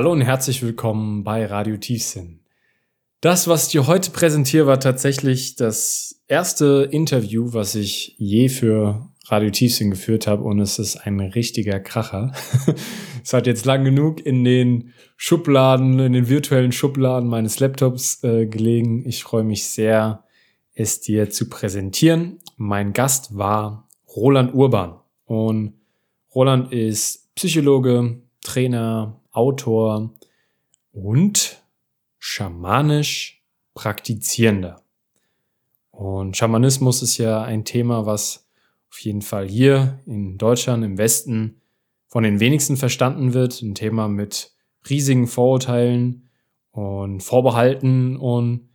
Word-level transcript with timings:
Hallo 0.00 0.12
und 0.12 0.22
herzlich 0.22 0.62
willkommen 0.62 1.24
bei 1.24 1.44
Radio 1.44 1.76
Tiefsinn. 1.76 2.40
Das, 3.20 3.48
was 3.48 3.66
ich 3.66 3.72
dir 3.72 3.86
heute 3.86 4.10
präsentiere, 4.12 4.66
war 4.66 4.80
tatsächlich 4.80 5.56
das 5.56 6.22
erste 6.26 6.88
Interview, 6.90 7.52
was 7.52 7.74
ich 7.74 8.14
je 8.16 8.48
für 8.48 9.10
Radio 9.26 9.50
Tiefsinn 9.50 9.90
geführt 9.90 10.26
habe 10.26 10.42
und 10.42 10.58
es 10.58 10.78
ist 10.78 10.96
ein 10.96 11.20
richtiger 11.20 11.80
Kracher. 11.80 12.32
es 13.22 13.34
hat 13.34 13.46
jetzt 13.46 13.66
lang 13.66 13.84
genug 13.84 14.24
in 14.24 14.42
den 14.42 14.94
Schubladen, 15.18 15.98
in 15.98 16.14
den 16.14 16.30
virtuellen 16.30 16.72
Schubladen 16.72 17.28
meines 17.28 17.60
Laptops 17.60 18.24
äh, 18.24 18.46
gelegen. 18.46 19.06
Ich 19.06 19.22
freue 19.22 19.44
mich 19.44 19.66
sehr, 19.66 20.24
es 20.72 21.02
dir 21.02 21.28
zu 21.28 21.50
präsentieren. 21.50 22.38
Mein 22.56 22.94
Gast 22.94 23.36
war 23.36 23.86
Roland 24.16 24.54
Urban 24.54 24.94
und 25.26 25.74
Roland 26.34 26.72
ist 26.72 27.34
Psychologe, 27.34 28.22
Trainer, 28.42 29.19
Autor 29.30 30.12
und 30.92 31.62
schamanisch 32.18 33.42
praktizierender. 33.74 34.82
Und 35.90 36.36
Schamanismus 36.36 37.02
ist 37.02 37.18
ja 37.18 37.42
ein 37.42 37.64
Thema, 37.64 38.06
was 38.06 38.48
auf 38.90 38.98
jeden 39.00 39.22
Fall 39.22 39.48
hier 39.48 40.00
in 40.06 40.38
Deutschland, 40.38 40.84
im 40.84 40.98
Westen, 40.98 41.60
von 42.06 42.24
den 42.24 42.40
wenigsten 42.40 42.76
verstanden 42.76 43.34
wird. 43.34 43.62
Ein 43.62 43.74
Thema 43.74 44.08
mit 44.08 44.52
riesigen 44.88 45.28
Vorurteilen 45.28 46.28
und 46.72 47.22
Vorbehalten. 47.22 48.16
Und 48.16 48.68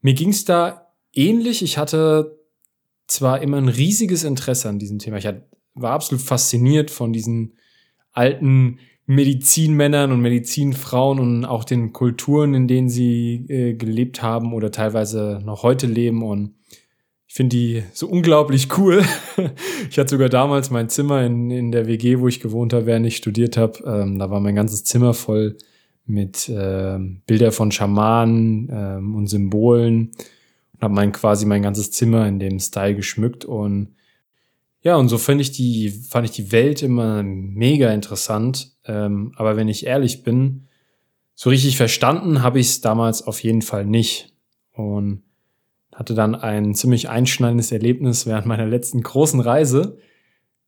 mir 0.00 0.14
ging 0.14 0.30
es 0.30 0.44
da 0.44 0.92
ähnlich. 1.12 1.62
Ich 1.62 1.78
hatte 1.78 2.38
zwar 3.06 3.40
immer 3.40 3.58
ein 3.58 3.68
riesiges 3.68 4.24
Interesse 4.24 4.68
an 4.68 4.78
diesem 4.78 4.98
Thema. 4.98 5.18
Ich 5.18 5.28
war 5.74 5.92
absolut 5.92 6.22
fasziniert 6.22 6.90
von 6.90 7.12
diesen 7.12 7.56
alten 8.12 8.80
Medizinmännern 9.08 10.12
und 10.12 10.20
Medizinfrauen 10.20 11.18
und 11.18 11.44
auch 11.46 11.64
den 11.64 11.94
Kulturen, 11.94 12.52
in 12.52 12.68
denen 12.68 12.90
sie 12.90 13.46
äh, 13.48 13.72
gelebt 13.72 14.22
haben 14.22 14.52
oder 14.52 14.70
teilweise 14.70 15.40
noch 15.42 15.62
heute 15.62 15.86
leben. 15.86 16.22
Und 16.22 16.56
ich 17.26 17.32
finde 17.32 17.56
die 17.56 17.82
so 17.94 18.06
unglaublich 18.06 18.68
cool. 18.76 19.02
ich 19.90 19.98
hatte 19.98 20.10
sogar 20.10 20.28
damals 20.28 20.68
mein 20.68 20.90
Zimmer 20.90 21.24
in, 21.24 21.50
in 21.50 21.72
der 21.72 21.86
WG, 21.86 22.18
wo 22.18 22.28
ich 22.28 22.38
gewohnt 22.38 22.74
habe, 22.74 22.84
während 22.84 23.06
ich 23.06 23.16
studiert 23.16 23.56
habe. 23.56 23.82
Ähm, 23.86 24.18
da 24.18 24.30
war 24.30 24.40
mein 24.40 24.54
ganzes 24.54 24.84
Zimmer 24.84 25.14
voll 25.14 25.56
mit 26.04 26.50
äh, 26.50 26.98
Bilder 27.26 27.50
von 27.50 27.72
Schamanen 27.72 28.68
ähm, 28.70 29.14
und 29.14 29.28
Symbolen 29.28 30.10
und 30.74 30.82
habe 30.82 30.92
mein 30.92 31.12
quasi 31.12 31.46
mein 31.46 31.62
ganzes 31.62 31.92
Zimmer 31.92 32.28
in 32.28 32.38
dem 32.38 32.60
Style 32.60 32.94
geschmückt 32.94 33.46
und 33.46 33.94
ja, 34.82 34.96
und 34.96 35.08
so 35.08 35.18
fand 35.18 35.40
ich 35.40 35.50
die, 35.50 35.90
fand 35.90 36.24
ich 36.24 36.30
die 36.30 36.52
Welt 36.52 36.82
immer 36.82 37.22
mega 37.22 37.92
interessant. 37.92 38.77
Ähm, 38.88 39.32
aber 39.36 39.56
wenn 39.56 39.68
ich 39.68 39.86
ehrlich 39.86 40.24
bin, 40.24 40.66
so 41.34 41.50
richtig 41.50 41.76
verstanden 41.76 42.42
habe 42.42 42.58
ich 42.58 42.66
es 42.66 42.80
damals 42.80 43.22
auf 43.22 43.42
jeden 43.42 43.62
Fall 43.62 43.84
nicht. 43.84 44.32
Und 44.72 45.22
hatte 45.94 46.14
dann 46.14 46.34
ein 46.34 46.74
ziemlich 46.74 47.08
einschneidendes 47.08 47.72
Erlebnis 47.72 48.24
während 48.24 48.46
meiner 48.46 48.66
letzten 48.66 49.02
großen 49.02 49.40
Reise. 49.40 49.98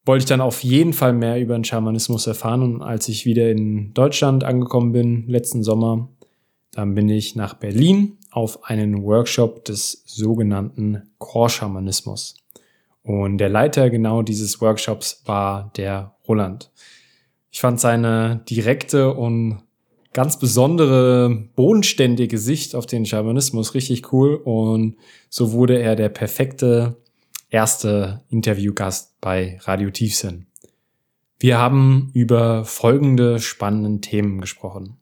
Wollte 0.05 0.25
ich 0.25 0.29
dann 0.29 0.41
auf 0.41 0.65
jeden 0.65 0.93
Fall 0.93 1.13
mehr 1.13 1.41
über 1.41 1.55
den 1.55 1.65
Schamanismus 1.65 2.27
erfahren. 2.27 2.63
Und 2.63 2.83
als 2.83 3.09
ich 3.09 3.27
wieder 3.27 3.51
in 3.51 3.95
Deutschland 3.95 4.45
angekommen 4.45 4.93
bin, 4.93 5.29
letzten 5.29 5.63
Sommer, 5.63 6.09
dann 6.73 6.95
bin 6.95 7.09
ich 7.09 7.37
nach 7.37 7.55
Berlin 7.55 8.19
auf 8.31 8.65
einen 8.65 9.03
Workshop 9.03 9.65
des 9.65 10.03
sogenannten 10.07 11.03
Core-Schamanismus. 11.19 12.37
Und 13.03 13.39
der 13.39 13.49
Leiter 13.49 13.91
genau 13.91 14.23
dieses 14.23 14.61
Workshops 14.61 15.23
war 15.27 15.73
der 15.77 16.17
Roland. 16.27 16.71
Ich 17.51 17.61
fand 17.61 17.81
seine 17.81 18.45
direkte 18.49 19.13
und 19.15 19.63
ganz 20.13 20.39
besondere, 20.39 21.49
bodenständige 21.57 22.39
Sicht 22.39 22.75
auf 22.75 22.87
den 22.87 23.07
Schamanismus 23.07 23.75
richtig 23.75 24.13
cool 24.13 24.37
und 24.37 24.97
so 25.29 25.53
wurde 25.53 25.79
er 25.79 25.97
der 25.97 26.09
perfekte 26.09 26.97
erste 27.49 28.23
Interviewgast 28.29 29.21
bei 29.21 29.59
Radio 29.63 29.91
Tiefsinn. 29.91 30.47
Wir 31.39 31.59
haben 31.59 32.11
über 32.13 32.65
folgende 32.65 33.41
spannenden 33.41 34.03
Themen 34.03 34.41
gesprochen. 34.41 34.99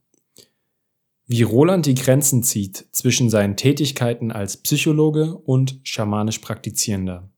Wie 1.26 1.42
Roland 1.42 1.84
die 1.84 1.94
Grenzen 1.94 2.42
zieht 2.42 2.86
zwischen 2.92 3.28
seinen 3.28 3.56
Tätigkeiten 3.56 4.32
als 4.32 4.56
Psychologe 4.56 5.34
und 5.36 5.80
schamanisch 5.82 6.38
Praktizierender 6.38 7.28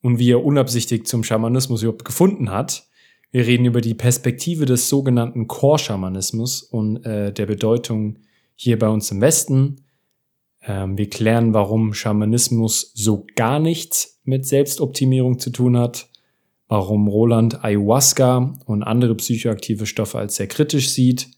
und 0.00 0.18
wie 0.18 0.30
er 0.30 0.44
unabsichtig 0.44 1.06
zum 1.06 1.24
Schamanismus 1.24 1.82
überhaupt 1.82 2.04
gefunden 2.04 2.50
hat. 2.50 2.86
Wir 3.34 3.48
reden 3.48 3.64
über 3.64 3.80
die 3.80 3.94
Perspektive 3.94 4.64
des 4.64 4.88
sogenannten 4.88 5.48
Core-Schamanismus 5.48 6.62
und 6.62 7.04
äh, 7.04 7.32
der 7.32 7.46
Bedeutung 7.46 8.20
hier 8.54 8.78
bei 8.78 8.86
uns 8.86 9.10
im 9.10 9.20
Westen. 9.20 9.86
Ähm, 10.62 10.96
wir 10.96 11.10
klären, 11.10 11.52
warum 11.52 11.94
Schamanismus 11.94 12.92
so 12.94 13.26
gar 13.34 13.58
nichts 13.58 14.20
mit 14.22 14.46
Selbstoptimierung 14.46 15.40
zu 15.40 15.50
tun 15.50 15.76
hat, 15.76 16.10
warum 16.68 17.08
Roland 17.08 17.64
Ayahuasca 17.64 18.54
und 18.66 18.84
andere 18.84 19.16
psychoaktive 19.16 19.86
Stoffe 19.86 20.16
als 20.16 20.36
sehr 20.36 20.46
kritisch 20.46 20.90
sieht 20.90 21.28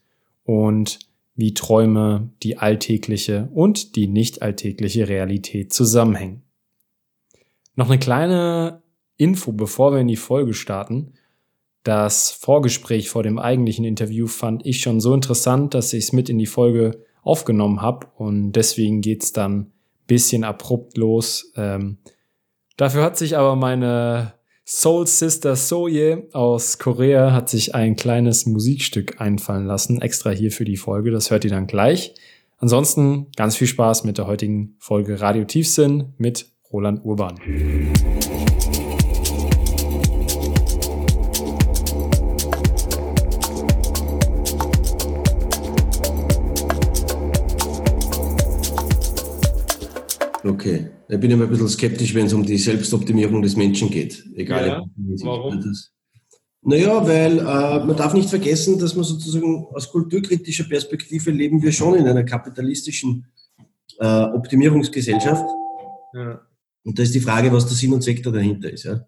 und 0.45 0.99
wie 1.35 1.55
Träume 1.55 2.29
die 2.43 2.59
alltägliche 2.59 3.49
und 3.55 3.97
die 3.97 4.07
nicht 4.07 4.43
alltägliche 4.43 5.09
Realität 5.09 5.73
zusammenhängen. 5.73 6.43
Noch 7.75 7.89
eine 7.89 7.99
kleine 7.99 8.83
Info, 9.17 9.53
bevor 9.53 9.93
wir 9.93 10.01
in 10.01 10.09
die 10.09 10.17
Folge 10.17 10.53
starten. 10.53 11.15
Das 11.87 12.33
Vorgespräch 12.33 13.11
vor 13.11 13.23
dem 13.23 13.39
eigentlichen 13.39 13.85
Interview 13.85 14.27
fand 14.27 14.67
ich 14.67 14.81
schon 14.81 14.99
so 14.99 15.15
interessant, 15.15 15.73
dass 15.73 15.93
ich 15.93 16.07
es 16.07 16.13
mit 16.13 16.29
in 16.29 16.37
die 16.37 16.47
Folge 16.47 17.05
aufgenommen 17.23 17.81
habe 17.81 18.09
und 18.17 18.55
deswegen 18.55 19.03
geht's 19.03 19.33
dann 19.33 19.71
bisschen 20.09 20.43
abrupt 20.43 20.97
los. 20.97 21.53
Ähm, 21.55 21.99
dafür 22.77 23.05
hat 23.05 23.17
sich 23.17 23.37
aber 23.37 23.55
meine 23.55 24.33
Soul 24.67 25.07
Sister 25.07 25.55
Soye 25.55 26.27
aus 26.33 26.81
Korea 26.81 27.33
hat 27.33 27.49
sich 27.49 27.77
ein 27.77 27.95
kleines 27.95 28.47
Musikstück 28.47 29.21
einfallen 29.21 29.67
lassen, 29.67 30.03
extra 30.03 30.31
hier 30.31 30.51
für 30.51 30.65
die 30.65 30.77
Folge. 30.77 31.13
Das 31.13 31.31
hört 31.31 31.45
ihr 31.45 31.51
dann 31.51 31.69
gleich. 31.69 32.15
Ansonsten 32.59 33.29
ganz 33.37 33.55
viel 33.55 33.69
Spaß 33.69 34.03
mit 34.03 34.19
der 34.19 34.27
heutigen 34.27 34.75
Folge 34.81 35.21
Radio 35.21 35.45
Tiefsinn 35.45 36.15
mit 36.19 36.51
Roland 36.73 37.05
Urban. 37.05 37.39
Okay, 50.67 50.91
ich 51.09 51.21
bin 51.21 51.31
immer 51.31 51.45
ein 51.45 51.51
bisschen 51.51 51.69
skeptisch, 51.69 52.13
wenn 52.13 52.27
es 52.27 52.33
um 52.33 52.45
die 52.45 52.59
Selbstoptimierung 52.59 53.41
des 53.41 53.55
Menschen 53.55 53.89
geht. 53.89 54.25
Egal. 54.35 54.67
Ja, 54.67 54.85
warum? 55.23 55.61
Das. 55.61 55.93
Naja, 56.63 57.07
weil 57.07 57.39
äh, 57.39 57.85
man 57.85 57.97
darf 57.97 58.15
nicht 58.15 58.29
vergessen, 58.29 58.77
dass 58.81 58.97
man 58.97 59.05
sozusagen 59.05 59.67
aus 59.73 59.89
kulturkritischer 59.93 60.65
Perspektive 60.65 61.31
leben 61.31 61.63
wir 61.63 61.71
schon 61.71 61.95
in 61.95 62.09
einer 62.09 62.25
kapitalistischen 62.25 63.27
äh, 64.01 64.07
Optimierungsgesellschaft. 64.07 65.47
Ja. 66.15 66.41
Und 66.83 66.99
da 66.99 67.03
ist 67.05 67.15
die 67.15 67.21
Frage, 67.21 67.53
was 67.53 67.67
der 67.67 67.77
Sinn 67.77 67.93
und 67.93 68.27
da 68.27 68.31
dahinter 68.33 68.73
ist. 68.73 68.85
Ja? 68.85 69.07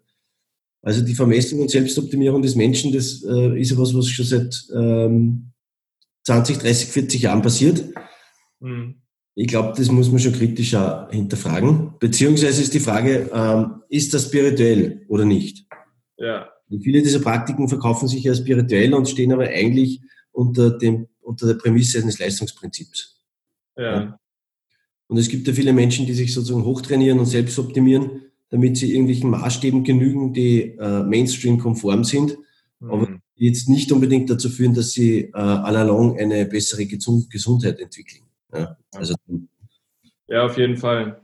Also 0.81 1.03
die 1.03 1.15
Vermessung 1.15 1.59
und 1.59 1.71
Selbstoptimierung 1.71 2.41
des 2.41 2.55
Menschen, 2.55 2.93
das 2.93 3.21
äh, 3.25 3.59
ist 3.59 3.71
ja 3.71 3.77
was, 3.77 3.93
was 3.93 4.07
schon 4.07 4.25
seit 4.25 4.65
ähm, 4.73 5.51
20, 6.23 6.59
30, 6.59 6.87
40 6.87 7.21
Jahren 7.23 7.41
passiert. 7.41 7.83
Mhm. 8.61 9.01
Ich 9.39 9.47
glaube, 9.47 9.73
das 9.77 9.89
muss 9.89 10.11
man 10.11 10.19
schon 10.19 10.33
kritischer 10.33 11.07
hinterfragen. 11.11 11.93
Beziehungsweise 11.97 12.61
ist 12.61 12.73
die 12.73 12.81
Frage, 12.81 13.29
ähm, 13.33 13.83
ist 13.87 14.13
das 14.13 14.25
spirituell 14.25 15.05
oder 15.07 15.23
nicht? 15.23 15.65
Ja. 16.17 16.49
Und 16.69 16.83
viele 16.83 17.01
dieser 17.01 17.19
Praktiken 17.19 17.69
verkaufen 17.69 18.09
sich 18.09 18.21
ja 18.21 18.35
spirituell 18.35 18.93
und 18.93 19.07
stehen 19.07 19.31
aber 19.31 19.47
eigentlich 19.47 20.01
unter, 20.33 20.71
dem, 20.71 21.07
unter 21.21 21.47
der 21.47 21.53
Prämisse 21.53 22.01
eines 22.01 22.19
Leistungsprinzips. 22.19 23.21
Ja. 23.77 24.19
Und 25.07 25.17
es 25.17 25.29
gibt 25.29 25.47
ja 25.47 25.53
viele 25.53 25.71
Menschen, 25.71 26.05
die 26.05 26.13
sich 26.13 26.33
sozusagen 26.33 26.65
hochtrainieren 26.65 27.19
und 27.19 27.25
selbst 27.25 27.57
optimieren, 27.59 28.23
damit 28.49 28.75
sie 28.75 28.91
irgendwelchen 28.91 29.29
Maßstäben 29.29 29.85
genügen, 29.85 30.33
die 30.33 30.75
äh, 30.77 31.03
Mainstream-konform 31.03 32.03
sind, 32.03 32.37
mhm. 32.81 32.91
aber 32.91 33.07
jetzt 33.35 33.69
nicht 33.69 33.89
unbedingt 33.93 34.29
dazu 34.29 34.49
führen, 34.49 34.73
dass 34.73 34.91
sie 34.91 35.21
äh, 35.21 35.31
all 35.33 35.77
along 35.77 36.19
eine 36.19 36.45
bessere 36.45 36.85
Gesundheit 36.85 37.79
entwickeln. 37.79 38.23
Ja, 38.53 38.77
also, 38.93 39.15
ja, 40.27 40.45
auf 40.45 40.57
jeden 40.57 40.77
Fall. 40.77 41.21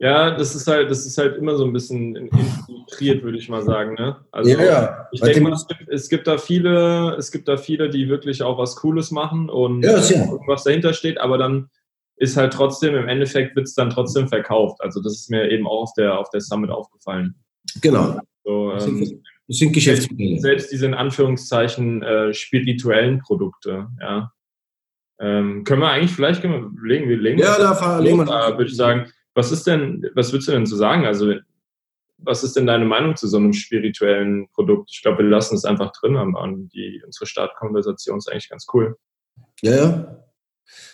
Ja, 0.00 0.36
das 0.36 0.54
ist 0.54 0.68
halt, 0.68 0.90
das 0.90 1.06
ist 1.06 1.18
halt 1.18 1.36
immer 1.36 1.56
so 1.56 1.64
ein 1.64 1.72
bisschen 1.72 2.14
integriert, 2.14 3.24
würde 3.24 3.36
ich 3.36 3.48
mal 3.48 3.62
sagen. 3.62 3.94
Ne? 3.94 4.16
Also 4.30 4.50
ja, 4.50 4.64
ja. 4.64 5.08
ich 5.10 5.20
denke 5.20 5.40
mal, 5.40 5.52
es 5.52 5.66
gibt, 5.66 5.88
es 5.88 6.08
gibt, 6.08 6.26
da 6.28 6.38
viele, 6.38 7.16
es 7.16 7.32
gibt 7.32 7.48
da 7.48 7.56
viele, 7.56 7.90
die 7.90 8.08
wirklich 8.08 8.42
auch 8.44 8.58
was 8.58 8.76
Cooles 8.76 9.10
machen 9.10 9.50
und 9.50 9.82
ja, 9.82 9.98
irgendwas 9.98 10.62
dahinter 10.62 10.92
steht, 10.94 11.18
aber 11.18 11.36
dann 11.36 11.68
ist 12.16 12.36
halt 12.36 12.52
trotzdem, 12.52 12.94
im 12.94 13.08
Endeffekt 13.08 13.56
wird 13.56 13.66
es 13.66 13.74
dann 13.74 13.90
trotzdem 13.90 14.28
verkauft. 14.28 14.80
Also 14.80 15.00
das 15.02 15.14
ist 15.14 15.30
mir 15.30 15.50
eben 15.50 15.66
auch 15.66 15.82
auf 15.82 15.92
der, 15.94 16.18
auf 16.18 16.30
der 16.30 16.40
Summit 16.40 16.70
aufgefallen. 16.70 17.34
Genau. 17.80 18.18
So, 18.44 18.72
ähm, 18.72 19.20
Das 19.48 19.56
sind 19.56 19.72
Geschäftsmodelle. 19.72 20.38
Selbst 20.40 20.70
diese 20.70 20.86
in 20.86 20.94
Anführungszeichen 20.94 22.02
äh, 22.02 22.34
spirituellen 22.34 23.20
Produkte, 23.20 23.88
ja. 24.00 24.32
Ähm, 25.20 25.64
können 25.64 25.82
wir 25.82 25.90
eigentlich 25.90 26.12
vielleicht 26.12 26.42
können 26.42 26.76
wir 26.80 26.88
legen 26.88 27.08
wir 27.08 27.16
legen 27.16 27.38
Ja, 27.38 27.58
da 27.58 27.74
fahren 27.74 28.04
wir. 28.04 28.16
Würde 28.16 28.64
ich 28.64 28.76
sagen, 28.76 29.10
was 29.34 29.52
ist 29.52 29.66
denn, 29.66 30.08
was 30.14 30.32
würdest 30.32 30.48
du 30.48 30.52
denn 30.52 30.66
zu 30.66 30.76
sagen? 30.76 31.06
Also, 31.06 31.34
was 32.18 32.42
ist 32.42 32.56
denn 32.56 32.66
deine 32.66 32.84
Meinung 32.84 33.16
zu 33.16 33.28
so 33.28 33.36
einem 33.36 33.52
spirituellen 33.52 34.48
Produkt? 34.50 34.90
Ich 34.92 35.02
glaube, 35.02 35.18
wir 35.18 35.30
lassen 35.30 35.54
es 35.54 35.64
einfach 35.64 35.92
drin 35.92 36.16
an 36.16 36.68
die 36.68 37.02
unsere 37.04 37.26
Startkonversation 37.26 38.18
ist 38.18 38.30
eigentlich 38.30 38.48
ganz 38.48 38.66
cool. 38.72 38.96
Ja, 39.62 39.76
ja. 39.76 40.24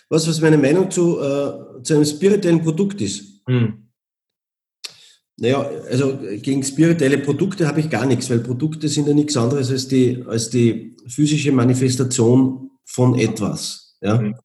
Was, 0.09 0.27
was 0.27 0.41
meine 0.41 0.57
Meinung 0.57 0.91
zu, 0.91 1.19
äh, 1.19 1.81
zu 1.83 1.95
einem 1.95 2.05
spirituellen 2.05 2.61
Produkt 2.61 3.01
ist? 3.01 3.41
Hm. 3.47 3.89
Naja, 5.37 5.69
also 5.89 6.17
gegen 6.41 6.63
spirituelle 6.63 7.17
Produkte 7.17 7.67
habe 7.67 7.81
ich 7.81 7.89
gar 7.89 8.05
nichts, 8.05 8.29
weil 8.29 8.39
Produkte 8.39 8.87
sind 8.87 9.07
ja 9.07 9.13
nichts 9.13 9.35
anderes 9.35 9.69
als 9.69 9.87
die, 9.87 10.23
als 10.27 10.49
die 10.49 10.95
physische 11.07 11.51
Manifestation 11.51 12.71
von 12.85 13.19
etwas. 13.19 13.84
Ja? 14.05 14.21
Mhm. 14.21 14.35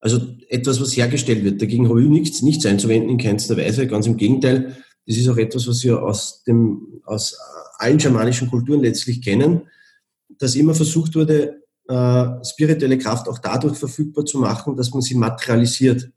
Also 0.00 0.20
etwas, 0.48 0.80
was 0.80 0.96
hergestellt 0.96 1.44
wird. 1.44 1.60
Dagegen 1.60 1.88
habe 1.88 2.02
ich 2.02 2.08
nichts, 2.08 2.42
nichts 2.42 2.66
einzuwenden 2.66 3.10
in 3.10 3.18
keinster 3.18 3.56
Weise. 3.56 3.86
Ganz 3.86 4.06
im 4.06 4.16
Gegenteil, 4.16 4.76
das 5.06 5.16
ist 5.16 5.28
auch 5.28 5.36
etwas, 5.36 5.66
was 5.66 5.82
wir 5.82 6.02
aus, 6.02 6.42
dem, 6.44 7.00
aus 7.04 7.36
allen 7.78 7.98
schamanischen 7.98 8.48
Kulturen 8.48 8.80
letztlich 8.80 9.22
kennen, 9.22 9.62
dass 10.38 10.54
immer 10.54 10.74
versucht 10.74 11.14
wurde, 11.14 11.62
äh, 11.88 12.44
spirituelle 12.44 12.98
Kraft 12.98 13.28
auch 13.28 13.38
dadurch 13.38 13.76
verfügbar 13.76 14.24
zu 14.24 14.38
machen, 14.38 14.76
dass 14.76 14.92
man 14.92 15.00
sie 15.00 15.14
materialisiert. 15.14 16.10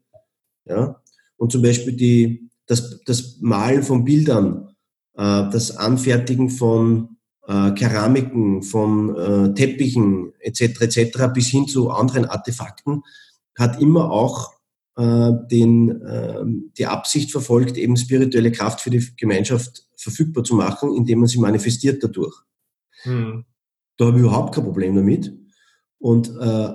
Ja? 0.66 1.02
Und 1.38 1.52
zum 1.52 1.62
Beispiel 1.62 1.94
die, 1.94 2.50
das, 2.68 3.02
das 3.06 3.38
Malen 3.40 3.82
von 3.82 4.04
Bildern, 4.04 4.76
äh, 5.16 5.50
das 5.50 5.76
Anfertigen 5.78 6.50
von 6.50 7.11
äh, 7.48 7.72
Keramiken, 7.72 8.64
von 8.64 9.16
äh, 9.16 9.54
Teppichen 9.54 10.34
etc. 10.40 10.82
etc. 10.82 11.28
bis 11.34 11.48
hin 11.48 11.68
zu 11.68 11.90
anderen 11.90 12.26
Artefakten 12.26 13.04
hat 13.58 13.82
immer 13.82 14.12
auch 14.12 14.54
äh, 14.98 15.32
den, 15.50 16.02
äh, 16.02 16.44
die 16.78 16.86
Absicht 16.86 17.32
verfolgt, 17.32 17.78
eben 17.78 17.98
spirituelle 17.98 18.52
Kraft 18.52 18.82
für 18.82 18.90
die 18.90 19.06
Gemeinschaft 19.18 19.88
verfügbar 19.96 20.44
zu 20.44 20.56
machen, 20.56 20.96
indem 20.96 21.20
man 21.20 21.28
sie 21.28 21.40
manifestiert 21.40 22.04
dadurch. 22.04 22.36
Hm. 23.04 23.46
Da 23.98 24.06
habe 24.06 24.18
ich 24.18 24.24
überhaupt 24.24 24.56
kein 24.56 24.64
Problem 24.64 24.96
damit. 24.96 25.34
Und 26.00 26.30
äh, 26.40 26.70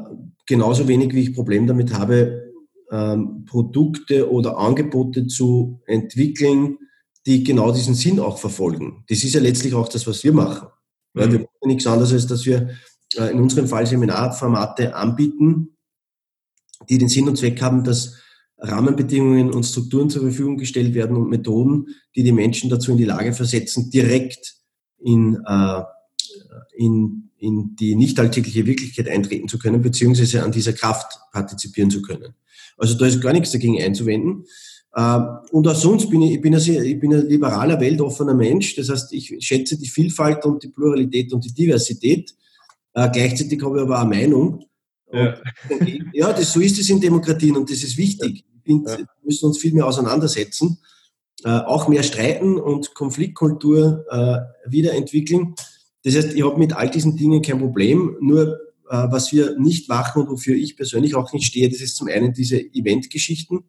genauso 0.46 0.88
wenig 0.88 1.12
wie 1.12 1.22
ich 1.22 1.34
Problem 1.34 1.66
damit 1.66 1.92
habe, 1.92 2.52
ähm, 2.90 3.44
Produkte 3.46 4.30
oder 4.30 4.58
Angebote 4.58 5.26
zu 5.26 5.80
entwickeln, 5.86 6.78
die 7.26 7.43
genau 7.43 7.73
diesen 7.73 7.94
Sinn 7.94 8.20
auch 8.20 8.38
verfolgen. 8.38 9.05
Das 9.08 9.25
ist 9.25 9.34
ja 9.34 9.40
letztlich 9.40 9.75
auch 9.75 9.88
das, 9.88 10.06
was 10.06 10.23
wir 10.23 10.32
machen. 10.32 10.69
Mhm. 11.12 11.20
Ja, 11.20 11.32
wir 11.32 11.38
machen 11.40 11.67
nichts 11.67 11.87
anderes, 11.87 12.12
als 12.12 12.26
dass 12.26 12.46
wir 12.46 12.70
äh, 13.17 13.31
in 13.32 13.40
unserem 13.40 13.67
Fall 13.67 13.87
Seminarformate 13.87 14.94
anbieten, 14.94 15.76
die 16.88 16.99
den 16.99 17.08
Sinn 17.08 17.28
und 17.28 17.37
Zweck 17.37 17.61
haben, 17.61 17.82
dass 17.82 18.14
Rahmenbedingungen 18.58 19.52
und 19.52 19.64
Strukturen 19.64 20.08
zur 20.08 20.23
Verfügung 20.23 20.56
gestellt 20.56 20.94
werden 20.94 21.17
und 21.17 21.28
Methoden, 21.28 21.88
die 22.14 22.23
die 22.23 22.32
Menschen 22.32 22.70
dazu 22.70 22.93
in 22.93 22.96
die 22.96 23.05
Lage 23.05 23.32
versetzen, 23.32 23.90
direkt 23.90 24.56
in, 24.99 25.43
äh, 25.46 25.82
in, 26.76 27.31
in 27.38 27.76
die 27.76 27.96
nicht 27.96 28.19
alltägliche 28.19 28.67
Wirklichkeit 28.67 29.08
eintreten 29.08 29.49
zu 29.49 29.58
können, 29.58 29.82
beziehungsweise 29.82 30.43
an 30.43 30.52
dieser 30.52 30.73
Kraft 30.73 31.19
partizipieren 31.32 31.90
zu 31.90 32.02
können. 32.02 32.34
Also 32.78 32.94
da 32.94 33.06
ist 33.06 33.20
gar 33.20 33.32
nichts 33.32 33.52
dagegen 33.52 33.81
einzuwenden. 33.81 34.44
Ähm, 34.96 35.38
und 35.50 35.69
auch 35.69 35.75
sonst 35.75 36.08
bin 36.08 36.22
ich, 36.22 36.32
ich 36.32 36.40
bin, 36.40 36.54
ein 36.54 36.60
ich 36.60 36.98
bin 36.98 37.14
ein 37.14 37.26
liberaler, 37.26 37.78
weltoffener 37.78 38.34
Mensch. 38.34 38.75
Das 38.76 38.88
heißt, 38.88 39.12
ich 39.12 39.37
schätze 39.40 39.76
die 39.76 39.88
Vielfalt 39.88 40.44
und 40.46 40.62
die 40.62 40.69
Pluralität 40.69 41.32
und 41.34 41.44
die 41.44 41.52
Diversität. 41.52 42.34
Äh, 42.94 43.10
gleichzeitig 43.12 43.62
habe 43.62 43.76
ich 43.76 43.82
aber 43.82 44.00
eine 44.00 44.08
Meinung. 44.08 44.64
Ja, 45.12 45.37
ja 46.14 46.32
das, 46.32 46.52
so 46.52 46.60
ist 46.60 46.78
es 46.78 46.88
in 46.88 47.00
Demokratien 47.00 47.56
und 47.56 47.70
das 47.70 47.82
ist 47.82 47.98
wichtig. 47.98 48.44
Ja. 48.64 48.75
Wir 48.98 49.06
müssen 49.22 49.46
uns 49.46 49.58
viel 49.58 49.75
mehr 49.75 49.87
auseinandersetzen, 49.87 50.78
äh, 51.44 51.50
auch 51.50 51.88
mehr 51.88 52.02
streiten 52.02 52.58
und 52.58 52.94
Konfliktkultur 52.94 54.04
äh, 54.10 54.70
wiederentwickeln. 54.70 55.54
Das 56.04 56.16
heißt, 56.16 56.32
ich 56.34 56.42
habe 56.42 56.58
mit 56.58 56.72
all 56.72 56.90
diesen 56.90 57.16
Dingen 57.16 57.42
kein 57.42 57.58
Problem. 57.58 58.16
Nur 58.20 58.60
was 58.88 59.32
wir 59.32 59.58
nicht 59.58 59.88
machen 59.88 60.22
und 60.22 60.31
wofür 60.31 60.54
ich 60.54 60.76
persönlich 60.76 61.16
auch 61.16 61.32
nicht 61.32 61.46
stehe, 61.46 61.69
das 61.69 61.81
ist 61.81 61.96
zum 61.96 62.06
einen 62.06 62.32
diese 62.32 62.56
Eventgeschichten, 62.56 63.64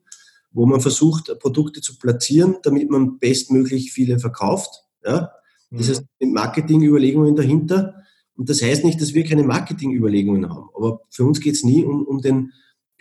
wo 0.57 0.65
man 0.65 0.81
versucht, 0.81 1.31
Produkte 1.39 1.81
zu 1.81 1.99
platzieren, 1.99 2.55
damit 2.63 2.89
man 2.89 3.19
bestmöglich 3.19 3.91
viele 3.91 4.17
verkauft. 4.17 4.85
Ja? 5.05 5.31
Das 5.69 5.85
mhm. 5.85 5.91
heißt, 5.91 6.03
Marketingüberlegungen 6.21 7.35
dahinter. 7.35 7.93
Und 8.35 8.49
das 8.49 8.63
heißt 8.63 8.83
nicht, 8.83 8.99
dass 8.99 9.13
wir 9.13 9.23
keine 9.23 9.43
Marketingüberlegungen 9.43 10.49
haben. 10.49 10.69
Aber 10.75 11.01
für 11.11 11.25
uns 11.25 11.41
geht 11.41 11.53
es 11.53 11.63
nie 11.63 11.83
um, 11.83 12.03
um 12.03 12.21
den, 12.21 12.53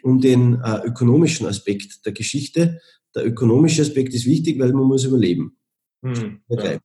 um 0.02 0.20
den 0.20 0.60
äh, 0.62 0.82
ökonomischen 0.84 1.46
Aspekt 1.46 2.04
der 2.04 2.12
Geschichte. 2.12 2.78
Der 3.14 3.26
ökonomische 3.26 3.80
Aspekt 3.80 4.12
ist 4.12 4.26
wichtig, 4.26 4.58
weil 4.58 4.74
man 4.74 4.84
muss 4.84 5.04
überleben. 5.04 5.56
Mhm. 6.02 6.42
Ja. 6.50 6.78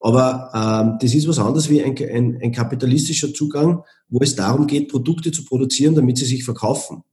Aber 0.00 0.50
ähm, 0.52 0.98
das 1.00 1.14
ist 1.14 1.28
was 1.28 1.38
anderes 1.38 1.70
wie 1.70 1.84
ein, 1.84 1.96
ein, 1.96 2.40
ein 2.42 2.50
kapitalistischer 2.50 3.32
Zugang, 3.32 3.84
wo 4.08 4.18
es 4.22 4.34
darum 4.34 4.66
geht, 4.66 4.90
Produkte 4.90 5.30
zu 5.30 5.44
produzieren, 5.44 5.94
damit 5.94 6.18
sie 6.18 6.26
sich 6.26 6.42
verkaufen. 6.42 7.04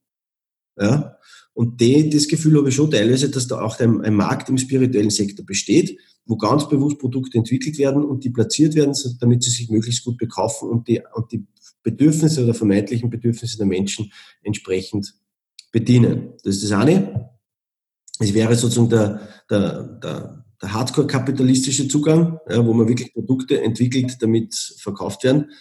Ja? 0.79 1.17
Und 1.53 1.81
die, 1.81 2.09
das 2.09 2.27
Gefühl 2.27 2.57
habe 2.57 2.69
ich 2.69 2.75
schon 2.75 2.91
teilweise, 2.91 3.29
dass 3.29 3.47
da 3.47 3.61
auch 3.61 3.79
ein, 3.79 4.01
ein, 4.01 4.15
Markt 4.15 4.49
im 4.49 4.57
spirituellen 4.57 5.09
Sektor 5.09 5.45
besteht, 5.45 5.97
wo 6.25 6.37
ganz 6.37 6.69
bewusst 6.69 6.99
Produkte 6.99 7.37
entwickelt 7.37 7.77
werden 7.77 8.03
und 8.03 8.23
die 8.23 8.29
platziert 8.29 8.75
werden, 8.75 8.95
damit 9.19 9.43
sie 9.43 9.49
sich 9.49 9.69
möglichst 9.69 10.05
gut 10.05 10.17
bekaufen 10.17 10.69
und 10.69 10.87
die, 10.87 11.01
und 11.13 11.31
die 11.31 11.45
Bedürfnisse 11.83 12.43
oder 12.43 12.53
vermeintlichen 12.53 13.09
Bedürfnisse 13.09 13.57
der 13.57 13.65
Menschen 13.65 14.11
entsprechend 14.43 15.13
bedienen. 15.71 16.33
Das 16.43 16.55
ist 16.55 16.63
das 16.63 16.71
eine. 16.71 17.29
Es 18.19 18.33
wäre 18.33 18.55
sozusagen 18.55 18.89
der, 18.89 19.27
der, 19.49 19.83
der 20.01 20.45
der 20.61 20.73
hardcore-kapitalistische 20.73 21.87
Zugang, 21.87 22.39
ja, 22.47 22.65
wo 22.65 22.73
man 22.73 22.87
wirklich 22.87 23.13
Produkte 23.13 23.61
entwickelt, 23.61 24.17
damit 24.21 24.53
verkauft 24.77 25.23
werden. 25.23 25.51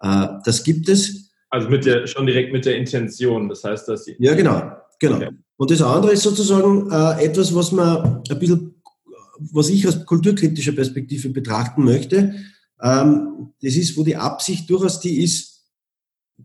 Äh, 0.00 0.26
das 0.44 0.64
gibt 0.64 0.88
es. 0.88 1.30
Also 1.50 1.68
mit 1.68 1.84
der, 1.84 2.06
schon 2.06 2.26
direkt 2.26 2.52
mit 2.52 2.64
der 2.64 2.76
Intention, 2.76 3.48
das 3.48 3.64
heißt, 3.64 3.88
dass. 3.88 4.06
Ja, 4.18 4.34
genau. 4.34 4.72
Genau. 5.00 5.16
Okay. 5.16 5.30
Und 5.56 5.70
das 5.70 5.82
andere 5.82 6.12
ist 6.12 6.22
sozusagen 6.22 6.90
äh, 6.90 7.24
etwas, 7.24 7.54
was 7.54 7.72
man 7.72 8.22
ein 8.30 8.38
bisschen, 8.38 8.80
was 9.52 9.68
ich 9.68 9.86
aus 9.86 10.06
kulturkritischer 10.06 10.72
Perspektive 10.72 11.28
betrachten 11.30 11.84
möchte. 11.84 12.34
Ähm, 12.80 13.52
das 13.60 13.74
ist, 13.74 13.96
wo 13.98 14.02
die 14.02 14.16
Absicht 14.16 14.70
durchaus 14.70 15.00
die 15.00 15.22
ist, 15.22 15.66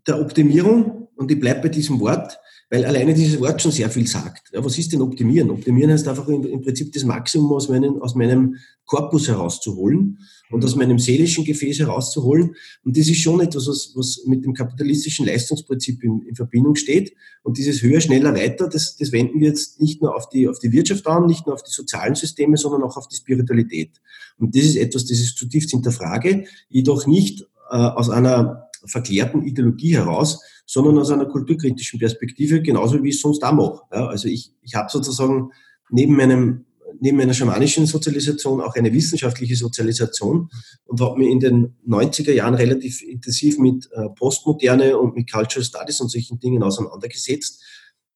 der 0.07 0.19
Optimierung, 0.19 1.07
und 1.15 1.31
ich 1.31 1.39
bleibe 1.39 1.61
bei 1.61 1.69
diesem 1.69 1.99
Wort, 1.99 2.37
weil 2.69 2.83
alleine 2.83 3.13
dieses 3.13 3.39
Wort 3.39 3.61
schon 3.61 3.71
sehr 3.71 3.89
viel 3.89 4.07
sagt. 4.07 4.51
Ja, 4.51 4.63
was 4.65 4.77
ist 4.77 4.91
denn 4.91 5.01
optimieren? 5.01 5.51
Optimieren 5.51 5.91
heißt 5.91 6.07
einfach 6.07 6.27
im, 6.27 6.61
Prinzip 6.61 6.91
das 6.93 7.03
Maximum 7.03 7.53
aus, 7.53 7.69
meinen, 7.69 8.01
aus 8.01 8.15
meinem 8.15 8.55
Korpus 8.85 9.27
herauszuholen 9.27 10.19
und 10.49 10.65
aus 10.65 10.75
meinem 10.75 10.97
seelischen 10.97 11.45
Gefäß 11.45 11.79
herauszuholen. 11.79 12.55
Und 12.83 12.97
das 12.97 13.07
ist 13.07 13.19
schon 13.19 13.39
etwas, 13.39 13.67
was, 13.67 13.91
was 13.95 14.23
mit 14.25 14.43
dem 14.43 14.53
kapitalistischen 14.53 15.27
Leistungsprinzip 15.27 16.03
in, 16.03 16.21
in, 16.21 16.35
Verbindung 16.35 16.75
steht. 16.75 17.13
Und 17.43 17.57
dieses 17.59 17.83
höher, 17.83 18.01
schneller, 18.01 18.33
weiter, 18.33 18.67
das, 18.67 18.95
das 18.97 19.11
wenden 19.11 19.39
wir 19.39 19.49
jetzt 19.49 19.79
nicht 19.79 20.01
nur 20.01 20.15
auf 20.15 20.29
die, 20.29 20.47
auf 20.47 20.57
die 20.57 20.71
Wirtschaft 20.71 21.05
an, 21.05 21.27
nicht 21.27 21.45
nur 21.45 21.53
auf 21.53 21.63
die 21.63 21.71
sozialen 21.71 22.15
Systeme, 22.15 22.57
sondern 22.57 22.81
auch 22.83 22.97
auf 22.97 23.07
die 23.07 23.15
Spiritualität. 23.15 24.01
Und 24.39 24.55
das 24.55 24.63
ist 24.63 24.75
etwas, 24.75 25.05
das 25.05 25.19
ist 25.19 25.37
zutiefst 25.37 25.69
hinterfrage, 25.69 26.45
jedoch 26.69 27.05
nicht 27.05 27.41
äh, 27.69 27.75
aus 27.75 28.09
einer 28.09 28.69
verklärten 28.87 29.43
Ideologie 29.43 29.95
heraus, 29.95 30.41
sondern 30.65 30.97
aus 30.97 31.11
einer 31.11 31.25
kulturkritischen 31.25 31.99
Perspektive, 31.99 32.61
genauso 32.61 33.03
wie 33.03 33.09
ich 33.09 33.15
es 33.15 33.21
sonst 33.21 33.43
auch 33.43 33.53
mache. 33.53 33.81
Ja, 33.91 34.07
also 34.07 34.27
ich, 34.27 34.53
ich 34.61 34.75
habe 34.75 34.89
sozusagen 34.89 35.51
neben 35.89 36.15
meinem 36.15 36.65
neben 36.99 37.17
meiner 37.17 37.33
schamanischen 37.33 37.85
Sozialisation 37.85 38.61
auch 38.61 38.75
eine 38.75 38.93
wissenschaftliche 38.93 39.55
Sozialisation 39.55 40.49
und 40.85 41.01
habe 41.01 41.19
mich 41.19 41.29
in 41.29 41.39
den 41.39 41.75
90er 41.87 42.31
Jahren 42.31 42.55
relativ 42.55 43.01
intensiv 43.01 43.57
mit 43.59 43.89
äh, 43.91 44.09
Postmoderne 44.15 44.97
und 44.97 45.15
mit 45.15 45.31
Cultural 45.31 45.63
Studies 45.63 45.99
und 45.99 46.09
solchen 46.09 46.39
Dingen 46.39 46.63
auseinandergesetzt 46.63 47.61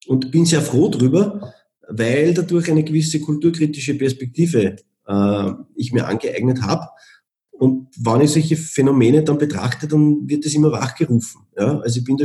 und 0.08 0.32
bin 0.32 0.46
sehr 0.46 0.62
froh 0.62 0.90
drüber, 0.90 1.54
weil 1.90 2.34
dadurch 2.34 2.70
eine 2.70 2.84
gewisse 2.84 3.20
kulturkritische 3.20 3.96
Perspektive 3.96 4.78
äh, 5.08 5.52
ich 5.76 5.92
mir 5.92 6.08
angeeignet 6.08 6.62
habe 6.62 6.88
und 7.60 7.90
wenn 7.98 8.22
ich 8.22 8.32
solche 8.32 8.56
Phänomene 8.56 9.22
dann 9.22 9.38
betrachte, 9.38 9.86
dann 9.86 10.30
wird 10.30 10.46
es 10.46 10.56
immer 10.56 10.72
wachgerufen. 10.72 11.42
Ja? 11.58 11.80
Also 11.80 12.00
ich 12.00 12.06
bin 12.06 12.16
da 12.16 12.24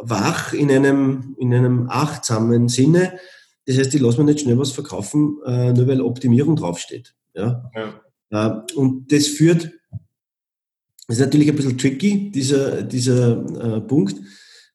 wach 0.00 0.52
in 0.52 0.70
einem, 0.70 1.34
in 1.36 1.52
einem 1.52 1.90
achtsamen 1.90 2.68
Sinne. 2.68 3.18
Das 3.66 3.78
heißt, 3.78 3.92
ich 3.96 4.00
lasse 4.00 4.18
mir 4.18 4.26
nicht 4.26 4.40
schnell 4.40 4.58
was 4.58 4.70
verkaufen, 4.70 5.38
äh, 5.44 5.72
nur 5.72 5.88
weil 5.88 6.00
Optimierung 6.00 6.54
draufsteht. 6.54 7.16
Ja? 7.34 7.68
ja. 7.74 8.64
Äh, 8.68 8.76
und 8.76 9.10
das 9.10 9.26
führt, 9.26 9.72
das 11.08 11.18
ist 11.18 11.24
natürlich 11.24 11.48
ein 11.48 11.56
bisschen 11.56 11.78
tricky, 11.78 12.30
dieser, 12.30 12.82
dieser 12.82 13.76
äh, 13.76 13.80
Punkt, 13.80 14.14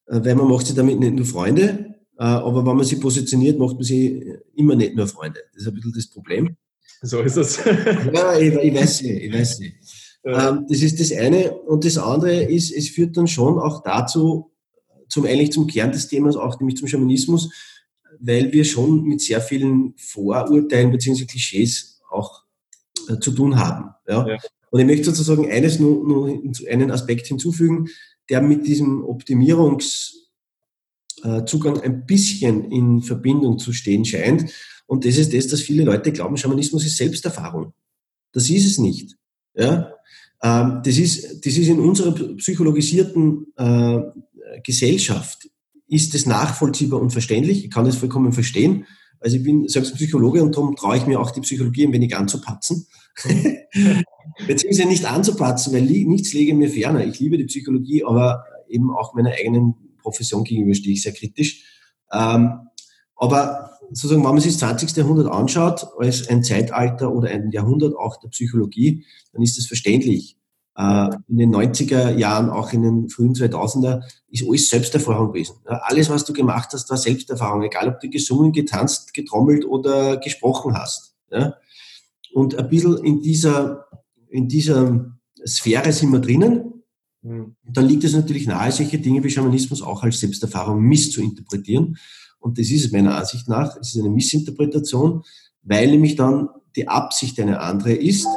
weil 0.08 0.36
man 0.36 0.50
macht 0.50 0.66
sich 0.68 0.76
damit 0.76 1.00
nicht 1.00 1.16
nur 1.16 1.26
Freunde, 1.26 1.96
aber 2.18 2.66
wenn 2.66 2.76
man 2.76 2.86
sich 2.86 3.02
positioniert, 3.02 3.58
macht 3.58 3.76
man 3.76 3.84
sich 3.84 4.24
immer 4.54 4.76
nicht 4.76 4.96
nur 4.96 5.08
Freunde. 5.08 5.40
Das 5.54 5.64
ist 5.64 5.68
ein 5.68 5.74
bisschen 5.74 5.94
das 5.94 6.08
Problem. 6.08 6.58
So 7.02 7.22
ist 7.22 7.38
es. 7.38 7.60
ja, 8.14 8.38
ich, 8.38 8.54
ich 8.54 8.74
weiß 8.74 9.02
nicht, 9.02 9.24
ich 9.24 9.34
weiß 9.34 9.60
nicht. 9.60 9.76
Ja. 10.24 10.50
Ähm, 10.50 10.66
das 10.68 10.82
ist 10.82 11.00
das 11.00 11.12
eine. 11.12 11.54
Und 11.54 11.86
das 11.86 11.98
andere 11.98 12.44
ist, 12.44 12.72
es 12.72 12.90
führt 12.90 13.16
dann 13.16 13.28
schon 13.28 13.60
auch 13.60 13.84
dazu, 13.84 14.52
zum 15.08 15.26
eigentlich 15.26 15.52
zum 15.52 15.68
Kern 15.68 15.92
des 15.92 16.08
Themas, 16.08 16.36
auch 16.36 16.60
nämlich 16.60 16.78
zum 16.78 16.88
Schamanismus, 16.88 17.52
weil 18.20 18.52
wir 18.52 18.66
schon 18.66 19.04
mit 19.04 19.22
sehr 19.22 19.42
vielen 19.42 19.94
Vorurteilen 19.98 20.92
bzw. 20.92 21.26
Klischees 21.26 22.02
auch 22.10 22.44
äh, 23.08 23.20
zu 23.20 23.32
tun 23.32 23.60
haben. 23.60 23.92
Ja? 24.08 24.28
ja? 24.28 24.38
Und 24.72 24.80
ich 24.80 24.86
möchte 24.86 25.06
sozusagen 25.06 25.50
eines 25.50 25.80
nur, 25.80 26.06
nur 26.06 26.42
einen 26.70 26.92
Aspekt 26.92 27.28
hinzufügen, 27.28 27.88
der 28.30 28.42
mit 28.42 28.66
diesem 28.66 29.06
Optimierungszugang 29.06 31.78
äh, 31.78 31.84
ein 31.84 32.06
bisschen 32.06 32.72
in 32.72 33.02
Verbindung 33.02 33.60
zu 33.60 33.74
stehen 33.74 34.06
scheint. 34.06 34.52
Und 34.86 35.06
das 35.06 35.18
ist 35.18 35.34
das, 35.34 35.48
dass 35.48 35.62
viele 35.62 35.84
Leute 35.84 36.12
glauben, 36.12 36.38
Schamanismus 36.38 36.86
ist 36.86 36.98
Selbsterfahrung. 36.98 37.74
Das 38.32 38.50
ist 38.50 38.66
es 38.66 38.78
nicht. 38.78 39.16
Ja? 39.56 39.94
Ähm, 40.44 40.82
das, 40.84 40.98
ist, 40.98 41.46
das 41.46 41.58
ist 41.58 41.68
in 41.68 41.80
unserer 41.80 42.14
psychologisierten 42.36 43.48
äh, 43.56 44.00
Gesellschaft, 44.64 45.50
ist 45.88 46.14
es 46.16 46.26
nachvollziehbar 46.26 47.02
und 47.02 47.12
verständlich. 47.12 47.64
Ich 47.64 47.72
kann 47.72 47.86
das 47.86 47.96
vollkommen 47.96 48.34
verstehen. 48.34 48.86
Also 49.20 49.38
ich 49.38 49.44
bin 49.44 49.68
selbst 49.68 49.96
Psychologe 49.96 50.44
und 50.44 50.56
darum 50.56 50.76
traue 50.76 50.98
ich 50.98 51.08
mir 51.08 51.20
auch 51.20 51.32
die 51.32 51.42
Psychologie 51.42 51.88
ein 51.88 51.94
wenig 51.94 52.16
anzupatzen. 52.16 52.88
Beziehungsweise 54.48 54.88
nicht 54.88 55.06
anzupatzen, 55.06 55.74
weil 55.74 55.84
nichts 55.84 56.34
lege 56.34 56.54
mir 56.54 56.70
ferner. 56.70 57.06
Ich 57.06 57.20
liebe 57.20 57.38
die 57.38 57.46
Psychologie, 57.46 58.04
aber 58.04 58.44
eben 58.68 58.92
auch 58.92 59.14
meiner 59.14 59.32
eigenen 59.32 59.76
Profession 60.02 60.44
gegenüber 60.44 60.76
stehe 60.76 60.94
ich 60.94 61.02
sehr 61.02 61.14
kritisch. 61.14 61.64
Ähm, 62.12 62.52
aber 63.16 63.75
sozusagen, 63.90 64.24
wenn 64.24 64.34
man 64.34 64.42
sich 64.42 64.54
das 64.54 64.60
20. 64.60 64.96
Jahrhundert 64.96 65.28
anschaut, 65.28 65.88
als 65.98 66.28
ein 66.28 66.44
Zeitalter 66.44 67.12
oder 67.14 67.30
ein 67.30 67.52
Jahrhundert 67.52 67.96
auch 67.96 68.18
der 68.18 68.30
Psychologie, 68.30 69.06
dann 69.34 69.42
ist 69.42 69.58
es 69.58 69.68
verständlich. 69.68 70.38
Äh, 70.78 71.10
in 71.28 71.38
den 71.38 71.56
90er 71.56 72.16
Jahren, 72.16 72.50
auch 72.50 72.74
in 72.74 72.84
den 72.84 73.10
frühen 73.10 73.34
2000er, 73.34 74.02
ist 74.30 74.46
alles 74.48 74.70
Selbsterfahrung 74.70 75.32
gewesen. 75.32 75.56
Alles, 75.66 76.10
was 76.10 76.26
du 76.26 76.34
gemacht 76.34 76.70
hast, 76.74 76.90
war 76.90 76.98
Selbsterfahrung, 76.98 77.64
egal 77.64 77.90
ob 77.90 78.00
du 78.00 78.10
gesungen, 78.10 78.52
getanzt, 78.52 79.14
getrommelt 79.14 79.66
oder 79.66 80.18
gesprochen 80.18 80.74
hast. 80.76 81.16
Und 82.34 82.56
ein 82.56 82.70
bisschen 82.70 82.98
in 82.98 83.22
dieser, 83.22 83.86
in 84.30 84.50
dieser 84.50 85.18
Sphäre 85.46 85.94
sind 85.94 86.12
wir 86.12 86.20
drinnen. 86.20 86.84
Mhm. 87.22 87.56
Dann 87.64 87.86
liegt 87.86 88.04
es 88.04 88.14
natürlich 88.14 88.46
nahe, 88.46 88.72
solche 88.72 89.00
Dinge 89.00 89.24
wie 89.24 89.30
Schamanismus 89.30 89.82
auch 89.82 90.04
als 90.04 90.20
Selbsterfahrung 90.20 90.82
misszuinterpretieren. 90.82 91.98
Und 92.46 92.60
das 92.60 92.70
ist 92.70 92.94
meiner 92.94 93.18
Ansicht 93.18 93.50
nach, 93.50 93.76
es 93.82 93.96
ist 93.96 94.00
eine 94.00 94.12
Missinterpretation, 94.12 95.24
weil 95.64 95.90
nämlich 95.90 96.16
dann 96.16 96.48
die 96.76 96.88
Absicht 96.88 97.40
eine 97.40 97.60
andere 97.60 97.94
ist 97.94 98.28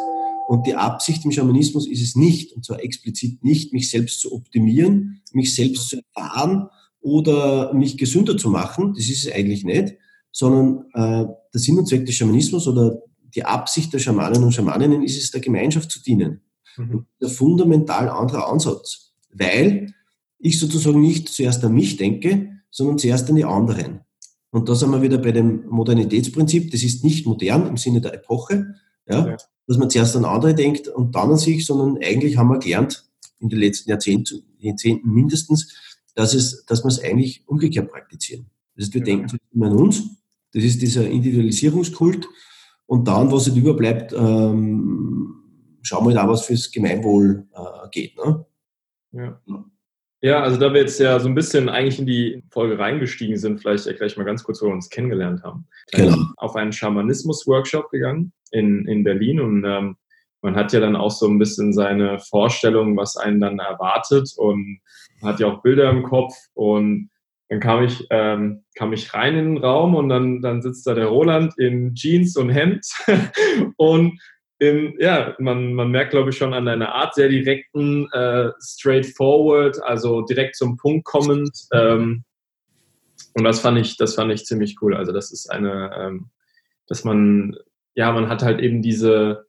und 0.49 0.67
die 0.67 0.75
Absicht 0.75 1.27
im 1.27 1.31
Schamanismus 1.31 1.87
ist 1.87 2.01
es 2.01 2.17
nicht, 2.17 2.55
und 2.55 2.65
zwar 2.65 2.83
explizit 2.83 3.45
nicht, 3.45 3.75
mich 3.75 3.91
selbst 3.91 4.21
zu 4.21 4.33
optimieren, 4.33 5.21
mich 5.35 5.55
selbst 5.55 5.91
zu 5.91 6.01
erfahren 6.15 6.71
oder 7.03 7.75
mich 7.75 7.99
gesünder 7.99 8.39
zu 8.39 8.49
machen. 8.49 8.95
Das 8.95 9.11
ist 9.11 9.27
es 9.27 9.31
eigentlich 9.31 9.65
nicht, 9.65 9.97
sondern 10.33 10.87
äh, 10.95 11.27
der 11.53 11.61
Sinn 11.61 11.77
und 11.77 11.87
Zweck 11.87 12.07
des 12.07 12.15
Schamanismus 12.15 12.67
oder 12.67 13.03
die 13.35 13.45
Absicht 13.45 13.93
der 13.93 13.99
Schamanen 13.99 14.43
und 14.43 14.53
Schamaninnen 14.53 15.03
ist 15.03 15.23
es, 15.23 15.33
der 15.33 15.43
Gemeinschaft 15.43 15.91
zu 15.91 16.03
dienen. 16.03 16.41
Mhm. 16.79 17.05
Der 17.21 17.29
fundamental 17.29 18.09
andere 18.09 18.47
Ansatz, 18.47 19.13
weil 19.35 19.93
ich 20.39 20.59
sozusagen 20.59 21.03
nicht 21.03 21.29
zuerst 21.29 21.63
an 21.63 21.75
mich 21.75 21.99
denke, 21.99 22.58
sondern 22.71 22.99
zuerst 22.99 23.29
an 23.29 23.37
die 23.37 23.45
anderen. 23.45 24.01
Und 24.51 24.69
da 24.69 24.75
sind 24.75 24.91
wir 24.91 25.03
wieder 25.03 25.19
bei 25.19 25.33
dem 25.33 25.67
Modernitätsprinzip. 25.69 26.71
Das 26.71 26.83
ist 26.83 27.05
nicht 27.05 27.27
modern 27.27 27.67
im 27.67 27.77
Sinne 27.77 28.01
der 28.01 28.15
Epoche, 28.15 28.75
ja, 29.07 29.27
ja 29.27 29.37
dass 29.69 29.77
man 29.77 29.91
zuerst 29.91 30.17
an 30.17 30.25
andere 30.25 30.55
denkt 30.55 30.89
und 30.89 31.15
dann 31.15 31.31
an 31.31 31.37
sich, 31.37 31.67
sondern 31.67 32.03
eigentlich 32.03 32.39
haben 32.39 32.49
wir 32.49 32.59
gelernt, 32.59 33.05
in 33.39 33.49
den 33.51 33.61
letzten 33.61 33.91
Jahrzehnten, 33.91 34.43
Jahrzehnten 34.59 35.13
mindestens, 35.13 35.75
dass, 36.15 36.35
es, 36.35 36.65
dass 36.65 36.83
wir 36.83 36.89
es 36.89 37.01
eigentlich 37.03 37.47
umgekehrt 37.47 37.91
praktizieren. 37.91 38.47
Das 38.75 38.87
heißt, 38.87 38.95
wir 38.95 39.01
ja. 39.01 39.05
denken 39.05 39.39
immer 39.53 39.67
an 39.67 39.77
uns, 39.77 40.03
das 40.53 40.65
ist 40.65 40.81
dieser 40.83 41.07
Individualisierungskult 41.07 42.27
und 42.87 43.07
dann, 43.07 43.31
was 43.31 43.47
halt 43.47 43.57
überbleibt, 43.57 44.15
ähm, 44.15 45.35
schauen 45.83 46.07
wir 46.09 46.15
da, 46.15 46.23
halt 46.23 46.31
was 46.31 46.47
fürs 46.47 46.73
Gemeinwohl 46.73 47.47
äh, 47.53 47.89
geht. 47.91 48.17
Ne? 48.17 48.47
Ja. 49.13 49.41
Ja, 50.21 50.43
also 50.43 50.59
da 50.59 50.73
wir 50.73 50.81
jetzt 50.81 50.99
ja 50.99 51.21
so 51.21 51.29
ein 51.29 51.35
bisschen 51.35 51.69
eigentlich 51.69 52.01
in 52.01 52.07
die 52.07 52.43
Folge 52.51 52.79
reingestiegen 52.79 53.37
sind, 53.37 53.61
vielleicht 53.61 53.87
erkläre 53.87 54.11
ich 54.11 54.17
mal 54.17 54.25
ganz 54.25 54.43
kurz, 54.43 54.61
wo 54.61 54.67
wir 54.67 54.73
uns 54.73 54.91
kennengelernt 54.91 55.45
haben. 55.45 55.69
Genau. 55.93 56.17
Auf 56.37 56.57
einen 56.57 56.73
Schamanismus-Workshop 56.73 57.91
gegangen 57.91 58.33
in, 58.51 58.87
in 58.89 59.05
Berlin 59.05 59.41
und 59.41 59.65
ähm, 59.65 59.97
man 60.43 60.57
hat 60.57 60.73
ja 60.73 60.81
dann 60.81 60.97
auch 60.97 61.11
so 61.11 61.27
ein 61.27 61.39
bisschen 61.39 61.73
seine 61.73 62.19
Vorstellung, 62.19 62.97
was 62.97 63.17
einen 63.17 63.41
dann 63.41 63.59
erwartet 63.59 64.33
und 64.37 64.81
hat 65.23 65.41
ja 65.41 65.49
auch 65.49 65.63
Bilder 65.63 65.91
im 65.91 66.03
Kopf 66.05 66.35
und 66.55 67.11
dann 67.49 67.61
kam 67.61 67.83
ich, 67.83 68.07
ähm, 68.11 68.65
kam 68.77 68.93
ich 68.93 69.15
rein 69.15 69.37
in 69.37 69.55
den 69.55 69.65
Raum 69.65 69.95
und 69.95 70.09
dann, 70.09 70.43
dann 70.43 70.63
sitzt 70.63 70.87
da 70.87 70.95
der 70.95 71.07
Roland 71.07 71.59
in 71.59 71.95
Jeans 71.95 72.37
und 72.37 72.51
Hemd 72.51 72.87
und 73.77 74.21
in, 74.59 74.95
ja, 74.99 75.35
man, 75.39 75.75
man 75.75 75.91
merkt, 75.91 76.11
glaube 76.11 76.31
ich, 76.31 76.37
schon 76.37 76.53
an 76.53 76.67
deiner 76.67 76.95
Art 76.95 77.15
sehr 77.15 77.29
direkten, 77.29 78.11
äh, 78.13 78.51
straightforward, 78.61 79.81
also 79.83 80.23
direkt 80.23 80.57
zum 80.57 80.77
Punkt 80.77 81.05
kommend. 81.05 81.57
Ähm, 81.73 82.25
und 83.35 83.45
das 83.45 83.61
fand 83.61 83.79
ich, 83.79 83.97
das 83.97 84.17
fand 84.17 84.33
ich 84.33 84.45
ziemlich 84.45 84.77
cool. 84.83 84.97
Also 84.97 85.13
das 85.13 85.33
ist 85.33 85.49
eine, 85.51 85.91
ähm, 85.97 86.31
dass 86.89 87.05
man, 87.05 87.57
ja, 87.95 88.11
man 88.13 88.29
hat 88.29 88.43
halt 88.43 88.61
eben 88.61 88.83
diese 88.83 89.47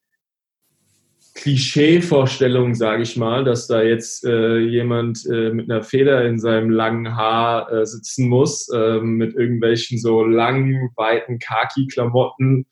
Klischee-Vorstellung, 1.36 2.76
sage 2.76 3.04
ich 3.04 3.16
mal, 3.16 3.44
dass 3.44 3.68
da 3.68 3.82
jetzt 3.82 4.26
äh, 4.26 4.58
jemand 4.58 5.26
äh, 5.26 5.52
mit 5.52 5.72
einer 5.72 5.84
Feder 5.84 6.26
in 6.26 6.38
seinem 6.38 6.70
langen 6.70 7.16
Haar 7.16 7.72
äh, 7.72 7.86
sitzen 7.86 8.28
muss, 8.28 8.70
ähm, 8.76 9.16
mit 9.16 9.36
irgendwelchen 9.36 10.00
so 10.00 10.24
langen, 10.24 10.92
weiten 10.96 11.40
Khaki-Klamotten 11.40 12.68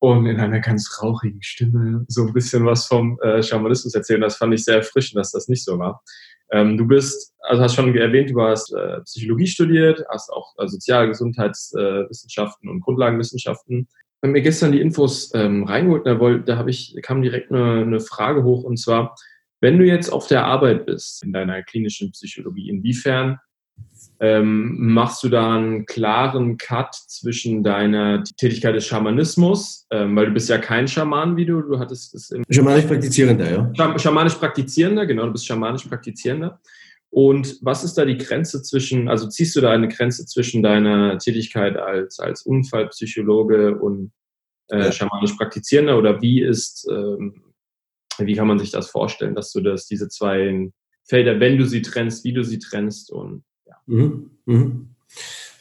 und 0.00 0.26
in 0.26 0.38
einer 0.38 0.60
ganz 0.60 1.00
rauchigen 1.02 1.42
Stimme 1.42 2.04
so 2.08 2.26
ein 2.26 2.32
bisschen 2.32 2.66
was 2.66 2.86
vom 2.86 3.18
äh, 3.20 3.42
Schamanismus 3.42 3.94
erzählen. 3.94 4.20
Das 4.20 4.36
fand 4.36 4.52
ich 4.54 4.64
sehr 4.64 4.76
erfrischend, 4.76 5.18
dass 5.18 5.32
das 5.32 5.48
nicht 5.48 5.64
so 5.64 5.78
war. 5.78 6.02
Ähm, 6.52 6.76
du 6.76 6.86
bist, 6.86 7.32
also 7.40 7.62
hast 7.62 7.74
schon 7.74 7.94
erwähnt, 7.96 8.30
du 8.30 8.40
hast 8.40 8.72
äh, 8.74 9.00
Psychologie 9.00 9.46
studiert, 9.46 10.04
hast 10.10 10.30
auch 10.30 10.54
äh, 10.58 10.68
Sozial-, 10.68 11.08
Gesundheitswissenschaften 11.08 12.68
und 12.68 12.80
Grundlagenwissenschaften. 12.80 13.88
Wenn 14.20 14.32
mir 14.32 14.42
gestern 14.42 14.72
die 14.72 14.80
Infos 14.80 15.32
ähm, 15.34 15.64
reingeholt, 15.64 16.06
da, 16.06 16.14
da 16.14 16.56
habe 16.56 16.70
ich, 16.70 16.96
kam 17.02 17.22
direkt 17.22 17.50
eine, 17.50 17.82
eine 17.82 18.00
Frage 18.00 18.44
hoch 18.44 18.64
und 18.64 18.78
zwar, 18.78 19.16
wenn 19.60 19.78
du 19.78 19.84
jetzt 19.86 20.10
auf 20.10 20.26
der 20.28 20.44
Arbeit 20.44 20.86
bist 20.86 21.24
in 21.24 21.32
deiner 21.32 21.62
klinischen 21.62 22.12
Psychologie, 22.12 22.68
inwiefern 22.68 23.38
ähm, 24.20 24.76
machst 24.78 25.22
du 25.22 25.28
da 25.28 25.56
einen 25.56 25.86
klaren 25.86 26.56
Cut 26.56 26.94
zwischen 26.94 27.62
deiner 27.62 28.22
Tätigkeit 28.22 28.74
des 28.74 28.86
Schamanismus, 28.86 29.86
ähm, 29.90 30.14
weil 30.16 30.26
du 30.26 30.32
bist 30.32 30.48
ja 30.48 30.58
kein 30.58 30.88
Schaman, 30.88 31.36
wie 31.36 31.46
du, 31.46 31.60
du 31.62 31.78
hattest 31.78 32.14
das 32.14 32.30
im 32.30 32.44
Schamanisch 32.48 32.84
praktizierender, 32.84 33.72
ja. 33.74 33.98
Schamanisch 33.98 34.34
praktizierender, 34.34 35.06
genau, 35.06 35.26
du 35.26 35.32
bist 35.32 35.46
schamanisch 35.46 35.84
praktizierender. 35.84 36.60
Und 37.10 37.58
was 37.62 37.84
ist 37.84 37.94
da 37.94 38.04
die 38.04 38.18
Grenze 38.18 38.62
zwischen, 38.62 39.08
also 39.08 39.28
ziehst 39.28 39.54
du 39.56 39.60
da 39.60 39.70
eine 39.70 39.88
Grenze 39.88 40.26
zwischen 40.26 40.62
deiner 40.62 41.18
Tätigkeit 41.18 41.76
als, 41.76 42.18
als 42.18 42.42
Unfallpsychologe 42.42 43.76
und 43.76 44.12
äh, 44.68 44.90
schamanisch 44.90 45.32
praktizierender 45.34 45.98
oder 45.98 46.22
wie 46.22 46.42
ist, 46.42 46.88
ähm, 46.90 47.42
wie 48.18 48.34
kann 48.34 48.48
man 48.48 48.58
sich 48.58 48.70
das 48.70 48.90
vorstellen, 48.90 49.34
dass 49.34 49.52
du 49.52 49.60
das, 49.60 49.86
diese 49.86 50.08
zwei 50.08 50.70
Felder, 51.04 51.38
wenn 51.38 51.58
du 51.58 51.66
sie 51.66 51.82
trennst, 51.82 52.24
wie 52.24 52.32
du 52.32 52.42
sie 52.42 52.58
trennst 52.58 53.12
und 53.12 53.44
Mhm. 53.86 54.30
Mhm. 54.46 54.88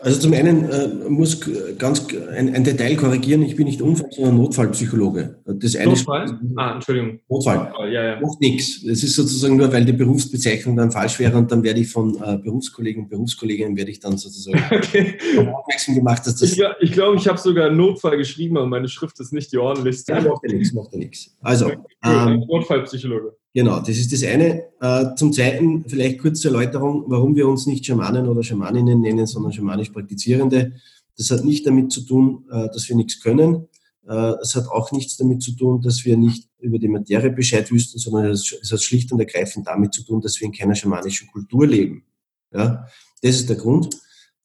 Also 0.03 0.19
zum 0.19 0.33
einen 0.33 0.69
äh, 0.69 0.87
muss 1.07 1.39
ganz 1.77 2.05
ein, 2.35 2.53
ein, 2.53 2.65
Detail 2.65 2.97
korrigieren, 2.97 3.41
ich 3.41 3.55
bin 3.55 3.67
nicht 3.67 3.81
Unfall, 3.81 4.09
sondern 4.11 4.35
Notfallpsychologe. 4.35 5.39
Das 5.45 5.77
eine 5.77 5.91
Notfall? 5.91 6.39
Ah, 6.57 6.73
Entschuldigung. 6.73 7.21
Notfall. 7.29 7.73
Oh, 7.79 7.85
ja, 7.85 8.03
ja. 8.03 8.19
Macht 8.19 8.41
nichts. 8.41 8.83
Es 8.83 9.01
ist 9.01 9.15
sozusagen 9.15 9.55
nur, 9.55 9.71
weil 9.71 9.85
die 9.85 9.93
Berufsbezeichnung 9.93 10.75
dann 10.75 10.91
falsch 10.91 11.19
wäre 11.19 11.37
und 11.37 11.49
dann 11.53 11.63
werde 11.63 11.79
ich 11.79 11.89
von 11.89 12.21
äh, 12.21 12.37
Berufskollegen 12.37 13.03
und 13.03 13.09
Berufskolleginnen 13.09 13.77
werde 13.77 13.91
ich 13.91 14.01
dann 14.01 14.17
sozusagen 14.17 14.61
okay. 14.75 15.17
aufmerksam 15.37 15.95
gemacht, 15.95 16.27
dass 16.27 16.35
das... 16.35 16.51
Ich 16.51 16.57
glaube, 16.57 16.75
ich, 16.81 16.91
glaub, 16.91 17.15
ich 17.15 17.27
habe 17.29 17.37
sogar 17.37 17.69
Notfall 17.69 18.17
geschrieben, 18.17 18.57
aber 18.57 18.67
meine 18.67 18.89
Schrift 18.89 19.17
ist 19.21 19.31
nicht 19.31 19.53
die 19.53 19.57
ordentlichste. 19.57 20.11
Ja, 20.11 20.21
macht 20.21 20.41
ja 20.45 20.53
nichts, 20.53 20.73
macht 20.73 20.91
ja 20.91 20.97
nichts. 20.97 21.33
Also, 21.39 21.71
ähm, 22.03 22.43
Notfallpsychologe. 22.49 23.37
Genau, 23.53 23.79
das 23.79 23.97
ist 23.97 24.11
das 24.11 24.23
eine. 24.23 24.63
Äh, 24.81 25.15
zum 25.15 25.31
Zweiten 25.31 25.85
vielleicht 25.87 26.19
kurze 26.19 26.47
Erläuterung, 26.47 27.03
warum 27.07 27.35
wir 27.35 27.47
uns 27.47 27.67
nicht 27.67 27.85
Schamanen 27.85 28.27
oder 28.27 28.41
Schamaninnen 28.41 28.99
nennen, 28.99 29.27
sondern 29.27 29.53
schamanisch 29.53 29.89
Praktizierende. 29.89 30.73
Das 31.15 31.29
hat 31.29 31.45
nicht 31.45 31.67
damit 31.67 31.91
zu 31.91 32.01
tun, 32.01 32.45
äh, 32.51 32.67
dass 32.73 32.89
wir 32.89 32.95
nichts 32.95 33.21
können. 33.21 33.67
Äh, 34.07 34.33
es 34.41 34.55
hat 34.55 34.67
auch 34.69 34.91
nichts 34.91 35.17
damit 35.17 35.43
zu 35.43 35.51
tun, 35.51 35.81
dass 35.81 36.03
wir 36.03 36.17
nicht 36.17 36.49
über 36.59 36.79
die 36.79 36.87
Materie 36.87 37.29
Bescheid 37.29 37.69
wüssten, 37.71 37.99
sondern 37.99 38.31
es 38.31 38.71
hat 38.71 38.81
schlicht 38.81 39.11
und 39.11 39.19
ergreifend 39.19 39.67
damit 39.67 39.93
zu 39.93 40.03
tun, 40.03 40.19
dass 40.19 40.39
wir 40.41 40.47
in 40.47 40.53
keiner 40.53 40.73
schamanischen 40.73 41.27
Kultur 41.27 41.67
leben. 41.67 42.03
Ja, 42.51 42.87
das 43.21 43.35
ist 43.35 43.49
der 43.49 43.57
Grund. 43.57 43.95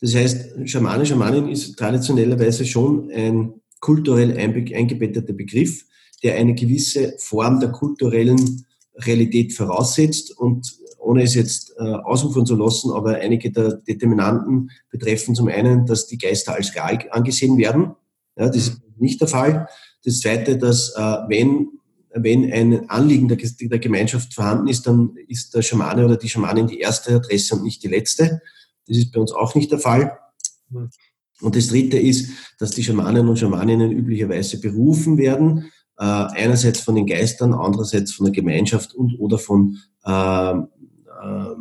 Das 0.01 0.15
heißt, 0.15 0.69
Schamane, 0.69 1.07
Schamanin 1.07 1.49
ist 1.49 1.79
traditionellerweise 1.79 2.67
schon 2.67 3.11
ein 3.11 3.55
kulturell 3.81 4.37
eingebettete 4.37 5.33
Begriff, 5.33 5.85
der 6.23 6.37
eine 6.37 6.55
gewisse 6.55 7.15
Form 7.19 7.59
der 7.59 7.71
kulturellen 7.71 8.67
Realität 8.99 9.53
voraussetzt 9.53 10.37
und 10.37 10.79
ohne 10.99 11.23
es 11.23 11.35
jetzt 11.35 11.75
äh, 11.79 11.83
ausufern 11.83 12.45
zu 12.45 12.57
lassen, 12.57 12.91
aber 12.91 13.17
einige 13.17 13.51
der 13.51 13.75
Determinanten 13.75 14.71
betreffen 14.91 15.35
zum 15.35 15.49
einen, 15.49 15.87
dass 15.87 16.07
die 16.07 16.19
Geister 16.19 16.55
als 16.55 16.75
real 16.75 16.99
angesehen 17.11 17.57
werden. 17.57 17.95
Ja, 18.37 18.49
das 18.49 18.57
ist 18.57 18.81
nicht 18.99 19.21
der 19.21 19.29
Fall. 19.29 19.69
Das 20.05 20.21
zweite, 20.21 20.59
dass 20.59 20.93
äh, 20.97 21.01
wenn, 21.29 21.69
wenn 22.15 22.53
ein 22.53 22.91
Anliegen 22.91 23.29
der, 23.29 23.39
der 23.39 23.79
Gemeinschaft 23.79 24.35
vorhanden 24.35 24.69
ist, 24.69 24.87
dann 24.87 25.17
ist 25.29 25.55
der 25.55 25.63
Schamane 25.63 26.05
oder 26.05 26.17
die 26.17 26.29
Schamanin 26.29 26.67
die 26.67 26.81
erste 26.81 27.15
Adresse 27.15 27.55
und 27.55 27.63
nicht 27.63 27.83
die 27.83 27.89
letzte. 27.89 28.43
Das 28.87 28.97
ist 28.97 29.13
bei 29.13 29.21
uns 29.21 29.33
auch 29.33 29.55
nicht 29.55 29.71
der 29.71 29.79
Fall. 29.79 30.19
Und 31.41 31.57
das 31.57 31.69
dritte 31.69 31.99
ist, 31.99 32.31
dass 32.59 32.73
die 32.73 32.83
Schamanen 32.83 33.29
und 33.29 33.39
Schamaninnen 33.39 33.93
üblicherweise 33.93 34.61
berufen 34.61 35.19
werden, 35.19 35.71
äh, 35.99 36.05
einerseits 36.05 36.81
von 36.81 36.95
den 36.95 37.07
Geistern, 37.07 37.53
andererseits 37.53 38.13
von 38.13 38.27
der 38.27 38.33
Gemeinschaft 38.33 38.95
und 38.95 39.19
oder 39.19 39.39
von 39.39 39.79
äh, 40.05 40.53
äh, 40.53 41.55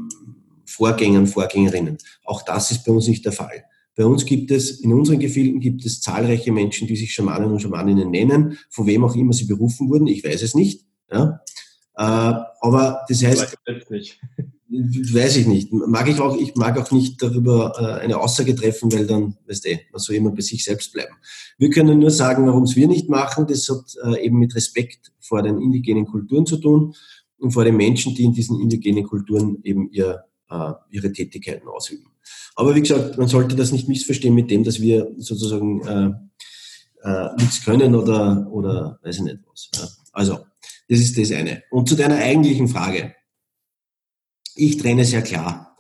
Vorgängern, 0.66 1.28
Vorgängerinnen. 1.28 1.98
Auch 2.24 2.44
das 2.44 2.72
ist 2.72 2.86
bei 2.86 2.92
uns 2.92 3.08
nicht 3.08 3.26
der 3.26 3.32
Fall. 3.32 3.64
Bei 3.96 4.06
uns 4.06 4.26
gibt 4.26 4.52
es, 4.52 4.80
in 4.82 4.94
unseren 4.94 5.18
Gefilden 5.18 5.60
gibt 5.60 5.84
es 5.84 6.02
zahlreiche 6.02 6.52
Menschen, 6.52 6.88
die 6.88 6.96
sich 6.96 7.14
Schamanen 7.14 7.52
und 7.52 7.62
Schamaninnen 7.62 8.12
nennen, 8.12 8.60
von 8.70 8.86
wem 8.86 9.04
auch 9.04 9.16
immer 9.16 9.34
sie 9.34 9.46
berufen 9.46 9.90
wurden, 9.90 10.06
ich 10.06 10.24
weiß 10.24 10.44
es 10.44 10.54
nicht. 10.54 10.86
Ja. 11.12 11.42
Äh, 11.96 12.04
aber 12.62 13.06
das 13.10 13.24
heißt. 13.24 13.58
Weiß 14.70 15.38
ich 15.38 15.48
nicht. 15.48 15.72
Mag 15.72 16.10
ich 16.10 16.20
auch, 16.20 16.38
ich 16.38 16.56
mag 16.56 16.78
auch 16.78 16.92
nicht 16.92 17.22
darüber 17.22 17.74
äh, 17.78 18.04
eine 18.04 18.20
Aussage 18.20 18.56
treffen, 18.56 18.92
weil 18.92 19.08
dann, 19.08 19.38
weißt 19.48 19.66
du, 19.66 19.70
man 19.92 20.00
soll 20.00 20.16
immer 20.16 20.32
bei 20.32 20.42
sich 20.42 20.64
selbst 20.64 20.92
bleiben. 20.94 21.16
Wir 21.58 21.70
können 21.70 22.00
nur 22.00 22.12
sagen, 22.12 22.46
warum 22.46 22.64
es 22.64 22.76
wir 22.76 22.88
nicht 22.88 23.10
machen. 23.10 23.48
Das 23.48 23.68
hat 23.70 23.96
äh, 24.04 24.26
eben 24.26 24.40
mit 24.40 24.56
Respekt 24.56 25.12
vor 25.20 25.42
den 25.42 25.60
indigenen 25.62 26.06
Kulturen 26.06 26.46
zu 26.46 26.58
tun 26.58 26.94
und 27.38 27.52
vor 27.52 27.64
den 27.64 27.78
Menschen, 27.78 28.16
die 28.16 28.24
in 28.24 28.34
diesen 28.34 28.60
indigenen 28.60 29.06
Kulturen 29.06 29.60
eben 29.64 29.90
ihr, 29.92 30.24
äh, 30.50 30.72
ihre 30.92 31.12
Tätigkeiten 31.12 31.68
ausüben. 31.68 32.12
Aber 32.56 32.76
wie 32.76 32.82
gesagt, 32.82 33.18
man 33.18 33.28
sollte 33.28 33.56
das 33.56 33.72
nicht 33.72 33.88
missverstehen 33.88 34.36
mit 34.36 34.52
dem, 34.52 34.64
dass 34.64 34.82
wir 34.82 35.14
sozusagen 35.18 35.82
äh, 35.86 36.12
äh, 37.04 37.36
nichts 37.38 37.64
können 37.64 37.96
oder, 37.96 38.48
oder 38.52 39.00
weiß 39.04 39.18
ich 39.18 39.24
nicht 39.24 39.40
was. 39.50 39.70
Also, 40.12 40.40
das 40.90 41.00
ist 41.00 41.18
das 41.18 41.32
eine. 41.32 41.64
Und 41.70 41.88
zu 41.88 41.96
deiner 41.96 42.18
eigentlichen 42.18 42.68
Frage. 42.68 43.14
Ich 44.58 44.78
trenne 44.78 45.06
sehr 45.06 45.22
klar. 45.22 45.78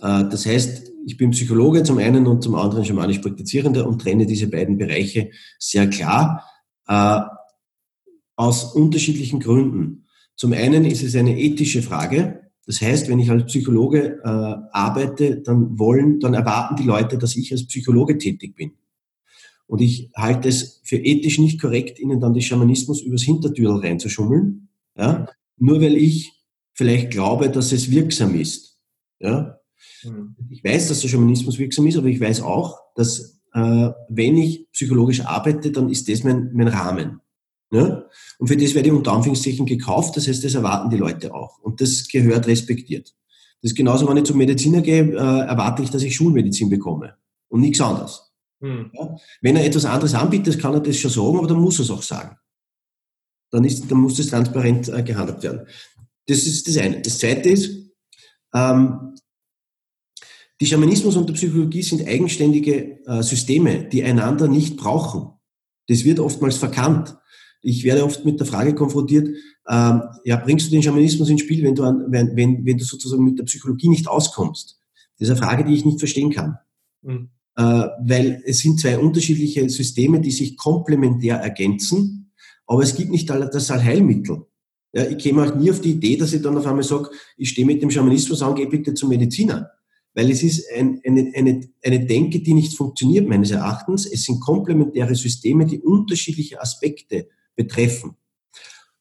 Äh, 0.00 0.24
das 0.30 0.46
heißt, 0.46 0.92
ich 1.06 1.16
bin 1.16 1.30
Psychologe 1.30 1.82
zum 1.82 1.98
einen 1.98 2.26
und 2.26 2.42
zum 2.42 2.54
anderen 2.54 2.84
schamanisch 2.84 3.18
Praktizierender 3.18 3.86
und 3.86 4.00
trenne 4.00 4.26
diese 4.26 4.48
beiden 4.48 4.78
Bereiche 4.78 5.30
sehr 5.58 5.88
klar 5.88 6.44
äh, 6.86 7.20
aus 8.36 8.74
unterschiedlichen 8.74 9.40
Gründen. 9.40 10.06
Zum 10.36 10.52
einen 10.52 10.84
ist 10.84 11.02
es 11.02 11.16
eine 11.16 11.38
ethische 11.38 11.82
Frage. 11.82 12.50
Das 12.66 12.80
heißt, 12.80 13.08
wenn 13.08 13.18
ich 13.18 13.30
als 13.30 13.46
Psychologe 13.46 14.20
äh, 14.22 14.28
arbeite, 14.72 15.40
dann 15.40 15.78
wollen, 15.78 16.20
dann 16.20 16.34
erwarten 16.34 16.76
die 16.76 16.84
Leute, 16.84 17.18
dass 17.18 17.36
ich 17.36 17.52
als 17.52 17.66
Psychologe 17.66 18.16
tätig 18.16 18.54
bin. 18.54 18.72
Und 19.66 19.80
ich 19.80 20.10
halte 20.16 20.48
es 20.48 20.80
für 20.82 20.96
ethisch 20.96 21.38
nicht 21.38 21.60
korrekt, 21.60 21.98
ihnen 21.98 22.20
dann 22.20 22.32
den 22.32 22.42
Schamanismus 22.42 23.02
übers 23.02 23.22
Hintertürl 23.22 23.78
reinzuschummeln. 23.80 24.68
Ja? 24.96 25.28
Nur 25.58 25.80
weil 25.80 25.96
ich 25.96 26.32
vielleicht 26.80 27.10
glaube, 27.10 27.50
dass 27.50 27.72
es 27.72 27.90
wirksam 27.90 28.34
ist. 28.34 28.78
Ja? 29.18 29.60
Mhm. 30.02 30.34
Ich 30.48 30.64
weiß, 30.64 30.88
dass 30.88 31.02
der 31.02 31.08
Schamanismus 31.08 31.58
wirksam 31.58 31.86
ist, 31.86 31.98
aber 31.98 32.06
ich 32.06 32.18
weiß 32.18 32.40
auch, 32.40 32.80
dass 32.94 33.38
äh, 33.52 33.90
wenn 34.08 34.38
ich 34.38 34.66
psychologisch 34.72 35.20
arbeite, 35.20 35.72
dann 35.72 35.90
ist 35.90 36.08
das 36.08 36.24
mein, 36.24 36.50
mein 36.54 36.68
Rahmen. 36.68 37.20
Ja? 37.70 38.06
Und 38.38 38.48
für 38.48 38.56
das 38.56 38.74
werde 38.74 38.88
ich 38.88 38.94
unter 38.94 39.12
Anführungszeichen 39.12 39.66
gekauft, 39.66 40.16
das 40.16 40.26
heißt, 40.26 40.42
das 40.42 40.54
erwarten 40.54 40.88
die 40.88 40.96
Leute 40.96 41.34
auch. 41.34 41.58
Und 41.58 41.82
das 41.82 42.08
gehört 42.08 42.46
respektiert. 42.46 43.14
Das 43.60 43.72
ist 43.72 43.76
genauso, 43.76 44.08
wenn 44.08 44.16
ich 44.16 44.24
zum 44.24 44.38
Mediziner 44.38 44.80
gehe, 44.80 45.02
äh, 45.02 45.16
erwarte 45.16 45.82
ich, 45.82 45.90
dass 45.90 46.02
ich 46.02 46.16
Schulmedizin 46.16 46.70
bekomme 46.70 47.14
und 47.48 47.60
nichts 47.60 47.82
anderes. 47.82 48.32
Hm. 48.62 48.90
Ja? 48.94 49.16
Wenn 49.42 49.56
er 49.56 49.66
etwas 49.66 49.84
anderes 49.84 50.14
anbietet, 50.14 50.58
kann 50.58 50.72
er 50.72 50.80
das 50.80 50.96
schon 50.96 51.10
sagen, 51.10 51.36
aber 51.36 51.46
dann 51.46 51.60
muss 51.60 51.78
er 51.78 51.82
es 51.82 51.90
auch 51.90 52.02
sagen. 52.02 52.38
Dann, 53.50 53.64
ist, 53.64 53.90
dann 53.90 53.98
muss 53.98 54.16
das 54.16 54.28
transparent 54.28 54.88
äh, 54.88 55.02
gehandhabt 55.02 55.42
werden. 55.42 55.66
Das 56.30 56.46
ist 56.46 56.68
das 56.68 56.76
eine. 56.76 57.00
Das 57.00 57.18
zweite 57.18 57.48
ist, 57.48 57.70
ähm, 58.54 59.16
die 60.60 60.66
Schamanismus 60.66 61.16
und 61.16 61.28
die 61.28 61.32
Psychologie 61.32 61.82
sind 61.82 62.06
eigenständige 62.06 63.04
äh, 63.04 63.22
Systeme, 63.22 63.88
die 63.88 64.04
einander 64.04 64.46
nicht 64.46 64.76
brauchen. 64.76 65.32
Das 65.88 66.04
wird 66.04 66.20
oftmals 66.20 66.56
verkannt. 66.56 67.16
Ich 67.62 67.82
werde 67.82 68.04
oft 68.04 68.24
mit 68.24 68.38
der 68.38 68.46
Frage 68.46 68.76
konfrontiert, 68.76 69.26
ähm, 69.68 70.02
ja, 70.24 70.36
bringst 70.36 70.68
du 70.68 70.70
den 70.70 70.84
Schamanismus 70.84 71.28
ins 71.30 71.40
Spiel, 71.40 71.64
wenn 71.64 71.74
du, 71.74 71.82
an, 71.82 72.04
wenn, 72.08 72.36
wenn, 72.36 72.64
wenn 72.64 72.78
du 72.78 72.84
sozusagen 72.84 73.24
mit 73.24 73.38
der 73.38 73.44
Psychologie 73.44 73.88
nicht 73.88 74.06
auskommst? 74.06 74.78
Das 75.18 75.28
ist 75.28 75.34
eine 75.34 75.44
Frage, 75.44 75.64
die 75.64 75.74
ich 75.74 75.84
nicht 75.84 75.98
verstehen 75.98 76.30
kann. 76.30 76.58
Mhm. 77.02 77.30
Äh, 77.56 77.62
weil 77.62 78.42
es 78.46 78.60
sind 78.60 78.78
zwei 78.78 78.98
unterschiedliche 78.98 79.68
Systeme, 79.68 80.20
die 80.20 80.30
sich 80.30 80.56
komplementär 80.56 81.36
ergänzen, 81.38 82.32
aber 82.66 82.84
es 82.84 82.94
gibt 82.94 83.10
nicht 83.10 83.28
das 83.28 83.70
Allheilmittel. 83.72 84.46
Ja, 84.92 85.04
ich 85.04 85.18
käme 85.18 85.44
auch 85.44 85.54
nie 85.54 85.70
auf 85.70 85.80
die 85.80 85.92
Idee, 85.92 86.16
dass 86.16 86.32
ich 86.32 86.42
dann 86.42 86.56
auf 86.56 86.66
einmal 86.66 86.82
sage, 86.82 87.10
ich 87.36 87.50
stehe 87.50 87.66
mit 87.66 87.80
dem 87.82 87.90
Schamanismus 87.90 88.42
an, 88.42 88.54
geh 88.54 88.66
bitte 88.66 88.94
zum 88.94 89.08
Mediziner. 89.08 89.70
Weil 90.14 90.30
es 90.30 90.42
ist 90.42 90.66
ein, 90.74 91.00
eine, 91.06 91.32
eine, 91.36 91.68
eine 91.84 92.06
Denke, 92.06 92.40
die 92.40 92.54
nicht 92.54 92.76
funktioniert, 92.76 93.28
meines 93.28 93.52
Erachtens. 93.52 94.06
Es 94.06 94.24
sind 94.24 94.40
komplementäre 94.40 95.14
Systeme, 95.14 95.66
die 95.66 95.80
unterschiedliche 95.80 96.60
Aspekte 96.60 97.28
betreffen. 97.54 98.16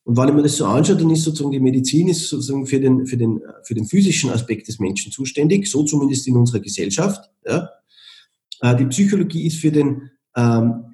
Und 0.04 0.18
wenn 0.18 0.30
ich 0.30 0.34
mir 0.36 0.44
das 0.44 0.58
so 0.58 0.66
anschaue, 0.66 0.98
dann 0.98 1.10
ist 1.10 1.24
sozusagen 1.24 1.52
die 1.52 1.60
Medizin 1.60 2.08
ist 2.08 2.30
sozusagen 2.30 2.66
für 2.66 2.80
den, 2.80 3.06
für 3.06 3.18
den, 3.18 3.42
für 3.64 3.76
den 3.76 3.86
physischen 3.86 4.30
Aspekt 4.30 4.68
des 4.68 4.80
Menschen 4.80 5.12
zuständig, 5.12 5.68
so 5.68 5.84
zumindest 5.84 6.28
in 6.28 6.36
unserer 6.36 6.60
Gesellschaft. 6.60 7.30
Ja. 7.46 7.70
Äh, 8.62 8.76
die 8.76 8.86
Psychologie 8.86 9.48
ist 9.48 9.58
für 9.58 9.72
den, 9.72 10.10
ähm, 10.36 10.89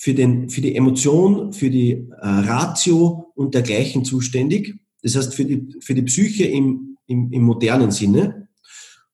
für 0.00 0.14
den, 0.14 0.48
für 0.48 0.62
die 0.62 0.76
Emotion, 0.76 1.52
für 1.52 1.68
die 1.68 1.90
äh, 1.92 2.06
Ratio 2.22 3.32
und 3.34 3.52
dergleichen 3.54 4.02
zuständig. 4.02 4.74
Das 5.02 5.14
heißt, 5.14 5.34
für 5.34 5.44
die, 5.44 5.74
für 5.80 5.92
die 5.92 6.00
Psyche 6.00 6.44
im, 6.44 6.96
im, 7.06 7.30
im 7.30 7.42
modernen 7.42 7.90
Sinne. 7.90 8.48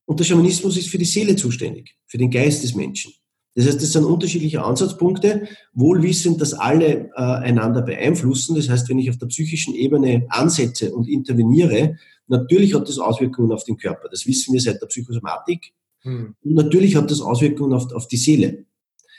Und 0.05 0.21
der 0.21 0.25
Schamanismus 0.25 0.77
ist 0.77 0.89
für 0.89 0.99
die 0.99 1.05
Seele 1.05 1.35
zuständig, 1.35 1.97
für 2.07 2.19
den 2.19 2.31
Geist 2.31 2.63
des 2.63 2.77
Menschen. 2.77 3.13
Das 3.57 3.67
heißt, 3.67 3.83
das 3.83 3.91
sind 3.91 4.05
unterschiedliche 4.05 4.63
Ansatzpunkte, 4.63 5.49
wohl 5.73 6.05
wissend, 6.05 6.41
dass 6.41 6.55
alle 6.55 7.11
äh, 7.17 7.21
einander 7.21 7.83
beeinflussen. 7.83 8.55
Das 8.55 8.69
heißt, 8.69 8.89
wenn 8.89 9.01
ich 9.01 9.11
auf 9.11 9.19
der 9.19 9.27
psychischen 9.27 9.75
Ebene 9.75 10.27
ansetze 10.29 10.95
und 10.95 11.09
interveniere, 11.09 11.97
natürlich 12.29 12.75
hat 12.75 12.89
das 12.89 13.01
Auswirkungen 13.01 13.51
auf 13.51 13.65
den 13.65 13.77
Körper. 13.77 14.09
Das 14.09 14.25
wissen 14.25 14.55
wir 14.55 14.61
seit 14.61 14.81
der 14.81 14.87
Psychosomatik. 14.87 15.73
Hm. 16.03 16.37
Und 16.45 16.55
natürlich 16.55 16.95
hat 16.95 17.11
das 17.11 17.21
Auswirkungen 17.21 17.73
auf, 17.73 17.93
auf 17.93 18.07
die 18.07 18.19
Seele. 18.19 18.67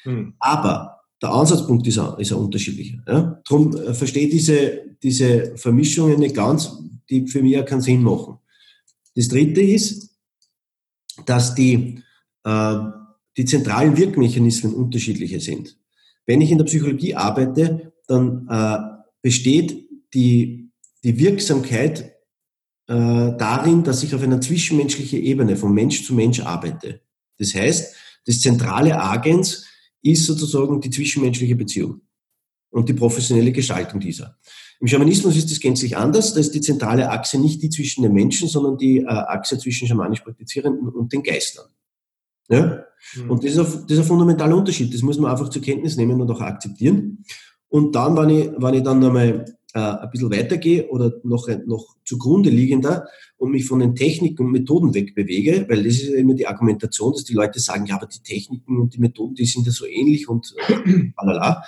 Hm. 0.04 0.36
Aber 0.40 0.97
der 1.22 1.30
Ansatzpunkt 1.30 1.88
ist 1.88 1.98
ist 2.18 2.32
ein 2.32 2.38
unterschiedlicher. 2.38 3.04
Ja? 3.08 3.42
Darum 3.48 3.76
äh, 3.76 3.94
verstehe 3.94 4.30
diese, 4.30 4.82
diese 5.02 5.58
Vermischungen 5.58 6.20
nicht 6.20 6.36
ganz, 6.36 6.72
die 7.10 7.28
für 7.28 7.42
mich 7.42 7.64
keinen 7.66 7.82
Sinn 7.82 8.04
machen. 8.04 8.38
Das 9.16 9.28
dritte 9.30 9.62
ist, 9.62 10.16
dass 11.26 11.56
die, 11.56 12.04
äh, 12.44 12.76
die 13.36 13.46
zentralen 13.46 13.98
Wirkmechanismen 13.98 14.74
unterschiedliche 14.74 15.40
sind. 15.40 15.78
Wenn 16.26 16.42
ich 16.42 16.52
in 16.52 16.58
der 16.58 16.66
Psychologie 16.66 17.16
arbeite, 17.16 17.94
dann 18.08 18.48
äh, 18.50 18.78
besteht 19.22 19.88
die, 20.14 20.72
die 21.04 21.18
Wirksamkeit 21.20 22.14
äh, 22.88 22.94
darin, 23.38 23.84
dass 23.84 24.04
ich 24.04 24.14
auf 24.14 24.24
einer 24.24 24.42
zwischenmenschlichen 24.42 25.22
Ebene 25.22 25.58
von 25.58 25.74
Mensch 25.74 26.06
zu 26.06 26.14
Mensch 26.14 26.42
arbeite. 26.42 27.02
Das 27.38 27.56
heißt, 27.56 27.96
das 28.26 28.42
zentrale 28.42 29.00
Agens 29.00 29.66
ist 30.02 30.26
sozusagen 30.26 30.80
die 30.82 30.90
zwischenmenschliche 30.90 31.56
Beziehung 31.56 32.02
und 32.70 32.90
die 32.90 32.94
professionelle 32.94 33.52
Gestaltung 33.52 34.00
dieser. 34.00 34.38
Im 34.80 34.88
Schamanismus 34.88 35.36
ist 35.36 35.50
das 35.50 35.60
gänzlich 35.60 35.98
anders. 35.98 36.34
Da 36.34 36.40
ist 36.40 36.54
die 36.54 36.62
zentrale 36.62 37.10
Achse 37.10 37.40
nicht 37.40 37.64
die 37.64 37.70
zwischen 37.70 38.04
den 38.04 38.14
Menschen, 38.14 38.48
sondern 38.48 38.78
die 38.78 39.00
äh, 39.00 39.08
Achse 39.08 39.58
zwischen 39.58 39.88
schamanisch 39.88 40.22
Praktizierenden 40.22 40.88
und 40.90 41.12
den 41.12 41.24
Geistern. 41.24 41.66
Ja? 42.50 42.84
Mhm. 43.16 43.32
Und 43.32 43.44
das 43.44 43.52
ist, 43.54 43.60
ein, 43.60 43.66
das 43.66 43.92
ist 43.92 44.00
ein 44.00 44.04
fundamentaler 44.04 44.56
Unterschied. 44.56 44.94
Das 44.94 45.02
muss 45.02 45.18
man 45.18 45.32
einfach 45.32 45.50
zur 45.50 45.62
Kenntnis 45.62 45.98
nehmen 45.98 46.22
und 46.22 46.30
auch 46.30 46.42
akzeptieren. 46.42 47.24
Und 47.70 47.96
dann, 47.96 48.16
wenn 48.16 48.30
ich, 48.30 48.50
wenn 48.58 48.74
ich 48.76 48.84
dann 48.84 49.04
einmal 49.04 49.46
äh, 49.78 50.02
ein 50.02 50.10
bisschen 50.10 50.32
weitergehe 50.32 50.88
oder 50.88 51.14
noch, 51.24 51.48
noch 51.68 51.96
zugrunde 52.04 52.50
liegender 52.50 53.08
und 53.38 53.52
mich 53.52 53.66
von 53.66 53.80
den 53.80 53.94
Techniken 53.94 54.48
und 54.48 54.52
Methoden 54.52 54.96
wegbewege, 54.96 55.68
weil 55.70 55.84
das 55.84 55.94
ist 55.94 56.10
ja 56.10 56.16
immer 56.16 56.34
die 56.34 56.48
Argumentation, 56.48 57.14
dass 57.14 57.26
die 57.26 57.36
Leute 57.36 57.60
sagen, 57.60 57.86
ja, 57.86 57.96
aber 57.96 58.08
die 58.08 58.24
Techniken 58.24 58.80
und 58.80 58.96
die 58.96 59.00
Methoden, 59.00 59.36
die 59.36 59.46
sind 59.46 59.68
ja 59.68 59.72
so 59.72 59.86
ähnlich 59.86 60.28
und 60.28 60.56
äh, 60.68 61.12
lalala. 61.16 61.64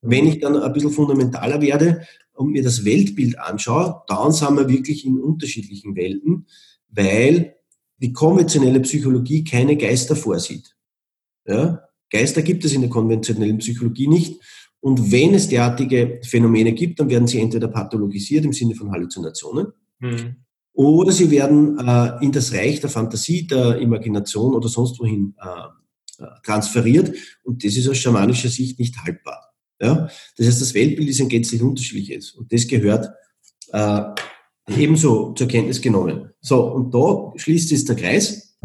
Wenn 0.00 0.26
ich 0.28 0.40
dann 0.40 0.56
ein 0.56 0.72
bisschen 0.72 0.92
fundamentaler 0.92 1.60
werde 1.60 2.06
und 2.32 2.52
mir 2.52 2.62
das 2.62 2.86
Weltbild 2.86 3.38
anschaue, 3.38 4.02
dann 4.08 4.32
sind 4.32 4.56
wir 4.56 4.70
wirklich 4.70 5.04
in 5.04 5.20
unterschiedlichen 5.20 5.94
Welten, 5.94 6.46
weil 6.88 7.56
die 7.98 8.14
konventionelle 8.14 8.80
Psychologie 8.80 9.44
keine 9.44 9.76
Geister 9.76 10.16
vorsieht. 10.16 10.74
Ja? 11.46 11.82
Geister 12.08 12.40
gibt 12.40 12.64
es 12.64 12.72
in 12.72 12.80
der 12.80 12.90
konventionellen 12.90 13.58
Psychologie 13.58 14.08
nicht. 14.08 14.40
Und 14.82 15.12
wenn 15.12 15.32
es 15.32 15.48
derartige 15.48 16.20
Phänomene 16.24 16.72
gibt, 16.72 16.98
dann 16.98 17.08
werden 17.08 17.28
sie 17.28 17.40
entweder 17.40 17.68
pathologisiert 17.68 18.44
im 18.44 18.52
Sinne 18.52 18.74
von 18.74 18.90
Halluzinationen 18.90 19.68
mhm. 20.00 20.36
oder 20.72 21.12
sie 21.12 21.30
werden 21.30 21.78
äh, 21.78 22.24
in 22.24 22.32
das 22.32 22.52
Reich 22.52 22.80
der 22.80 22.90
Fantasie, 22.90 23.46
der 23.46 23.78
Imagination 23.78 24.54
oder 24.54 24.68
sonst 24.68 24.98
wohin 24.98 25.36
äh, 25.40 26.22
äh, 26.22 26.26
transferiert. 26.42 27.14
Und 27.44 27.64
das 27.64 27.76
ist 27.76 27.88
aus 27.88 27.98
schamanischer 27.98 28.48
Sicht 28.48 28.80
nicht 28.80 28.96
haltbar. 29.04 29.54
Ja? 29.80 30.08
Das 30.36 30.46
heißt, 30.48 30.60
das 30.60 30.74
Weltbild 30.74 31.08
ist 31.08 31.20
ein 31.20 31.28
gänzlich 31.28 31.62
unterschiedliches. 31.62 32.32
Und 32.32 32.52
das 32.52 32.66
gehört 32.66 33.08
äh, 33.72 34.02
ebenso 34.66 35.32
zur 35.34 35.46
Kenntnis 35.46 35.80
genommen. 35.80 36.30
So, 36.40 36.60
und 36.72 36.92
da 36.92 37.32
schließt 37.36 37.70
es 37.70 37.84
der 37.84 37.94
Kreis. 37.94 38.58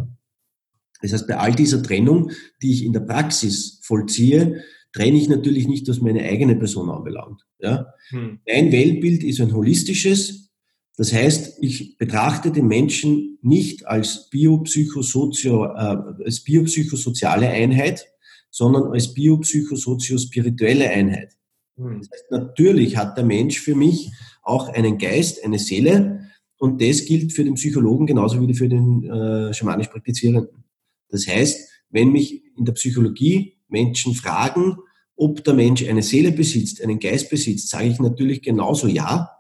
Das 1.04 1.14
heißt, 1.14 1.28
bei 1.28 1.38
all 1.38 1.54
dieser 1.54 1.84
Trennung, 1.84 2.32
die 2.64 2.74
ich 2.74 2.84
in 2.84 2.94
der 2.94 3.02
Praxis 3.02 3.80
vollziehe, 3.84 4.64
trenne 4.98 5.18
ich 5.18 5.30
natürlich 5.30 5.68
nicht, 5.68 5.88
was 5.88 6.02
meine 6.02 6.24
eigene 6.24 6.56
Person 6.56 6.90
anbelangt. 6.90 7.46
Ja? 7.60 7.94
Hm. 8.10 8.40
Mein 8.48 8.72
Weltbild 8.72 9.24
ist 9.24 9.40
ein 9.40 9.54
holistisches. 9.54 10.50
Das 10.98 11.14
heißt, 11.14 11.60
ich 11.62 11.98
betrachte 11.98 12.52
den 12.52 12.68
Menschen 12.68 13.38
nicht 13.44 13.86
als 13.86 14.30
biopsychosozio, 14.32 15.66
äh, 15.66 15.98
als 16.26 16.44
biopsychosoziale 16.44 17.48
Einheit, 17.48 18.08
sondern 18.50 18.92
als 18.92 19.14
biopsychosozio-spirituelle 19.14 20.90
Einheit. 20.90 21.34
Hm. 21.76 22.00
Das 22.00 22.10
heißt, 22.12 22.32
natürlich 22.32 22.98
hat 22.98 23.18
der 23.18 23.26
Mensch 23.26 23.60
für 23.60 23.76
mich 23.76 24.12
auch 24.42 24.70
einen 24.70 24.98
Geist, 24.98 25.46
eine 25.46 25.60
Seele, 25.60 26.28
und 26.60 26.82
das 26.82 27.06
gilt 27.06 27.34
für 27.34 27.44
den 27.44 27.54
Psychologen 27.54 28.08
genauso 28.08 28.42
wie 28.42 28.54
für 28.56 28.68
den 28.68 29.04
äh, 29.04 29.54
schamanisch 29.54 29.90
Praktizierenden. 29.90 30.64
Das 31.10 31.28
heißt, 31.28 31.70
wenn 31.92 32.12
mich 32.12 32.42
in 32.58 32.66
der 32.66 32.74
Psychologie 32.74 33.58
Menschen 33.68 34.16
fragen, 34.16 34.78
ob 35.18 35.44
der 35.44 35.56
Mensch 35.56 35.86
eine 35.88 36.04
Seele 36.04 36.32
besitzt, 36.32 36.82
einen 36.82 37.00
Geist 37.00 37.30
besitzt, 37.30 37.70
sage 37.70 37.88
ich 37.88 38.00
natürlich 38.00 38.42
genauso 38.42 38.88
ja, 38.88 39.32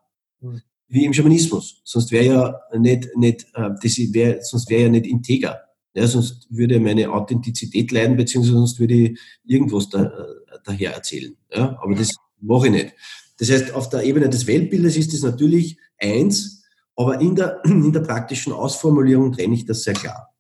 hm. 0.42 0.62
wie 0.88 1.06
im 1.06 1.14
Schamanismus. 1.14 1.82
Sonst 1.86 2.12
wäre 2.12 2.26
ja 2.26 2.78
nicht, 2.78 3.16
nicht 3.16 3.44
äh, 3.54 3.70
das 3.82 3.98
wär, 3.98 4.44
sonst 4.44 4.70
wäre 4.70 4.84
ja 4.84 4.90
nicht 4.90 5.06
integer. 5.06 5.62
Ja, 5.94 6.06
sonst 6.06 6.48
würde 6.50 6.80
meine 6.80 7.12
Authentizität 7.12 7.92
leiden, 7.92 8.18
beziehungsweise 8.18 8.58
sonst 8.58 8.80
würde 8.80 8.94
ich 8.94 9.20
irgendwas 9.46 9.90
da, 9.90 10.04
äh, 10.04 10.58
daher 10.64 10.94
erzählen. 10.94 11.36
Ja, 11.52 11.78
aber 11.82 11.96
das 11.96 12.16
mache 12.40 12.68
ich 12.68 12.74
nicht. 12.74 12.94
Das 13.40 13.50
heißt, 13.50 13.74
auf 13.74 13.90
der 13.90 14.04
Ebene 14.04 14.30
des 14.30 14.48
Weltbildes 14.48 14.98
ist 14.98 15.14
es 15.14 15.24
natürlich 15.24 15.78
eins, 16.00 16.64
aber 16.96 17.22
in 17.22 17.36
der, 17.36 17.62
in 17.66 17.94
der 17.94 18.02
praktischen 18.02 18.52
Ausformulierung 18.54 19.32
trenne 19.32 19.54
ich 19.54 19.66
das 19.66 19.84
sehr 19.84 19.94
klar. 19.94 20.34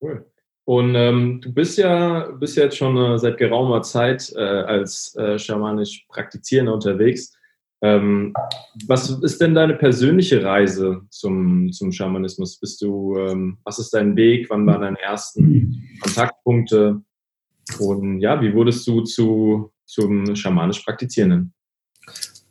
Cool. 0.00 0.30
Und 0.66 0.94
ähm, 0.94 1.40
du 1.42 1.52
bist 1.52 1.76
ja, 1.76 2.30
bist 2.40 2.56
jetzt 2.56 2.76
schon 2.76 2.96
äh, 2.96 3.18
seit 3.18 3.36
geraumer 3.36 3.82
Zeit 3.82 4.32
äh, 4.34 4.40
als 4.40 5.14
äh, 5.16 5.38
schamanisch 5.38 6.06
Praktizierender 6.08 6.74
unterwegs. 6.74 7.34
Ähm, 7.82 8.32
was 8.86 9.10
ist 9.10 9.42
denn 9.42 9.54
deine 9.54 9.74
persönliche 9.74 10.42
Reise 10.42 11.02
zum, 11.10 11.70
zum 11.70 11.92
Schamanismus? 11.92 12.58
Bist 12.58 12.80
du, 12.80 13.18
ähm, 13.18 13.58
was 13.64 13.78
ist 13.78 13.92
dein 13.92 14.16
Weg? 14.16 14.48
Wann 14.48 14.66
waren 14.66 14.80
deine 14.80 15.00
ersten 15.00 15.82
Kontaktpunkte? 16.00 17.02
Und 17.78 18.20
ja, 18.20 18.40
wie 18.40 18.54
wurdest 18.54 18.86
du 18.86 19.02
zu, 19.02 19.70
zum 19.84 20.34
schamanisch 20.34 20.80
Praktizierenden? 20.80 21.52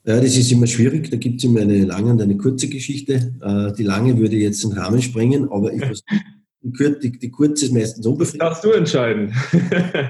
Ja, 0.06 0.18
das 0.18 0.38
ist 0.38 0.52
immer 0.52 0.68
schwierig. 0.68 1.10
Da 1.10 1.18
gibt 1.18 1.38
es 1.38 1.46
immer 1.46 1.62
eine 1.62 1.86
lange 1.86 2.12
und 2.12 2.22
eine 2.22 2.38
kurze 2.38 2.68
Geschichte. 2.68 3.34
Äh, 3.42 3.74
die 3.74 3.84
lange 3.84 4.18
würde 4.20 4.36
jetzt 4.36 4.64
den 4.64 4.74
Rahmen 4.74 5.02
sprengen, 5.02 5.50
aber 5.50 5.74
ich 5.74 5.82
die, 5.82 6.02
die, 6.64 7.12
die 7.20 7.30
kurze 7.30 7.66
ist 7.66 7.74
meistens 7.74 8.06
unbefriedigend. 8.06 8.42
Das 8.42 8.62
darfst 8.62 8.64
du 8.64 8.72
entscheiden. 8.72 9.36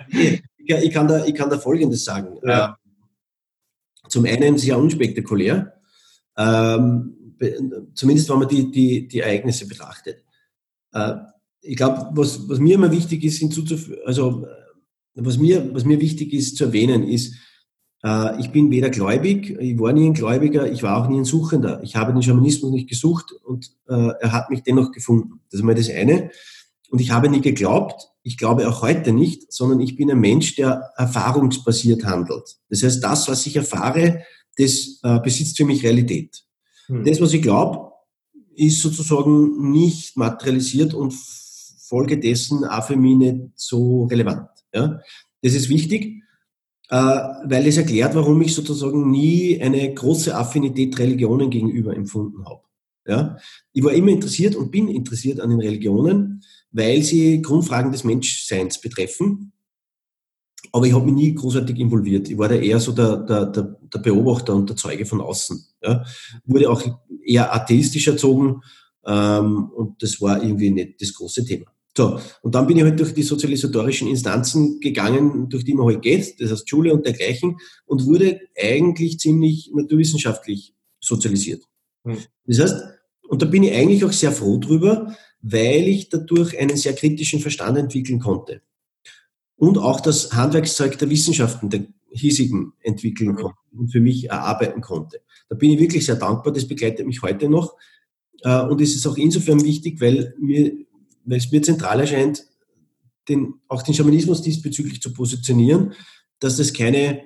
ich, 0.09 0.41
ich, 0.69 0.91
kann 0.91 1.07
da, 1.07 1.25
ich 1.25 1.33
kann 1.33 1.49
da 1.49 1.57
Folgendes 1.57 2.05
sagen. 2.05 2.37
Ja. 2.43 2.69
Äh, 2.69 4.09
zum 4.09 4.25
einen 4.25 4.57
sehr 4.57 4.77
unspektakulär, 4.77 5.73
ähm, 6.37 7.35
zumindest 7.95 8.29
wenn 8.29 8.39
man 8.39 8.47
die, 8.47 8.69
die, 8.69 9.07
die 9.07 9.19
Ereignisse 9.19 9.67
betrachtet. 9.67 10.23
Äh, 10.91 11.15
ich 11.61 11.77
glaube, 11.77 12.09
was, 12.11 12.47
was 12.47 12.59
mir 12.59 12.75
immer 12.75 12.91
wichtig 12.91 13.23
ist, 13.23 13.39
hinzuzufügen, 13.39 13.99
also 14.05 14.45
was 15.15 15.37
mir, 15.37 15.73
was 15.73 15.85
mir 15.85 15.99
wichtig 15.99 16.33
ist 16.33 16.57
zu 16.57 16.65
erwähnen, 16.65 17.07
ist, 17.07 17.35
äh, 18.03 18.39
ich 18.39 18.51
bin 18.51 18.69
weder 18.69 18.89
gläubig, 18.89 19.57
ich 19.59 19.79
war 19.79 19.93
nie 19.93 20.07
ein 20.07 20.13
Gläubiger, 20.13 20.71
ich 20.71 20.83
war 20.83 20.97
auch 20.97 21.09
nie 21.09 21.19
ein 21.19 21.25
Suchender. 21.25 21.81
Ich 21.83 21.95
habe 21.95 22.13
den 22.13 22.21
Schamanismus 22.21 22.71
nicht 22.71 22.89
gesucht 22.89 23.31
und 23.43 23.71
äh, 23.87 24.11
er 24.19 24.31
hat 24.31 24.49
mich 24.49 24.63
dennoch 24.63 24.91
gefunden. 24.91 25.39
Das 25.49 25.59
ist 25.59 25.63
mal 25.63 25.75
das 25.75 25.89
eine. 25.89 26.31
Und 26.89 26.99
ich 26.99 27.11
habe 27.11 27.29
nie 27.29 27.41
geglaubt, 27.41 28.09
ich 28.21 28.37
glaube 28.37 28.67
auch 28.69 28.81
heute 28.81 29.11
nicht, 29.11 29.51
sondern 29.51 29.79
ich 29.79 29.95
bin 29.95 30.11
ein 30.11 30.19
Mensch, 30.19 30.55
der 30.55 30.91
erfahrungsbasiert 30.95 32.05
handelt. 32.05 32.57
Das 32.69 32.83
heißt, 32.83 33.03
das, 33.03 33.27
was 33.27 33.45
ich 33.45 33.55
erfahre, 33.55 34.23
das 34.57 34.99
äh, 35.03 35.19
besitzt 35.19 35.57
für 35.57 35.65
mich 35.65 35.83
Realität. 35.83 36.43
Hm. 36.87 37.03
Das, 37.03 37.19
was 37.19 37.33
ich 37.33 37.41
glaube, 37.41 37.91
ist 38.55 38.81
sozusagen 38.81 39.71
nicht 39.71 40.15
materialisiert 40.15 40.93
und 40.93 41.13
folgedessen 41.13 42.63
auch 42.65 42.85
für 42.85 42.95
mich 42.95 43.17
nicht 43.17 43.39
so 43.55 44.05
relevant. 44.05 44.49
Ja? 44.73 44.99
Das 45.41 45.53
ist 45.53 45.69
wichtig. 45.69 46.22
Äh, 46.89 46.95
weil 46.95 47.65
es 47.65 47.77
erklärt, 47.77 48.13
warum 48.13 48.41
ich 48.41 48.53
sozusagen 48.53 49.09
nie 49.09 49.59
eine 49.61 49.93
große 49.93 50.35
Affinität 50.35 50.97
Religionen 50.99 51.49
gegenüber 51.49 51.95
empfunden 51.95 52.45
habe. 52.45 52.61
Ja? 53.07 53.37
Ich 53.71 53.83
war 53.83 53.93
immer 53.93 54.09
interessiert 54.09 54.55
und 54.55 54.71
bin 54.71 54.87
interessiert 54.87 55.39
an 55.39 55.49
den 55.49 55.61
Religionen, 55.61 56.43
weil 56.71 57.01
sie 57.03 57.41
Grundfragen 57.41 57.91
des 57.91 58.03
Menschseins 58.03 58.81
betreffen. 58.81 59.53
Aber 60.71 60.87
ich 60.87 60.93
habe 60.93 61.05
mich 61.05 61.13
nie 61.13 61.35
großartig 61.35 61.77
involviert. 61.77 62.29
Ich 62.29 62.37
war 62.37 62.49
da 62.49 62.55
eher 62.55 62.79
so 62.79 62.91
der, 62.91 63.17
der, 63.17 63.45
der, 63.45 63.77
der 63.93 63.99
Beobachter 63.99 64.55
und 64.55 64.69
der 64.69 64.75
Zeuge 64.75 65.05
von 65.05 65.21
außen. 65.21 65.63
Ja? 65.83 66.03
Wurde 66.45 66.69
auch 66.69 66.83
eher 67.23 67.53
atheistisch 67.53 68.07
erzogen 68.07 68.61
ähm, 69.05 69.69
und 69.69 70.01
das 70.01 70.19
war 70.21 70.41
irgendwie 70.41 70.71
nicht 70.71 71.01
das 71.01 71.13
große 71.13 71.45
Thema. 71.45 71.65
So, 71.95 72.19
und 72.41 72.55
dann 72.55 72.65
bin 72.65 72.77
ich 72.77 72.83
halt 72.83 72.99
durch 72.99 73.13
die 73.13 73.21
sozialisatorischen 73.21 74.07
Instanzen 74.07 74.79
gegangen, 74.79 75.47
durch 75.49 75.63
die 75.63 75.75
man 75.75 75.85
halt 75.85 76.01
geht, 76.01 76.41
das 76.41 76.51
heißt 76.51 76.67
Schule 76.67 76.91
und 76.91 77.05
dergleichen, 77.05 77.57
und 77.85 78.05
wurde 78.05 78.41
eigentlich 78.59 79.19
ziemlich 79.19 79.71
naturwissenschaftlich 79.73 80.73
sozialisiert. 80.99 81.63
Hm. 82.03 82.17
Das 82.45 82.59
heißt, 82.59 82.83
und 83.27 83.41
da 83.41 83.45
bin 83.45 83.63
ich 83.63 83.73
eigentlich 83.73 84.03
auch 84.05 84.11
sehr 84.11 84.31
froh 84.31 84.57
drüber, 84.57 85.15
weil 85.41 85.87
ich 85.87 86.09
dadurch 86.09 86.57
einen 86.57 86.77
sehr 86.77 86.93
kritischen 86.93 87.39
Verstand 87.39 87.77
entwickeln 87.77 88.19
konnte. 88.19 88.61
Und 89.55 89.77
auch 89.77 90.01
das 90.01 90.33
Handwerkszeug 90.33 90.97
der 90.97 91.09
Wissenschaften, 91.09 91.69
der 91.69 91.85
hiesigen, 92.11 92.73
entwickeln 92.81 93.35
konnte 93.35 93.57
und 93.71 93.91
für 93.91 93.99
mich 93.99 94.29
erarbeiten 94.29 94.81
konnte. 94.81 95.21
Da 95.49 95.55
bin 95.55 95.71
ich 95.71 95.79
wirklich 95.79 96.05
sehr 96.05 96.15
dankbar, 96.15 96.53
das 96.53 96.67
begleitet 96.67 97.05
mich 97.05 97.21
heute 97.21 97.49
noch. 97.49 97.75
Äh, 98.41 98.61
und 98.61 98.81
es 98.81 98.95
ist 98.95 99.05
auch 99.07 99.17
insofern 99.17 99.63
wichtig, 99.63 99.99
weil 100.01 100.35
mir 100.39 100.73
weil 101.25 101.37
es 101.37 101.51
mir 101.51 101.61
zentral 101.61 101.99
erscheint, 101.99 102.45
den, 103.29 103.55
auch 103.67 103.81
den 103.81 103.93
Schamanismus 103.93 104.41
diesbezüglich 104.41 105.01
zu 105.01 105.13
positionieren, 105.13 105.93
dass 106.39 106.57
das 106.57 106.73
keine 106.73 107.21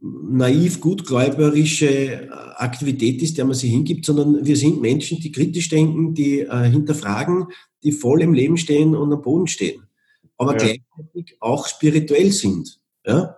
naiv 0.00 0.80
gutgläuberische 0.80 2.28
Aktivität 2.56 3.22
ist, 3.22 3.38
der 3.38 3.44
man 3.44 3.54
sich 3.54 3.70
hingibt, 3.70 4.04
sondern 4.04 4.44
wir 4.44 4.56
sind 4.56 4.80
Menschen, 4.80 5.20
die 5.20 5.32
kritisch 5.32 5.68
denken, 5.68 6.14
die 6.14 6.40
äh, 6.40 6.68
hinterfragen, 6.68 7.46
die 7.82 7.92
voll 7.92 8.22
im 8.22 8.34
Leben 8.34 8.58
stehen 8.58 8.94
und 8.94 9.12
am 9.12 9.22
Boden 9.22 9.46
stehen, 9.46 9.82
aber 10.36 10.52
ja. 10.52 10.58
gleichzeitig 10.58 11.36
auch 11.40 11.66
spirituell 11.68 12.32
sind. 12.32 12.80
Ja? 13.06 13.36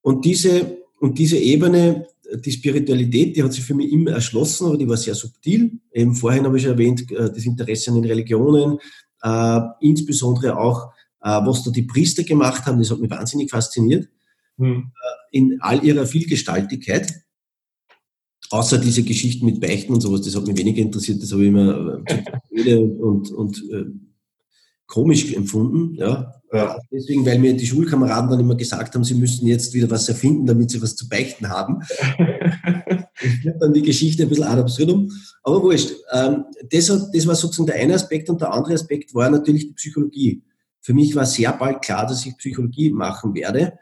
Und, 0.00 0.24
diese, 0.24 0.78
und 0.98 1.18
diese 1.18 1.36
Ebene, 1.36 2.08
die 2.36 2.52
Spiritualität, 2.52 3.36
die 3.36 3.42
hat 3.42 3.52
sich 3.52 3.64
für 3.64 3.74
mich 3.74 3.92
immer 3.92 4.12
erschlossen, 4.12 4.66
aber 4.66 4.76
die 4.76 4.88
war 4.88 4.96
sehr 4.96 5.14
subtil. 5.14 5.78
Eben 5.92 6.14
vorhin 6.14 6.44
habe 6.44 6.56
ich 6.56 6.62
schon 6.62 6.72
erwähnt, 6.72 7.10
äh, 7.10 7.30
das 7.30 7.44
Interesse 7.44 7.90
an 7.90 7.96
den 7.96 8.10
Religionen, 8.10 8.78
äh, 9.22 9.60
insbesondere 9.80 10.58
auch, 10.58 10.92
äh, 11.20 11.28
was 11.28 11.62
da 11.62 11.70
die 11.70 11.82
Priester 11.82 12.24
gemacht 12.24 12.66
haben, 12.66 12.78
das 12.78 12.90
hat 12.90 13.00
mich 13.00 13.10
wahnsinnig 13.10 13.50
fasziniert, 13.50 14.08
hm. 14.58 14.92
äh, 14.92 15.36
in 15.38 15.58
all 15.60 15.84
ihrer 15.84 16.06
Vielgestaltigkeit. 16.06 17.12
Außer 18.50 18.78
diese 18.78 19.02
Geschichten 19.02 19.46
mit 19.46 19.60
Beichten 19.60 19.94
und 19.94 20.00
sowas, 20.02 20.22
das 20.22 20.36
hat 20.36 20.46
mich 20.46 20.58
weniger 20.58 20.82
interessiert, 20.82 21.22
das 21.22 21.32
habe 21.32 21.42
ich 21.42 21.48
immer 21.48 22.02
äh, 22.54 22.74
und, 22.76 23.30
und 23.30 23.56
äh, 23.72 23.84
komisch 24.92 25.32
empfunden. 25.32 25.94
Ja. 25.94 26.34
ja. 26.52 26.78
Deswegen, 26.90 27.24
weil 27.24 27.38
mir 27.38 27.56
die 27.56 27.66
Schulkameraden 27.66 28.28
dann 28.28 28.40
immer 28.40 28.54
gesagt 28.54 28.94
haben, 28.94 29.04
sie 29.04 29.14
müssten 29.14 29.46
jetzt 29.46 29.72
wieder 29.72 29.88
was 29.90 30.06
erfinden, 30.06 30.44
damit 30.44 30.70
sie 30.70 30.82
was 30.82 30.94
zu 30.94 31.08
beichten 31.08 31.48
haben. 31.48 31.80
ich 33.22 33.48
habe 33.48 33.58
dann 33.58 33.72
die 33.72 33.80
Geschichte 33.80 34.24
ein 34.24 34.28
bisschen 34.28 34.44
ad 34.44 34.60
absurdum. 34.60 35.10
Aber 35.44 35.62
wurscht. 35.62 35.92
Ähm, 36.12 36.44
das, 36.70 36.86
das 36.86 37.26
war 37.26 37.34
sozusagen 37.34 37.68
der 37.68 37.76
eine 37.76 37.94
Aspekt 37.94 38.28
und 38.28 38.42
der 38.42 38.52
andere 38.52 38.74
Aspekt 38.74 39.14
war 39.14 39.30
natürlich 39.30 39.68
die 39.68 39.74
Psychologie. 39.74 40.42
Für 40.82 40.92
mich 40.92 41.16
war 41.16 41.24
sehr 41.24 41.54
bald 41.54 41.80
klar, 41.80 42.06
dass 42.06 42.26
ich 42.26 42.36
Psychologie 42.36 42.90
machen 42.90 43.34
werde. 43.34 43.78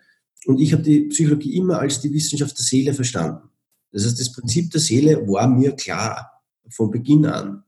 Und 0.46 0.60
ich 0.60 0.72
habe 0.72 0.84
die 0.84 1.08
Psychologie 1.08 1.56
immer 1.56 1.80
als 1.80 2.00
die 2.00 2.12
Wissenschaft 2.12 2.56
der 2.56 2.64
Seele 2.64 2.94
verstanden. 2.94 3.48
Das 3.90 4.04
heißt, 4.04 4.20
das 4.20 4.30
Prinzip 4.30 4.70
der 4.70 4.80
Seele 4.80 5.26
war 5.26 5.48
mir 5.48 5.72
klar 5.72 6.40
von 6.68 6.88
Beginn 6.92 7.26
an. 7.26 7.64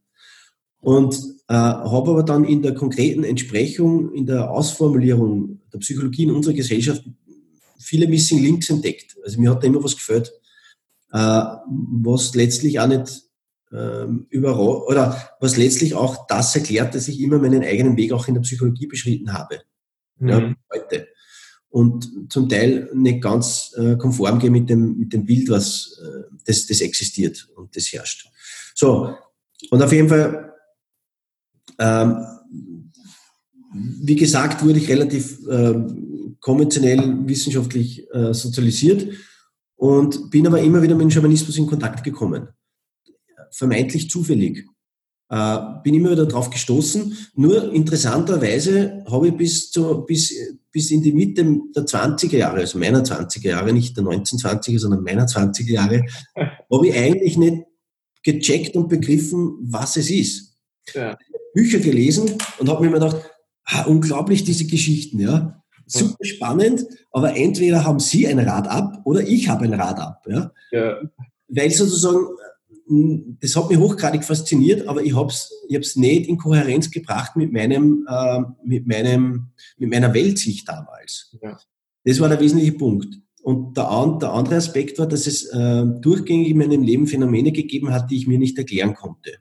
Und 0.78 1.41
äh, 1.52 1.54
habe 1.54 2.12
aber 2.12 2.22
dann 2.22 2.44
in 2.44 2.62
der 2.62 2.72
konkreten 2.72 3.24
Entsprechung, 3.24 4.14
in 4.14 4.24
der 4.24 4.50
Ausformulierung 4.50 5.60
der 5.70 5.80
Psychologie 5.80 6.22
in 6.22 6.30
unserer 6.30 6.54
Gesellschaft 6.54 7.04
viele 7.78 8.08
Missing 8.08 8.42
Links 8.42 8.70
entdeckt. 8.70 9.18
Also 9.22 9.38
mir 9.38 9.50
hat 9.50 9.62
da 9.62 9.66
immer 9.66 9.84
was 9.84 9.94
gefällt, 9.94 10.32
äh, 11.12 11.18
was 11.18 12.34
letztlich 12.34 12.80
auch 12.80 12.86
nicht 12.86 13.24
ähm, 13.70 14.26
überall, 14.30 14.82
oder 14.88 15.30
was 15.40 15.58
letztlich 15.58 15.94
auch 15.94 16.26
das 16.26 16.56
erklärt, 16.56 16.94
dass 16.94 17.08
ich 17.08 17.20
immer 17.20 17.38
meinen 17.38 17.62
eigenen 17.62 17.98
Weg 17.98 18.12
auch 18.12 18.28
in 18.28 18.34
der 18.34 18.40
Psychologie 18.40 18.86
beschritten 18.86 19.34
habe. 19.34 19.60
Mhm. 20.20 20.28
Ja, 20.28 20.54
heute. 20.72 21.08
Und 21.68 22.32
zum 22.32 22.48
Teil 22.48 22.88
nicht 22.94 23.20
ganz 23.20 23.74
äh, 23.76 23.96
konform 23.96 24.38
gehe 24.38 24.50
mit 24.50 24.70
dem, 24.70 24.96
mit 24.96 25.12
dem 25.12 25.26
Bild, 25.26 25.50
was 25.50 26.00
äh, 26.02 26.34
das, 26.46 26.66
das 26.66 26.80
existiert 26.80 27.46
und 27.56 27.76
das 27.76 27.92
herrscht. 27.92 28.26
So, 28.74 29.14
und 29.70 29.82
auf 29.82 29.92
jeden 29.92 30.08
Fall, 30.08 30.51
wie 33.74 34.16
gesagt, 34.16 34.64
wurde 34.64 34.78
ich 34.78 34.88
relativ 34.88 35.38
äh, 35.48 35.74
konventionell 36.40 37.26
wissenschaftlich 37.26 38.06
äh, 38.12 38.34
sozialisiert 38.34 39.08
und 39.76 40.30
bin 40.30 40.46
aber 40.46 40.60
immer 40.60 40.82
wieder 40.82 40.94
mit 40.94 41.04
dem 41.04 41.10
Schamanismus 41.10 41.56
in 41.56 41.66
Kontakt 41.66 42.04
gekommen. 42.04 42.48
Vermeintlich 43.50 44.10
zufällig. 44.10 44.66
Äh, 45.30 45.58
bin 45.82 45.94
immer 45.94 46.10
wieder 46.10 46.26
drauf 46.26 46.50
gestoßen. 46.50 47.16
Nur 47.36 47.72
interessanterweise 47.72 49.04
habe 49.10 49.28
ich 49.28 49.36
bis, 49.36 49.70
zu, 49.70 50.04
bis, 50.04 50.34
bis 50.70 50.90
in 50.90 51.02
die 51.02 51.12
Mitte 51.12 51.42
der 51.74 51.84
20er 51.84 52.36
Jahre, 52.36 52.58
also 52.58 52.78
meiner 52.78 53.02
20er 53.02 53.48
Jahre, 53.48 53.72
nicht 53.72 53.96
der 53.96 54.04
1920er, 54.04 54.78
sondern 54.78 55.02
meiner 55.02 55.26
20er 55.26 55.70
Jahre, 55.70 56.04
habe 56.36 56.88
ich 56.88 56.94
eigentlich 56.94 57.38
nicht 57.38 57.62
gecheckt 58.22 58.76
und 58.76 58.88
begriffen, 58.88 59.56
was 59.62 59.96
es 59.96 60.10
ist. 60.10 60.54
Ja. 60.94 61.16
Bücher 61.54 61.78
gelesen 61.78 62.32
und 62.58 62.68
habe 62.68 62.82
mir 62.82 62.88
immer 62.88 63.00
gedacht, 63.00 63.30
ah, 63.64 63.84
unglaublich 63.84 64.44
diese 64.44 64.66
Geschichten, 64.66 65.20
ja. 65.20 65.58
Super 65.86 66.24
spannend, 66.24 66.86
aber 67.10 67.36
entweder 67.36 67.84
haben 67.84 67.98
Sie 67.98 68.26
ein 68.26 68.38
Rad 68.38 68.68
ab 68.68 69.02
oder 69.04 69.26
ich 69.26 69.48
habe 69.48 69.64
ein 69.64 69.74
Rad 69.74 69.98
ab, 69.98 70.24
ja. 70.26 70.50
ja. 70.70 70.96
Weil 71.48 71.70
sozusagen, 71.70 72.28
das 73.40 73.56
hat 73.56 73.68
mich 73.68 73.78
hochgradig 73.78 74.24
fasziniert, 74.24 74.88
aber 74.88 75.02
ich 75.02 75.14
habe 75.14 75.28
es 75.28 75.50
ich 75.68 75.76
hab's 75.76 75.96
nicht 75.96 76.28
in 76.28 76.38
Kohärenz 76.38 76.90
gebracht 76.90 77.36
mit 77.36 77.52
meinem, 77.52 78.06
äh, 78.08 78.40
mit 78.64 78.86
meinem, 78.86 79.50
mit 79.76 79.90
meiner 79.90 80.14
Weltsicht 80.14 80.68
damals. 80.68 81.36
Ja. 81.42 81.58
Das 82.04 82.20
war 82.20 82.28
der 82.28 82.40
wesentliche 82.40 82.72
Punkt. 82.72 83.18
Und 83.42 83.76
der, 83.76 83.84
der 84.20 84.32
andere 84.32 84.56
Aspekt 84.56 84.98
war, 84.98 85.06
dass 85.06 85.26
es 85.26 85.46
äh, 85.46 85.84
durchgängig 86.00 86.50
in 86.50 86.58
meinem 86.58 86.82
Leben 86.82 87.06
Phänomene 87.06 87.52
gegeben 87.52 87.92
hat, 87.92 88.10
die 88.10 88.16
ich 88.16 88.26
mir 88.26 88.38
nicht 88.38 88.56
erklären 88.56 88.94
konnte, 88.94 89.32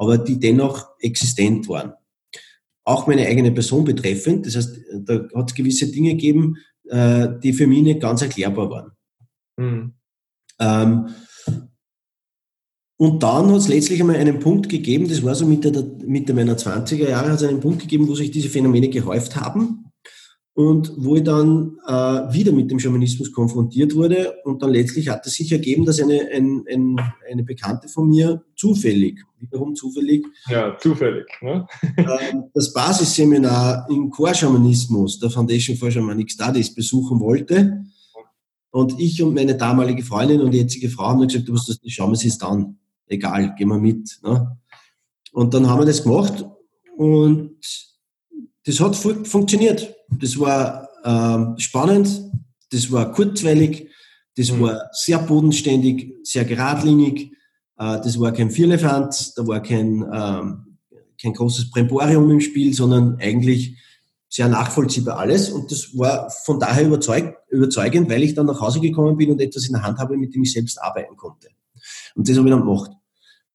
aber 0.00 0.16
die 0.16 0.40
dennoch 0.40 0.88
existent 0.98 1.68
waren. 1.68 1.92
Auch 2.84 3.06
meine 3.06 3.26
eigene 3.26 3.52
Person 3.52 3.84
betreffend. 3.84 4.46
Das 4.46 4.56
heißt, 4.56 4.80
da 5.00 5.28
hat 5.34 5.50
es 5.50 5.54
gewisse 5.54 5.92
Dinge 5.92 6.12
gegeben, 6.12 6.56
äh, 6.88 7.28
die 7.42 7.52
für 7.52 7.66
mich 7.66 7.82
nicht 7.82 8.00
ganz 8.00 8.22
erklärbar 8.22 8.70
waren. 8.70 8.92
Mhm. 9.58 9.92
Ähm, 10.58 11.08
und 12.96 13.22
dann 13.22 13.50
hat 13.50 13.58
es 13.58 13.68
letztlich 13.68 14.00
einmal 14.00 14.16
einen 14.16 14.40
Punkt 14.40 14.70
gegeben, 14.70 15.06
das 15.06 15.22
war 15.22 15.34
so 15.34 15.46
Mitte, 15.46 15.70
der, 15.70 15.84
Mitte 16.06 16.32
meiner 16.32 16.56
20er 16.56 17.08
Jahre, 17.08 17.28
hat 17.28 17.42
es 17.42 17.46
einen 17.46 17.60
Punkt 17.60 17.80
gegeben, 17.80 18.08
wo 18.08 18.14
sich 18.14 18.30
diese 18.30 18.48
Phänomene 18.48 18.88
gehäuft 18.88 19.36
haben 19.36 19.84
und 20.54 20.92
wo 20.96 21.16
ich 21.16 21.24
dann 21.24 21.78
äh, 21.86 21.92
wieder 22.32 22.52
mit 22.52 22.70
dem 22.70 22.78
Schamanismus 22.78 23.32
konfrontiert 23.32 23.94
wurde 23.94 24.34
und 24.44 24.62
dann 24.62 24.70
letztlich 24.70 25.10
hat 25.10 25.26
es 25.26 25.34
sich 25.34 25.52
ergeben, 25.52 25.84
dass 25.84 26.00
eine, 26.00 26.28
ein, 26.32 26.64
ein, 26.70 26.96
eine 27.30 27.42
Bekannte 27.42 27.88
von 27.88 28.08
mir 28.08 28.42
zufällig, 28.56 29.22
wiederum 29.40 29.74
zufällig, 29.74 30.26
ja, 30.48 30.76
zufällig, 30.78 31.26
ne? 31.40 31.66
äh, 31.96 32.34
das 32.54 32.72
Basisseminar 32.72 33.86
im 33.90 34.10
Chorschamanismus 34.10 35.18
der 35.18 35.30
Foundation 35.30 35.76
for 35.76 35.90
Shamanic 35.90 36.30
Studies 36.30 36.74
besuchen 36.74 37.20
wollte 37.20 37.84
und 38.70 39.00
ich 39.00 39.22
und 39.22 39.34
meine 39.34 39.56
damalige 39.56 40.04
Freundin 40.04 40.40
und 40.40 40.54
jetzige 40.54 40.88
Frau 40.88 41.08
haben 41.08 41.26
gesagt, 41.26 41.48
du 41.48 41.52
musst 41.52 41.68
das 41.68 41.82
nicht 41.82 41.94
schauen, 41.94 42.12
es 42.12 42.24
ist 42.24 42.38
dann, 42.38 42.78
egal, 43.06 43.54
gehen 43.56 43.68
wir 43.68 43.78
mit. 43.78 44.20
Ne? 44.22 44.56
Und 45.32 45.54
dann 45.54 45.68
haben 45.68 45.80
wir 45.80 45.86
das 45.86 46.02
gemacht 46.02 46.44
und 46.96 47.56
das 48.64 48.80
hat 48.80 48.94
funktioniert. 48.94 49.94
Das 50.08 50.38
war 50.38 50.88
äh, 51.02 51.60
spannend, 51.60 52.30
das 52.70 52.92
war 52.92 53.12
kurzweilig, 53.12 53.88
das 54.36 54.52
mhm. 54.52 54.60
war 54.60 54.88
sehr 54.92 55.18
bodenständig, 55.18 56.14
sehr 56.22 56.44
geradlinig, 56.44 57.32
das 57.80 58.20
war 58.20 58.32
kein 58.32 58.50
Vierlefanz, 58.50 59.32
da 59.32 59.46
war 59.46 59.62
kein, 59.62 60.04
ähm, 60.12 60.76
kein 61.20 61.32
großes 61.32 61.70
Bremborium 61.70 62.30
im 62.30 62.40
Spiel, 62.40 62.74
sondern 62.74 63.16
eigentlich 63.18 63.78
sehr 64.28 64.48
nachvollziehbar 64.48 65.18
alles. 65.18 65.48
Und 65.48 65.72
das 65.72 65.96
war 65.96 66.28
von 66.30 66.60
daher 66.60 66.86
überzeug, 66.86 67.36
überzeugend, 67.48 68.10
weil 68.10 68.22
ich 68.22 68.34
dann 68.34 68.46
nach 68.46 68.60
Hause 68.60 68.80
gekommen 68.80 69.16
bin 69.16 69.30
und 69.30 69.40
etwas 69.40 69.66
in 69.66 69.72
der 69.72 69.82
Hand 69.82 69.98
habe, 69.98 70.18
mit 70.18 70.34
dem 70.34 70.42
ich 70.42 70.52
selbst 70.52 70.80
arbeiten 70.80 71.16
konnte. 71.16 71.48
Und 72.14 72.28
das 72.28 72.36
habe 72.36 72.48
ich 72.48 72.54
dann 72.54 72.66
gemacht. 72.66 72.90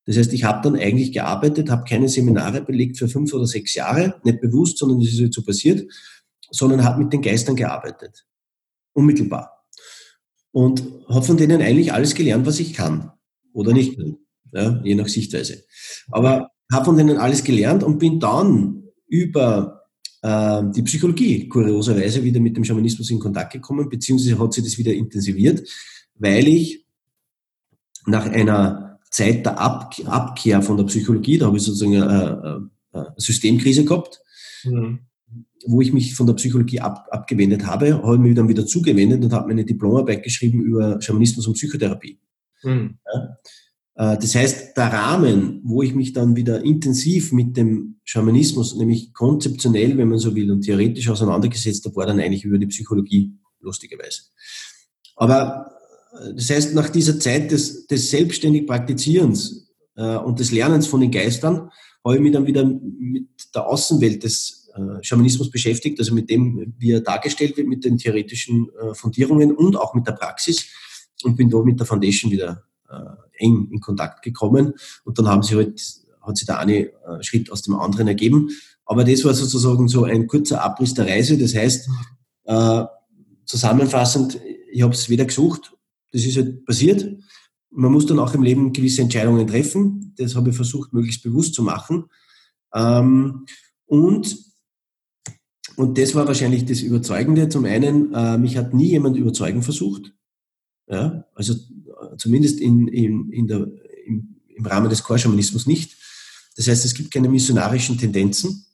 Das 0.07 0.17
heißt, 0.17 0.33
ich 0.33 0.43
habe 0.43 0.61
dann 0.63 0.79
eigentlich 0.79 1.11
gearbeitet, 1.11 1.69
habe 1.69 1.83
keine 1.87 2.09
Seminare 2.09 2.61
belegt 2.61 2.97
für 2.97 3.07
fünf 3.07 3.33
oder 3.33 3.45
sechs 3.45 3.75
Jahre, 3.75 4.19
nicht 4.23 4.41
bewusst, 4.41 4.79
sondern 4.79 4.99
das 4.99 5.09
ist 5.09 5.19
jetzt 5.19 5.35
so 5.35 5.43
passiert, 5.43 5.91
sondern 6.51 6.83
habe 6.83 7.03
mit 7.03 7.13
den 7.13 7.21
Geistern 7.21 7.55
gearbeitet. 7.55 8.25
Unmittelbar. 8.93 9.65
Und 10.51 10.83
habe 11.09 11.25
von 11.25 11.37
denen 11.37 11.61
eigentlich 11.61 11.93
alles 11.93 12.15
gelernt, 12.15 12.45
was 12.45 12.59
ich 12.59 12.73
kann. 12.73 13.11
Oder 13.55 13.73
nicht 13.73 13.97
Ja, 14.51 14.81
je 14.83 14.95
nach 14.95 15.07
Sichtweise. 15.07 15.63
Aber 16.11 16.51
habe 16.71 16.85
von 16.85 16.97
denen 16.97 17.17
alles 17.17 17.43
gelernt 17.43 17.83
und 17.83 17.99
bin 17.99 18.19
dann 18.19 18.83
über 19.07 19.83
äh, 20.21 20.61
die 20.75 20.81
Psychologie 20.83 21.47
kurioserweise 21.47 22.23
wieder 22.23 22.39
mit 22.39 22.57
dem 22.57 22.65
Schamanismus 22.65 23.09
in 23.11 23.19
Kontakt 23.19 23.53
gekommen, 23.53 23.89
beziehungsweise 23.89 24.37
hat 24.37 24.53
sie 24.53 24.61
das 24.61 24.77
wieder 24.77 24.93
intensiviert, 24.93 25.67
weil 26.15 26.47
ich 26.47 26.85
nach 28.05 28.25
einer 28.25 28.99
Zeit 29.09 29.45
der 29.45 29.57
Ab 29.59 29.95
Abkehr 30.05 30.61
von 30.61 30.77
der 30.77 30.83
Psychologie, 30.85 31.37
da 31.37 31.45
habe 31.45 31.57
ich 31.57 31.63
sozusagen 31.63 32.01
eine, 32.01 32.69
eine 32.91 33.13
Systemkrise 33.17 33.85
gehabt, 33.85 34.21
mhm. 34.65 34.99
wo 35.65 35.79
ich 35.79 35.93
mich 35.93 36.13
von 36.13 36.27
der 36.27 36.33
Psychologie 36.33 36.81
ab, 36.81 37.07
abgewendet 37.09 37.65
habe, 37.65 38.03
habe 38.03 38.15
ich 38.15 38.21
mich 38.21 38.35
dann 38.35 38.49
wieder 38.49 38.65
zugewendet 38.65 39.23
und 39.23 39.31
habe 39.31 39.47
meine 39.47 39.63
Diplomarbeit 39.63 40.23
geschrieben 40.23 40.61
über 40.61 41.01
Schamanismus 41.01 41.47
und 41.47 41.53
Psychotherapie. 41.53 42.19
Mhm. 42.65 42.97
Ja. 43.13 44.13
Äh, 44.13 44.17
das 44.17 44.35
heißt, 44.35 44.75
der 44.75 44.87
Rahmen, 44.91 45.61
wo 45.63 45.81
ich 45.81 45.95
mich 45.95 46.13
dann 46.13 46.35
wieder 46.35 46.63
intensiv 46.63 47.31
mit 47.31 47.55
dem 47.55 47.99
Schamanismus, 48.03 48.75
nämlich 48.75 49.13
konzeptionell, 49.13 49.97
wenn 49.97 50.09
man 50.09 50.19
so 50.19 50.35
will, 50.35 50.51
und 50.51 50.61
theoretisch 50.61 51.09
auseinandergesetzt 51.09 51.85
habe, 51.85 51.95
war 51.95 52.05
dann 52.05 52.19
eigentlich 52.19 52.43
über 52.43 52.57
die 52.57 52.67
Psychologie, 52.67 53.33
lustigerweise. 53.61 54.23
Aber 55.15 55.71
das 56.35 56.49
heißt, 56.49 56.75
nach 56.75 56.89
dieser 56.89 57.19
Zeit 57.19 57.51
des, 57.51 57.87
des 57.87 58.09
selbstständig 58.09 58.67
Praktizierens 58.67 59.69
äh, 59.95 60.17
und 60.17 60.39
des 60.39 60.51
Lernens 60.51 60.87
von 60.87 61.01
den 61.01 61.11
Geistern 61.11 61.69
habe 62.03 62.15
ich 62.15 62.21
mich 62.21 62.33
dann 62.33 62.45
wieder 62.45 62.63
mit 62.63 63.27
der 63.53 63.67
Außenwelt 63.67 64.23
des 64.23 64.69
äh, 64.75 65.03
Schamanismus 65.03 65.49
beschäftigt, 65.49 65.99
also 65.99 66.13
mit 66.13 66.29
dem, 66.29 66.73
wie 66.77 66.91
er 66.91 67.01
dargestellt 67.01 67.57
wird, 67.57 67.67
mit 67.67 67.83
den 67.83 67.97
theoretischen 67.97 68.69
äh, 68.79 68.93
Fundierungen 68.93 69.55
und 69.55 69.75
auch 69.75 69.93
mit 69.93 70.07
der 70.07 70.13
Praxis 70.13 70.67
und 71.23 71.35
bin 71.35 71.49
da 71.49 71.61
mit 71.61 71.79
der 71.79 71.87
Foundation 71.87 72.31
wieder 72.31 72.63
äh, 72.89 73.43
eng 73.43 73.69
in 73.71 73.79
Kontakt 73.79 74.23
gekommen 74.23 74.73
und 75.03 75.17
dann 75.17 75.27
haben 75.27 75.43
sie 75.43 75.55
halt, 75.55 75.81
hat 76.21 76.37
sich 76.37 76.45
der 76.45 76.59
eine 76.59 76.87
äh, 76.87 77.21
Schritt 77.21 77.51
aus 77.51 77.61
dem 77.61 77.75
anderen 77.75 78.07
ergeben. 78.07 78.49
Aber 78.85 79.03
das 79.03 79.23
war 79.25 79.33
sozusagen 79.33 79.87
so 79.87 80.03
ein 80.03 80.27
kurzer 80.27 80.63
Abriss 80.63 80.93
der 80.93 81.07
Reise. 81.07 81.37
Das 81.37 81.55
heißt, 81.55 81.89
äh, 82.45 82.83
zusammenfassend, 83.45 84.39
ich 84.71 84.83
habe 84.83 84.93
es 84.93 85.09
weder 85.09 85.25
gesucht 85.25 85.75
das 86.15 86.23
ist 86.23 86.37
halt 86.37 86.65
passiert. 86.65 87.05
Man 87.71 87.91
muss 87.91 88.05
dann 88.05 88.19
auch 88.19 88.33
im 88.33 88.41
Leben 88.41 88.71
gewisse 88.71 89.01
Entscheidungen 89.01 89.45
treffen. 89.47 90.13
Das 90.17 90.33
habe 90.33 90.51
ich 90.51 90.55
versucht, 90.55 90.93
möglichst 90.93 91.23
bewusst 91.23 91.53
zu 91.53 91.61
machen. 91.61 92.05
Ähm, 92.73 93.45
und, 93.85 94.37
und 95.75 95.97
das 95.97 96.15
war 96.15 96.25
wahrscheinlich 96.25 96.63
das 96.63 96.79
Überzeugende. 96.79 97.49
Zum 97.49 97.65
einen, 97.65 98.13
äh, 98.13 98.37
mich 98.37 98.55
hat 98.55 98.73
nie 98.73 98.91
jemand 98.91 99.17
überzeugen 99.17 99.61
versucht. 99.61 100.13
Ja, 100.87 101.25
also 101.33 101.53
äh, 101.53 102.17
zumindest 102.17 102.59
in, 102.59 102.87
in, 102.87 103.31
in 103.31 103.47
der, 103.47 103.67
im, 104.05 104.35
im 104.55 104.65
Rahmen 104.65 104.89
des 104.89 105.03
Chorschamanismus 105.03 105.65
nicht. 105.65 105.95
Das 106.55 106.67
heißt, 106.67 106.85
es 106.85 106.93
gibt 106.93 107.11
keine 107.11 107.29
missionarischen 107.29 107.97
Tendenzen. 107.97 108.65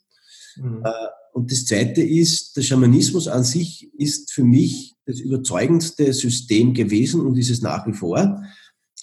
Mhm. 0.58 0.84
Äh, 0.84 0.91
und 1.34 1.52
das 1.52 1.65
Zweite 1.65 2.02
ist, 2.02 2.58
der 2.58 2.62
Schamanismus 2.62 3.28
an 3.28 3.43
sich 3.43 3.89
ist 3.97 4.34
für 4.34 4.43
mich 4.43 4.95
das 5.06 5.19
überzeugendste 5.19 6.12
System 6.13 6.74
gewesen 6.74 7.21
und 7.21 7.38
ist 7.38 7.50
es 7.50 7.62
nach 7.62 7.88
wie 7.88 7.93
vor, 7.93 8.43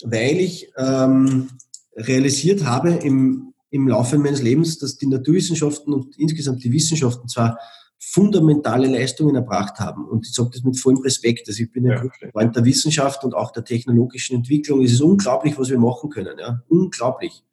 weil 0.03 0.39
ich 0.39 0.71
ähm, 0.77 1.49
realisiert 1.95 2.65
habe 2.65 2.91
im, 2.91 3.53
im 3.71 3.87
Laufe 3.87 4.17
meines 4.17 4.41
Lebens, 4.41 4.77
dass 4.77 4.97
die 4.97 5.07
Naturwissenschaften 5.07 5.93
und 5.93 6.17
insgesamt 6.17 6.63
die 6.63 6.71
Wissenschaften 6.71 7.27
zwar 7.27 7.57
fundamentale 7.99 8.87
Leistungen 8.87 9.35
erbracht 9.35 9.79
haben. 9.79 10.07
Und 10.07 10.25
ich 10.25 10.33
sage 10.33 10.51
das 10.53 10.63
mit 10.63 10.79
vollem 10.79 10.99
Respekt. 10.99 11.47
Also 11.47 11.63
ich 11.63 11.71
bin 11.71 11.89
ein 11.89 12.09
ja, 12.21 12.31
Freund 12.31 12.55
der 12.55 12.63
Wissenschaft 12.63 13.23
und 13.25 13.33
auch 13.33 13.51
der 13.51 13.65
technologischen 13.65 14.37
Entwicklung. 14.37 14.83
Es 14.83 14.93
ist 14.93 15.01
unglaublich, 15.01 15.57
was 15.57 15.69
wir 15.69 15.77
machen 15.77 16.09
können. 16.09 16.39
Ja? 16.39 16.63
Unglaublich. 16.69 17.43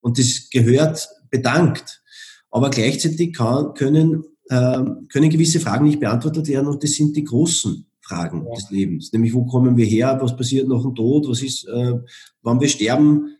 Und 0.00 0.18
das 0.18 0.50
gehört 0.50 1.08
bedankt. 1.30 2.02
Aber 2.50 2.70
gleichzeitig 2.70 3.34
kann, 3.34 3.74
können, 3.74 4.24
äh, 4.48 4.84
können 5.10 5.30
gewisse 5.30 5.60
Fragen 5.60 5.86
nicht 5.86 6.00
beantwortet 6.00 6.48
werden 6.48 6.68
und 6.68 6.82
das 6.82 6.92
sind 6.92 7.16
die 7.16 7.24
großen 7.24 7.86
Fragen 8.00 8.46
ja. 8.46 8.54
des 8.54 8.70
Lebens. 8.70 9.12
Nämlich, 9.12 9.34
wo 9.34 9.44
kommen 9.44 9.76
wir 9.76 9.86
her? 9.86 10.18
Was 10.20 10.36
passiert 10.36 10.68
nach 10.68 10.82
dem 10.82 10.94
Tod? 10.94 11.28
Was 11.28 11.42
ist, 11.42 11.66
äh, 11.66 11.94
wann 12.42 12.60
wir 12.60 12.68
sterben? 12.68 13.36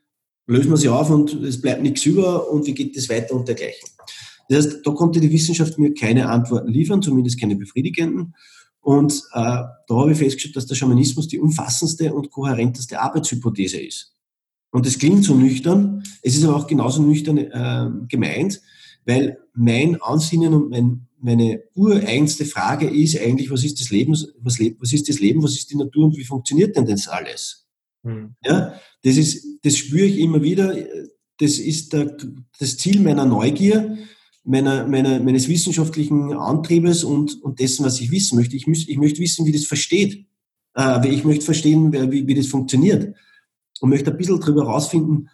Lösen 0.46 0.70
wir 0.70 0.76
sie 0.78 0.88
auf 0.88 1.10
und 1.10 1.34
es 1.42 1.60
bleibt 1.60 1.82
nichts 1.82 2.06
über 2.06 2.50
und 2.50 2.66
wie 2.66 2.74
geht 2.74 2.96
es 2.96 3.10
weiter 3.10 3.34
und 3.34 3.46
dergleichen. 3.46 3.88
Das 4.48 4.66
heißt, 4.66 4.80
da 4.84 4.90
konnte 4.92 5.20
die 5.20 5.30
Wissenschaft 5.30 5.78
mir 5.78 5.94
keine 5.94 6.28
Antworten 6.28 6.68
liefern, 6.68 7.02
zumindest 7.02 7.40
keine 7.40 7.56
befriedigenden. 7.56 8.34
Und 8.80 9.12
äh, 9.32 9.40
da 9.40 9.84
habe 9.90 10.12
ich 10.12 10.18
festgestellt, 10.18 10.56
dass 10.56 10.66
der 10.66 10.74
Schamanismus 10.74 11.28
die 11.28 11.38
umfassendste 11.38 12.14
und 12.14 12.30
kohärenteste 12.30 13.00
Arbeitshypothese 13.00 13.80
ist. 13.80 14.14
Und 14.70 14.86
das 14.86 14.98
klingt 14.98 15.24
so 15.24 15.34
nüchtern, 15.34 16.02
es 16.22 16.36
ist 16.36 16.44
aber 16.44 16.56
auch 16.56 16.66
genauso 16.66 17.02
nüchtern 17.02 17.38
äh, 17.38 17.90
gemeint, 18.08 18.60
weil 19.04 19.38
mein 19.54 20.00
Ansinnen 20.02 20.52
und 20.52 20.70
mein, 20.70 21.08
meine 21.18 21.62
ureigenste 21.74 22.44
Frage 22.44 22.88
ist 22.88 23.18
eigentlich, 23.18 23.50
was 23.50 23.64
ist 23.64 23.80
das 23.80 23.90
Leben, 23.90 24.12
was, 24.12 24.58
was 24.78 24.92
ist 24.92 25.08
das 25.08 25.20
Leben, 25.20 25.42
was 25.42 25.54
ist 25.54 25.70
die 25.70 25.76
Natur 25.76 26.06
und 26.06 26.16
wie 26.16 26.24
funktioniert 26.24 26.76
denn 26.76 26.86
das 26.86 27.08
alles? 27.08 27.66
Hm. 28.04 28.34
Ja, 28.44 28.74
das 29.02 29.16
ist, 29.16 29.44
das 29.62 29.76
spüre 29.76 30.06
ich 30.06 30.18
immer 30.18 30.42
wieder. 30.42 30.76
Das 31.38 31.58
ist 31.58 31.92
der, 31.92 32.16
das 32.58 32.76
Ziel 32.76 33.00
meiner 33.00 33.24
Neugier, 33.24 33.96
meiner, 34.48 34.86
meiner, 34.88 35.20
meines 35.20 35.46
wissenschaftlichen 35.48 36.32
Antriebes 36.32 37.04
und, 37.04 37.42
und 37.42 37.60
dessen, 37.60 37.84
was 37.84 38.00
ich 38.00 38.10
wissen 38.10 38.36
möchte. 38.36 38.56
Ich, 38.56 38.66
müß, 38.66 38.88
ich 38.88 38.96
möchte 38.96 39.20
wissen, 39.20 39.44
wie 39.44 39.52
das 39.52 39.66
versteht. 39.66 40.26
Äh, 40.74 41.08
ich 41.14 41.24
möchte 41.24 41.44
verstehen, 41.44 41.92
wie, 41.92 42.26
wie 42.26 42.34
das 42.34 42.46
funktioniert 42.46 43.14
und 43.80 43.90
möchte 43.90 44.10
ein 44.10 44.16
bisschen 44.16 44.40
darüber 44.40 44.64
herausfinden, 44.66 45.28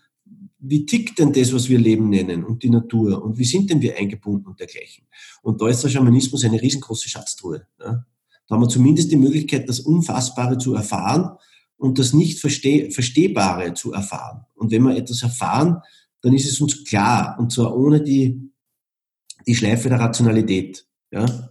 wie 0.59 0.85
tickt 0.85 1.19
denn 1.19 1.33
das, 1.33 1.53
was 1.53 1.69
wir 1.69 1.79
Leben 1.79 2.09
nennen 2.09 2.43
und 2.43 2.63
die 2.63 2.71
Natur 2.71 3.23
und 3.23 3.39
wie 3.39 3.45
sind 3.45 3.71
denn 3.71 3.83
wir 3.83 3.97
eingebunden 3.97 4.49
und 4.49 4.59
dergleichen. 4.59 5.05
Und 5.43 5.61
da 5.61 5.69
ist 5.69 5.85
der 5.85 5.91
Schamanismus 5.91 6.45
eine 6.45 6.61
riesengroße 6.61 7.09
Schatztruhe. 7.09 7.67
Ja. 7.79 8.05
Da 8.49 8.55
haben 8.55 8.63
wir 8.63 8.69
zumindest 8.69 9.13
die 9.13 9.17
Möglichkeit, 9.17 9.69
das 9.69 9.81
Unfassbare 9.81 10.59
zu 10.59 10.75
erfahren 10.75 11.37
und 11.77 11.99
das 11.99 12.13
nicht 12.13 12.41
versteh 12.41 12.91
Verstehbare 12.91 13.75
zu 13.75 13.93
erfahren. 13.93 14.45
Und 14.55 14.71
wenn 14.73 14.83
wir 14.83 14.97
etwas 14.97 15.23
erfahren, 15.23 15.79
dann 16.23 16.35
ist 16.35 16.51
es 16.51 16.61
uns 16.61 16.85
klar 16.85 17.37
und 17.39 17.53
zwar 17.53 17.77
ohne 17.77 18.03
die, 18.03 18.51
die 19.47 19.55
Schleife 19.55 19.89
der 19.89 20.01
Rationalität. 20.01 20.87
Ja. 21.11 21.51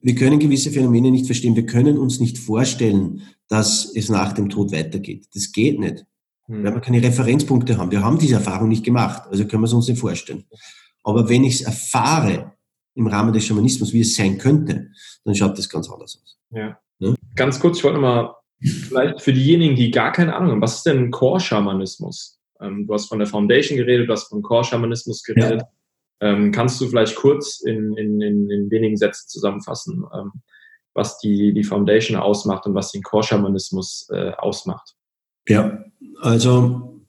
Wir 0.00 0.14
können 0.14 0.38
gewisse 0.38 0.70
Phänomene 0.70 1.10
nicht 1.10 1.26
verstehen. 1.26 1.56
Wir 1.56 1.66
können 1.66 1.98
uns 1.98 2.20
nicht 2.20 2.38
vorstellen, 2.38 3.22
dass 3.48 3.92
es 3.94 4.08
nach 4.08 4.32
dem 4.32 4.48
Tod 4.48 4.72
weitergeht. 4.72 5.28
Das 5.34 5.52
geht 5.52 5.78
nicht. 5.78 6.06
Hm. 6.46 6.64
Weil 6.64 6.74
wir 6.74 6.80
keine 6.80 7.02
Referenzpunkte 7.02 7.76
haben. 7.76 7.90
Wir 7.90 8.02
haben 8.02 8.18
diese 8.18 8.34
Erfahrung 8.34 8.68
nicht 8.68 8.84
gemacht, 8.84 9.22
also 9.30 9.46
können 9.46 9.62
wir 9.62 9.66
es 9.66 9.72
uns 9.72 9.88
nicht 9.88 10.00
vorstellen. 10.00 10.44
Aber 11.02 11.28
wenn 11.28 11.44
ich 11.44 11.56
es 11.56 11.62
erfahre 11.62 12.52
im 12.94 13.06
Rahmen 13.06 13.32
des 13.32 13.44
Schamanismus, 13.44 13.92
wie 13.92 14.00
es 14.00 14.16
sein 14.16 14.38
könnte, 14.38 14.90
dann 15.24 15.34
schaut 15.34 15.56
das 15.58 15.68
ganz 15.68 15.90
anders 15.90 16.20
aus. 16.22 16.38
Ja. 16.50 16.78
ja? 16.98 17.14
Ganz 17.36 17.60
kurz, 17.60 17.78
ich 17.78 17.84
wollte 17.84 18.00
nochmal, 18.00 18.34
vielleicht 18.60 19.22
für 19.22 19.32
diejenigen, 19.32 19.76
die 19.76 19.90
gar 19.90 20.12
keine 20.12 20.34
Ahnung 20.34 20.52
haben, 20.52 20.60
was 20.60 20.76
ist 20.76 20.86
denn 20.86 21.10
Core-Schamanismus? 21.10 22.38
Ähm, 22.60 22.86
du 22.86 22.94
hast 22.94 23.06
von 23.06 23.18
der 23.18 23.28
Foundation 23.28 23.78
geredet, 23.78 24.08
du 24.08 24.12
hast 24.12 24.28
von 24.28 24.42
Core-Schamanismus 24.42 25.22
geredet. 25.22 25.62
Ja. 25.62 25.68
Ähm, 26.20 26.52
kannst 26.52 26.80
du 26.80 26.88
vielleicht 26.88 27.16
kurz 27.16 27.60
in, 27.60 27.96
in, 27.96 28.20
in, 28.20 28.50
in 28.50 28.70
wenigen 28.70 28.96
Sätzen 28.96 29.28
zusammenfassen, 29.28 30.04
ähm, 30.14 30.32
was 30.92 31.18
die, 31.18 31.54
die 31.54 31.64
Foundation 31.64 32.18
ausmacht 32.18 32.66
und 32.66 32.74
was 32.74 32.92
den 32.92 33.02
Core-Schamanismus 33.02 34.08
äh, 34.12 34.32
ausmacht? 34.32 34.96
Ja, 35.48 35.82
also 36.20 37.00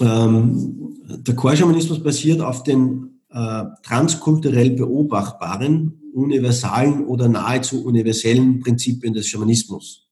ähm, 0.00 0.96
der 1.04 1.36
Core-Schamanismus 1.36 2.02
basiert 2.02 2.40
auf 2.40 2.64
den 2.64 3.20
äh, 3.30 3.64
transkulturell 3.84 4.70
beobachtbaren, 4.70 6.10
universalen 6.12 7.06
oder 7.06 7.28
nahezu 7.28 7.84
universellen 7.84 8.60
Prinzipien 8.60 9.14
des 9.14 9.28
Schamanismus. 9.28 10.08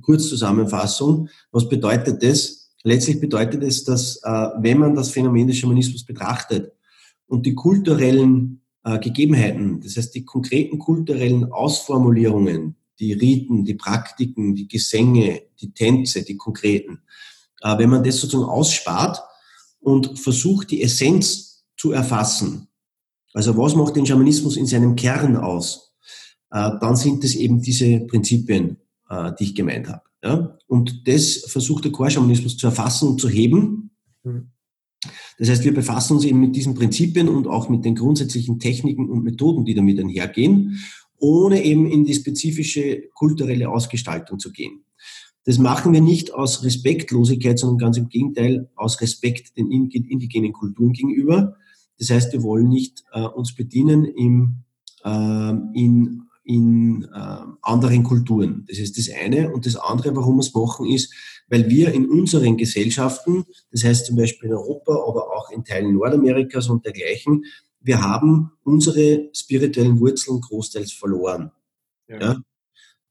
Kurzzusammenfassung. 0.00 1.28
Was 1.52 1.68
bedeutet 1.68 2.22
das? 2.22 2.72
Letztlich 2.82 3.20
bedeutet 3.20 3.62
es, 3.62 3.84
dass 3.84 4.16
äh, 4.24 4.48
wenn 4.58 4.78
man 4.78 4.94
das 4.94 5.10
Phänomen 5.10 5.46
des 5.46 5.58
Schamanismus 5.58 6.04
betrachtet 6.04 6.72
und 7.30 7.46
die 7.46 7.54
kulturellen 7.54 8.60
äh, 8.84 8.98
Gegebenheiten, 8.98 9.80
das 9.80 9.96
heißt 9.96 10.14
die 10.14 10.24
konkreten 10.24 10.78
kulturellen 10.78 11.52
Ausformulierungen, 11.52 12.74
die 12.98 13.12
Riten, 13.12 13.64
die 13.64 13.74
Praktiken, 13.74 14.54
die 14.54 14.66
Gesänge, 14.66 15.42
die 15.60 15.72
Tänze, 15.72 16.24
die 16.24 16.36
konkreten. 16.36 17.02
Äh, 17.62 17.78
wenn 17.78 17.88
man 17.88 18.02
das 18.02 18.16
sozusagen 18.20 18.50
ausspart 18.50 19.22
und 19.78 20.18
versucht, 20.18 20.72
die 20.72 20.82
Essenz 20.82 21.64
zu 21.76 21.92
erfassen, 21.92 22.66
also 23.32 23.56
was 23.56 23.76
macht 23.76 23.94
den 23.94 24.06
Schamanismus 24.06 24.56
in 24.56 24.66
seinem 24.66 24.96
Kern 24.96 25.36
aus, 25.36 25.94
äh, 26.50 26.70
dann 26.80 26.96
sind 26.96 27.22
es 27.22 27.36
eben 27.36 27.62
diese 27.62 28.00
Prinzipien, 28.00 28.76
äh, 29.08 29.30
die 29.38 29.44
ich 29.44 29.54
gemeint 29.54 29.88
habe. 29.88 30.02
Ja? 30.24 30.58
Und 30.66 31.06
das 31.06 31.44
versucht 31.46 31.84
der 31.84 31.92
Chorschamanismus 31.92 32.56
zu 32.56 32.66
erfassen 32.66 33.08
und 33.08 33.20
zu 33.20 33.28
heben. 33.28 33.92
Mhm. 34.24 34.50
Das 35.40 35.48
heißt, 35.48 35.64
wir 35.64 35.74
befassen 35.74 36.14
uns 36.14 36.24
eben 36.24 36.38
mit 36.38 36.54
diesen 36.54 36.74
Prinzipien 36.74 37.28
und 37.28 37.48
auch 37.48 37.68
mit 37.68 37.84
den 37.84 37.96
grundsätzlichen 37.96 38.60
Techniken 38.60 39.08
und 39.08 39.24
Methoden, 39.24 39.64
die 39.64 39.74
damit 39.74 39.98
einhergehen 39.98 40.78
ohne 41.20 41.62
eben 41.62 41.86
in 41.86 42.04
die 42.04 42.14
spezifische 42.14 43.08
kulturelle 43.14 43.68
Ausgestaltung 43.68 44.38
zu 44.38 44.50
gehen. 44.50 44.84
Das 45.44 45.58
machen 45.58 45.92
wir 45.92 46.00
nicht 46.00 46.34
aus 46.34 46.64
Respektlosigkeit, 46.64 47.58
sondern 47.58 47.78
ganz 47.78 47.96
im 47.96 48.08
Gegenteil 48.08 48.68
aus 48.74 49.00
Respekt 49.00 49.56
den 49.56 49.70
indigenen 49.70 50.52
Kulturen 50.52 50.92
gegenüber. 50.92 51.56
Das 51.98 52.10
heißt, 52.10 52.32
wir 52.32 52.42
wollen 52.42 52.68
nicht 52.68 53.04
äh, 53.12 53.22
uns 53.22 53.54
bedienen 53.54 54.04
im, 54.04 54.64
äh, 55.04 55.52
in, 55.74 56.22
in 56.44 57.04
äh, 57.04 57.38
anderen 57.62 58.02
Kulturen. 58.02 58.64
Das 58.68 58.78
ist 58.78 58.98
das 58.98 59.08
eine. 59.10 59.52
Und 59.52 59.66
das 59.66 59.76
andere, 59.76 60.14
warum 60.16 60.36
wir 60.36 60.40
es 60.40 60.54
machen, 60.54 60.86
ist, 60.86 61.12
weil 61.50 61.68
wir 61.68 61.92
in 61.92 62.08
unseren 62.08 62.56
Gesellschaften, 62.56 63.44
das 63.72 63.84
heißt 63.84 64.06
zum 64.06 64.16
Beispiel 64.16 64.48
in 64.48 64.54
Europa, 64.54 64.92
aber 64.92 65.36
auch 65.36 65.50
in 65.50 65.64
Teilen 65.64 65.92
Nordamerikas 65.94 66.68
und 66.68 66.86
dergleichen, 66.86 67.44
wir 67.80 68.00
haben 68.00 68.52
unsere 68.62 69.28
spirituellen 69.34 69.98
Wurzeln 69.98 70.40
großteils 70.40 70.92
verloren. 70.92 71.50
Ja. 72.08 72.20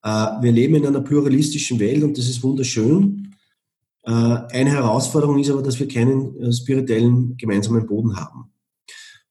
ja? 0.03 0.39
Äh, 0.39 0.43
wir 0.43 0.51
leben 0.51 0.75
in 0.75 0.85
einer 0.85 1.01
pluralistischen 1.01 1.79
Welt 1.79 2.03
und 2.03 2.17
das 2.17 2.29
ist 2.29 2.41
wunderschön. 2.41 3.35
Äh, 4.03 4.11
eine 4.11 4.71
Herausforderung 4.71 5.39
ist 5.39 5.49
aber, 5.49 5.61
dass 5.61 5.79
wir 5.79 5.87
keinen 5.87 6.41
äh, 6.41 6.53
spirituellen 6.53 7.35
gemeinsamen 7.35 7.85
Boden 7.85 8.15
haben. 8.15 8.51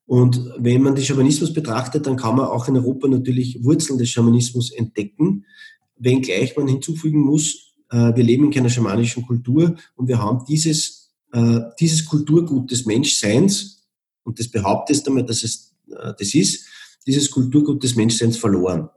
Und 0.05 0.53
wenn 0.59 0.83
man 0.83 0.95
den 0.95 1.05
Schamanismus 1.05 1.53
betrachtet, 1.53 2.07
dann 2.07 2.17
kann 2.17 2.37
man 2.37 2.47
auch 2.47 2.67
in 2.69 2.77
Europa 2.77 3.09
natürlich 3.09 3.63
Wurzeln 3.63 3.99
des 3.99 4.09
Schamanismus 4.09 4.71
entdecken, 4.71 5.45
wenngleich 5.97 6.57
man 6.57 6.69
hinzufügen 6.69 7.21
muss, 7.21 7.68
wir 7.91 8.25
leben 8.25 8.45
in 8.45 8.51
keiner 8.51 8.69
schamanischen 8.69 9.27
Kultur 9.27 9.75
und 9.97 10.09
wir 10.09 10.19
haben 10.19 10.45
dieses, 10.47 11.11
dieses 11.81 12.05
Kulturgut 12.05 12.71
des 12.71 12.85
Menschseins, 12.85 13.87
und 14.25 14.39
das 14.39 14.49
behauptest 14.49 15.09
einmal, 15.09 15.25
dass 15.25 15.43
es 15.43 15.69
äh, 15.91 16.13
das 16.19 16.35
ist, 16.35 16.67
dieses 17.07 17.31
Kulturgut 17.31 17.83
des 17.83 17.97
Menschseins 17.97 18.37
verloren. 18.37 18.89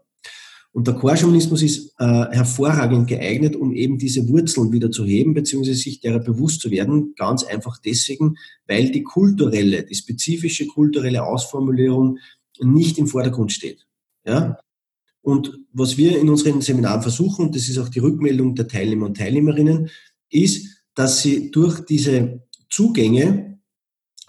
Und 0.73 0.87
der 0.87 0.95
Chorschamanismus 0.95 1.61
ist 1.63 1.93
äh, 1.99 2.05
hervorragend 2.05 3.07
geeignet, 3.07 3.57
um 3.57 3.73
eben 3.73 3.97
diese 3.97 4.27
Wurzeln 4.29 4.71
wieder 4.71 4.89
zu 4.89 5.05
heben, 5.05 5.33
beziehungsweise 5.33 5.77
sich 5.77 5.99
derer 5.99 6.19
bewusst 6.19 6.61
zu 6.61 6.71
werden. 6.71 7.13
Ganz 7.17 7.43
einfach 7.43 7.77
deswegen, 7.77 8.37
weil 8.67 8.89
die 8.91 9.03
kulturelle, 9.03 9.83
die 9.83 9.95
spezifische 9.95 10.67
kulturelle 10.67 11.25
Ausformulierung 11.25 12.19
nicht 12.61 12.97
im 12.97 13.07
Vordergrund 13.07 13.51
steht. 13.51 13.85
Ja? 14.25 14.59
Und 15.21 15.59
was 15.71 15.97
wir 15.97 16.19
in 16.19 16.29
unseren 16.29 16.61
Seminaren 16.61 17.01
versuchen, 17.01 17.47
und 17.47 17.55
das 17.55 17.69
ist 17.69 17.77
auch 17.77 17.89
die 17.89 17.99
Rückmeldung 17.99 18.55
der 18.55 18.67
Teilnehmer 18.67 19.05
und 19.05 19.17
Teilnehmerinnen, 19.17 19.89
ist, 20.29 20.83
dass 20.95 21.21
sie 21.21 21.51
durch 21.51 21.85
diese 21.85 22.43
Zugänge 22.69 23.51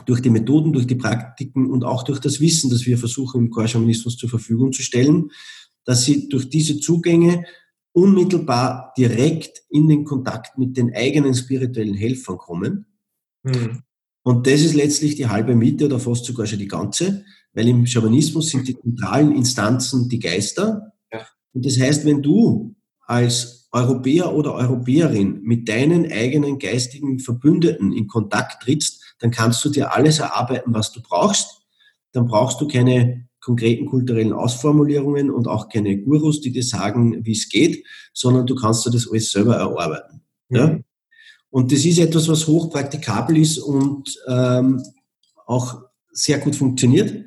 durch 0.07 0.21
die 0.21 0.31
Methoden, 0.31 0.73
durch 0.73 0.87
die 0.87 0.95
Praktiken 0.95 1.71
und 1.71 1.85
auch 1.85 2.03
durch 2.03 2.19
das 2.19 2.41
Wissen, 2.41 2.71
das 2.71 2.87
wir 2.87 2.99
versuchen 2.99 3.43
im 3.43 3.51
Chorschamanismus 3.51 4.17
zur 4.17 4.29
Verfügung 4.29 4.73
zu 4.73 4.83
stellen, 4.83 5.31
dass 5.85 6.05
sie 6.05 6.29
durch 6.29 6.49
diese 6.49 6.79
Zugänge 6.79 7.45
unmittelbar 7.93 8.93
direkt 8.97 9.63
in 9.69 9.89
den 9.89 10.05
Kontakt 10.05 10.57
mit 10.59 10.77
den 10.77 10.95
eigenen 10.95 11.35
spirituellen 11.35 11.95
Helfern 11.95 12.39
kommen. 12.39 12.87
Mhm. 13.43 13.83
Und 14.23 14.47
das 14.47 14.61
ist 14.61 14.75
letztlich 14.75 15.17
die 15.17 15.27
halbe 15.27 15.55
Miete 15.55 15.87
oder 15.87 15.99
fast 15.99 16.25
sogar 16.25 16.47
schon 16.47 16.61
die 16.61 16.69
ganze, 16.69 17.25
weil 17.55 17.69
im 17.69 17.87
Schamanismus 17.87 18.51
sind 18.51 18.69
die 18.69 18.79
zentralen 18.79 19.35
Instanzen 19.35 20.09
die 20.09 20.19
Geister. 20.19 20.93
Ja. 21.13 21.27
Und 21.53 21.67
das 21.67 21.79
heißt, 21.79 22.05
wenn 22.05 22.23
du 22.23 22.75
als 23.07 23.69
Europäer 23.73 24.35
oder 24.35 24.55
Europäerin 24.55 25.41
mit 25.43 25.69
deinen 25.69 26.11
eigenen 26.11 26.59
geistigen 26.59 27.19
Verbündeten 27.19 27.93
in 27.93 28.07
Kontakt 28.07 28.63
trittst, 28.63 29.03
dann 29.19 29.31
kannst 29.31 29.65
du 29.65 29.71
dir 29.71 29.95
alles 29.95 30.19
erarbeiten, 30.19 30.75
was 30.75 30.93
du 30.93 31.01
brauchst. 31.03 31.63
Dann 32.13 32.27
brauchst 32.27 32.61
du 32.61 32.69
keine 32.69 33.29
konkreten 33.41 33.87
kulturellen 33.87 34.33
Ausformulierungen 34.33 35.31
und 35.31 35.49
auch 35.49 35.69
keine 35.69 35.99
Gurus, 35.99 36.41
die 36.41 36.53
dir 36.53 36.63
sagen, 36.63 37.25
wie 37.25 37.33
es 37.33 37.49
geht, 37.49 37.85
sondern 38.13 38.47
du 38.47 38.55
kannst 38.55 38.87
dir 38.87 38.91
das 38.91 39.09
alles 39.11 39.33
selber 39.33 39.57
erarbeiten. 39.57 40.23
Mhm. 40.49 40.57
Ja? 40.57 40.79
Und 41.51 41.73
das 41.73 41.85
ist 41.85 41.99
etwas, 41.99 42.29
was 42.29 42.47
hoch 42.47 42.71
praktikabel 42.71 43.37
ist 43.37 43.59
und 43.59 44.17
ähm, 44.27 44.83
auch 45.47 45.83
sehr 46.13 46.39
gut 46.39 46.57
funktioniert. 46.57 47.27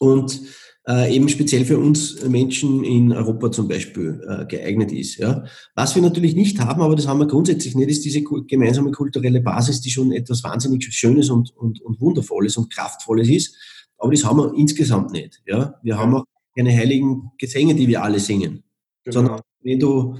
Und 0.00 0.40
äh, 0.88 1.14
eben 1.14 1.28
speziell 1.28 1.64
für 1.64 1.78
uns 1.78 2.24
Menschen 2.24 2.84
in 2.84 3.12
Europa 3.12 3.52
zum 3.52 3.68
Beispiel 3.68 4.20
äh, 4.26 4.46
geeignet 4.46 4.90
ist. 4.92 5.18
Ja. 5.18 5.44
Was 5.74 5.94
wir 5.94 6.02
natürlich 6.02 6.34
nicht 6.34 6.58
haben, 6.58 6.80
aber 6.80 6.96
das 6.96 7.06
haben 7.06 7.20
wir 7.20 7.26
grundsätzlich 7.26 7.74
nicht, 7.74 7.90
ist 7.90 8.04
diese 8.04 8.22
gemeinsame 8.22 8.90
kulturelle 8.90 9.42
Basis, 9.42 9.82
die 9.82 9.90
schon 9.90 10.10
etwas 10.10 10.42
wahnsinnig 10.42 10.82
Schönes 10.92 11.28
und, 11.28 11.54
und, 11.54 11.82
und 11.82 12.00
Wundervolles 12.00 12.56
und 12.56 12.72
Kraftvolles 12.72 13.28
ist. 13.28 13.54
Aber 13.98 14.10
das 14.10 14.24
haben 14.24 14.38
wir 14.38 14.54
insgesamt 14.56 15.12
nicht. 15.12 15.42
Ja. 15.46 15.74
Wir 15.82 15.98
haben 15.98 16.14
auch 16.14 16.24
keine 16.56 16.72
heiligen 16.72 17.30
Gesänge, 17.38 17.74
die 17.74 17.86
wir 17.86 18.02
alle 18.02 18.18
singen. 18.18 18.64
Genau. 19.04 19.14
Sondern 19.14 19.40
wenn 19.62 19.78
du 19.78 20.16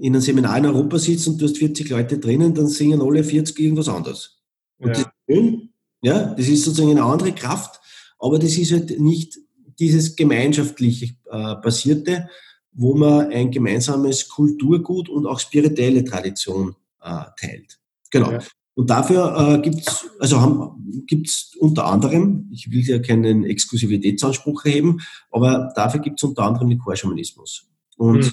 in 0.00 0.14
einem 0.14 0.22
Seminar 0.22 0.58
in 0.58 0.66
Europa 0.66 0.98
sitzt 0.98 1.28
und 1.28 1.40
du 1.40 1.44
hast 1.44 1.58
40 1.58 1.90
Leute 1.90 2.18
drinnen, 2.18 2.54
dann 2.54 2.68
singen 2.68 3.02
alle 3.02 3.22
40 3.22 3.58
irgendwas 3.58 3.88
anderes. 3.88 4.40
Und 4.78 4.88
ja. 4.88 4.92
das 4.94 5.02
ist 5.02 5.10
schön, 5.28 5.68
ja, 6.02 6.34
das 6.34 6.48
ist 6.48 6.64
sozusagen 6.64 6.92
eine 6.92 7.02
andere 7.02 7.32
Kraft, 7.32 7.80
aber 8.18 8.38
das 8.38 8.56
ist 8.56 8.72
halt 8.72 8.98
nicht 8.98 9.38
dieses 9.78 10.16
gemeinschaftlich 10.16 11.14
äh, 11.30 11.54
basierte, 11.56 12.28
wo 12.72 12.94
man 12.94 13.30
ein 13.30 13.50
gemeinsames 13.50 14.28
Kulturgut 14.28 15.08
und 15.08 15.26
auch 15.26 15.40
spirituelle 15.40 16.04
Tradition 16.04 16.74
äh, 17.02 17.24
teilt. 17.38 17.78
Genau. 18.10 18.32
Ja. 18.32 18.38
Und 18.74 18.90
dafür 18.90 19.56
äh, 19.56 19.60
gibt 19.60 19.80
es 19.88 20.06
also 20.20 20.76
gibt's 21.06 21.56
unter 21.58 21.86
anderem, 21.86 22.48
ich 22.52 22.70
will 22.70 22.82
ja 22.88 23.00
keinen 23.00 23.44
Exklusivitätsanspruch 23.44 24.64
erheben, 24.64 25.00
aber 25.32 25.72
dafür 25.74 26.00
gibt 26.00 26.20
es 26.20 26.28
unter 26.28 26.44
anderem 26.44 26.68
den 26.68 26.78
Chorschamanismus. 26.78 27.68
Und 27.96 28.26
mhm. 28.26 28.32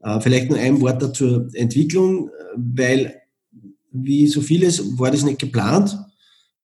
äh, 0.00 0.20
vielleicht 0.20 0.48
nur 0.48 0.58
ein 0.58 0.80
Wort 0.80 1.02
dazu 1.02 1.48
Entwicklung, 1.52 2.30
weil 2.56 3.20
wie 3.92 4.26
so 4.26 4.40
vieles 4.40 4.98
war 4.98 5.10
das 5.10 5.22
nicht 5.22 5.38
geplant, 5.38 5.98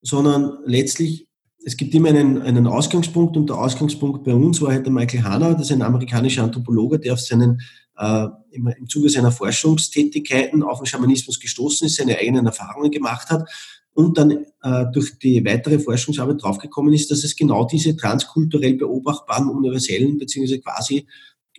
sondern 0.01 0.57
letztlich 0.65 1.27
es 1.63 1.77
gibt 1.77 1.93
immer 1.93 2.09
einen, 2.09 2.41
einen 2.41 2.67
Ausgangspunkt 2.67 3.37
und 3.37 3.49
der 3.49 3.57
Ausgangspunkt 3.57 4.23
bei 4.23 4.33
uns 4.33 4.61
war 4.61 4.71
halt 4.71 4.85
der 4.85 4.93
Michael 4.93 5.23
Hanna, 5.23 5.53
das 5.53 5.63
ist 5.63 5.71
ein 5.71 5.81
amerikanischer 5.81 6.43
Anthropologe, 6.43 6.99
der 6.99 7.13
auf 7.13 7.19
seinen, 7.19 7.61
äh, 7.97 8.27
im, 8.51 8.67
im 8.67 8.89
Zuge 8.89 9.09
seiner 9.09 9.31
Forschungstätigkeiten 9.31 10.63
auf 10.63 10.79
den 10.79 10.87
Schamanismus 10.87 11.39
gestoßen 11.39 11.87
ist, 11.87 11.97
seine 11.97 12.17
eigenen 12.17 12.45
Erfahrungen 12.45 12.91
gemacht 12.91 13.29
hat 13.29 13.47
und 13.93 14.17
dann 14.17 14.45
äh, 14.63 14.85
durch 14.91 15.19
die 15.19 15.43
weitere 15.45 15.79
Forschungsarbeit 15.79 16.41
draufgekommen 16.41 16.93
ist, 16.93 17.11
dass 17.11 17.23
es 17.23 17.35
genau 17.35 17.65
diese 17.65 17.95
transkulturell 17.95 18.75
beobachtbaren 18.75 19.49
universellen 19.49 20.17
beziehungsweise 20.17 20.61
quasi 20.61 21.05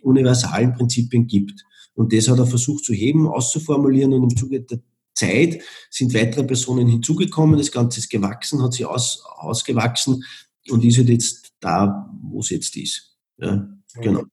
universalen 0.01 0.73
Prinzipien 0.73 1.27
gibt. 1.27 1.63
Und 1.95 2.11
das 2.11 2.27
hat 2.27 2.39
er 2.39 2.47
versucht 2.47 2.83
zu 2.83 2.93
heben, 2.93 3.27
auszuformulieren 3.27 4.13
und 4.13 4.23
im 4.23 4.35
Zuge 4.35 4.61
der 4.61 4.79
Zeit 5.13 5.61
sind 5.89 6.13
weitere 6.13 6.43
Personen 6.43 6.87
hinzugekommen, 6.87 7.57
das 7.57 7.71
Ganze 7.71 7.99
ist 7.99 8.09
gewachsen, 8.09 8.61
hat 8.63 8.73
sich 8.73 8.85
aus, 8.85 9.23
ausgewachsen 9.25 10.23
und 10.69 10.83
ist 10.83 10.97
halt 10.97 11.09
jetzt 11.09 11.53
da, 11.59 12.09
wo 12.23 12.39
es 12.39 12.49
jetzt 12.49 12.75
ist. 12.77 13.15
Ja, 13.37 13.67
genau. 13.95 14.23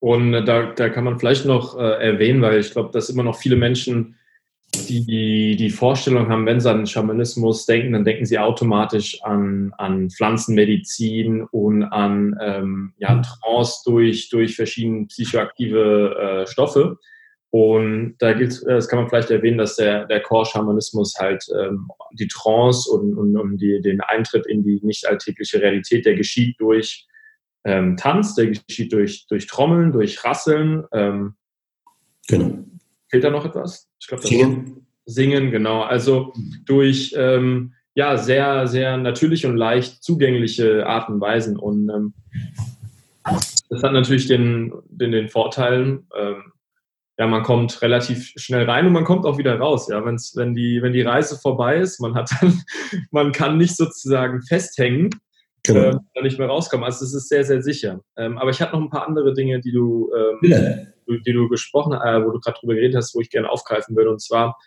Und 0.00 0.32
da, 0.32 0.72
da 0.72 0.88
kann 0.90 1.04
man 1.04 1.18
vielleicht 1.18 1.46
noch 1.46 1.78
äh, 1.78 2.06
erwähnen, 2.06 2.42
weil 2.42 2.60
ich 2.60 2.70
glaube, 2.70 2.90
dass 2.92 3.08
immer 3.08 3.22
noch 3.22 3.38
viele 3.38 3.56
Menschen 3.56 4.16
die 4.88 5.56
die 5.56 5.70
Vorstellung 5.70 6.28
haben, 6.28 6.46
wenn 6.46 6.60
sie 6.60 6.70
an 6.70 6.86
Schamanismus 6.86 7.66
denken, 7.66 7.92
dann 7.92 8.04
denken 8.04 8.26
sie 8.26 8.38
automatisch 8.38 9.22
an, 9.22 9.72
an 9.78 10.10
Pflanzenmedizin 10.10 11.42
und 11.42 11.84
an 11.84 12.36
ähm, 12.40 12.92
ja, 12.98 13.20
Trance 13.20 13.82
durch, 13.84 14.28
durch 14.30 14.56
verschiedene 14.56 15.06
psychoaktive 15.06 16.44
äh, 16.44 16.46
Stoffe. 16.50 16.98
Und 17.54 18.16
da 18.18 18.32
gilt, 18.32 18.64
äh, 18.64 18.74
das 18.74 18.88
kann 18.88 18.98
man 18.98 19.08
vielleicht 19.08 19.30
erwähnen, 19.30 19.58
dass 19.58 19.76
der, 19.76 20.06
der 20.06 20.20
Core-Schamanismus 20.20 21.14
halt 21.20 21.44
ähm, 21.56 21.88
die 22.14 22.26
Trance 22.26 22.90
und, 22.90 23.16
und, 23.16 23.36
und 23.36 23.58
die, 23.58 23.80
den 23.80 24.00
Eintritt 24.00 24.44
in 24.48 24.64
die 24.64 24.80
nicht 24.82 25.06
alltägliche 25.06 25.62
Realität, 25.62 26.04
der 26.04 26.16
geschieht 26.16 26.58
durch 26.58 27.06
ähm, 27.62 27.96
Tanz, 27.96 28.34
der 28.34 28.48
geschieht 28.48 28.92
durch, 28.92 29.28
durch 29.28 29.46
Trommeln, 29.46 29.92
durch 29.92 30.24
Rasseln. 30.24 30.82
Ähm, 30.92 31.34
genau. 32.26 32.58
Fehlt 33.08 33.22
da 33.22 33.30
noch 33.30 33.44
etwas? 33.44 33.88
Ich 34.00 34.08
glaube, 34.08 34.26
Singen. 34.26 34.86
Singen, 35.04 35.52
genau. 35.52 35.82
Also 35.82 36.32
durch 36.64 37.14
ähm, 37.16 37.74
ja, 37.94 38.16
sehr, 38.16 38.66
sehr 38.66 38.96
natürliche 38.96 39.46
und 39.46 39.58
leicht 39.58 40.02
zugängliche 40.02 40.88
Arten 40.88 41.12
und 41.12 41.20
Weisen. 41.20 41.56
Und 41.56 41.88
ähm, 41.88 42.14
das 43.68 43.84
hat 43.84 43.92
natürlich 43.92 44.26
den, 44.26 44.72
den, 44.88 45.12
den 45.12 45.28
Vorteil, 45.28 46.00
ähm, 46.18 46.50
ja, 47.18 47.26
man 47.28 47.42
kommt 47.44 47.80
relativ 47.80 48.32
schnell 48.36 48.68
rein 48.68 48.86
und 48.86 48.92
man 48.92 49.04
kommt 49.04 49.24
auch 49.24 49.38
wieder 49.38 49.58
raus. 49.58 49.88
Ja, 49.88 50.04
Wenn's, 50.04 50.34
wenn 50.36 50.54
die, 50.54 50.82
wenn 50.82 50.92
die 50.92 51.02
Reise 51.02 51.38
vorbei 51.38 51.78
ist, 51.78 52.00
man 52.00 52.14
hat 52.14 52.30
dann, 52.40 52.62
man 53.10 53.32
kann 53.32 53.56
nicht 53.56 53.76
sozusagen 53.76 54.42
festhängen, 54.42 55.10
genau. 55.62 55.90
ähm, 55.90 56.00
nicht 56.22 56.38
mehr 56.38 56.48
rauskommen. 56.48 56.84
Also 56.84 57.04
es 57.04 57.14
ist 57.14 57.28
sehr, 57.28 57.44
sehr 57.44 57.62
sicher. 57.62 58.00
Ähm, 58.16 58.36
aber 58.36 58.50
ich 58.50 58.60
habe 58.60 58.72
noch 58.72 58.80
ein 58.80 58.90
paar 58.90 59.06
andere 59.06 59.32
Dinge, 59.32 59.60
die 59.60 59.70
du, 59.70 60.10
ähm, 60.12 60.38
ja. 60.50 61.18
die 61.24 61.32
du 61.32 61.48
gesprochen, 61.48 61.92
äh, 61.92 62.24
wo 62.24 62.32
du 62.32 62.40
gerade 62.40 62.58
drüber 62.58 62.74
geredet 62.74 62.96
hast, 62.96 63.14
wo 63.14 63.20
ich 63.20 63.30
gerne 63.30 63.48
aufgreifen 63.48 63.94
würde. 63.94 64.10
Und 64.10 64.20
zwar 64.20 64.58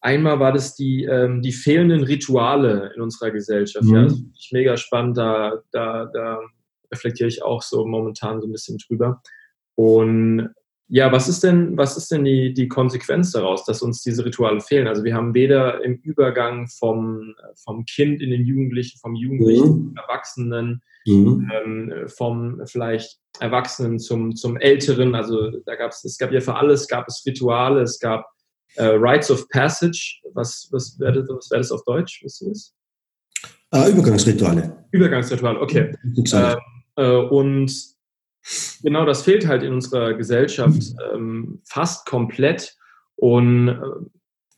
einmal 0.00 0.38
war 0.38 0.52
das 0.52 0.76
die, 0.76 1.04
ähm, 1.04 1.42
die 1.42 1.52
fehlenden 1.52 2.04
Rituale 2.04 2.92
in 2.94 3.02
unserer 3.02 3.32
Gesellschaft. 3.32 3.84
Mhm. 3.84 3.94
Ja, 3.94 4.02
das 4.04 4.14
finde 4.14 4.30
ich 4.38 4.50
mega 4.52 4.76
spannend. 4.76 5.18
Da, 5.18 5.60
da, 5.72 6.04
da 6.06 6.40
reflektiere 6.92 7.28
ich 7.28 7.42
auch 7.42 7.62
so 7.62 7.84
momentan 7.84 8.40
so 8.40 8.46
ein 8.46 8.52
bisschen 8.52 8.78
drüber. 8.78 9.22
Und 9.74 10.54
ja, 10.90 11.12
was 11.12 11.28
ist 11.28 11.44
denn, 11.44 11.76
was 11.76 11.98
ist 11.98 12.10
denn 12.10 12.24
die, 12.24 12.54
die 12.54 12.66
Konsequenz 12.66 13.32
daraus, 13.32 13.64
dass 13.66 13.82
uns 13.82 14.02
diese 14.02 14.24
Rituale 14.24 14.60
fehlen? 14.60 14.86
Also 14.86 15.04
wir 15.04 15.14
haben 15.14 15.34
weder 15.34 15.84
im 15.84 15.96
Übergang 15.96 16.66
vom, 16.66 17.34
vom 17.62 17.84
Kind 17.84 18.22
in 18.22 18.30
den 18.30 18.44
Jugendlichen, 18.44 18.98
vom 18.98 19.14
Jugendlichen 19.14 19.90
mhm. 19.90 19.94
Erwachsenen, 19.96 20.82
mhm. 21.06 21.50
ähm, 21.54 22.08
vom 22.08 22.62
vielleicht 22.64 23.18
Erwachsenen 23.38 23.98
zum, 23.98 24.34
zum 24.34 24.56
Älteren. 24.56 25.14
Also 25.14 25.50
da 25.66 25.74
gab 25.74 25.90
es, 25.90 26.04
es 26.04 26.16
gab 26.16 26.32
ja 26.32 26.40
für 26.40 26.54
alles, 26.54 26.88
gab 26.88 27.06
es 27.06 27.22
Rituale, 27.26 27.82
es 27.82 27.98
gab 27.98 28.24
äh, 28.76 28.84
Rites 28.84 29.30
of 29.30 29.46
Passage. 29.50 30.20
Was, 30.32 30.68
was 30.72 30.98
wäre 30.98 31.20
das, 31.20 31.28
was 31.28 31.50
wär 31.50 31.58
das 31.58 31.70
auf 31.70 31.84
Deutsch? 31.84 32.22
Wisst 32.24 32.40
ihr 32.40 32.48
das? 32.48 32.74
Uh, 33.74 33.90
Übergangsrituale. 33.90 34.86
Übergangsrituale, 34.92 35.60
okay. 35.60 35.94
Ähm, 36.16 36.56
äh, 36.96 37.16
und 37.16 37.97
Genau, 38.82 39.04
das 39.04 39.22
fehlt 39.22 39.46
halt 39.46 39.62
in 39.62 39.72
unserer 39.72 40.14
Gesellschaft 40.14 40.82
ähm, 41.12 41.60
fast 41.64 42.06
komplett. 42.06 42.76
Und 43.16 43.68
äh, 43.68 43.80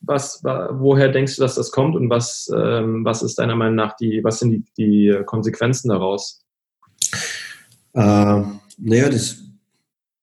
was, 0.03 0.43
woher 0.43 1.09
denkst 1.09 1.37
du, 1.37 1.43
dass 1.43 1.57
das 1.57 1.71
kommt 1.73 1.95
und 1.95 2.09
was, 2.09 2.51
ähm, 2.55 3.05
was 3.05 3.23
ist 3.23 3.39
deiner 3.39 3.57
Meinung 3.57 3.77
nach 3.77 3.97
die, 3.97 4.25
was 4.25 4.39
sind 4.39 4.51
die, 4.51 4.65
die 4.79 5.23
Konsequenzen 5.27 5.89
daraus? 5.89 6.43
Äh, 7.93 8.43
naja, 8.79 9.09
das 9.09 9.15
ist 9.15 9.39
eine 9.41 9.59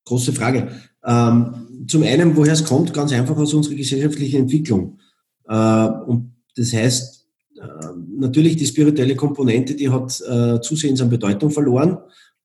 große 0.05 0.33
Frage. 0.33 0.71
Ähm, 1.05 1.85
zum 1.87 2.03
einen, 2.03 2.35
woher 2.35 2.53
es 2.53 2.65
kommt, 2.65 2.93
ganz 2.93 3.13
einfach 3.13 3.37
aus 3.37 3.53
unserer 3.53 3.75
gesellschaftlichen 3.75 4.41
Entwicklung. 4.41 4.99
Äh, 5.47 5.87
und 6.05 6.35
das 6.55 6.73
heißt, 6.73 7.27
äh, 7.61 7.67
natürlich 8.17 8.57
die 8.57 8.65
spirituelle 8.65 9.15
Komponente, 9.15 9.75
die 9.75 9.89
hat 9.89 10.21
äh, 10.21 10.59
zusehends 10.61 11.01
an 11.01 11.09
Bedeutung 11.09 11.51
verloren 11.51 11.99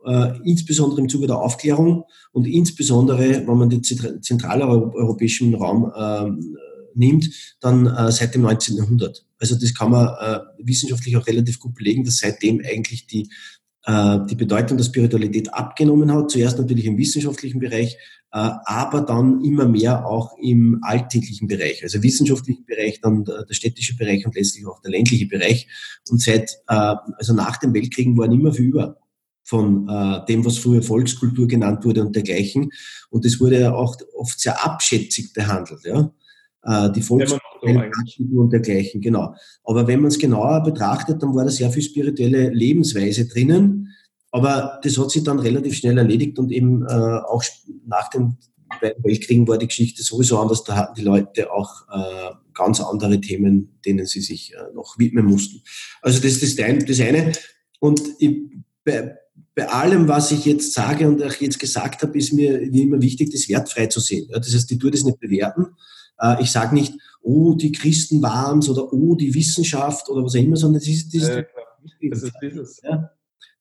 äh, 0.05 0.39
insbesondere 0.45 1.01
im 1.01 1.09
Zuge 1.09 1.27
der 1.27 1.39
Aufklärung 1.39 2.05
und 2.33 2.47
insbesondere, 2.47 3.47
wenn 3.47 3.57
man 3.57 3.71
den 3.71 3.83
zentraleuropäischen 3.83 5.55
Raum 5.55 5.93
äh, 5.95 6.31
nimmt, 6.95 7.31
dann 7.61 7.87
äh, 7.87 8.11
seit 8.13 8.35
dem 8.35 8.43
19. 8.43 8.77
Jahrhundert. 8.77 9.25
Also 9.39 9.57
das 9.57 9.75
kann 9.75 9.91
man 9.91 10.09
äh, 10.21 10.41
wissenschaftlich 10.59 11.17
auch 11.17 11.27
relativ 11.27 11.59
gut 11.59 11.75
belegen, 11.75 12.05
dass 12.05 12.19
seitdem 12.19 12.61
eigentlich 12.65 13.07
die, 13.07 13.29
äh, 13.85 14.19
die 14.29 14.37
Bedeutung 14.37 14.77
der 14.77 14.85
Spiritualität 14.85 15.53
abgenommen 15.53 16.13
hat. 16.13 16.31
Zuerst 16.31 16.59
natürlich 16.59 16.87
im 16.87 16.99
wissenschaftlichen 16.99 17.59
Bereich, 17.59 17.97
äh, 18.33 18.51
aber 18.65 19.01
dann 19.03 19.45
immer 19.45 19.67
mehr 19.67 20.07
auch 20.07 20.37
im 20.41 20.79
alltäglichen 20.83 21.49
Bereich. 21.49 21.83
Also 21.83 22.03
wissenschaftlichen 22.03 22.65
Bereich, 22.65 23.01
dann 23.01 23.25
der, 23.25 23.45
der 23.45 23.55
städtische 23.55 23.97
Bereich 23.97 24.25
und 24.25 24.35
letztlich 24.35 24.67
auch 24.67 24.81
der 24.81 24.93
ländliche 24.93 25.27
Bereich. 25.27 25.67
Und 26.09 26.23
seit, 26.23 26.51
äh, 26.69 26.95
also 27.17 27.35
nach 27.35 27.57
dem 27.59 27.75
Weltkriegen 27.75 28.17
waren 28.17 28.33
immer 28.33 28.53
viel 28.53 28.67
über 28.67 28.97
von 29.43 29.89
äh, 29.89 30.25
dem, 30.27 30.45
was 30.45 30.59
früher 30.59 30.83
Volkskultur 30.83 31.47
genannt 31.47 31.85
wurde 31.85 32.05
und 32.05 32.15
dergleichen. 32.15 32.71
Und 33.11 33.25
das 33.25 33.41
wurde 33.41 33.61
ja 33.61 33.75
auch 33.75 33.97
oft 34.15 34.41
sehr 34.41 34.65
abschätzig 34.65 35.33
behandelt, 35.33 35.81
ja. 35.85 36.13
Äh, 36.65 36.93
die 36.93 37.03
Volkskultur 37.03 37.43
und 38.43 38.53
dergleichen, 38.53 39.01
genau. 39.01 39.35
Aber 39.65 39.87
wenn 39.87 40.01
man 40.01 40.09
es 40.09 40.19
genauer 40.19 40.63
betrachtet, 40.63 41.23
dann 41.23 41.35
war 41.35 41.45
da 41.45 41.51
sehr 41.51 41.71
viel 41.71 41.83
spirituelle 41.83 42.51
Lebensweise 42.51 43.27
drinnen. 43.27 43.89
Aber 44.31 44.81
das 44.83 44.97
hat 44.97 45.11
sich 45.11 45.25
dann 45.25 45.39
relativ 45.39 45.75
schnell 45.75 45.99
erledigt 45.99 46.39
und 46.39 46.51
eben 46.51 46.87
äh, 46.87 46.93
auch 46.93 47.45
nach 47.87 48.09
dem 48.11 48.39
beiden 48.81 49.05
Weltkriegen 49.05 49.47
war 49.47 49.59
die 49.59 49.67
Geschichte 49.67 50.03
sowieso 50.03 50.39
anders. 50.39 50.65
Da 50.65 50.77
hatten 50.77 50.95
die 50.95 51.03
Leute 51.03 51.53
auch 51.53 51.83
äh, 51.93 52.31
ganz 52.55 52.81
andere 52.81 53.21
Themen, 53.21 53.79
denen 53.85 54.07
sie 54.07 54.21
sich 54.21 54.55
äh, 54.55 54.73
noch 54.75 54.99
widmen 54.99 55.27
mussten. 55.27 55.63
Also 56.01 56.21
das 56.21 56.43
ist 56.43 56.59
das, 56.59 56.85
das 56.87 57.01
eine. 57.01 57.33
Und 57.81 58.01
ich, 58.19 58.41
bei, 58.85 59.17
bei 59.55 59.69
allem, 59.69 60.09
was 60.09 60.33
ich 60.33 60.47
jetzt 60.47 60.73
sage 60.73 61.07
und 61.09 61.23
auch 61.23 61.35
jetzt 61.35 61.59
gesagt 61.59 62.03
habe, 62.03 62.17
ist 62.17 62.33
mir 62.33 62.61
wie 62.73 62.83
immer 62.83 63.03
wichtig, 63.03 63.31
das 63.31 63.49
wertfrei 63.49 63.87
zu 63.87 64.01
sehen. 64.01 64.29
Das 64.31 64.53
heißt, 64.53 64.71
ich 64.71 64.79
tue 64.79 64.91
das 64.91 65.05
nicht 65.05 65.21
bewerten. 65.21 65.67
Äh, 66.19 66.43
ich 66.43 66.51
sage 66.51 66.75
nicht, 66.75 66.95
oh, 67.21 67.55
die 67.55 67.73
Christen 67.73 68.23
waren 68.23 68.61
es 68.61 68.69
oder 68.69 68.93
oh, 68.93 69.15
die 69.15 69.35
Wissenschaft 69.35 70.09
oder 70.09 70.25
was 70.25 70.35
auch 70.35 70.41
immer, 70.41 70.57
sondern 70.57 70.81
das 70.81 70.89
ist, 70.89 71.15
das, 71.15 71.29
äh, 71.29 71.45
das, 72.11 72.23
ist, 72.23 72.33
dieses. 72.43 72.81
Ja? 72.83 73.11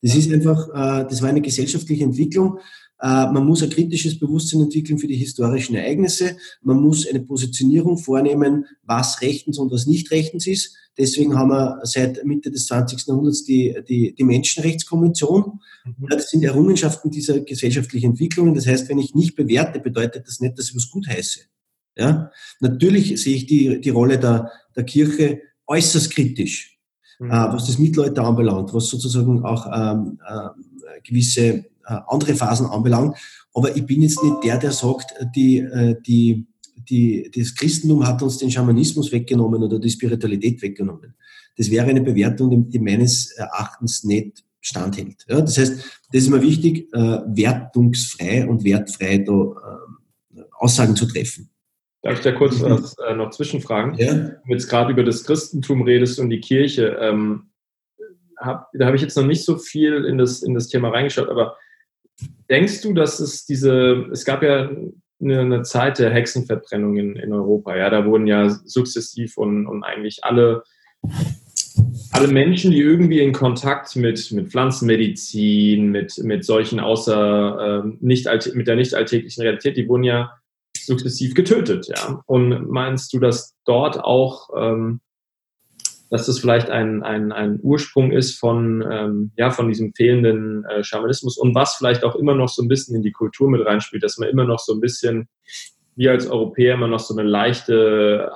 Das 0.01 0.15
ist 0.15 0.31
einfach, 0.31 0.69
äh, 0.69 1.07
das 1.07 1.21
war 1.21 1.29
eine 1.29 1.41
gesellschaftliche 1.41 2.03
Entwicklung. 2.03 2.59
Äh, 2.99 3.31
man 3.31 3.45
muss 3.45 3.61
ein 3.61 3.69
kritisches 3.69 4.17
Bewusstsein 4.17 4.61
entwickeln 4.61 4.97
für 4.97 5.07
die 5.07 5.15
historischen 5.15 5.75
Ereignisse. 5.75 6.37
Man 6.61 6.81
muss 6.81 7.07
eine 7.07 7.21
Positionierung 7.21 7.97
vornehmen, 7.97 8.65
was 8.83 9.21
rechtens 9.21 9.57
und 9.57 9.71
was 9.71 9.87
nicht 9.87 10.11
rechtens 10.11 10.47
ist. 10.47 10.75
Deswegen 10.97 11.37
haben 11.37 11.49
wir 11.49 11.79
seit 11.83 12.23
Mitte 12.25 12.51
des 12.51 12.65
20. 12.67 13.07
Jahrhunderts 13.07 13.43
die, 13.43 13.75
die, 13.87 14.13
die 14.13 14.23
Menschenrechtskonvention. 14.23 15.59
Mhm. 15.85 16.07
Das 16.09 16.29
sind 16.29 16.43
Errungenschaften 16.43 17.09
dieser 17.09 17.39
gesellschaftlichen 17.39 18.11
Entwicklungen. 18.11 18.53
Das 18.53 18.67
heißt, 18.67 18.89
wenn 18.89 18.99
ich 18.99 19.15
nicht 19.15 19.35
bewerte, 19.35 19.79
bedeutet 19.79 20.27
das 20.27 20.39
nicht, 20.39 20.57
dass 20.57 20.69
ich 20.69 20.75
was 20.75 20.89
gut 20.89 21.07
heiße. 21.07 21.41
Ja? 21.95 22.31
Natürlich 22.59 23.21
sehe 23.21 23.35
ich 23.35 23.45
die, 23.45 23.79
die 23.79 23.89
Rolle 23.89 24.19
der, 24.19 24.51
der 24.75 24.83
Kirche 24.83 25.41
äußerst 25.67 26.11
kritisch, 26.11 26.77
mhm. 27.19 27.31
äh, 27.31 27.53
was 27.53 27.67
das 27.67 27.77
Mittelalter 27.77 28.25
anbelangt, 28.25 28.73
was 28.73 28.87
sozusagen 28.87 29.43
auch 29.45 29.67
ähm, 29.73 30.19
äh, 30.27 30.49
gewisse 31.03 31.43
äh, 31.43 31.63
andere 32.07 32.35
Phasen 32.35 32.67
anbelangt. 32.67 33.17
Aber 33.53 33.75
ich 33.75 33.85
bin 33.85 34.01
jetzt 34.01 34.21
nicht 34.23 34.43
der, 34.43 34.57
der 34.57 34.71
sagt, 34.71 35.13
die, 35.35 35.59
äh, 35.59 35.95
die, 36.05 36.47
die, 36.89 37.29
das 37.35 37.55
Christentum 37.55 38.05
hat 38.05 38.21
uns 38.21 38.37
den 38.37 38.51
Schamanismus 38.51 39.11
weggenommen 39.11 39.63
oder 39.63 39.79
die 39.79 39.89
Spiritualität 39.89 40.61
weggenommen. 40.61 41.15
Das 41.57 41.69
wäre 41.69 41.87
eine 41.87 42.01
Bewertung, 42.01 42.69
die, 42.69 42.79
meines 42.79 43.31
Erachtens 43.31 44.03
nicht 44.03 44.43
standhält. 44.61 45.25
Ja, 45.27 45.41
das 45.41 45.57
heißt, 45.57 46.01
das 46.11 46.23
ist 46.23 46.29
mir 46.29 46.41
wichtig, 46.41 46.93
äh, 46.93 46.97
wertungsfrei 46.97 48.47
und 48.47 48.63
wertfrei 48.63 49.19
da 49.19 49.33
äh, 50.35 50.41
Aussagen 50.53 50.95
zu 50.95 51.07
treffen. 51.07 51.49
Darf 52.03 52.15
ich 52.15 52.21
da 52.21 52.31
kurz 52.31 52.59
mhm. 52.59 52.69
was, 52.71 52.95
äh, 53.07 53.15
noch 53.15 53.31
zwischenfragen? 53.31 53.95
Ja. 53.97 54.13
Wenn 54.13 54.35
du 54.47 54.53
jetzt 54.53 54.69
gerade 54.69 54.91
über 54.91 55.03
das 55.03 55.23
Christentum 55.23 55.83
redest 55.83 56.19
und 56.19 56.29
die 56.29 56.39
Kirche, 56.39 56.97
ähm, 56.99 57.51
hab, 58.37 58.69
da 58.73 58.85
habe 58.85 58.95
ich 58.95 59.01
jetzt 59.01 59.17
noch 59.17 59.25
nicht 59.25 59.45
so 59.45 59.57
viel 59.57 60.05
in 60.05 60.17
das, 60.17 60.41
in 60.41 60.53
das 60.53 60.67
Thema 60.67 60.89
reingeschaut, 60.89 61.29
aber 61.29 61.57
denkst 62.49 62.81
du, 62.81 62.93
dass 62.93 63.19
es 63.19 63.45
diese, 63.45 64.07
es 64.11 64.25
gab 64.25 64.43
ja 64.43 64.69
eine, 65.21 65.63
Zeit 65.63 65.99
der 65.99 66.11
Hexenverbrennung 66.11 66.97
in, 66.97 67.15
in 67.15 67.33
Europa, 67.33 67.75
ja, 67.75 67.89
da 67.89 68.05
wurden 68.05 68.27
ja 68.27 68.49
sukzessiv 68.49 69.37
und, 69.37 69.67
und 69.67 69.83
eigentlich 69.83 70.23
alle 70.23 70.63
alle 72.11 72.27
Menschen, 72.27 72.71
die 72.71 72.79
irgendwie 72.79 73.21
in 73.21 73.31
Kontakt 73.31 73.95
mit, 73.95 74.31
mit 74.31 74.49
Pflanzenmedizin, 74.49 75.89
mit, 75.89 76.17
mit 76.19 76.45
solchen 76.45 76.79
außer 76.79 77.83
äh, 77.83 77.91
nicht 78.01 78.27
mit 78.53 78.67
der 78.67 78.75
nicht 78.75 78.93
alltäglichen 78.93 79.41
Realität, 79.41 79.77
die 79.77 79.87
wurden 79.87 80.03
ja 80.03 80.31
sukzessiv 80.77 81.33
getötet, 81.33 81.87
ja. 81.87 82.21
Und 82.25 82.69
meinst 82.69 83.13
du, 83.13 83.19
dass 83.19 83.55
dort 83.65 83.99
auch, 83.99 84.49
ähm, 84.57 84.99
dass 86.11 86.25
das 86.25 86.39
vielleicht 86.39 86.69
ein, 86.69 87.01
ein, 87.03 87.31
ein 87.31 87.59
Ursprung 87.63 88.11
ist 88.11 88.37
von, 88.37 88.85
ähm, 88.91 89.31
ja, 89.37 89.49
von 89.49 89.69
diesem 89.69 89.93
fehlenden 89.95 90.65
äh, 90.65 90.83
Schamanismus 90.83 91.37
und 91.37 91.55
was 91.55 91.75
vielleicht 91.75 92.03
auch 92.03 92.15
immer 92.15 92.35
noch 92.35 92.49
so 92.49 92.61
ein 92.61 92.67
bisschen 92.67 92.95
in 92.95 93.01
die 93.01 93.13
Kultur 93.13 93.49
mit 93.49 93.65
reinspielt, 93.65 94.03
dass 94.03 94.17
man 94.17 94.27
immer 94.27 94.43
noch 94.43 94.59
so 94.59 94.73
ein 94.73 94.81
bisschen, 94.81 95.29
wir 95.95 96.11
als 96.11 96.29
Europäer 96.29 96.75
immer 96.75 96.87
noch 96.87 96.99
so 96.99 97.15
eine 97.17 97.27
leichte 97.27 98.29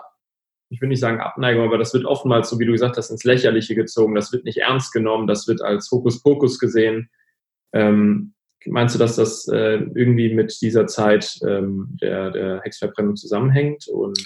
ich 0.70 0.82
will 0.82 0.90
nicht 0.90 1.00
sagen 1.00 1.22
Abneigung, 1.22 1.66
aber 1.66 1.78
das 1.78 1.94
wird 1.94 2.06
oftmals, 2.06 2.50
so 2.50 2.60
wie 2.60 2.66
du 2.66 2.72
gesagt 2.72 2.98
hast, 2.98 3.12
ins 3.12 3.24
Lächerliche 3.24 3.76
gezogen. 3.76 4.16
Das 4.16 4.32
wird 4.32 4.46
nicht 4.46 4.58
ernst 4.58 4.92
genommen, 4.94 5.28
das 5.28 5.48
wird 5.48 5.62
als 5.62 5.90
Hokuspokus 5.92 6.60
gesehen. 6.60 7.10
Ähm, 7.72 8.34
meinst 8.66 8.96
du, 8.96 9.00
dass 9.00 9.16
das 9.16 9.48
äh, 9.48 9.76
irgendwie 9.94 10.34
mit 10.34 10.60
dieser 10.62 10.88
Zeit 10.88 11.38
ähm, 11.48 11.98
der, 12.02 12.32
der 12.32 12.62
Hexverbrennung 12.62 13.16
zusammenhängt? 13.16 13.88
Und 13.88 14.18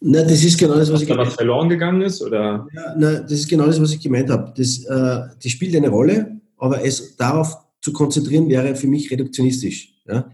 na, 0.00 0.22
das 0.22 0.44
ist 0.44 0.58
genau 0.58 0.74
das, 0.74 0.92
was 0.92 1.02
ich 1.02 1.08
da 1.08 1.16
was 1.16 1.34
verloren 1.34 1.68
gegangen 1.68 2.02
ist, 2.02 2.22
oder? 2.22 2.66
Ja, 2.72 2.94
na, 2.96 3.20
das 3.20 3.32
ist 3.32 3.48
genau 3.48 3.66
das, 3.66 3.80
was 3.80 3.92
ich 3.92 4.00
gemeint 4.00 4.30
habe. 4.30 4.52
Das, 4.56 4.84
äh, 4.84 5.36
das 5.42 5.52
spielt 5.52 5.74
eine 5.76 5.88
Rolle, 5.88 6.40
aber 6.56 6.84
es 6.84 7.16
darauf 7.16 7.56
zu 7.80 7.92
konzentrieren 7.92 8.48
wäre 8.48 8.76
für 8.76 8.86
mich 8.86 9.10
reduktionistisch, 9.10 9.94
ja, 10.06 10.30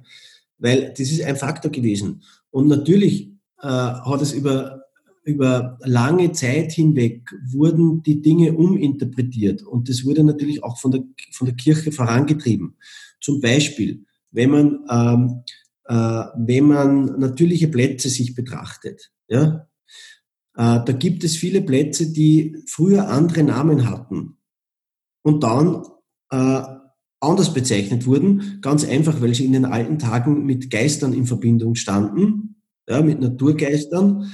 weil 0.58 0.90
das 0.96 1.10
ist 1.10 1.22
ein 1.22 1.36
Faktor 1.36 1.70
gewesen. 1.70 2.22
Und 2.50 2.68
natürlich 2.68 3.28
äh, 3.62 3.66
hat 3.66 4.22
es 4.22 4.32
über 4.32 4.80
über 5.24 5.78
lange 5.84 6.32
Zeit 6.32 6.72
hinweg 6.72 7.30
wurden 7.46 8.02
die 8.02 8.22
Dinge 8.22 8.52
uminterpretiert 8.54 9.62
und 9.62 9.88
das 9.88 10.04
wurde 10.04 10.24
natürlich 10.24 10.64
auch 10.64 10.78
von 10.78 10.90
der, 10.90 11.02
von 11.32 11.46
der 11.46 11.56
Kirche 11.56 11.92
vorangetrieben. 11.92 12.74
Zum 13.20 13.40
Beispiel, 13.40 14.04
wenn 14.30 14.50
man, 14.50 14.78
ähm, 14.90 15.42
äh, 15.84 16.24
wenn 16.46 16.64
man 16.64 17.18
natürliche 17.18 17.68
Plätze 17.68 18.08
sich 18.08 18.34
betrachtet, 18.34 19.10
ja, 19.30 19.68
äh, 20.56 20.84
da 20.84 20.92
gibt 20.92 21.24
es 21.24 21.36
viele 21.36 21.62
Plätze, 21.62 22.12
die 22.12 22.62
früher 22.66 23.08
andere 23.08 23.42
Namen 23.42 23.88
hatten 23.88 24.36
und 25.22 25.42
dann 25.42 25.84
äh, 26.30 26.62
anders 27.20 27.54
bezeichnet 27.54 28.06
wurden, 28.06 28.58
ganz 28.60 28.84
einfach, 28.84 29.20
weil 29.22 29.34
sie 29.34 29.44
in 29.46 29.52
den 29.52 29.64
alten 29.64 29.98
Tagen 29.98 30.44
mit 30.44 30.70
Geistern 30.70 31.12
in 31.12 31.26
Verbindung 31.26 31.74
standen, 31.74 32.62
ja, 32.88 33.00
mit 33.00 33.20
Naturgeistern 33.20 34.30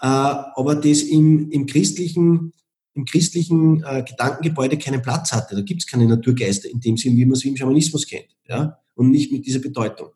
äh, 0.00 0.06
aber 0.06 0.74
das 0.74 1.02
im, 1.02 1.50
im 1.50 1.66
christlichen, 1.66 2.52
im 2.94 3.04
christlichen 3.04 3.82
äh, 3.82 4.02
Gedankengebäude 4.02 4.78
keinen 4.78 5.02
Platz 5.02 5.32
hatte. 5.32 5.54
Da 5.54 5.62
gibt 5.62 5.82
es 5.82 5.86
keine 5.86 6.06
Naturgeister 6.06 6.68
in 6.68 6.80
dem 6.80 6.96
Sinn, 6.96 7.16
wie 7.16 7.24
man 7.24 7.36
sie 7.36 7.48
im 7.48 7.56
Schamanismus 7.56 8.06
kennt, 8.06 8.28
ja, 8.48 8.78
und 8.94 9.10
nicht 9.10 9.32
mit 9.32 9.46
dieser 9.46 9.60
Bedeutung. 9.60 10.08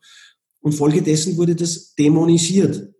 Und 0.60 0.72
folgedessen 0.72 1.36
wurde 1.36 1.56
das 1.56 1.94
dämonisiert. 1.94 2.92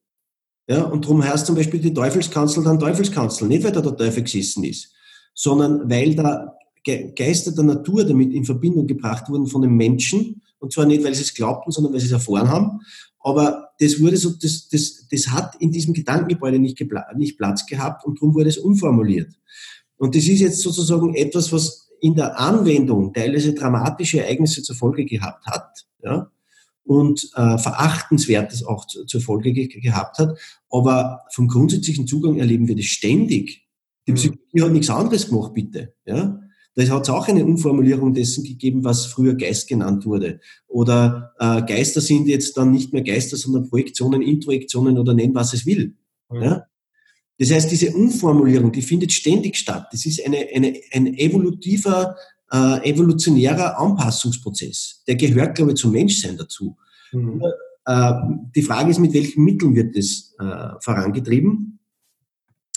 Ja, 0.70 0.84
und 0.84 1.04
darum 1.04 1.24
heißt 1.24 1.46
zum 1.46 1.56
Beispiel 1.56 1.80
die 1.80 1.92
Teufelskanzel 1.92 2.62
dann 2.62 2.78
Teufelskanzel, 2.78 3.48
nicht 3.48 3.64
weil 3.64 3.72
da 3.72 3.80
der 3.80 3.96
Teufel 3.96 4.22
gesessen 4.22 4.62
ist, 4.62 4.92
sondern 5.34 5.90
weil 5.90 6.14
da 6.14 6.54
Geister 6.84 7.50
der 7.50 7.64
Natur 7.64 8.04
damit 8.04 8.32
in 8.32 8.44
Verbindung 8.44 8.86
gebracht 8.86 9.28
wurden 9.28 9.48
von 9.48 9.62
den 9.62 9.74
Menschen, 9.74 10.42
und 10.60 10.72
zwar 10.72 10.86
nicht, 10.86 11.02
weil 11.02 11.12
sie 11.12 11.22
es 11.22 11.34
glaubten, 11.34 11.72
sondern 11.72 11.92
weil 11.92 11.98
sie 11.98 12.06
es 12.06 12.12
erfahren 12.12 12.48
haben. 12.48 12.82
Aber 13.18 13.70
das 13.80 14.00
wurde 14.00 14.16
so, 14.16 14.30
das, 14.30 14.68
das, 14.68 15.08
das 15.10 15.26
hat 15.26 15.56
in 15.58 15.72
diesem 15.72 15.92
Gedankengebäude 15.92 16.60
nicht, 16.60 16.80
nicht 17.16 17.36
Platz 17.36 17.66
gehabt 17.66 18.04
und 18.04 18.18
darum 18.18 18.36
wurde 18.36 18.50
es 18.50 18.58
umformuliert. 18.58 19.34
Und 19.96 20.14
das 20.14 20.28
ist 20.28 20.38
jetzt 20.38 20.60
sozusagen 20.60 21.16
etwas, 21.16 21.52
was 21.52 21.90
in 22.00 22.14
der 22.14 22.38
Anwendung 22.38 23.12
teilweise 23.12 23.54
dramatische 23.54 24.22
Ereignisse 24.22 24.62
zur 24.62 24.76
Folge 24.76 25.04
gehabt 25.04 25.44
hat, 25.46 25.84
ja, 26.04 26.30
und 26.90 27.30
äh, 27.36 27.56
verachtenswertes 27.56 28.64
auch 28.64 28.84
zu, 28.84 29.04
zur 29.04 29.20
Folge 29.20 29.52
ge 29.52 29.68
gehabt 29.68 30.18
hat. 30.18 30.36
Aber 30.70 31.20
vom 31.32 31.46
grundsätzlichen 31.46 32.08
Zugang 32.08 32.40
erleben 32.40 32.66
wir 32.66 32.74
das 32.74 32.86
ständig. 32.86 33.68
Die 34.08 34.10
hm. 34.10 34.16
Psychologie 34.16 34.62
hat 34.62 34.72
nichts 34.72 34.90
anderes 34.90 35.28
gemacht, 35.28 35.54
bitte, 35.54 35.94
ja. 36.04 36.40
Da 36.74 36.82
hat 36.88 37.02
es 37.02 37.10
auch 37.10 37.28
eine 37.28 37.44
Umformulierung 37.44 38.12
dessen 38.12 38.42
gegeben, 38.42 38.82
was 38.82 39.06
früher 39.06 39.34
Geist 39.34 39.68
genannt 39.68 40.04
wurde. 40.04 40.40
Oder 40.66 41.32
äh, 41.38 41.62
Geister 41.62 42.00
sind 42.00 42.26
jetzt 42.26 42.56
dann 42.56 42.72
nicht 42.72 42.92
mehr 42.92 43.02
Geister, 43.02 43.36
sondern 43.36 43.68
Projektionen, 43.68 44.22
Introjektionen 44.22 44.98
oder 44.98 45.14
nennen, 45.14 45.34
was 45.34 45.52
es 45.52 45.66
will. 45.66 45.94
Mhm. 46.28 46.42
Ja? 46.42 46.66
Das 47.38 47.52
heißt, 47.52 47.70
diese 47.70 47.92
Umformulierung, 47.92 48.72
die 48.72 48.82
findet 48.82 49.12
ständig 49.12 49.56
statt. 49.56 49.86
Das 49.92 50.06
ist 50.06 50.24
eine, 50.24 50.48
eine, 50.54 50.74
ein 50.92 51.14
evolutiver, 51.14 52.16
äh, 52.52 52.90
evolutionärer 52.90 53.78
Anpassungsprozess. 53.78 55.02
Der 55.06 55.16
gehört, 55.16 55.56
glaube 55.56 55.72
ich, 55.72 55.78
zum 55.78 55.92
Menschsein 55.92 56.36
dazu. 56.36 56.76
Mhm. 57.12 57.42
Äh, 57.86 58.12
die 58.54 58.62
Frage 58.62 58.90
ist, 58.90 58.98
mit 58.98 59.14
welchen 59.14 59.44
Mitteln 59.44 59.74
wird 59.74 59.96
das 59.96 60.34
äh, 60.38 60.74
vorangetrieben? 60.80 61.78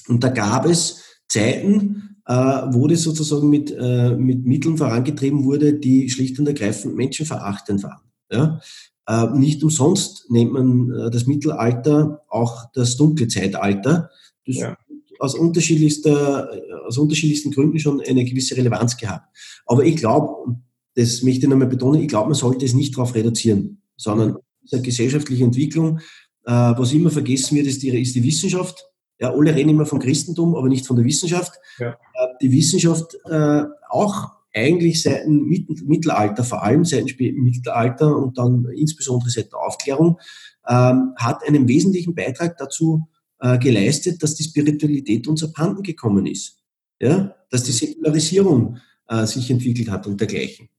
Und 0.07 0.23
da 0.23 0.29
gab 0.29 0.65
es 0.65 1.01
Zeiten, 1.27 2.17
äh, 2.25 2.33
wo 2.33 2.87
das 2.87 3.03
sozusagen 3.03 3.49
mit, 3.49 3.71
äh, 3.77 4.15
mit 4.15 4.45
Mitteln 4.45 4.77
vorangetrieben 4.77 5.43
wurde, 5.45 5.73
die 5.73 6.09
schlicht 6.09 6.39
und 6.39 6.47
ergreifend 6.47 6.95
menschenverachtend 6.95 7.83
waren. 7.83 8.01
Ja? 8.31 8.61
Äh, 9.07 9.37
nicht 9.37 9.63
umsonst 9.63 10.29
nennt 10.29 10.53
man 10.53 11.11
das 11.11 11.25
Mittelalter 11.25 12.21
auch 12.29 12.71
das 12.73 12.95
dunkle 12.95 13.27
Zeitalter. 13.27 14.09
Das 14.45 14.57
ja. 14.57 14.77
Aus, 15.23 15.35
unterschiedlichster, 15.35 16.51
aus 16.85 16.97
unterschiedlichsten 16.97 17.51
Gründen 17.51 17.79
schon 17.79 18.01
eine 18.01 18.25
gewisse 18.25 18.57
Relevanz 18.57 18.97
gehabt. 18.97 19.25
Aber 19.65 19.85
ich 19.85 19.95
glaube, 19.95 20.57
das 20.95 21.23
möchte 21.23 21.45
ich 21.45 21.49
nochmal 21.49 21.67
betonen, 21.67 22.01
ich 22.01 22.09
glaube, 22.09 22.29
man 22.29 22.35
sollte 22.35 22.65
es 22.65 22.73
nicht 22.73 22.95
darauf 22.95 23.15
reduzieren, 23.15 23.81
sondern 23.95 24.37
diese 24.61 24.81
gesellschaftliche 24.81 25.45
Entwicklung, 25.45 25.99
äh, 26.45 26.51
was 26.51 26.91
immer 26.91 27.09
vergessen 27.09 27.55
wird, 27.55 27.67
ist 27.67 27.81
die, 27.81 27.89
ist 27.89 28.15
die 28.15 28.23
Wissenschaft. 28.23 28.85
Ja, 29.17 29.31
alle 29.31 29.55
reden 29.55 29.69
immer 29.69 29.85
vom 29.85 29.99
Christentum, 29.99 30.55
aber 30.55 30.67
nicht 30.67 30.85
von 30.85 30.97
der 30.97 31.05
Wissenschaft. 31.05 31.53
Ja. 31.79 31.91
Äh, 31.91 32.27
die 32.41 32.51
Wissenschaft 32.51 33.15
äh, 33.29 33.63
auch 33.89 34.29
eigentlich 34.53 35.01
seit 35.01 35.25
dem 35.25 35.47
Mittelalter, 35.85 36.43
vor 36.43 36.63
allem 36.63 36.83
seit 36.83 37.17
dem 37.17 37.43
Mittelalter 37.43 38.15
und 38.17 38.37
dann 38.37 38.67
insbesondere 38.75 39.29
seit 39.29 39.53
der 39.53 39.59
Aufklärung, 39.59 40.19
ähm, 40.67 41.13
hat 41.15 41.47
einen 41.47 41.67
wesentlichen 41.69 42.13
Beitrag 42.13 42.57
dazu 42.57 43.07
äh, 43.43 43.59
geleistet, 43.59 44.23
dass 44.23 44.35
die 44.35 44.43
Spiritualität 44.43 45.27
uns 45.27 45.43
abhanden 45.43 45.83
gekommen 45.83 46.25
ist. 46.25 46.59
Ja? 47.01 47.35
Dass 47.49 47.63
die 47.63 47.73
Säkularisierung 47.73 48.77
äh, 49.09 49.25
sich 49.25 49.51
entwickelt 49.51 49.91
hat 49.91 50.07
und 50.07 50.19
dergleichen. 50.19 50.69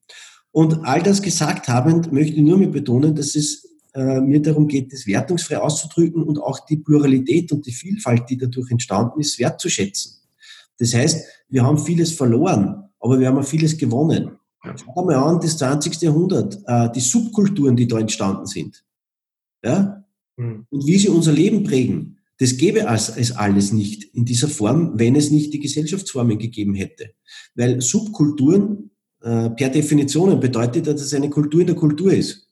Und 0.51 0.85
all 0.85 1.03
das 1.03 1.21
gesagt 1.21 1.69
habend 1.69 2.11
möchte 2.11 2.37
ich 2.37 2.43
nur 2.43 2.57
mit 2.57 2.73
betonen, 2.73 3.15
dass 3.15 3.35
es 3.35 3.69
äh, 3.93 4.19
mir 4.21 4.41
darum 4.41 4.67
geht, 4.67 4.95
das 4.95 5.07
wertungsfrei 5.07 5.59
auszudrücken 5.59 6.23
und 6.23 6.39
auch 6.39 6.65
die 6.65 6.79
Pluralität 6.79 7.53
und 7.53 7.67
die 7.67 7.73
Vielfalt, 7.73 8.31
die 8.31 8.39
dadurch 8.39 8.71
entstanden 8.71 9.21
ist, 9.21 9.39
wertzuschätzen. 9.39 10.13
Das 10.79 10.95
heißt, 10.95 11.23
wir 11.51 11.65
haben 11.65 11.79
vieles 11.79 12.13
verloren, 12.13 12.85
aber 12.99 13.21
wir 13.21 13.29
haben 13.29 13.39
auch 13.39 13.45
vieles 13.45 13.77
gewonnen. 13.77 14.39
Schau 14.77 15.05
mal 15.05 15.17
an, 15.17 15.39
das 15.39 15.59
20. 15.59 16.01
Jahrhundert, 16.01 16.59
äh, 16.67 16.91
die 16.93 17.01
Subkulturen, 17.01 17.77
die 17.77 17.87
da 17.87 17.99
entstanden 17.99 18.47
sind. 18.47 18.83
Ja? 19.63 20.03
Mhm. 20.39 20.67
Und 20.71 20.87
wie 20.87 20.97
sie 20.97 21.11
unser 21.11 21.33
Leben 21.33 21.63
prägen, 21.63 22.14
das 22.45 22.59
gäbe 22.59 22.81
es, 22.81 23.09
es 23.09 23.33
alles 23.33 23.73
nicht 23.73 24.05
in 24.15 24.27
dieser 24.27 24.49
Form, 24.49 24.99
wenn 24.99 25.17
es 25.17 25.31
nicht 25.31 25.55
die 25.55 25.61
Gesellschaftsformen 25.61 26.39
gegeben 26.39 26.75
hätte. 26.75 27.15
Weil 27.55 27.81
Subkulturen 27.81 28.91
äh, 29.23 29.49
per 29.49 29.71
Definition 29.71 30.39
bedeutet, 30.39 30.87
dass 30.87 31.01
es 31.01 31.15
eine 31.15 31.31
Kultur 31.31 31.63
in 31.63 31.69
der 31.69 31.77
Kultur 31.77 32.13
ist. 32.13 32.47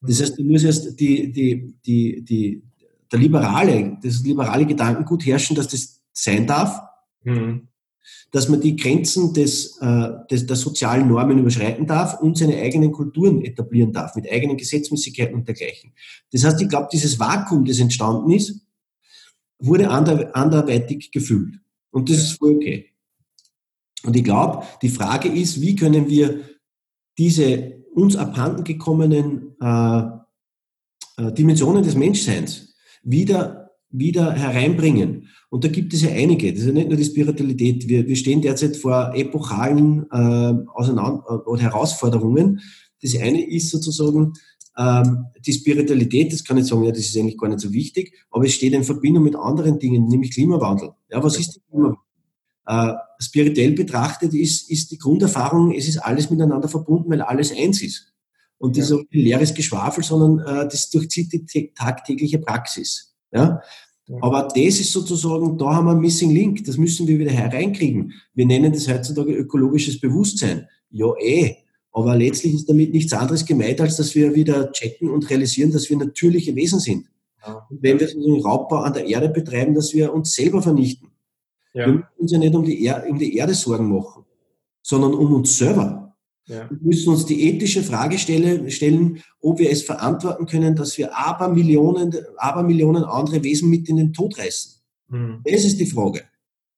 Das 0.00 0.20
heißt, 0.22 0.38
du 0.38 0.44
musst 0.44 0.64
erst 0.64 1.00
die, 1.00 1.32
die, 1.32 1.74
die, 1.84 2.22
die, 2.22 2.62
der 3.10 3.18
liberale, 3.18 3.98
das 4.00 4.22
liberale 4.22 4.64
Gedankengut 4.64 5.26
herrschen, 5.26 5.56
dass 5.56 5.66
das 5.66 6.00
sein 6.12 6.46
darf. 6.46 6.80
Mhm 7.24 7.66
dass 8.32 8.48
man 8.48 8.60
die 8.60 8.74
Grenzen 8.74 9.32
des, 9.32 9.78
äh, 9.80 10.08
des, 10.28 10.46
der 10.46 10.56
sozialen 10.56 11.06
Normen 11.06 11.38
überschreiten 11.38 11.86
darf 11.86 12.20
und 12.20 12.36
seine 12.36 12.56
eigenen 12.56 12.90
Kulturen 12.90 13.44
etablieren 13.44 13.92
darf, 13.92 14.16
mit 14.16 14.28
eigenen 14.28 14.56
Gesetzmäßigkeiten 14.56 15.34
und 15.34 15.46
dergleichen. 15.46 15.92
Das 16.32 16.42
heißt, 16.42 16.60
ich 16.60 16.68
glaube, 16.68 16.88
dieses 16.90 17.20
Vakuum, 17.20 17.64
das 17.64 17.78
entstanden 17.78 18.32
ist, 18.32 18.60
wurde 19.62 19.90
ander, 19.90 20.34
anderweitig 20.34 21.10
gefüllt. 21.10 21.58
Und 21.90 22.10
das 22.10 22.18
ist 22.18 22.38
voll 22.38 22.56
okay. 22.56 22.90
Und 24.04 24.16
ich 24.16 24.24
glaube, 24.24 24.66
die 24.82 24.88
Frage 24.88 25.28
ist, 25.28 25.60
wie 25.60 25.76
können 25.76 26.08
wir 26.08 26.40
diese 27.18 27.82
uns 27.94 28.16
abhanden 28.16 28.64
gekommenen 28.64 29.54
äh, 29.60 30.02
äh, 31.18 31.32
Dimensionen 31.32 31.84
des 31.84 31.94
Menschseins 31.94 32.74
wieder, 33.02 33.70
wieder 33.90 34.32
hereinbringen. 34.32 35.28
Und 35.50 35.64
da 35.64 35.68
gibt 35.68 35.92
es 35.92 36.02
ja 36.02 36.10
einige. 36.10 36.50
Das 36.50 36.62
ist 36.62 36.68
ja 36.68 36.72
nicht 36.72 36.88
nur 36.88 36.96
die 36.96 37.04
Spiritualität. 37.04 37.88
Wir, 37.88 38.06
wir 38.06 38.16
stehen 38.16 38.40
derzeit 38.40 38.76
vor 38.76 39.12
epochalen 39.14 40.06
äh, 40.10 40.54
Auseinander 40.74 41.46
oder 41.46 41.62
Herausforderungen. 41.62 42.60
Das 43.02 43.14
eine 43.16 43.46
ist 43.46 43.70
sozusagen 43.70 44.32
ähm, 44.76 45.26
die 45.44 45.52
Spiritualität. 45.52 46.32
Das 46.32 46.44
kann 46.44 46.58
ich 46.58 46.66
sagen, 46.66 46.84
ja, 46.84 46.90
das 46.90 47.00
ist 47.00 47.16
eigentlich 47.16 47.38
gar 47.38 47.48
nicht 47.48 47.60
so 47.60 47.72
wichtig, 47.72 48.14
aber 48.30 48.44
es 48.44 48.54
steht 48.54 48.72
in 48.72 48.84
Verbindung 48.84 49.24
mit 49.24 49.36
anderen 49.36 49.78
Dingen, 49.78 50.08
nämlich 50.08 50.32
Klimawandel. 50.32 50.90
Ja, 51.10 51.22
was 51.22 51.38
ist 51.38 51.56
der 51.56 51.62
Klimawandel? 51.70 51.98
Äh, 52.64 52.92
spirituell 53.18 53.72
betrachtet 53.72 54.34
ist, 54.34 54.70
ist 54.70 54.90
die 54.90 54.98
Grunderfahrung, 54.98 55.72
es 55.72 55.88
ist 55.88 55.98
alles 55.98 56.30
miteinander 56.30 56.68
verbunden, 56.68 57.10
weil 57.10 57.20
alles 57.20 57.52
eins 57.52 57.82
ist. 57.82 58.12
Und 58.58 58.76
das 58.76 58.90
ja. 58.90 58.96
ist 58.96 59.02
auch 59.02 59.10
kein 59.10 59.20
leeres 59.20 59.54
Geschwafel, 59.54 60.04
sondern 60.04 60.38
äh, 60.46 60.68
das 60.68 60.88
durchzieht 60.90 61.32
die 61.32 61.72
tagtägliche 61.74 62.38
Praxis. 62.38 63.14
Ja? 63.32 63.60
Aber 64.20 64.48
das 64.48 64.56
ist 64.80 64.92
sozusagen, 64.92 65.58
da 65.58 65.74
haben 65.74 65.86
wir 65.86 65.92
einen 65.92 66.00
Missing 66.00 66.30
Link, 66.30 66.64
das 66.64 66.76
müssen 66.76 67.06
wir 67.06 67.18
wieder 67.18 67.30
hereinkriegen. 67.30 68.12
Wir 68.34 68.46
nennen 68.46 68.72
das 68.72 68.88
heutzutage 68.88 69.32
ökologisches 69.32 70.00
Bewusstsein. 70.00 70.68
Ja, 70.90 71.06
eh. 71.20 71.56
Aber 71.92 72.16
letztlich 72.16 72.54
ist 72.54 72.68
damit 72.68 72.92
nichts 72.92 73.12
anderes 73.12 73.44
gemeint, 73.44 73.80
als 73.80 73.96
dass 73.96 74.14
wir 74.14 74.34
wieder 74.34 74.72
checken 74.72 75.10
und 75.10 75.28
realisieren, 75.28 75.72
dass 75.72 75.90
wir 75.90 75.96
natürliche 75.98 76.54
Wesen 76.56 76.80
sind. 76.80 77.06
Ja. 77.44 77.66
Und 77.68 77.82
wenn 77.82 78.00
wir 78.00 78.08
sozusagen 78.08 78.42
Raubbau 78.42 78.78
an 78.78 78.94
der 78.94 79.06
Erde 79.06 79.28
betreiben, 79.28 79.74
dass 79.74 79.92
wir 79.92 80.12
uns 80.12 80.34
selber 80.34 80.62
vernichten. 80.62 81.08
Ja. 81.74 81.86
Wir 81.86 81.92
müssen 81.94 82.08
uns 82.18 82.32
ja 82.32 82.38
nicht 82.38 82.54
um 82.54 82.64
die, 82.64 82.84
er 82.84 83.06
um 83.08 83.18
die 83.18 83.36
Erde 83.36 83.54
Sorgen 83.54 83.90
machen, 83.90 84.24
sondern 84.82 85.14
um 85.14 85.34
uns 85.34 85.56
selber. 85.58 86.16
Ja. 86.46 86.68
Wir 86.70 86.78
müssen 86.80 87.10
uns 87.10 87.26
die 87.26 87.48
ethische 87.48 87.82
Frage 87.82 88.18
stellen, 88.18 89.22
ob 89.40 89.58
wir 89.58 89.70
es 89.70 89.82
verantworten 89.82 90.46
können, 90.46 90.74
dass 90.74 90.96
wir 90.98 91.16
Abermillionen, 91.16 92.14
Abermillionen 92.36 93.04
andere 93.04 93.42
Wesen 93.44 93.70
mit 93.70 93.88
in 93.88 93.96
den 93.96 94.12
Tod 94.12 94.38
reißen. 94.38 94.80
Mhm. 95.08 95.40
Das 95.44 95.64
ist 95.64 95.78
die 95.78 95.86
Frage. 95.86 96.22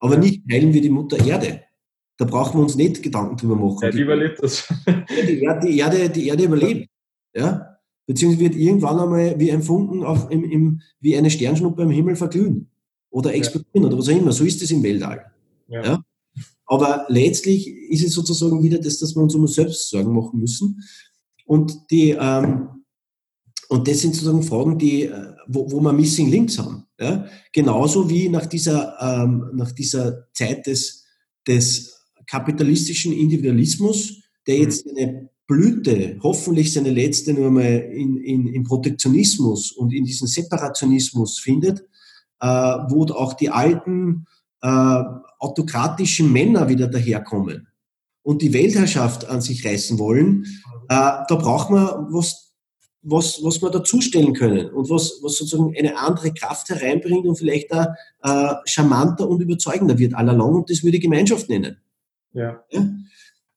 Aber 0.00 0.16
nicht 0.16 0.42
heilen 0.50 0.72
wir 0.74 0.82
die 0.82 0.90
Mutter 0.90 1.24
Erde. 1.24 1.62
Da 2.16 2.24
brauchen 2.24 2.58
wir 2.58 2.62
uns 2.62 2.76
nicht 2.76 3.02
Gedanken 3.02 3.36
drüber 3.36 3.56
machen. 3.56 3.78
Ja, 3.82 3.90
die 3.90 4.00
überlebt 4.00 4.42
das. 4.42 4.68
die, 5.28 5.42
Erde, 5.42 5.66
die, 5.66 5.78
Erde, 5.78 6.10
die 6.10 6.28
Erde 6.28 6.44
überlebt. 6.44 6.88
Ja? 7.34 7.78
Beziehungsweise 8.06 8.44
wird 8.44 8.54
irgendwann 8.54 9.00
einmal 9.00 9.38
wie 9.38 9.50
ein 9.50 9.62
Funken 9.62 10.04
auf, 10.04 10.30
im, 10.30 10.44
im, 10.44 10.80
wie 11.00 11.16
eine 11.16 11.30
Sternschnuppe 11.30 11.82
im 11.82 11.90
Himmel 11.90 12.16
verglühen. 12.16 12.70
Oder 13.10 13.34
explodieren 13.34 13.82
ja. 13.82 13.88
oder 13.88 13.98
was 13.98 14.08
auch 14.08 14.16
immer. 14.16 14.32
So 14.32 14.44
ist 14.44 14.62
es 14.62 14.70
im 14.70 14.82
Weltall. 14.82 15.24
Ja. 15.68 15.84
ja? 15.84 16.04
Aber 16.66 17.06
letztlich 17.08 17.68
ist 17.68 18.04
es 18.04 18.14
sozusagen 18.14 18.62
wieder 18.62 18.78
das, 18.78 18.98
dass 18.98 19.14
wir 19.14 19.22
uns 19.22 19.34
um 19.34 19.42
uns 19.42 19.54
selbst 19.54 19.88
Sorgen 19.88 20.14
machen 20.14 20.40
müssen. 20.40 20.82
Und, 21.46 21.90
die, 21.90 22.10
ähm, 22.10 22.68
und 23.68 23.88
das 23.88 24.00
sind 24.00 24.14
sozusagen 24.14 24.42
Fragen, 24.42 24.78
die, 24.78 25.04
äh, 25.04 25.34
wo, 25.46 25.70
wo 25.70 25.80
wir 25.80 25.92
Missing 25.92 26.30
Links 26.30 26.58
haben. 26.58 26.86
Ja? 26.98 27.26
Genauso 27.52 28.08
wie 28.08 28.28
nach 28.28 28.46
dieser, 28.46 28.96
ähm, 29.00 29.50
nach 29.54 29.72
dieser 29.72 30.32
Zeit 30.32 30.66
des, 30.66 31.04
des 31.46 31.93
kapitalistischen 32.26 33.12
Individualismus, 33.12 34.22
der 34.46 34.58
jetzt 34.58 34.86
mhm. 34.86 34.92
eine 34.96 35.28
Blüte, 35.46 36.18
hoffentlich 36.22 36.72
seine 36.72 36.90
letzte 36.90 37.34
nur 37.34 37.50
mal 37.50 37.64
in, 37.64 38.16
in, 38.16 38.46
in 38.46 38.64
Protektionismus 38.64 39.72
und 39.72 39.92
in 39.92 40.04
diesen 40.04 40.26
Separationismus 40.26 41.38
findet, 41.38 41.80
äh, 42.40 42.46
wo 42.46 43.04
auch 43.12 43.34
die 43.34 43.50
alten 43.50 44.26
äh, 44.62 45.02
autokratischen 45.38 46.32
Männer 46.32 46.68
wieder 46.68 46.88
daherkommen 46.88 47.68
und 48.22 48.40
die 48.40 48.54
Weltherrschaft 48.54 49.28
an 49.28 49.42
sich 49.42 49.66
reißen 49.66 49.98
wollen, 49.98 50.44
äh, 50.88 50.96
da 51.28 51.36
braucht 51.36 51.70
man 51.70 52.06
was, 52.10 52.54
was, 53.02 53.44
was 53.44 53.60
wir 53.60 53.70
dazustellen 53.70 54.32
können 54.32 54.70
und 54.70 54.88
was, 54.88 55.18
was 55.22 55.36
sozusagen 55.36 55.74
eine 55.76 55.98
andere 55.98 56.32
Kraft 56.32 56.70
hereinbringt 56.70 57.26
und 57.26 57.36
vielleicht 57.36 57.70
da 57.70 57.94
äh, 58.22 58.54
charmanter 58.64 59.28
und 59.28 59.42
überzeugender 59.42 59.98
wird 59.98 60.14
allalong 60.14 60.54
und 60.54 60.70
das 60.70 60.82
würde 60.82 60.98
Gemeinschaft 60.98 61.50
nennen. 61.50 61.76
Ja. 62.34 62.62
ja? 62.70 62.88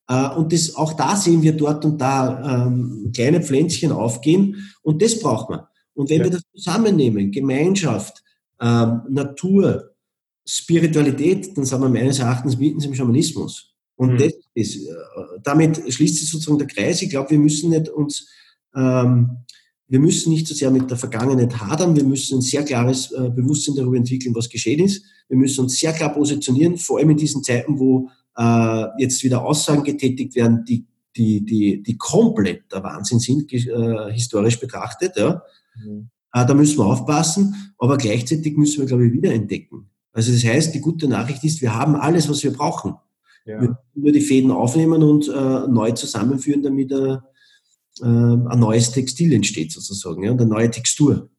Äh, 0.07 0.36
und 0.38 0.53
das, 0.53 0.75
auch 0.75 0.93
da 0.93 1.15
sehen 1.15 1.41
wir 1.41 1.53
dort 1.53 1.84
und 1.84 1.99
da 1.99 2.65
ähm, 2.67 3.11
kleine 3.13 3.41
Pflänzchen 3.41 3.91
aufgehen 3.91 4.71
und 4.82 5.01
das 5.01 5.19
braucht 5.19 5.49
man. 5.49 5.61
Und 5.93 6.09
wenn 6.09 6.19
ja. 6.19 6.23
wir 6.25 6.32
das 6.32 6.43
zusammennehmen, 6.55 7.32
Gemeinschaft, 7.32 8.23
ähm, 8.61 9.01
Natur, 9.09 9.95
Spiritualität, 10.47 11.57
dann 11.57 11.65
sind 11.65 11.82
wir 11.82 11.89
meines 11.89 12.19
Erachtens 12.19 12.57
mitten 12.57 12.82
im 12.82 12.95
Schamanismus. 12.95 13.73
Und 13.95 14.13
mhm. 14.13 14.17
das 14.19 14.34
ist, 14.53 14.88
äh, 14.88 14.91
damit 15.43 15.82
schließt 15.91 16.17
sich 16.17 16.30
sozusagen 16.30 16.59
der 16.59 16.67
Kreis. 16.67 17.01
Ich 17.01 17.09
glaube, 17.09 17.32
wir 17.32 17.39
müssen 17.39 17.71
nicht 17.71 17.89
uns, 17.89 18.30
ähm, 18.75 19.39
wir 19.88 19.99
müssen 19.99 20.32
nicht 20.32 20.47
so 20.47 20.53
sehr 20.53 20.71
mit 20.71 20.89
der 20.89 20.97
Vergangenheit 20.97 21.59
hadern, 21.59 21.95
wir 21.95 22.03
müssen 22.03 22.38
ein 22.38 22.41
sehr 22.41 22.63
klares 22.63 23.11
äh, 23.11 23.30
Bewusstsein 23.30 23.75
darüber 23.75 23.97
entwickeln, 23.97 24.36
was 24.36 24.49
geschehen 24.49 24.86
ist. 24.86 25.03
Wir 25.28 25.38
müssen 25.38 25.61
uns 25.61 25.80
sehr 25.80 25.93
klar 25.93 26.13
positionieren, 26.13 26.78
vor 26.78 26.99
allem 26.99 27.09
in 27.09 27.17
diesen 27.17 27.43
Zeiten, 27.43 27.80
wo 27.80 28.09
äh, 28.38 28.85
jetzt 28.99 29.23
wieder 29.23 29.43
Aussagen 29.43 29.83
getätigt 29.83 30.35
werden, 30.35 30.63
die, 30.65 30.85
die, 31.15 31.43
die, 31.43 31.83
die 31.83 31.97
komplett 31.97 32.71
der 32.71 32.83
Wahnsinn 32.83 33.19
sind, 33.19 33.51
äh, 33.51 34.11
historisch 34.11 34.59
betrachtet. 34.59 35.17
Ja. 35.17 35.41
Mhm. 35.75 36.09
Äh, 36.33 36.45
da 36.45 36.53
müssen 36.53 36.77
wir 36.77 36.85
aufpassen, 36.85 37.73
aber 37.77 37.97
gleichzeitig 37.97 38.55
müssen 38.55 38.79
wir, 38.79 38.85
glaube 38.85 39.07
ich, 39.07 39.13
wieder 39.13 39.33
entdecken 39.33 39.89
also 40.17 40.31
das 40.31 40.43
heißt, 40.43 40.73
die 40.73 40.81
gute 40.81 41.07
Nachricht 41.07 41.43
ist, 41.43 41.61
wir 41.61 41.75
haben 41.75 41.95
alles, 41.95 42.27
was 42.27 42.43
wir 42.43 42.51
brauchen. 42.51 42.95
Ja. 43.45 43.61
Wir 43.61 43.77
nur 43.93 44.11
die 44.11 44.21
Fäden 44.21 44.49
aufnehmen 44.49 45.03
und 45.03 45.27
äh, 45.27 45.67
neu 45.67 45.91
zusammenführen, 45.91 46.63
damit 46.63 46.91
äh, 46.91 47.17
ein 48.01 48.59
neues 48.59 48.91
Textil 48.91 49.31
entsteht 49.31 49.71
sozusagen 49.71 50.23
ja, 50.23 50.31
und 50.31 50.41
eine 50.41 50.49
neue 50.49 50.71
Textur. 50.71 51.29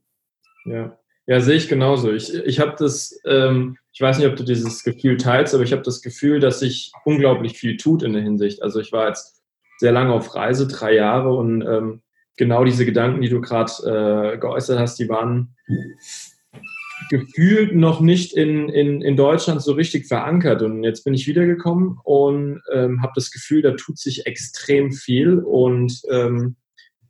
Ja, 0.64 0.96
ja 1.26 1.40
sehe 1.40 1.56
ich 1.56 1.68
genauso. 1.68 2.12
Ich, 2.12 2.32
ich 2.32 2.60
habe 2.60 2.76
das, 2.78 3.18
ähm, 3.26 3.78
ich 3.98 4.02
weiß 4.02 4.18
nicht, 4.18 4.28
ob 4.28 4.36
du 4.36 4.44
dieses 4.44 4.84
Gefühl 4.84 5.16
teilst, 5.16 5.56
aber 5.56 5.64
ich 5.64 5.72
habe 5.72 5.82
das 5.82 6.02
Gefühl, 6.02 6.38
dass 6.38 6.60
sich 6.60 6.92
unglaublich 7.04 7.58
viel 7.58 7.76
tut 7.76 8.04
in 8.04 8.12
der 8.12 8.22
Hinsicht. 8.22 8.62
Also 8.62 8.78
ich 8.78 8.92
war 8.92 9.08
jetzt 9.08 9.42
sehr 9.78 9.90
lange 9.90 10.12
auf 10.12 10.36
Reise, 10.36 10.68
drei 10.68 10.94
Jahre 10.94 11.34
und 11.34 11.62
ähm, 11.62 12.02
genau 12.36 12.62
diese 12.62 12.86
Gedanken, 12.86 13.22
die 13.22 13.28
du 13.28 13.40
gerade 13.40 13.72
äh, 13.82 14.38
geäußert 14.38 14.78
hast, 14.78 15.00
die 15.00 15.08
waren 15.08 15.56
gefühlt 17.10 17.74
noch 17.74 18.00
nicht 18.00 18.34
in, 18.34 18.68
in, 18.68 19.02
in 19.02 19.16
Deutschland 19.16 19.62
so 19.62 19.72
richtig 19.72 20.06
verankert. 20.06 20.62
Und 20.62 20.84
jetzt 20.84 21.02
bin 21.02 21.12
ich 21.12 21.26
wiedergekommen 21.26 21.98
und 22.04 22.62
ähm, 22.72 23.02
habe 23.02 23.14
das 23.16 23.32
Gefühl, 23.32 23.62
da 23.62 23.72
tut 23.72 23.98
sich 23.98 24.26
extrem 24.26 24.92
viel. 24.92 25.40
Und 25.40 26.02
ähm, 26.08 26.54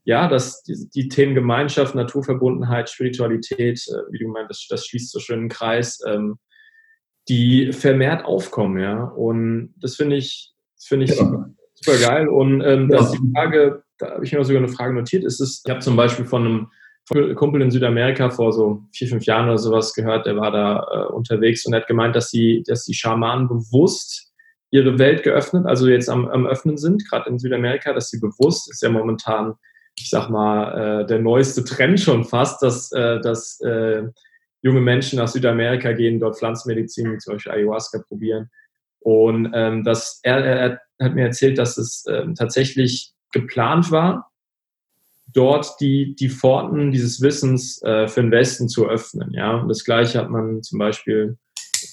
ja, 0.04 0.26
dass 0.26 0.62
die, 0.62 0.88
die, 0.94 1.08
Themen 1.08 1.34
Gemeinschaft, 1.34 1.94
Naturverbundenheit, 1.94 2.88
Spiritualität, 2.88 3.78
äh, 3.88 4.10
wie 4.10 4.20
du 4.20 4.28
meinst, 4.28 4.48
das, 4.48 4.66
das 4.70 4.86
schließt 4.86 5.12
so 5.12 5.20
schön 5.20 5.40
einen 5.40 5.48
Kreis, 5.50 6.00
ähm, 6.08 6.38
die 7.28 7.72
vermehrt 7.72 8.24
aufkommen, 8.24 8.78
ja. 8.78 9.04
Und 9.04 9.74
das 9.76 9.96
finde 9.96 10.16
ich, 10.16 10.52
finde 10.80 11.04
ich 11.04 11.10
ja. 11.10 11.16
super, 11.74 11.98
geil. 12.00 12.28
Und 12.28 12.62
ähm, 12.62 12.88
ja. 12.90 12.98
das 12.98 13.12
ist 13.12 13.20
die 13.20 13.32
Frage, 13.34 13.82
da 13.98 14.10
habe 14.12 14.24
ich 14.24 14.32
mir 14.32 14.44
sogar 14.44 14.62
eine 14.62 14.72
Frage 14.72 14.94
notiert, 14.94 15.24
ist 15.24 15.40
es, 15.40 15.62
ich 15.64 15.70
habe 15.70 15.80
zum 15.80 15.96
Beispiel 15.96 16.24
von 16.24 16.44
einem 16.44 16.66
Kumpel 17.36 17.62
in 17.62 17.70
Südamerika 17.70 18.28
vor 18.28 18.52
so 18.52 18.82
vier, 18.92 19.08
fünf 19.08 19.24
Jahren 19.24 19.48
oder 19.48 19.58
sowas 19.58 19.94
gehört, 19.94 20.26
der 20.26 20.36
war 20.36 20.50
da 20.50 20.86
äh, 20.92 21.12
unterwegs 21.12 21.64
und 21.64 21.74
hat 21.74 21.86
gemeint, 21.86 22.14
dass 22.14 22.30
die, 22.30 22.62
dass 22.66 22.84
die 22.84 22.94
Schamanen 22.94 23.48
bewusst 23.48 24.30
ihre 24.70 24.98
Welt 24.98 25.22
geöffnet, 25.22 25.64
also 25.66 25.88
jetzt 25.88 26.10
am, 26.10 26.28
am 26.28 26.46
Öffnen 26.46 26.76
sind, 26.76 27.08
gerade 27.08 27.30
in 27.30 27.38
Südamerika, 27.38 27.94
dass 27.94 28.10
sie 28.10 28.20
bewusst, 28.20 28.70
ist 28.70 28.82
ja 28.82 28.90
momentan, 28.90 29.54
ich 29.98 30.10
sag 30.10 30.28
mal, 30.28 31.02
äh, 31.02 31.06
der 31.06 31.20
neueste 31.20 31.64
Trend 31.64 31.98
schon 31.98 32.24
fast, 32.24 32.62
dass, 32.62 32.92
äh, 32.92 33.20
dass 33.20 33.58
äh, 33.62 34.02
junge 34.62 34.80
Menschen 34.80 35.18
nach 35.18 35.28
Südamerika 35.28 35.92
gehen, 35.92 36.20
dort 36.20 36.38
Pflanzenmedizin, 36.38 37.18
zum 37.20 37.34
Beispiel 37.34 37.52
Ayahuasca 37.52 38.02
probieren 38.06 38.50
Und 39.00 39.52
ähm, 39.54 39.84
das, 39.84 40.20
er, 40.22 40.44
er 40.44 40.80
hat 41.00 41.14
mir 41.14 41.26
erzählt, 41.26 41.58
dass 41.58 41.78
es 41.78 42.04
ähm, 42.08 42.34
tatsächlich 42.34 43.12
geplant 43.32 43.90
war, 43.90 44.30
dort 45.32 45.80
die, 45.80 46.14
die 46.16 46.30
Pforten 46.30 46.90
dieses 46.90 47.20
Wissens 47.20 47.82
äh, 47.82 48.08
für 48.08 48.22
den 48.22 48.30
Westen 48.30 48.68
zu 48.68 48.88
öffnen. 48.88 49.32
Ja? 49.32 49.56
Und 49.56 49.68
das 49.68 49.84
Gleiche 49.84 50.18
hat 50.18 50.30
man 50.30 50.62
zum 50.62 50.78
Beispiel, 50.78 51.36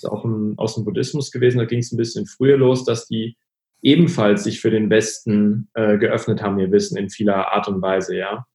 auch 0.05 0.23
im, 0.25 0.53
aus 0.57 0.75
dem 0.75 0.85
Buddhismus 0.85 1.31
gewesen, 1.31 1.59
da 1.59 1.65
ging 1.65 1.79
es 1.79 1.91
ein 1.91 1.97
bisschen 1.97 2.25
früher 2.25 2.57
los, 2.57 2.85
dass 2.85 3.07
die 3.07 3.37
ebenfalls 3.81 4.43
sich 4.43 4.61
für 4.61 4.71
den 4.71 4.89
Westen 4.89 5.69
äh, 5.73 5.97
geöffnet 5.97 6.41
haben, 6.41 6.59
ihr 6.59 6.71
Wissen 6.71 6.97
in 6.97 7.09
vieler 7.09 7.51
Art 7.53 7.67
und 7.67 7.81
Weise, 7.81 8.15
ja. 8.15 8.45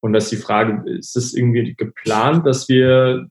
Und 0.00 0.12
dass 0.12 0.28
die 0.28 0.36
Frage, 0.36 0.88
ist 0.90 1.16
es 1.16 1.34
irgendwie 1.34 1.74
geplant, 1.74 2.46
dass 2.46 2.68
wir, 2.68 3.26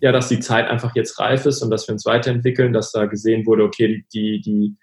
ja, 0.00 0.12
dass 0.12 0.28
die 0.28 0.40
Zeit 0.40 0.68
einfach 0.68 0.94
jetzt 0.94 1.18
reif 1.18 1.46
ist 1.46 1.62
und 1.62 1.70
dass 1.70 1.88
wir 1.88 1.92
uns 1.92 2.06
weiterentwickeln, 2.06 2.72
dass 2.72 2.92
da 2.92 3.06
gesehen 3.06 3.46
wurde, 3.46 3.64
okay, 3.64 4.04
die, 4.12 4.40
die, 4.40 4.76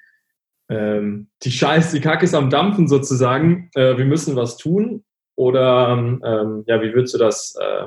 ähm, 0.69 1.27
die 1.43 1.51
Scheiß, 1.51 1.91
die 1.91 2.01
Kacke 2.01 2.25
ist 2.25 2.33
am 2.33 2.49
Dampfen 2.49 2.87
sozusagen, 2.87 3.69
äh, 3.75 3.97
wir 3.97 4.05
müssen 4.05 4.35
was 4.35 4.57
tun 4.57 5.03
oder 5.35 5.89
ähm, 5.91 6.63
ja, 6.67 6.81
wie 6.81 6.93
würdest 6.93 7.13
du 7.13 7.17
das 7.17 7.55
äh, 7.59 7.85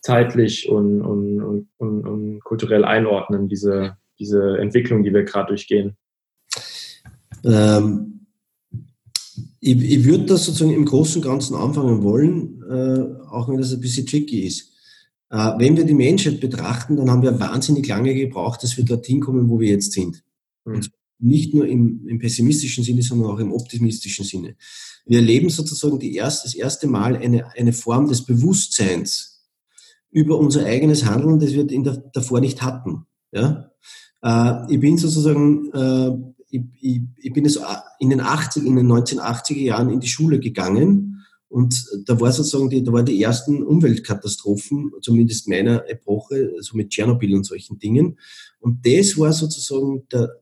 zeitlich 0.00 0.68
und, 0.68 1.02
und, 1.02 1.42
und, 1.42 1.68
und, 1.78 2.06
und 2.06 2.44
kulturell 2.44 2.84
einordnen, 2.84 3.48
diese, 3.48 3.96
diese 4.18 4.58
Entwicklung, 4.58 5.02
die 5.02 5.12
wir 5.12 5.24
gerade 5.24 5.48
durchgehen? 5.48 5.96
Ähm, 7.44 8.26
ich, 9.60 9.82
ich 9.82 10.04
würde 10.04 10.26
das 10.26 10.46
sozusagen 10.46 10.74
im 10.74 10.84
Großen 10.84 11.22
und 11.22 11.28
Ganzen 11.28 11.56
anfangen 11.56 12.02
wollen, 12.02 12.62
äh, 12.68 13.28
auch 13.30 13.48
wenn 13.48 13.58
das 13.58 13.72
ein 13.72 13.80
bisschen 13.80 14.06
tricky 14.06 14.46
ist. 14.46 14.75
Äh, 15.36 15.58
wenn 15.58 15.76
wir 15.76 15.84
die 15.84 15.94
Menschheit 15.94 16.40
betrachten, 16.40 16.96
dann 16.96 17.10
haben 17.10 17.22
wir 17.22 17.38
wahnsinnig 17.38 17.86
lange 17.86 18.14
gebraucht, 18.14 18.62
dass 18.62 18.78
wir 18.78 18.84
dorthin 18.84 19.20
kommen, 19.20 19.50
wo 19.50 19.60
wir 19.60 19.68
jetzt 19.68 19.92
sind. 19.92 20.22
Mhm. 20.64 20.80
nicht 21.18 21.54
nur 21.54 21.66
im, 21.66 22.08
im, 22.08 22.18
pessimistischen 22.18 22.82
Sinne, 22.82 23.02
sondern 23.02 23.30
auch 23.30 23.38
im 23.38 23.52
optimistischen 23.52 24.24
Sinne. 24.24 24.56
Wir 25.04 25.18
erleben 25.18 25.48
sozusagen 25.48 26.00
erst, 26.00 26.44
das 26.44 26.54
erste 26.54 26.88
Mal 26.88 27.16
eine, 27.16 27.54
eine 27.56 27.72
Form 27.72 28.08
des 28.08 28.24
Bewusstseins 28.24 29.44
über 30.10 30.38
unser 30.38 30.64
eigenes 30.64 31.04
Handeln, 31.04 31.38
das 31.38 31.52
wir 31.52 31.64
der, 31.64 32.02
davor 32.12 32.40
nicht 32.40 32.62
hatten. 32.62 33.06
Ja? 33.30 33.70
Äh, 34.22 34.72
ich 34.72 34.80
bin 34.80 34.96
sozusagen, 34.96 35.70
äh, 35.72 36.16
ich, 36.48 36.62
ich, 36.80 37.00
ich, 37.18 37.32
bin 37.32 37.44
es 37.44 37.60
in 38.00 38.10
den 38.10 38.20
80, 38.20 38.64
in 38.64 38.76
den 38.76 38.90
1980er 38.90 39.60
Jahren 39.60 39.90
in 39.90 40.00
die 40.00 40.08
Schule 40.08 40.40
gegangen 40.40 41.15
und 41.48 41.86
da 42.04 42.20
war 42.20 42.32
sozusagen 42.32 42.70
die, 42.70 42.82
da 42.82 42.92
waren 42.92 43.06
die 43.06 43.22
ersten 43.22 43.62
Umweltkatastrophen, 43.62 44.92
zumindest 45.00 45.48
meiner 45.48 45.88
Epoche, 45.88 46.52
so 46.60 46.76
mit 46.76 46.90
Tschernobyl 46.90 47.34
und 47.34 47.44
solchen 47.44 47.78
Dingen. 47.78 48.18
Und 48.58 48.84
das 48.84 49.16
war 49.16 49.32
sozusagen 49.32 50.06
der, 50.10 50.40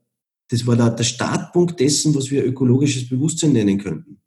das 0.49 0.67
war 0.67 0.77
der, 0.77 0.91
der 0.91 1.05
Startpunkt 1.05 1.79
dessen, 1.79 2.15
was 2.15 2.31
wir 2.31 2.45
ökologisches 2.45 3.09
Bewusstsein 3.09 3.53
nennen 3.53 3.79
könnten. 3.79 4.21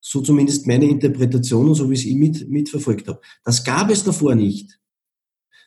So 0.00 0.20
zumindest 0.20 0.66
meine 0.66 0.88
Interpretation 0.88 1.68
und 1.68 1.74
so 1.74 1.88
wie 1.90 1.94
ich 1.94 2.06
es 2.06 2.14
mit, 2.14 2.48
mitverfolgt 2.48 3.08
habe. 3.08 3.20
Das 3.44 3.64
gab 3.64 3.90
es 3.90 4.04
davor 4.04 4.34
nicht. 4.34 4.78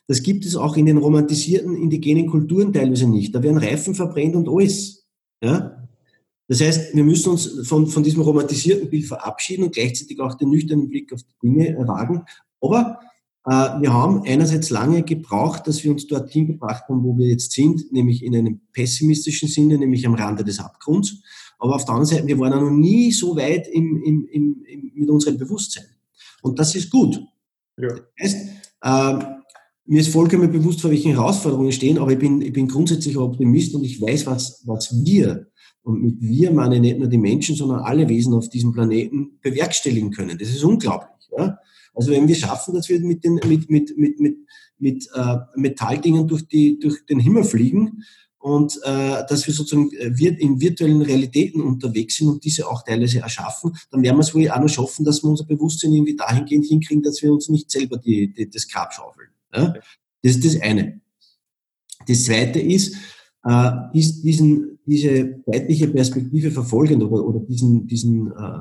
Das 0.07 0.23
gibt 0.23 0.45
es 0.45 0.55
auch 0.55 0.77
in 0.77 0.85
den 0.85 0.97
romantisierten 0.97 1.75
indigenen 1.75 2.27
Kulturen 2.27 2.71
teilweise 2.71 3.07
nicht. 3.07 3.35
Da 3.35 3.43
werden 3.43 3.57
Reifen 3.57 3.93
verbrennt 3.93 4.35
und 4.35 4.47
alles. 4.47 5.05
Ja? 5.43 5.86
Das 6.47 6.61
heißt, 6.61 6.95
wir 6.95 7.03
müssen 7.03 7.29
uns 7.29 7.67
von, 7.67 7.87
von 7.87 8.03
diesem 8.03 8.21
romantisierten 8.21 8.89
Bild 8.89 9.05
verabschieden 9.05 9.63
und 9.63 9.73
gleichzeitig 9.73 10.19
auch 10.19 10.35
den 10.35 10.49
nüchternen 10.49 10.87
Blick 10.87 11.11
auf 11.11 11.21
die 11.23 11.47
Dinge 11.47 11.77
wagen. 11.87 12.23
Aber 12.61 12.99
äh, 13.45 13.81
wir 13.81 13.93
haben 13.93 14.23
einerseits 14.25 14.69
lange 14.69 15.03
gebraucht, 15.03 15.67
dass 15.67 15.83
wir 15.83 15.91
uns 15.91 16.07
dorthin 16.07 16.47
gebracht 16.47 16.83
haben, 16.87 17.03
wo 17.03 17.17
wir 17.17 17.27
jetzt 17.27 17.51
sind, 17.51 17.91
nämlich 17.91 18.23
in 18.23 18.35
einem 18.35 18.61
pessimistischen 18.71 19.49
Sinne, 19.49 19.77
nämlich 19.77 20.05
am 20.07 20.15
Rande 20.15 20.43
des 20.43 20.59
Abgrunds. 20.59 21.21
Aber 21.59 21.75
auf 21.75 21.85
der 21.85 21.95
anderen 21.95 22.15
Seite, 22.15 22.27
wir 22.27 22.39
waren 22.39 22.51
ja 22.51 22.61
noch 22.61 22.71
nie 22.71 23.11
so 23.11 23.35
weit 23.35 23.67
im, 23.67 24.01
im, 24.03 24.27
im, 24.31 24.65
im, 24.65 24.91
mit 24.95 25.09
unserem 25.09 25.37
Bewusstsein. 25.37 25.85
Und 26.41 26.59
das 26.59 26.75
ist 26.75 26.89
gut. 26.89 27.21
Ja. 27.77 27.89
Das 27.89 28.03
heißt, 28.21 28.37
äh, 28.83 29.37
mir 29.85 30.01
ist 30.01 30.09
vollkommen 30.09 30.51
bewusst, 30.51 30.81
vor 30.81 30.91
welchen 30.91 31.13
Herausforderungen 31.13 31.71
stehen, 31.71 31.97
aber 31.97 32.11
ich 32.11 32.19
bin, 32.19 32.41
ich 32.41 32.53
bin 32.53 32.67
grundsätzlich 32.67 33.17
Optimist 33.17 33.73
und 33.73 33.83
ich 33.83 34.01
weiß, 34.01 34.25
was, 34.25 34.61
was 34.65 34.93
wir, 35.05 35.47
und 35.87 36.01
mit 36.01 36.19
wir 36.19 36.51
meine 36.51 36.75
ich 36.75 36.81
nicht 36.81 36.99
nur 36.99 37.07
die 37.07 37.17
Menschen, 37.17 37.55
sondern 37.55 37.79
alle 37.79 38.09
Wesen 38.09 38.33
auf 38.33 38.49
diesem 38.49 38.73
Planeten 38.73 39.39
bewerkstelligen 39.41 40.11
können. 40.11 40.37
Das 40.37 40.49
ist 40.49 40.61
unglaublich. 40.61 41.29
Ja? 41.37 41.59
Also 41.93 42.11
wenn 42.11 42.27
wir 42.27 42.35
schaffen, 42.35 42.73
dass 42.75 42.89
wir 42.89 42.99
mit, 42.99 43.23
den, 43.23 43.35
mit, 43.35 43.69
mit, 43.69 43.97
mit, 43.97 44.19
mit, 44.19 44.37
mit 44.77 45.07
äh, 45.15 45.37
Metalldingen 45.55 46.27
durch, 46.27 46.45
die, 46.45 46.77
durch 46.77 47.05
den 47.05 47.21
Himmel 47.21 47.45
fliegen 47.45 48.03
und 48.37 48.77
äh, 48.83 49.23
dass 49.29 49.47
wir 49.47 49.53
sozusagen 49.53 49.89
äh, 49.93 50.27
in 50.27 50.59
virtuellen 50.59 51.01
Realitäten 51.03 51.61
unterwegs 51.61 52.17
sind 52.17 52.27
und 52.27 52.43
diese 52.43 52.67
auch 52.67 52.83
teilweise 52.83 53.19
erschaffen, 53.19 53.71
dann 53.89 54.03
werden 54.03 54.17
wir 54.17 54.23
es 54.23 54.35
wohl 54.35 54.49
auch 54.51 54.59
noch 54.59 54.67
schaffen, 54.67 55.05
dass 55.05 55.23
wir 55.23 55.29
unser 55.29 55.45
Bewusstsein 55.45 55.93
irgendwie 55.93 56.17
dahingehend 56.17 56.65
hinkriegen, 56.65 57.01
dass 57.01 57.21
wir 57.23 57.31
uns 57.31 57.47
nicht 57.47 57.71
selber 57.71 57.95
die, 57.95 58.33
die, 58.33 58.49
das 58.49 58.67
Grab 58.67 58.93
schaufeln. 58.93 59.29
Ja? 59.55 59.73
Das 60.21 60.35
ist 60.35 60.43
das 60.43 60.61
eine. 60.61 60.99
Das 62.09 62.25
zweite 62.25 62.59
ist, 62.59 62.93
äh, 63.47 63.97
ist 63.97 64.23
diesen, 64.23 64.79
diese 64.85 65.41
zeitliche 65.45 65.87
Perspektive 65.87 66.51
verfolgend 66.51 67.03
oder, 67.03 67.25
oder 67.25 67.39
diesen, 67.39 67.87
diesen, 67.87 68.27
äh, 68.27 68.59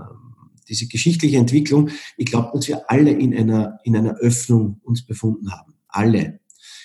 diese 0.68 0.86
geschichtliche 0.86 1.38
Entwicklung, 1.38 1.90
ich 2.16 2.26
glaube, 2.26 2.50
dass 2.54 2.68
wir 2.68 2.90
alle 2.90 3.10
in 3.10 3.34
einer, 3.34 3.78
in 3.84 3.96
einer 3.96 4.16
Öffnung 4.16 4.80
uns 4.84 5.04
befunden 5.04 5.50
haben. 5.50 5.74
Alle. 5.88 6.40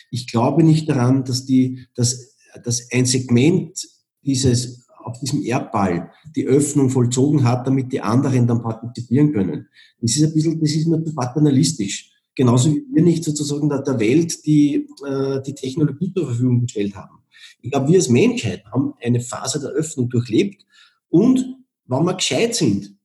Ich 0.09 0.27
glaube 0.27 0.63
nicht 0.63 0.89
daran, 0.89 1.23
dass 1.23 1.45
die, 1.45 1.85
dass, 1.95 2.35
dass 2.63 2.91
ein 2.91 3.05
Segment 3.05 3.87
dieses, 4.23 4.87
auf 5.03 5.19
diesem 5.19 5.43
Erdball 5.43 6.11
die 6.35 6.45
Öffnung 6.45 6.89
vollzogen 6.89 7.43
hat, 7.43 7.65
damit 7.65 7.91
die 7.91 8.01
anderen 8.01 8.47
dann 8.47 8.61
partizipieren 8.61 9.31
können. 9.31 9.67
Das 9.99 10.15
ist 10.15 10.23
ein 10.23 10.33
bisschen, 10.33 10.59
das 10.59 10.71
ist 10.71 10.83
zu 10.85 11.15
paternalistisch. 11.15 12.11
Genauso 12.35 12.71
wie 12.71 12.83
wir 12.93 13.03
nicht 13.03 13.23
sozusagen 13.23 13.67
der, 13.67 13.81
der 13.81 13.99
Welt 13.99 14.45
die, 14.45 14.87
äh, 15.05 15.41
die 15.45 15.53
Technologie 15.53 16.13
zur 16.13 16.27
Verfügung 16.27 16.61
gestellt 16.61 16.95
haben. 16.95 17.20
Ich 17.61 17.71
glaube, 17.71 17.89
wir 17.89 17.97
als 17.97 18.09
Menschheit 18.09 18.63
haben 18.65 18.93
eine 19.01 19.21
Phase 19.21 19.59
der 19.59 19.69
Öffnung 19.69 20.09
durchlebt 20.09 20.65
und 21.09 21.57
wenn 21.85 22.05
wir 22.05 22.15
gescheit 22.15 22.55
sind, 22.55 22.95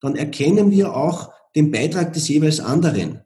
dann 0.00 0.16
erkennen 0.16 0.70
wir 0.70 0.94
auch 0.94 1.32
den 1.54 1.70
Beitrag 1.70 2.12
des 2.12 2.28
jeweils 2.28 2.60
anderen. 2.60 3.20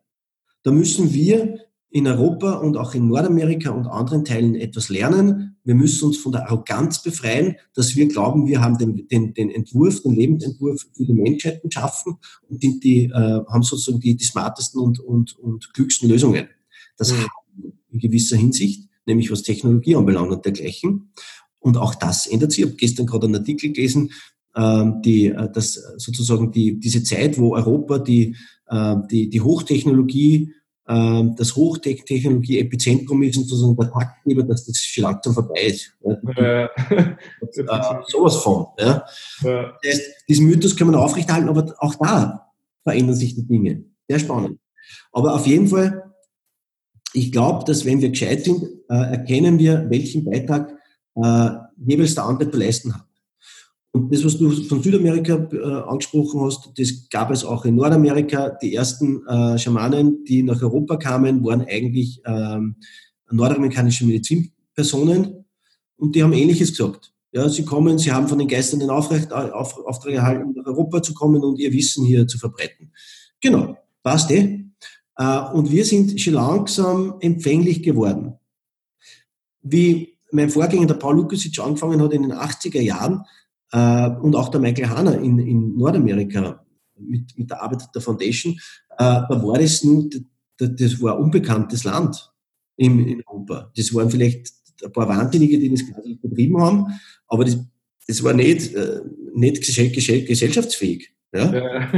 Da 0.63 0.71
müssen 0.71 1.13
wir 1.13 1.61
in 1.91 2.07
Europa 2.07 2.55
und 2.55 2.77
auch 2.77 2.95
in 2.95 3.09
Nordamerika 3.09 3.71
und 3.71 3.87
anderen 3.87 4.25
Teilen 4.25 4.55
etwas 4.55 4.89
lernen. 4.89 5.57
Wir 5.65 5.75
müssen 5.75 6.07
uns 6.07 6.19
von 6.19 6.33
der 6.33 6.47
Arroganz 6.47 7.03
befreien, 7.03 7.57
dass 7.75 7.97
wir 7.97 8.09
glauben, 8.09 8.47
wir 8.47 8.61
haben 8.61 8.77
den, 8.77 9.09
den, 9.09 9.33
den 9.33 9.51
Entwurf, 9.51 10.03
den 10.03 10.13
Lebensentwurf 10.13 10.87
für 10.95 11.05
die 11.05 11.13
Menschheit 11.15 11.63
geschaffen 11.63 12.17
und 12.49 12.61
sind 12.61 12.85
die, 12.85 13.05
äh, 13.05 13.13
haben 13.13 13.63
sozusagen 13.63 14.01
die, 14.01 14.17
die 14.17 14.25
smartesten 14.25 14.81
und, 14.81 15.01
und, 15.01 15.39
und 15.39 15.73
klügsten 15.73 16.09
Lösungen. 16.09 16.49
Das 16.97 17.13
mhm. 17.13 17.73
in 17.91 18.01
gewisser 18.01 18.37
Hinsicht, 18.37 18.88
nämlich 19.09 19.31
was 19.31 19.43
Technologie 19.43 19.97
anbelangt 19.97 20.31
und 20.31 20.45
dergleichen. 20.45 21.13
Und 21.59 21.77
auch 21.77 21.95
das 21.95 22.27
ändert 22.27 22.53
sich. 22.53 22.61
Ich 22.61 22.67
habe 22.67 22.77
gestern 22.77 23.07
gerade 23.07 23.27
einen 23.27 23.37
Artikel 23.37 23.73
gelesen, 23.73 24.13
ähm, 24.57 25.03
die, 25.03 25.27
äh, 25.27 25.51
dass 25.53 25.75
sozusagen 25.97 26.53
die, 26.53 26.79
diese 26.79 27.03
Zeit, 27.03 27.39
wo 27.39 27.55
Europa 27.55 27.99
die, 27.99 28.37
äh, 28.69 28.97
die, 29.11 29.29
die 29.29 29.41
Hochtechnologie, 29.41 30.53
ähm, 30.89 31.35
das 31.37 31.55
Hochtechnologie-Epizentrum 31.55 33.23
ist 33.23 33.37
und 33.37 33.45
sozusagen 33.45 33.77
der 33.77 33.91
Taktgeber, 33.91 34.43
dass 34.43 34.65
das 34.65 34.79
schon 34.79 35.05
langsam 35.05 35.35
vorbei 35.35 35.61
ist. 35.63 35.93
Ja. 36.03 36.65
äh, 36.65 38.03
sowas 38.07 38.37
von. 38.37 38.67
Ja. 38.79 39.05
ja. 39.43 39.73
Das 39.83 39.93
heißt, 39.93 40.03
diesen 40.29 40.47
Mythos 40.47 40.77
können 40.77 40.93
wir 40.93 41.01
aufrechterhalten, 41.01 41.49
aber 41.49 41.75
auch 41.79 41.95
da 41.97 42.53
verändern 42.85 43.17
sich 43.17 43.35
die 43.35 43.47
Dinge. 43.47 43.85
Sehr 44.09 44.19
spannend. 44.19 44.59
Aber 45.13 45.35
auf 45.35 45.47
jeden 45.47 45.69
Fall, 45.69 46.08
ich 47.13 47.33
glaube, 47.33 47.65
dass 47.65 47.85
wenn 47.85 48.01
wir 48.01 48.11
gescheit 48.11 48.45
sind, 48.45 48.63
äh, 48.89 48.95
erkennen 48.95 49.59
wir, 49.59 49.87
welchen 49.89 50.25
Beitrag 50.25 50.75
äh, 51.17 51.51
jeweils 51.77 52.15
der 52.15 52.25
andere 52.25 52.51
zu 52.51 52.59
leisten 52.59 52.95
hat. 52.95 53.05
Und 53.93 54.13
das, 54.13 54.25
was 54.25 54.37
du 54.37 54.51
von 54.51 54.83
Südamerika 54.83 55.49
äh, 55.51 55.89
angesprochen 55.89 56.41
hast, 56.43 56.71
das 56.77 57.09
gab 57.11 57.31
es 57.31 57.45
auch 57.45 57.65
in 57.65 57.77
Nordamerika. 57.77 58.51
Die 58.63 58.75
ersten 58.75 59.27
äh, 59.27 59.59
Schamanen, 59.59 60.25
die 60.25 60.43
nach 60.43 60.63
Europa 60.63 60.97
kamen, 60.97 61.43
waren 61.43 61.63
eigentlich 61.63 62.21
ähm, 62.27 62.77
nordamerikanische 63.31 64.05
Medizinpersonen 64.05 65.45
und 65.97 66.15
die 66.15 66.23
haben 66.23 66.33
Ähnliches 66.33 66.71
gesagt. 66.71 67.13
Ja, 67.33 67.49
sie 67.49 67.65
kommen, 67.65 67.99
sie 67.99 68.13
haben 68.13 68.29
von 68.29 68.39
den 68.39 68.49
Geistern 68.49 68.81
den 68.81 68.91
Aufrecht, 68.91 69.33
auf, 69.33 69.77
Auftrag 69.85 70.15
erhalten, 70.15 70.55
nach 70.55 70.67
Europa 70.67 71.03
zu 71.03 71.13
kommen 71.13 71.43
und 71.43 71.59
ihr 71.59 71.73
Wissen 71.73 72.05
hier 72.05 72.27
zu 72.27 72.39
verbreiten. 72.39 72.93
Genau, 73.41 73.77
passt 74.03 74.31
eh. 74.31 74.68
Äh, 75.19 75.41
und 75.53 75.71
wir 75.71 75.85
sind 75.85 76.19
schon 76.21 76.35
langsam 76.35 77.17
empfänglich 77.21 77.83
geworden. 77.83 78.35
Wie 79.61 80.17
mein 80.31 80.49
Vorgänger, 80.49 80.87
der 80.87 80.95
Paul 80.95 81.17
Lukasic, 81.17 81.59
angefangen 81.59 82.01
hat 82.01 82.13
in 82.13 82.23
den 82.23 82.33
80er 82.33 82.81
Jahren, 82.81 83.25
äh, 83.73 84.09
und 84.23 84.35
auch 84.35 84.49
der 84.49 84.61
Michael 84.61 84.89
Hanna 84.89 85.13
in, 85.13 85.39
in 85.39 85.77
Nordamerika 85.77 86.65
mit, 86.99 87.37
mit 87.37 87.51
der 87.51 87.63
Arbeit 87.63 87.83
der 87.95 88.01
Foundation, 88.01 88.55
äh, 88.93 88.97
da 88.97 89.43
war 89.43 89.59
das 89.59 89.85
nur, 89.85 90.09
das 90.57 91.03
war 91.03 91.17
ein 91.17 91.25
unbekanntes 91.25 91.85
Land 91.85 92.33
in, 92.77 93.07
in 93.07 93.23
Europa. 93.27 93.71
Das 93.77 93.93
waren 93.95 94.11
vielleicht 94.11 94.53
ein 94.83 94.93
paar 94.93 95.09
Wahnsinnige, 95.09 95.59
die 95.59 95.71
das 95.71 95.85
quasi 95.85 96.15
betrieben 96.15 96.61
haben, 96.61 96.87
aber 97.27 97.45
das, 97.45 97.59
das 98.07 98.23
war 98.23 98.33
nicht, 98.33 98.73
nicht 99.35 99.63
gesellschaftsfähig. 99.63 101.13
Ja? 101.33 101.53
ja. 101.53 101.93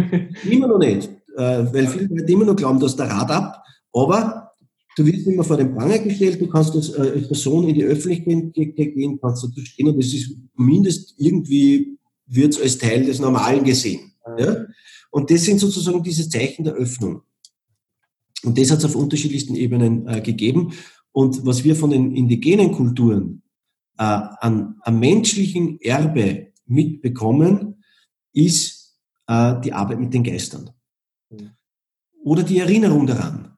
Immer 0.51 0.67
noch 0.67 0.79
nicht, 0.79 1.09
weil 1.43 1.87
viele 1.87 2.07
Leute 2.07 2.33
immer 2.33 2.45
noch 2.45 2.57
glauben, 2.57 2.81
dass 2.81 2.97
der 2.97 3.07
Rad 3.07 3.31
ab, 3.31 3.63
aber 3.93 4.53
du 4.97 5.07
wirst 5.07 5.27
immer 5.27 5.45
vor 5.45 5.57
den 5.57 5.75
Pranger 5.75 5.99
gestellt, 5.99 6.41
du 6.41 6.49
kannst 6.49 6.75
als, 6.75 6.91
äh, 6.91 7.21
Person 7.23 7.69
in 7.69 7.75
die 7.75 7.85
Öffentlichkeit 7.85 8.95
gehen, 8.95 9.19
kannst 9.21 9.45
dazu 9.45 9.61
stehen 9.65 9.89
und 9.89 9.99
das 9.99 10.13
ist 10.13 10.37
zumindest 10.57 11.15
irgendwie, 11.19 11.99
wird 12.27 12.55
es 12.55 12.61
als 12.61 12.79
Teil 12.79 13.05
des 13.05 13.19
Normalen 13.19 13.65
gesehen. 13.65 14.13
Ja? 14.39 14.67
Und 15.11 15.31
das 15.31 15.45
sind 15.45 15.59
sozusagen 15.59 16.03
diese 16.03 16.29
Zeichen 16.29 16.65
der 16.65 16.75
Öffnung. 16.75 17.23
Und 18.43 18.59
das 18.59 18.71
hat 18.71 18.79
es 18.79 18.85
auf 18.85 18.95
unterschiedlichsten 18.95 19.55
Ebenen 19.55 20.07
äh, 20.07 20.21
gegeben. 20.21 20.73
Und 21.13 21.45
was 21.45 21.65
wir 21.65 21.75
von 21.77 21.91
den 21.91 22.15
indigenen 22.15 22.73
Kulturen 22.73 23.43
äh, 23.99 24.03
an, 24.03 24.77
an 24.81 24.99
menschlichen 24.99 25.81
Erbe 25.81 26.53
mitbekommen, 26.67 27.83
ist 28.33 28.97
äh, 29.27 29.61
die 29.61 29.73
Arbeit 29.73 30.01
mit 30.01 30.15
den 30.15 30.23
Geistern. 30.23 30.71
Oder 32.23 32.43
die 32.43 32.59
Erinnerung 32.59 33.07
daran. 33.07 33.57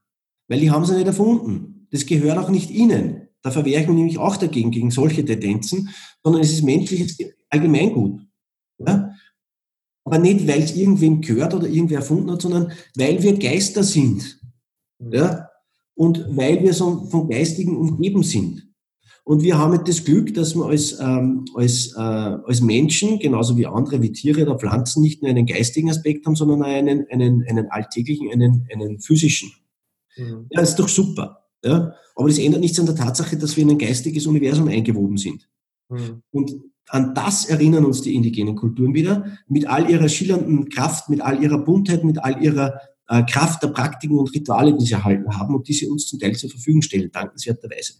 Weil 0.48 0.60
die 0.60 0.70
haben 0.70 0.84
sie 0.84 0.94
nicht 0.94 1.06
erfunden. 1.06 1.86
Das 1.90 2.06
gehört 2.06 2.38
auch 2.38 2.48
nicht 2.48 2.70
ihnen. 2.70 3.28
Da 3.42 3.50
verwehre 3.50 3.82
ich 3.82 3.88
mich 3.88 3.96
nämlich 3.96 4.18
auch 4.18 4.36
dagegen, 4.36 4.70
gegen 4.70 4.90
solche 4.90 5.24
Tendenzen, 5.24 5.90
sondern 6.22 6.42
es 6.42 6.52
ist 6.52 6.62
menschliches 6.62 7.18
Allgemeingut. 7.50 8.20
Ja? 8.78 9.14
Aber 10.04 10.18
nicht, 10.18 10.46
weil 10.46 10.62
es 10.62 10.76
irgendwem 10.76 11.20
gehört 11.20 11.54
oder 11.54 11.68
irgendwer 11.68 11.98
erfunden 11.98 12.30
hat, 12.30 12.42
sondern 12.42 12.72
weil 12.96 13.22
wir 13.22 13.38
Geister 13.38 13.82
sind. 13.82 14.40
Mhm. 14.98 15.12
Ja? 15.12 15.48
Und 15.94 16.24
weil 16.36 16.62
wir 16.62 16.72
so 16.72 17.06
vom 17.06 17.28
Geistigen 17.28 17.76
umgeben 17.76 18.22
sind. 18.22 18.71
Und 19.24 19.42
wir 19.42 19.56
haben 19.56 19.84
das 19.84 20.04
Glück, 20.04 20.34
dass 20.34 20.56
wir 20.56 20.66
als, 20.66 20.98
ähm, 21.00 21.44
als, 21.54 21.94
äh, 21.96 22.00
als 22.00 22.60
Menschen, 22.60 23.20
genauso 23.20 23.56
wie 23.56 23.66
andere, 23.66 24.02
wie 24.02 24.12
Tiere 24.12 24.42
oder 24.42 24.58
Pflanzen, 24.58 25.00
nicht 25.00 25.22
nur 25.22 25.30
einen 25.30 25.46
geistigen 25.46 25.90
Aspekt 25.90 26.26
haben, 26.26 26.34
sondern 26.34 26.62
einen, 26.64 27.06
einen, 27.08 27.44
einen 27.48 27.70
alltäglichen, 27.70 28.32
einen, 28.32 28.66
einen 28.72 28.98
physischen. 28.98 29.52
Mhm. 30.16 30.46
Ja, 30.50 30.60
das 30.60 30.70
ist 30.70 30.78
doch 30.78 30.88
super. 30.88 31.44
Ja? 31.64 31.94
Aber 32.16 32.28
das 32.28 32.38
ändert 32.38 32.60
nichts 32.60 32.80
an 32.80 32.86
der 32.86 32.96
Tatsache, 32.96 33.36
dass 33.36 33.56
wir 33.56 33.62
in 33.62 33.70
ein 33.70 33.78
geistiges 33.78 34.26
Universum 34.26 34.66
eingewoben 34.66 35.16
sind. 35.16 35.48
Mhm. 35.88 36.22
Und 36.32 36.52
an 36.88 37.14
das 37.14 37.46
erinnern 37.46 37.84
uns 37.84 38.02
die 38.02 38.14
indigenen 38.14 38.56
Kulturen 38.56 38.92
wieder, 38.92 39.38
mit 39.46 39.66
all 39.68 39.88
ihrer 39.88 40.08
schillernden 40.08 40.68
Kraft, 40.68 41.08
mit 41.08 41.20
all 41.20 41.42
ihrer 41.42 41.58
Buntheit, 41.58 42.02
mit 42.02 42.22
all 42.22 42.42
ihrer 42.42 42.80
äh, 43.08 43.22
Kraft 43.22 43.62
der 43.62 43.68
Praktiken 43.68 44.18
und 44.18 44.34
Rituale, 44.34 44.76
die 44.76 44.84
sie 44.84 44.94
erhalten 44.94 45.38
haben 45.38 45.54
und 45.54 45.68
die 45.68 45.74
sie 45.74 45.86
uns 45.86 46.06
zum 46.06 46.18
Teil 46.18 46.34
zur 46.34 46.50
Verfügung 46.50 46.82
stellen, 46.82 47.10
dankenswerterweise. 47.12 47.94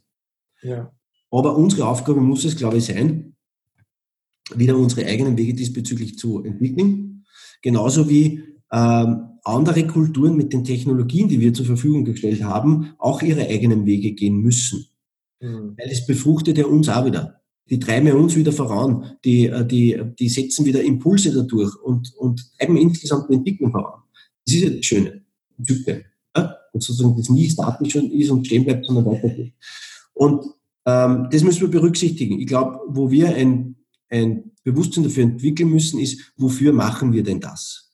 Ja. 0.62 0.92
Aber 1.33 1.57
unsere 1.57 1.89
Aufgabe 1.89 2.20
muss 2.20 2.45
es, 2.45 2.57
glaube 2.57 2.76
ich, 2.76 2.85
sein, 2.85 3.35
wieder 4.55 4.76
unsere 4.76 5.07
eigenen 5.07 5.37
Wege 5.37 5.55
diesbezüglich 5.55 6.18
zu 6.18 6.45
entwickeln. 6.45 7.24
Genauso 7.62 8.09
wie 8.09 8.43
ähm, 8.70 9.28
andere 9.45 9.87
Kulturen 9.87 10.37
mit 10.37 10.53
den 10.53 10.62
Technologien, 10.62 11.28
die 11.28 11.41
wir 11.41 11.55
zur 11.55 11.66
Verfügung 11.66 12.05
gestellt 12.05 12.43
haben, 12.45 12.93
auch 12.99 13.22
ihre 13.22 13.49
eigenen 13.49 13.87
Wege 13.87 14.12
gehen 14.12 14.43
müssen. 14.43 14.87
Mhm. 15.41 15.74
Weil 15.78 15.91
es 15.91 16.07
befruchtet 16.07 16.59
ja 16.59 16.66
uns 16.66 16.89
auch 16.89 17.05
wieder. 17.07 17.41
Die 17.70 17.78
treiben 17.78 18.12
uns 18.12 18.37
wieder 18.37 18.53
voran, 18.53 19.16
die, 19.24 19.47
äh, 19.47 19.66
die, 19.66 19.99
die 20.18 20.28
setzen 20.28 20.66
wieder 20.66 20.83
Impulse 20.83 21.33
dadurch 21.33 21.74
und, 21.83 22.14
und 22.16 22.53
treiben 22.59 22.76
insgesamt 22.76 23.30
die 23.30 23.35
Entwicklung 23.35 23.70
voran. 23.72 24.03
Das 24.45 24.55
ist 24.55 24.62
ja 24.62 24.70
das 24.70 24.85
Schöne, 24.85 25.22
Type. 25.64 26.05
Ja? 26.37 26.57
Und 26.72 26.83
sozusagen 26.83 27.16
das 27.16 27.30
nie 27.30 27.49
statisch 27.49 27.95
ist 27.95 28.30
und 28.30 28.47
stehen 28.47 28.64
bleibt, 28.64 28.85
sondern 28.85 29.07
weitergeht. 29.07 29.55
Und 30.12 30.45
ähm, 30.87 31.28
das 31.30 31.43
müssen 31.43 31.62
wir 31.62 31.70
berücksichtigen. 31.70 32.41
Ich 32.41 32.47
glaube, 32.47 32.80
wo 32.89 33.11
wir 33.11 33.35
ein, 33.35 33.76
ein 34.09 34.53
Bewusstsein 34.64 35.05
dafür 35.05 35.24
entwickeln 35.24 35.70
müssen, 35.70 36.01
ist, 36.01 36.33
wofür 36.37 36.72
machen 36.72 37.12
wir 37.12 37.22
denn 37.22 37.41
das? 37.41 37.93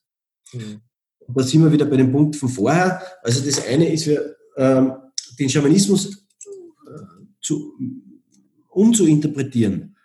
Mhm. 0.53 0.81
Und 1.19 1.37
da 1.37 1.43
sind 1.43 1.63
wir 1.63 1.71
wieder 1.71 1.85
bei 1.85 1.97
dem 1.97 2.11
Punkt 2.11 2.35
von 2.35 2.49
vorher. 2.49 3.01
Also 3.23 3.45
das 3.45 3.65
eine 3.67 3.91
ist, 3.91 4.07
wir, 4.07 4.35
ähm, 4.57 4.93
den 5.39 5.49
Schamanismus 5.49 6.07
äh, 6.07 6.11
zu, 7.41 7.73
umzuinterpretieren 8.69 9.95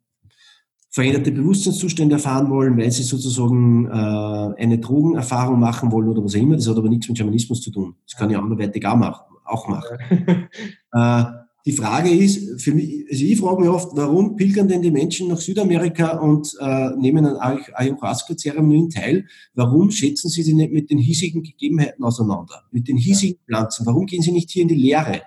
veränderte 0.91 1.33
Bewusstseinszustände 1.33 2.15
erfahren 2.15 2.49
wollen, 2.49 2.79
weil 2.79 2.91
sie 2.91 3.03
sozusagen 3.03 3.87
äh, 3.87 4.63
eine 4.63 4.79
Drogenerfahrung 4.79 5.61
machen 5.61 5.93
wollen 5.93 6.09
oder 6.09 6.25
was 6.25 6.35
auch 6.35 6.41
immer. 6.41 6.57
Das 6.57 6.67
hat 6.69 6.77
aber 6.77 6.89
nichts 6.89 7.09
mit 7.09 7.19
Schamanismus 7.19 7.61
zu 7.61 7.71
tun. 7.71 7.97
Das 8.07 8.19
kann 8.19 8.31
ich 8.31 8.39
anderweitig 8.39 8.87
auch 8.87 8.97
machen. 8.97 9.36
Auch 9.47 9.69
machen. 9.69 9.99
äh, 10.93 11.25
die 11.67 11.73
Frage 11.73 12.11
ist, 12.11 12.63
für 12.63 12.73
mich, 12.73 13.07
also 13.11 13.25
ich 13.25 13.41
frage 13.41 13.61
mich 13.61 13.69
oft, 13.69 13.89
warum 13.97 14.37
pilgern 14.37 14.69
denn 14.69 14.83
die 14.83 14.93
Menschen 14.93 15.27
nach 15.27 15.39
Südamerika 15.39 16.17
und 16.19 16.57
äh, 16.61 16.91
nehmen 16.97 17.27
an 17.27 17.61
Ayahuasca-Zeremonien 17.75 18.89
teil? 18.89 19.27
Warum 19.55 19.91
schätzen 19.91 20.29
sie 20.29 20.45
sie 20.45 20.55
nicht 20.55 20.73
mit 20.73 20.91
den 20.91 20.99
hiesigen 20.99 21.43
Gegebenheiten 21.43 22.05
auseinander, 22.05 22.63
mit 22.71 22.87
den 22.87 22.97
hiesigen 22.97 23.41
Pflanzen? 23.45 23.85
Warum 23.85 24.07
gehen 24.07 24.23
sie 24.23 24.31
nicht 24.31 24.51
hier 24.53 24.63
in 24.63 24.69
die 24.69 24.77
Lehre? 24.77 25.23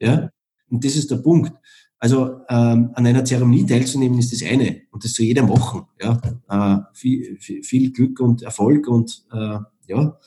Ja? 0.00 0.30
Und 0.68 0.84
das 0.84 0.96
ist 0.96 1.10
der 1.10 1.16
Punkt. 1.16 1.52
Also 1.98 2.40
ähm, 2.50 2.90
an 2.92 3.06
einer 3.06 3.24
Zeremonie 3.24 3.64
teilzunehmen 3.64 4.18
ist 4.18 4.34
das 4.34 4.42
eine 4.42 4.82
und 4.90 5.02
das 5.02 5.14
zu 5.14 5.22
jedem 5.22 5.48
machen. 5.48 5.86
Ja? 5.98 6.20
Äh, 6.50 6.82
viel, 6.92 7.38
viel, 7.40 7.62
viel, 7.62 7.90
Glück 7.90 8.20
und 8.20 8.42
Erfolg 8.42 8.86
und 8.86 9.24
äh, 9.32 9.58
ja. 9.86 10.18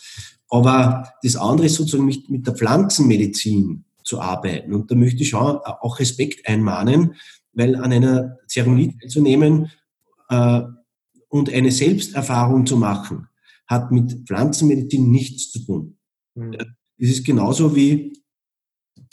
Aber 0.49 1.11
das 1.23 1.35
andere 1.35 1.67
ist 1.67 1.75
sozusagen 1.75 2.05
mit, 2.05 2.29
mit 2.29 2.47
der 2.47 2.55
Pflanzenmedizin 2.55 3.85
zu 4.03 4.21
arbeiten. 4.21 4.73
Und 4.73 4.89
da 4.89 4.95
möchte 4.95 5.23
ich 5.23 5.29
schon 5.29 5.41
auch 5.41 5.99
Respekt 5.99 6.47
einmahnen, 6.47 7.15
weil 7.53 7.75
an 7.75 7.91
einer 7.91 8.37
Zeremonie 8.47 8.97
teilzunehmen 8.97 9.71
äh, 10.29 10.61
und 11.29 11.51
eine 11.51 11.71
Selbsterfahrung 11.71 12.65
zu 12.65 12.77
machen, 12.77 13.27
hat 13.67 13.91
mit 13.91 14.25
Pflanzenmedizin 14.25 15.11
nichts 15.11 15.51
zu 15.51 15.65
tun. 15.65 15.97
Mhm. 16.35 16.55
Es 16.97 17.09
ist 17.09 17.25
genauso 17.25 17.75
wie 17.75 18.13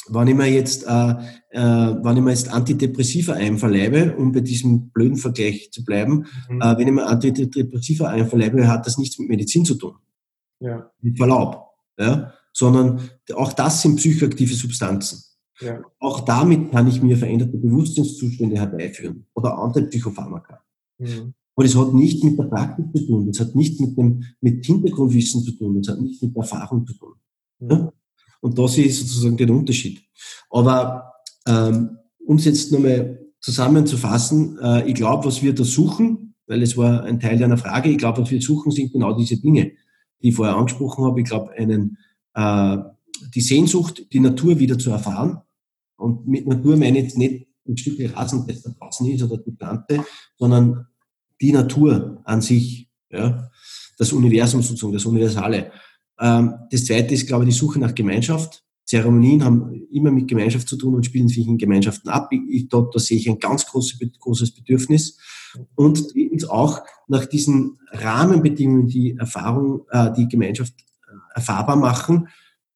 wenn 0.09 0.29
ich 0.29 0.35
mir 0.35 0.47
jetzt, 0.47 0.85
äh, 0.87 1.15
äh, 1.51 1.97
wenn 2.03 2.17
ich 2.17 2.23
mir 2.23 2.31
jetzt 2.31 2.53
Antidepressiva 2.53 3.35
einverleibe, 3.35 4.15
um 4.17 4.33
bei 4.33 4.41
diesem 4.41 4.91
blöden 4.91 5.17
Vergleich 5.17 5.71
zu 5.73 5.85
bleiben, 5.85 6.27
mhm. 6.49 6.61
äh, 6.61 6.77
wenn 6.77 6.89
ich 6.89 6.95
mir 6.95 7.07
Antidepressiva 7.07 8.09
einverleibe, 8.09 8.69
hat 8.69 8.87
das 8.87 8.99
nichts 8.99 9.19
mit 9.19 9.29
Medizin 9.29 9.65
zu 9.65 9.77
tun. 9.77 9.95
Ja. 10.65 10.91
Mit 11.01 11.17
Verlaub. 11.17 11.67
Ja? 11.99 12.33
Sondern 12.53 13.01
auch 13.35 13.53
das 13.53 13.83
sind 13.83 13.97
psychoaktive 13.97 14.55
Substanzen. 14.55 15.23
Ja. 15.61 15.83
Auch 16.01 16.21
damit 16.21 16.73
kann 16.73 16.89
ich 16.89 17.01
mir 17.03 17.17
veränderte 17.17 17.57
Bewusstseinszustände 17.59 18.57
herbeiführen 18.57 19.27
oder 19.35 19.57
andere 19.59 19.85
Psychopharmaka. 19.85 20.61
Mhm. 20.99 21.35
Aber 21.55 21.65
das 21.65 21.77
hat 21.77 21.95
nicht 21.95 22.25
mit 22.25 22.39
der 22.39 22.45
Praxis 22.45 22.85
zu 22.93 23.07
tun, 23.07 23.27
das 23.29 23.39
hat 23.39 23.55
nicht 23.55 23.81
mit 23.81 23.97
dem 23.97 24.25
mit 24.41 24.65
Hintergrundwissen 24.67 25.43
zu 25.43 25.53
tun, 25.53 25.81
das 25.81 25.95
hat 25.95 26.01
nicht 26.01 26.21
mit 26.21 26.37
Erfahrung 26.37 26.85
zu 26.87 26.95
tun. 26.95 27.15
Mhm. 27.61 27.71
Ja? 27.71 27.93
Und 28.41 28.59
das 28.59 28.77
ist 28.79 29.01
sozusagen 29.01 29.37
der 29.37 29.51
Unterschied. 29.51 30.03
Aber 30.51 31.13
ähm, 31.47 31.99
um 32.27 32.37
es 32.37 32.45
jetzt 32.47 32.73
nochmal 32.73 33.21
zusammenzufassen, 33.41 34.59
äh, 34.59 34.89
ich 34.89 34.95
glaube, 34.95 35.27
was 35.27 35.43
wir 35.43 35.55
da 35.55 35.63
suchen, 35.63 36.35
weil 36.47 36.63
es 36.63 36.77
war 36.77 37.05
ein 37.05 37.21
Teil 37.21 37.39
deiner 37.39 37.57
Frage, 37.57 37.91
ich 37.91 37.99
glaube, 37.99 38.23
was 38.23 38.31
wir 38.31 38.41
suchen, 38.41 38.73
sind 38.73 38.93
genau 38.93 39.17
diese 39.17 39.41
Dinge, 39.41 39.73
die 40.25 40.31
ich 40.31 40.35
vorher 40.35 40.57
angesprochen 40.57 41.05
habe. 41.05 41.21
Ich 41.21 41.29
glaube, 41.29 41.53
einen, 41.53 41.99
äh, 42.33 42.79
die 43.35 43.43
Sehnsucht, 43.43 44.07
die 44.11 44.21
Natur 44.21 44.59
wieder 44.59 44.79
zu 44.79 44.91
erfahren. 44.91 45.43
Und 45.97 46.27
mit 46.27 46.47
Natur 46.47 46.77
meine 46.79 46.99
ich 46.99 47.05
jetzt 47.05 47.19
nicht 47.19 47.47
ein 47.69 47.77
Stück 47.77 47.99
Rasen, 48.17 48.47
das 48.47 48.63
da 48.63 48.71
draußen 48.71 49.07
ist 49.11 49.23
oder 49.23 49.37
die 49.37 49.53
Pflanze, 49.53 50.05
sondern 50.39 50.87
die 51.41 51.53
Natur 51.53 52.23
an 52.25 52.41
sich, 52.41 52.89
ja, 53.11 53.51
das 53.99 54.13
Universum 54.13 54.63
sozusagen, 54.63 54.95
das 54.95 55.05
Universale. 55.05 55.71
Ähm, 56.19 56.55
das 56.71 56.87
zweite 56.87 57.13
ist, 57.13 57.27
glaube 57.27 57.45
ich, 57.45 57.51
die 57.51 57.59
Suche 57.59 57.79
nach 57.79 57.95
Gemeinschaft. 57.95 58.65
Zeremonien 58.95 59.43
haben 59.43 59.89
immer 59.91 60.13
mit 60.13 60.29
Gemeinschaft 60.29 60.69
zu 60.69 60.77
tun 60.77 60.95
und 60.95 61.05
spielen 61.05 61.27
sich 61.27 61.49
in 61.49 61.59
Gemeinschaften 61.59 62.09
ab. 62.09 62.31
Ich, 62.31 62.69
dort, 62.69 62.95
da 62.95 63.01
sehe 63.01 63.19
ich 63.19 63.29
ein 63.29 63.41
ganz 63.41 63.67
großes, 63.67 64.55
Bedürfnis. 64.55 65.19
Und 65.75 66.15
auch 66.49 66.81
nach 67.09 67.27
diesen 67.27 67.81
Rahmenbedingungen, 67.91 68.87
die 68.87 69.17
Erfahrung, 69.17 69.83
äh, 69.91 70.13
die 70.13 70.29
Gemeinschaft 70.29 70.75
äh, 71.09 71.17
erfahrbar 71.35 71.75
machen 71.75 72.29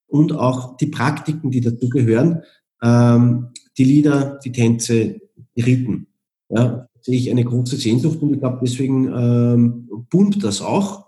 und 0.08 0.32
auch 0.32 0.76
die 0.76 0.86
Praktiken, 0.86 1.52
die 1.52 1.60
dazugehören, 1.60 2.42
ähm, 2.82 3.50
die 3.76 3.84
Lieder, 3.84 4.40
die 4.44 4.50
Tänze, 4.50 5.20
die 5.56 5.60
Riten. 5.60 6.08
Ja, 6.48 6.88
sehe 7.00 7.16
ich 7.16 7.30
eine 7.30 7.44
große 7.44 7.76
Sehnsucht 7.76 8.20
und 8.22 8.34
ich 8.34 8.40
glaube, 8.40 8.58
deswegen 8.60 9.06
ähm, 9.06 9.88
pumpt 10.10 10.42
das 10.42 10.62
auch 10.62 11.06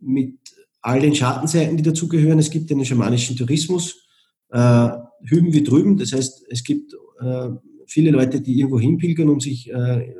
mit 0.00 0.34
all 0.80 0.98
den 0.98 1.14
Schattenseiten, 1.14 1.76
die 1.76 1.84
dazugehören. 1.84 2.40
Es 2.40 2.50
gibt 2.50 2.72
einen 2.72 2.84
schamanischen 2.84 3.36
Tourismus, 3.36 4.01
äh, 4.52 4.88
hüben 5.24 5.52
wie 5.52 5.64
drüben. 5.64 5.96
Das 5.98 6.12
heißt, 6.12 6.44
es 6.48 6.62
gibt 6.62 6.94
äh, 7.20 7.48
viele 7.86 8.10
Leute, 8.10 8.40
die 8.40 8.58
irgendwo 8.58 8.78
hinpilgern, 8.78 9.28
um 9.28 9.40
sich, 9.40 9.70
äh, 9.72 10.14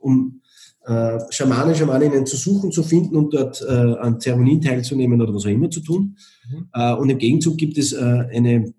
um 0.00 0.40
äh, 0.84 1.18
Schamanen, 1.30 1.74
Schamaninnen 1.74 2.26
zu 2.26 2.36
suchen, 2.36 2.72
zu 2.72 2.82
finden 2.82 3.16
und 3.16 3.34
dort 3.34 3.62
äh, 3.62 3.72
an 3.72 4.20
Zeremonien 4.20 4.60
teilzunehmen 4.60 5.20
oder 5.20 5.34
was 5.34 5.44
auch 5.44 5.50
immer 5.50 5.70
zu 5.70 5.80
tun. 5.80 6.16
Mhm. 6.50 6.68
Äh, 6.72 6.94
und 6.94 7.10
im 7.10 7.18
Gegenzug 7.18 7.56
gibt 7.56 7.78
es 7.78 7.92
äh, 7.92 8.00
eine 8.00 8.72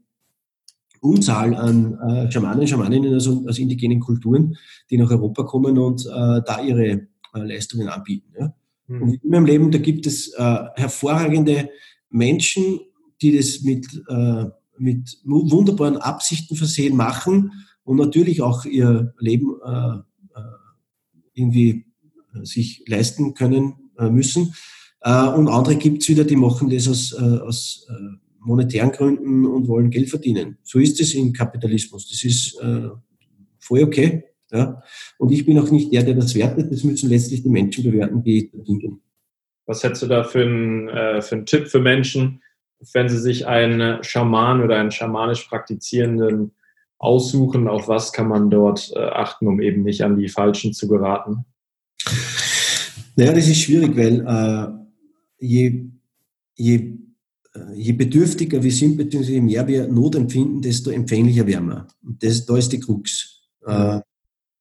Unzahl 1.02 1.54
an 1.54 2.30
Schamanen, 2.32 2.66
Schamaninnen 2.66 3.14
also 3.14 3.44
aus 3.46 3.60
indigenen 3.60 4.00
Kulturen, 4.00 4.56
die 4.90 4.98
nach 4.98 5.12
Europa 5.12 5.44
kommen 5.44 5.78
und 5.78 6.06
da 6.06 6.62
ihre 6.66 7.08
Leistungen 7.34 7.90
anbieten. 7.90 8.34
Ja? 8.40 8.54
Mhm. 8.88 9.02
Und 9.02 9.14
in 9.22 9.30
meinem 9.30 9.46
Leben, 9.46 9.70
da 9.70 9.80
gibt 9.80 10.08
es 10.08 10.34
hervorragende 10.38 11.70
Menschen, 12.10 12.80
die 13.24 13.36
das 13.36 13.62
mit, 13.62 13.88
äh, 14.08 14.46
mit 14.78 15.18
wunderbaren 15.24 15.98
Absichten 15.98 16.56
versehen 16.56 16.96
machen 16.96 17.52
und 17.84 17.98
natürlich 17.98 18.42
auch 18.42 18.66
ihr 18.66 19.14
Leben 19.20 19.56
äh, 19.66 19.98
irgendwie 21.34 21.86
sich 22.44 22.84
leisten 22.88 23.34
können 23.34 23.74
müssen. 24.12 24.54
Und 25.02 25.48
andere 25.48 25.76
gibt 25.76 26.02
es 26.02 26.10
wieder, 26.10 26.24
die 26.24 26.36
machen 26.36 26.70
das 26.70 26.88
aus, 26.88 27.14
aus 27.14 27.88
monetären 28.46 28.92
Gründen 28.92 29.46
und 29.46 29.68
wollen 29.68 29.90
Geld 29.90 30.10
verdienen. 30.10 30.58
So 30.64 30.80
ist 30.80 31.00
es 31.00 31.14
im 31.14 31.34
Kapitalismus. 31.34 32.10
Das 32.10 32.24
ist 32.24 32.60
äh, 32.62 32.90
voll 33.60 33.84
okay. 33.84 34.24
Ja? 34.52 34.82
Und 35.18 35.32
ich 35.32 35.46
bin 35.46 35.58
auch 35.60 35.72
nicht 35.72 35.92
der, 35.92 36.04
der 36.04 36.16
das 36.16 36.36
wertet. 36.36 36.72
Das 36.72 36.84
müssen 36.84 37.10
letztlich 37.10 37.44
die 37.44 37.50
Menschen 37.50 37.84
bewerten, 37.84 38.24
die 38.24 38.50
verdienen. 38.50 39.02
Was 39.66 39.84
hättest 39.84 40.04
du 40.04 40.08
da 40.08 40.24
für 40.24 40.44
einen, 40.44 40.90
äh, 40.90 41.22
für 41.22 41.36
einen 41.36 41.46
Tipp 41.46 41.68
für 41.68 41.80
Menschen, 41.80 42.42
wenn 42.94 43.10
sie 43.10 43.20
sich 43.20 43.48
einen 43.48 44.04
Schaman 44.04 44.62
oder 44.62 44.78
einen 44.78 44.92
schamanisch 44.92 45.44
praktizierenden 45.44 46.52
aussuchen? 46.98 47.68
Auf 47.68 47.88
was 47.88 48.14
kann 48.14 48.28
man 48.28 48.50
dort 48.50 48.92
äh, 48.96 49.00
achten, 49.00 49.48
um 49.48 49.62
eben 49.62 49.84
nicht 49.84 50.04
an 50.04 50.18
die 50.18 50.30
Falschen 50.30 50.74
zu 50.74 50.88
geraten? 50.88 51.46
Naja, 53.16 53.34
das 53.34 53.48
ist 53.48 53.62
schwierig, 53.62 53.96
weil 53.96 54.26
äh, 54.26 55.46
je, 55.46 55.86
je 56.56 56.98
äh, 57.56 57.74
je 57.76 57.94
bedürftiger 57.94 58.62
wir 58.64 58.72
sind, 58.72 58.98
beziehungsweise 58.98 59.36
je 59.36 59.42
mehr 59.42 59.68
wir 59.68 59.88
Not 59.88 60.16
empfinden, 60.16 60.62
desto 60.62 60.90
empfänglicher 60.90 61.46
werden 61.46 61.70
wir. 61.70 61.88
Und 62.04 62.24
das, 62.24 62.46
da 62.46 62.58
ist 62.58 62.72
die 62.72 62.80
Krux. 62.80 63.42
Äh, 63.66 64.00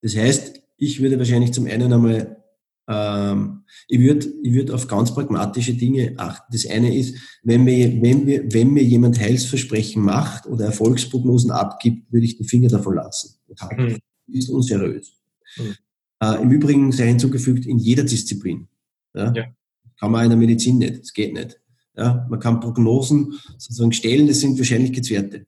das 0.03 0.17
heißt, 0.17 0.61
ich 0.77 1.01
würde 1.01 1.19
wahrscheinlich 1.19 1.53
zum 1.53 1.67
einen 1.67 1.93
einmal, 1.93 2.42
ähm, 2.89 3.65
ich 3.89 4.01
würde 4.01 4.33
ich 4.43 4.53
würde 4.53 4.75
auf 4.75 4.87
ganz 4.87 5.15
pragmatische 5.15 5.75
Dinge 5.75 6.15
achten. 6.17 6.53
Das 6.53 6.67
eine 6.67 6.97
ist, 6.97 7.17
wenn 7.43 7.65
mir, 7.65 8.03
wenn 8.03 8.25
mir, 8.25 8.53
wenn 8.53 8.71
mir 8.71 8.83
jemand 8.83 9.21
Heilsversprechen 9.21 10.03
macht 10.03 10.47
oder 10.47 10.67
Erfolgsprognosen 10.67 11.51
abgibt, 11.51 12.13
würde 12.13 12.27
ich 12.27 12.37
die 12.37 12.45
Finger 12.45 12.69
davon 12.69 12.95
lassen. 12.95 13.37
Das 13.49 13.69
mhm. 13.77 13.99
ist 14.29 14.49
unseriös. 14.49 15.13
Mhm. 15.57 15.75
Äh, 16.23 16.43
Im 16.43 16.51
Übrigen 16.51 16.93
sei 16.93 17.09
hinzugefügt, 17.09 17.67
in 17.67 17.79
jeder 17.79 18.05
Disziplin. 18.05 18.69
Ja? 19.15 19.33
ja. 19.33 19.45
Kann 19.99 20.11
man 20.11 20.25
in 20.25 20.31
der 20.31 20.39
Medizin 20.39 20.79
nicht, 20.79 21.01
das 21.01 21.13
geht 21.13 21.33
nicht. 21.33 21.61
Ja, 21.97 22.27
man 22.31 22.41
kann 22.41 22.61
Prognosen 22.61 23.39
sozusagen 23.59 23.93
stellen, 23.93 24.27
das 24.27 24.41
sind 24.41 24.59
Wahrscheinlichkeitswerte. 24.59 25.47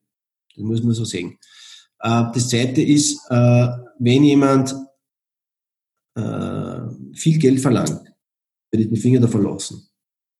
Das 0.54 0.64
muss 0.64 0.82
man 0.82 0.92
so 0.92 1.04
sehen. 1.04 1.38
Äh, 2.00 2.24
das 2.34 2.48
zweite 2.50 2.82
ist, 2.82 3.18
äh, 3.30 3.68
wenn 3.98 4.24
jemand 4.24 4.74
äh, 6.16 6.80
viel 7.14 7.38
Geld 7.38 7.60
verlangt, 7.60 8.00
würde 8.70 8.84
ich 8.84 8.88
die 8.88 9.00
Finger 9.00 9.20
davon 9.20 9.42
lassen. 9.42 9.88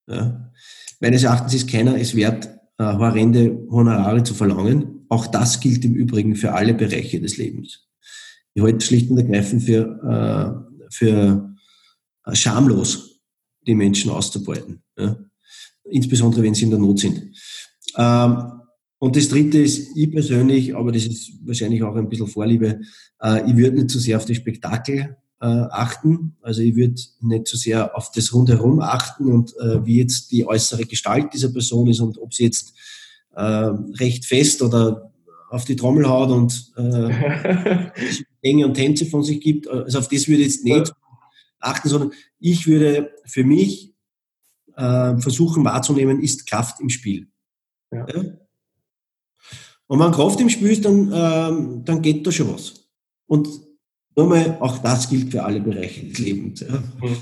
Ja. 0.07 0.51
Meines 0.99 1.23
Erachtens 1.23 1.53
ist 1.53 1.69
keiner 1.69 1.99
es 1.99 2.15
wert, 2.15 2.49
horrende 2.79 3.65
Honorare 3.69 4.23
zu 4.23 4.33
verlangen. 4.33 5.05
Auch 5.09 5.27
das 5.27 5.59
gilt 5.59 5.85
im 5.85 5.93
Übrigen 5.93 6.35
für 6.35 6.53
alle 6.53 6.73
Bereiche 6.73 7.19
des 7.19 7.37
Lebens. 7.37 7.87
Ich 8.53 8.63
halte 8.63 8.85
schlicht 8.85 9.09
und 9.09 9.17
ergreifend 9.17 9.63
für, 9.63 10.69
für 10.89 11.55
schamlos, 12.33 13.21
die 13.65 13.75
Menschen 13.75 14.11
auszubeuten. 14.11 14.81
Ja 14.97 15.17
insbesondere 15.89 16.43
wenn 16.43 16.53
sie 16.53 16.65
in 16.65 16.71
der 16.71 16.79
Not 16.79 16.99
sind. 16.99 17.35
Ähm, 17.97 18.51
und 18.97 19.15
das 19.15 19.29
Dritte 19.29 19.59
ist, 19.59 19.95
ich 19.95 20.11
persönlich, 20.11 20.75
aber 20.75 20.91
das 20.91 21.05
ist 21.05 21.33
wahrscheinlich 21.45 21.83
auch 21.83 21.95
ein 21.95 22.09
bisschen 22.09 22.27
Vorliebe, 22.27 22.81
äh, 23.21 23.49
ich 23.49 23.55
würde 23.55 23.77
nicht 23.77 23.89
zu 23.89 23.99
so 23.99 24.05
sehr 24.05 24.17
auf 24.17 24.25
das 24.25 24.37
Spektakel 24.37 25.17
äh, 25.41 25.45
achten. 25.45 26.37
Also 26.41 26.61
ich 26.61 26.75
würde 26.75 27.01
nicht 27.21 27.47
so 27.47 27.57
sehr 27.57 27.95
auf 27.95 28.11
das 28.11 28.33
Rundherum 28.33 28.79
achten 28.79 29.31
und 29.31 29.55
äh, 29.57 29.85
wie 29.85 29.99
jetzt 29.99 30.31
die 30.31 30.47
äußere 30.47 30.85
Gestalt 30.85 31.33
dieser 31.33 31.49
Person 31.49 31.87
ist 31.87 31.99
und 31.99 32.17
ob 32.17 32.33
sie 32.33 32.45
jetzt 32.45 32.73
äh, 33.33 33.41
recht 33.41 34.25
fest 34.25 34.61
oder 34.61 35.11
auf 35.49 35.65
die 35.65 35.75
Trommel 35.75 36.07
haut 36.07 36.31
und 36.31 36.73
äh, 36.77 37.91
und 38.63 38.73
Tänze 38.73 39.05
von 39.05 39.23
sich 39.23 39.41
gibt. 39.41 39.67
Also 39.67 39.99
auf 39.99 40.07
das 40.07 40.27
würde 40.27 40.41
ich 40.41 40.53
jetzt 40.53 40.63
nicht 40.63 40.91
achten, 41.59 41.89
sondern 41.89 42.11
ich 42.39 42.67
würde 42.67 43.11
für 43.25 43.43
mich 43.43 43.93
äh, 44.75 45.17
versuchen 45.17 45.63
wahrzunehmen, 45.63 46.21
ist 46.21 46.47
Kraft 46.47 46.79
im 46.79 46.89
Spiel. 46.89 47.27
Ja. 47.91 48.05
Ja? 48.07 48.23
Und 49.87 49.99
wenn 49.99 50.11
Kraft 50.11 50.39
im 50.39 50.49
Spiel 50.49 50.71
ist, 50.71 50.85
dann, 50.85 51.11
ähm, 51.13 51.85
dann 51.85 52.01
geht 52.01 52.25
da 52.25 52.31
schon 52.31 52.53
was. 52.53 52.89
Und 53.27 53.47
nochmal, 54.15 54.57
auch 54.59 54.77
das 54.79 55.09
gilt 55.09 55.31
für 55.31 55.43
alle 55.43 55.59
Bereiche 55.59 56.05
des 56.05 56.19
Lebens. 56.19 56.61
Ja? 56.61 56.83
Mhm. 57.01 57.17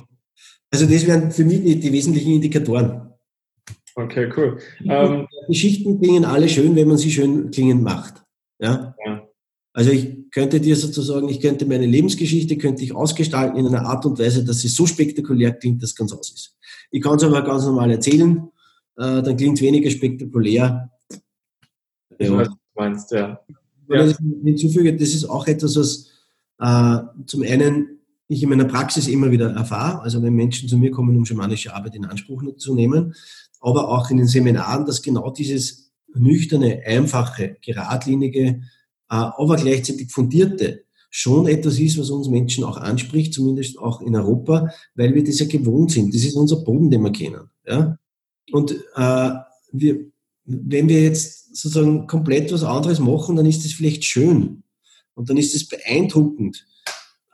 Also 0.72 0.86
das 0.86 1.06
wären 1.06 1.32
für 1.32 1.46
mich 1.46 1.64
die, 1.64 1.80
die 1.80 1.92
wesentlichen 1.92 2.34
Indikatoren. 2.34 3.14
Okay, 3.96 4.30
cool. 4.36 4.58
Ähm, 4.84 5.28
Geschichten 5.48 6.02
klingen 6.02 6.26
alle 6.26 6.50
schön, 6.50 6.76
wenn 6.76 6.88
man 6.88 6.98
sie 6.98 7.12
schön 7.12 7.52
klingen 7.52 7.84
macht. 7.84 8.24
Ja? 8.60 8.96
ja? 9.06 9.28
Also 9.74 9.92
ich 9.92 10.32
könnte 10.32 10.60
dir 10.60 10.76
sozusagen, 10.76 11.30
ich 11.30 11.40
könnte 11.40 11.66
meine 11.66 11.86
Lebensgeschichte 11.86 12.58
könnte 12.58 12.84
ich 12.84 12.96
ausgestalten 12.96 13.58
in 13.58 13.68
einer 13.68 13.86
Art 13.86 14.06
und 14.06 14.18
Weise, 14.20 14.44
dass 14.44 14.62
sie 14.62 14.68
so 14.68 14.86
spektakulär 14.86 15.54
klingt, 15.54 15.82
dass 15.82 15.92
es 15.92 15.96
ganz 15.96 16.12
aus 16.12 16.32
ist. 16.32 16.58
Ich 16.92 17.02
kann 17.02 17.18
es 17.18 17.24
aber 17.24 17.42
ganz 17.44 17.66
normal 17.66 17.92
erzählen, 17.92 18.50
äh, 18.98 19.22
dann 19.22 19.38
klingt 19.38 19.58
es 19.58 19.64
weniger 19.64 19.90
spektakulär. 19.90 20.92
Ich 22.18 22.30
ja. 22.30 22.38
weiß, 22.38 22.48
was 22.48 22.50
du 22.50 22.56
meinst, 22.76 23.12
ja. 23.12 23.40
Ja. 23.90 24.06
ich 24.08 24.18
hinzufüge, 24.44 24.96
das 24.96 25.10
ist 25.10 25.26
auch 25.26 25.46
etwas, 25.48 25.76
was 25.76 26.10
äh, 26.60 26.98
zum 27.26 27.44
einen 27.44 27.94
ich 28.28 28.44
in 28.44 28.50
meiner 28.50 28.66
Praxis 28.66 29.08
immer 29.08 29.32
wieder 29.32 29.52
erfahre, 29.52 30.02
also 30.02 30.22
wenn 30.22 30.34
Menschen 30.34 30.68
zu 30.70 30.78
mir 30.78 30.92
kommen, 30.92 31.16
um 31.16 31.26
schamanische 31.26 31.74
Arbeit 31.74 31.96
in 31.96 32.06
Anspruch 32.06 32.44
zu 32.58 32.74
nehmen, 32.74 33.14
aber 33.60 33.90
auch 33.90 34.10
in 34.10 34.18
den 34.18 34.28
Seminaren, 34.28 34.86
dass 34.86 35.02
genau 35.02 35.30
dieses 35.32 35.92
nüchterne, 36.14 36.82
einfache, 36.86 37.58
geradlinige, 37.62 38.42
äh, 38.44 38.60
aber 39.10 39.56
gleichzeitig 39.56 40.12
fundierte 40.12 40.84
schon 41.10 41.48
etwas 41.48 41.80
ist, 41.80 42.00
was 42.00 42.10
uns 42.10 42.28
Menschen 42.28 42.64
auch 42.64 42.78
anspricht, 42.78 43.34
zumindest 43.34 43.78
auch 43.78 44.02
in 44.02 44.16
Europa, 44.16 44.70
weil 44.96 45.14
wir 45.14 45.24
das 45.24 45.40
ja 45.40 45.46
gewohnt 45.46 45.92
sind. 45.92 46.14
Das 46.14 46.24
ist 46.24 46.36
unser 46.36 46.58
Boden, 46.58 46.90
den 46.90 47.04
wir 47.04 47.12
kennen. 47.12 47.52
Ja? 47.68 48.00
Und 48.52 48.72
äh, 48.96 49.32
wir, 49.72 50.06
wenn 50.46 50.90
wir 50.90 51.04
jetzt 51.04 51.56
sozusagen 51.56 52.08
komplett 52.08 52.52
was 52.52 52.64
anderes 52.64 53.00
machen, 53.00 53.36
dann 53.36 53.46
ist 53.46 53.64
das 53.64 53.74
vielleicht 53.74 54.04
schön 54.04 54.63
und 55.16 55.30
dann 55.30 55.38
ist 55.38 55.54
es 55.56 55.68
beeindruckend, 55.68 56.66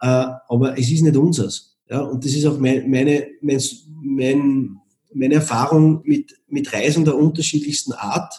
äh, 0.02 0.26
aber 0.48 0.78
es 0.78 0.90
ist 0.92 1.02
nicht 1.02 1.18
unseres. 1.18 1.78
Und 1.90 2.24
das 2.24 2.34
ist 2.34 2.46
auch 2.46 2.60
mein, 2.60 2.88
meine, 2.90 3.28
mein, 3.42 3.60
mein, 4.04 4.78
meine 5.12 5.34
Erfahrung 5.34 6.02
mit, 6.04 6.40
mit 6.48 6.72
Reisen 6.72 7.04
der 7.04 7.16
unterschiedlichsten 7.16 7.94
Art, 7.94 8.32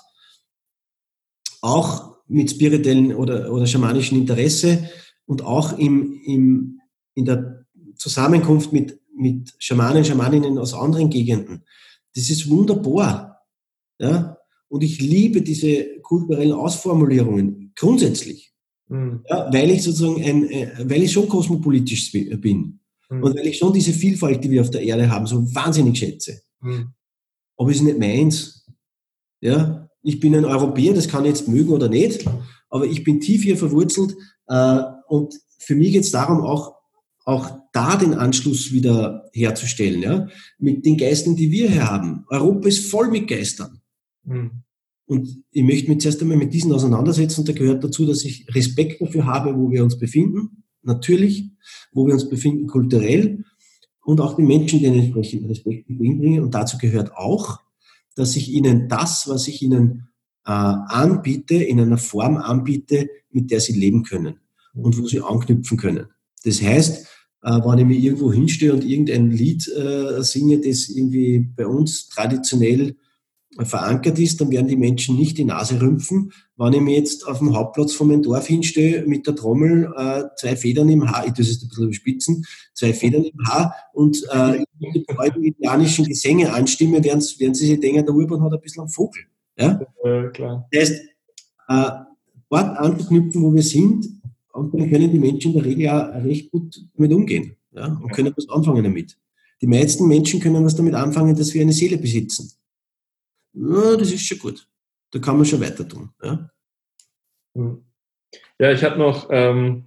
auch 1.61 2.19
mit 2.29 2.49
spirituellen 2.49 3.13
oder, 3.13 3.53
oder 3.53 3.67
schamanischen 3.67 4.19
Interesse, 4.19 4.89
und 5.31 5.45
auch 5.45 5.79
im, 5.79 6.21
im, 6.25 6.81
in 7.15 7.25
der 7.25 7.65
Zusammenkunft 7.95 8.73
mit, 8.73 8.99
mit 9.17 9.55
Schamanen, 9.59 10.05
Schamaninnen 10.05 10.59
aus 10.59 10.75
anderen 10.75 11.09
Gegenden. 11.09 11.65
Das 12.17 12.29
ist 12.31 12.51
wunderbar. 12.51 13.41
Ja? 14.01 14.39
Und 14.67 14.83
ich 14.83 15.01
liebe 15.01 15.43
diese 15.43 16.01
kulturellen 16.01 16.51
Ausformulierungen 16.51 17.73
grundsätzlich. 17.77 18.50
Mhm. 18.91 19.25
Ja, 19.29 19.49
weil 19.53 19.71
ich 19.71 19.83
sozusagen 19.83 20.23
ein, 20.23 20.51
äh, 20.51 20.73
weil 20.85 21.03
ich 21.03 21.13
schon 21.13 21.29
kosmopolitisch 21.29 22.13
bin. 22.13 22.81
Mhm. 23.09 23.23
Und 23.23 23.37
weil 23.37 23.47
ich 23.47 23.57
schon 23.57 23.73
diese 23.73 23.93
Vielfalt, 23.93 24.43
die 24.43 24.51
wir 24.51 24.61
auf 24.61 24.71
der 24.71 24.83
Erde 24.83 25.09
haben, 25.09 25.27
so 25.27 25.55
wahnsinnig 25.55 25.97
schätze. 25.97 26.43
Mhm. 26.61 26.93
Aber 27.57 27.71
es 27.71 27.77
ist 27.77 27.83
nicht 27.83 27.99
meins. 27.99 28.67
Ja? 29.41 29.89
Ich 30.03 30.19
bin 30.19 30.35
ein 30.35 30.45
Europäer, 30.45 30.93
das 30.93 31.09
kann 31.09 31.25
ich 31.25 31.31
jetzt 31.31 31.49
mögen 31.49 31.71
oder 31.71 31.89
nicht, 31.89 32.25
aber 32.69 32.87
ich 32.87 33.05
bin 33.05 33.21
tief 33.21 33.43
hier 33.43 33.57
verwurzelt 33.57 34.17
äh, 34.49 34.81
und 35.09 35.35
für 35.59 35.77
mich 35.77 35.93
geht 35.93 36.05
es 36.05 36.11
darum, 36.11 36.41
auch, 36.41 36.75
auch 37.25 37.59
da 37.73 37.97
den 37.97 38.15
Anschluss 38.15 38.73
wieder 38.73 39.29
herzustellen, 39.33 40.03
ja, 40.03 40.27
mit 40.59 40.85
den 40.85 40.97
Geistern, 40.97 41.37
die 41.37 41.51
wir 41.51 41.69
hier 41.69 41.89
haben. 41.89 42.25
Europa 42.29 42.69
ist 42.69 42.91
voll 42.91 43.09
mit 43.09 43.29
Geistern. 43.29 43.81
Mhm. 44.25 44.63
Und 45.11 45.43
ich 45.51 45.65
möchte 45.65 45.91
mich 45.91 46.03
zuerst 46.03 46.23
einmal 46.23 46.37
mit 46.37 46.55
diesen 46.55 46.71
auseinandersetzen. 46.71 47.45
Da 47.45 47.53
gehört 47.53 47.83
dazu, 47.83 48.07
dass 48.07 48.25
ich 48.25 48.47
Respekt 48.55 49.03
dafür 49.03 49.27
habe, 49.27 49.59
wo 49.59 49.69
wir 49.69 49.83
uns 49.83 49.99
befinden, 49.99 50.63
natürlich, 50.85 51.51
wo 51.93 52.07
wir 52.07 52.15
uns 52.15 52.29
befinden 52.29 52.69
kulturell 52.69 53.45
und 54.05 54.21
auch 54.21 54.37
die 54.37 54.45
Menschen, 54.45 54.79
denen 54.79 55.01
entsprechend 55.01 55.51
Respekt 55.51 55.91
entgegenbringe. 55.91 56.41
Und 56.41 56.55
dazu 56.55 56.79
gehört 56.79 57.13
auch, 57.17 57.59
dass 58.15 58.37
ich 58.37 58.53
ihnen 58.53 58.89
das, 58.89 59.27
was 59.27 59.49
ich 59.49 59.63
ihnen 59.63 60.11
äh, 60.47 60.53
anbiete, 60.53 61.57
in 61.57 61.81
einer 61.81 61.99
Form 61.99 62.37
anbiete, 62.37 63.09
mit 63.33 63.51
der 63.51 63.59
sie 63.59 63.73
leben 63.73 64.05
können 64.05 64.37
und 64.75 64.97
wo 64.97 65.09
sie 65.09 65.23
anknüpfen 65.23 65.77
können. 65.77 66.07
Das 66.45 66.63
heißt, 66.63 67.09
äh, 67.43 67.51
wenn 67.51 67.79
ich 67.79 67.87
mich 67.87 68.05
irgendwo 68.05 68.33
hinstehe 68.33 68.73
und 68.73 68.85
irgendein 68.85 69.33
Lied 69.33 69.67
äh, 69.67 70.23
singe, 70.23 70.61
das 70.61 70.89
irgendwie 70.89 71.41
bei 71.41 71.67
uns 71.67 72.09
traditionell 72.11 72.95
verankert 73.59 74.19
ist, 74.19 74.41
dann 74.41 74.51
werden 74.51 74.69
die 74.69 74.77
Menschen 74.77 75.17
nicht 75.17 75.37
die 75.37 75.45
Nase 75.45 75.81
rümpfen. 75.81 76.33
Wenn 76.57 76.73
ich 76.73 76.81
mir 76.81 76.97
jetzt 76.97 77.27
auf 77.27 77.39
dem 77.39 77.55
Hauptplatz 77.55 77.93
von 77.93 78.09
meinem 78.09 78.23
Dorf 78.23 78.47
hinstehe, 78.47 79.05
mit 79.07 79.27
der 79.27 79.35
Trommel, 79.35 79.93
äh, 79.97 80.25
zwei 80.37 80.57
Federn 80.57 80.89
im 80.89 81.11
Haar, 81.11 81.27
ich 81.27 81.33
tue 81.33 81.43
es 81.43 81.63
ein 81.63 81.69
bisschen 81.69 81.85
überspitzen, 81.85 82.45
zwei 82.75 82.93
Federn 82.93 83.25
im 83.25 83.49
Haar 83.49 83.75
und 83.93 84.23
äh, 84.31 84.65
die 84.79 85.47
indianischen 85.49 86.05
Gesänge 86.05 86.53
anstimme, 86.53 87.03
werden, 87.03 87.21
werden 87.39 87.55
sie 87.55 87.67
sich 87.67 87.81
denken, 87.81 88.07
der 88.07 88.15
Urban 88.15 88.43
hat 88.43 88.53
ein 88.53 88.61
bisschen 88.61 88.83
einen 88.83 88.91
Vogel. 88.91 89.23
Ja? 89.59 89.81
ja 90.05 90.29
klar. 90.29 90.69
Das 90.71 90.91
heißt, 90.91 91.03
äh, 91.69 91.91
dort 92.49 92.79
anzuknüpfen, 92.79 93.43
wo 93.43 93.53
wir 93.53 93.63
sind, 93.63 94.07
und 94.53 94.75
dann 94.75 94.91
können 94.91 95.13
die 95.13 95.19
Menschen 95.19 95.53
in 95.53 95.59
der 95.59 95.65
Regel 95.65 95.83
ja 95.83 96.01
recht 96.01 96.51
gut 96.51 96.85
damit 96.97 97.13
umgehen 97.13 97.57
ja? 97.73 97.87
und 97.87 98.13
können 98.13 98.33
was 98.37 98.49
anfangen 98.49 98.85
damit. 98.85 99.17
Die 99.61 99.67
meisten 99.67 100.07
Menschen 100.07 100.41
können 100.41 100.65
was 100.65 100.77
damit 100.77 100.95
anfangen, 100.95 101.37
dass 101.37 101.53
wir 101.53 101.63
eine 101.63 101.73
Seele 101.73 101.99
besitzen 101.99 102.51
ja, 103.53 103.97
das 103.97 104.13
ist 104.13 104.27
schon 104.27 104.39
gut. 104.39 104.67
Da 105.11 105.19
kann 105.19 105.37
man 105.37 105.47
schon 105.47 105.61
weiter 105.61 105.89
tun. 105.89 106.11
Ja, 106.23 106.51
hm. 107.55 107.85
ja 108.59 108.73
ich 108.73 108.85
habe 108.85 108.99
noch, 108.99 109.29
ähm, 109.31 109.85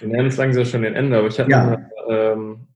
wir 0.00 0.08
nähern 0.08 0.26
uns 0.26 0.36
langsam 0.36 0.64
schon 0.64 0.82
den 0.82 0.94
Ende, 0.94 1.18
aber 1.18 1.28
ich 1.28 1.38
habe 1.40 1.50
ja. 1.50 1.70
noch, 1.70 1.78
ähm, 2.08 2.66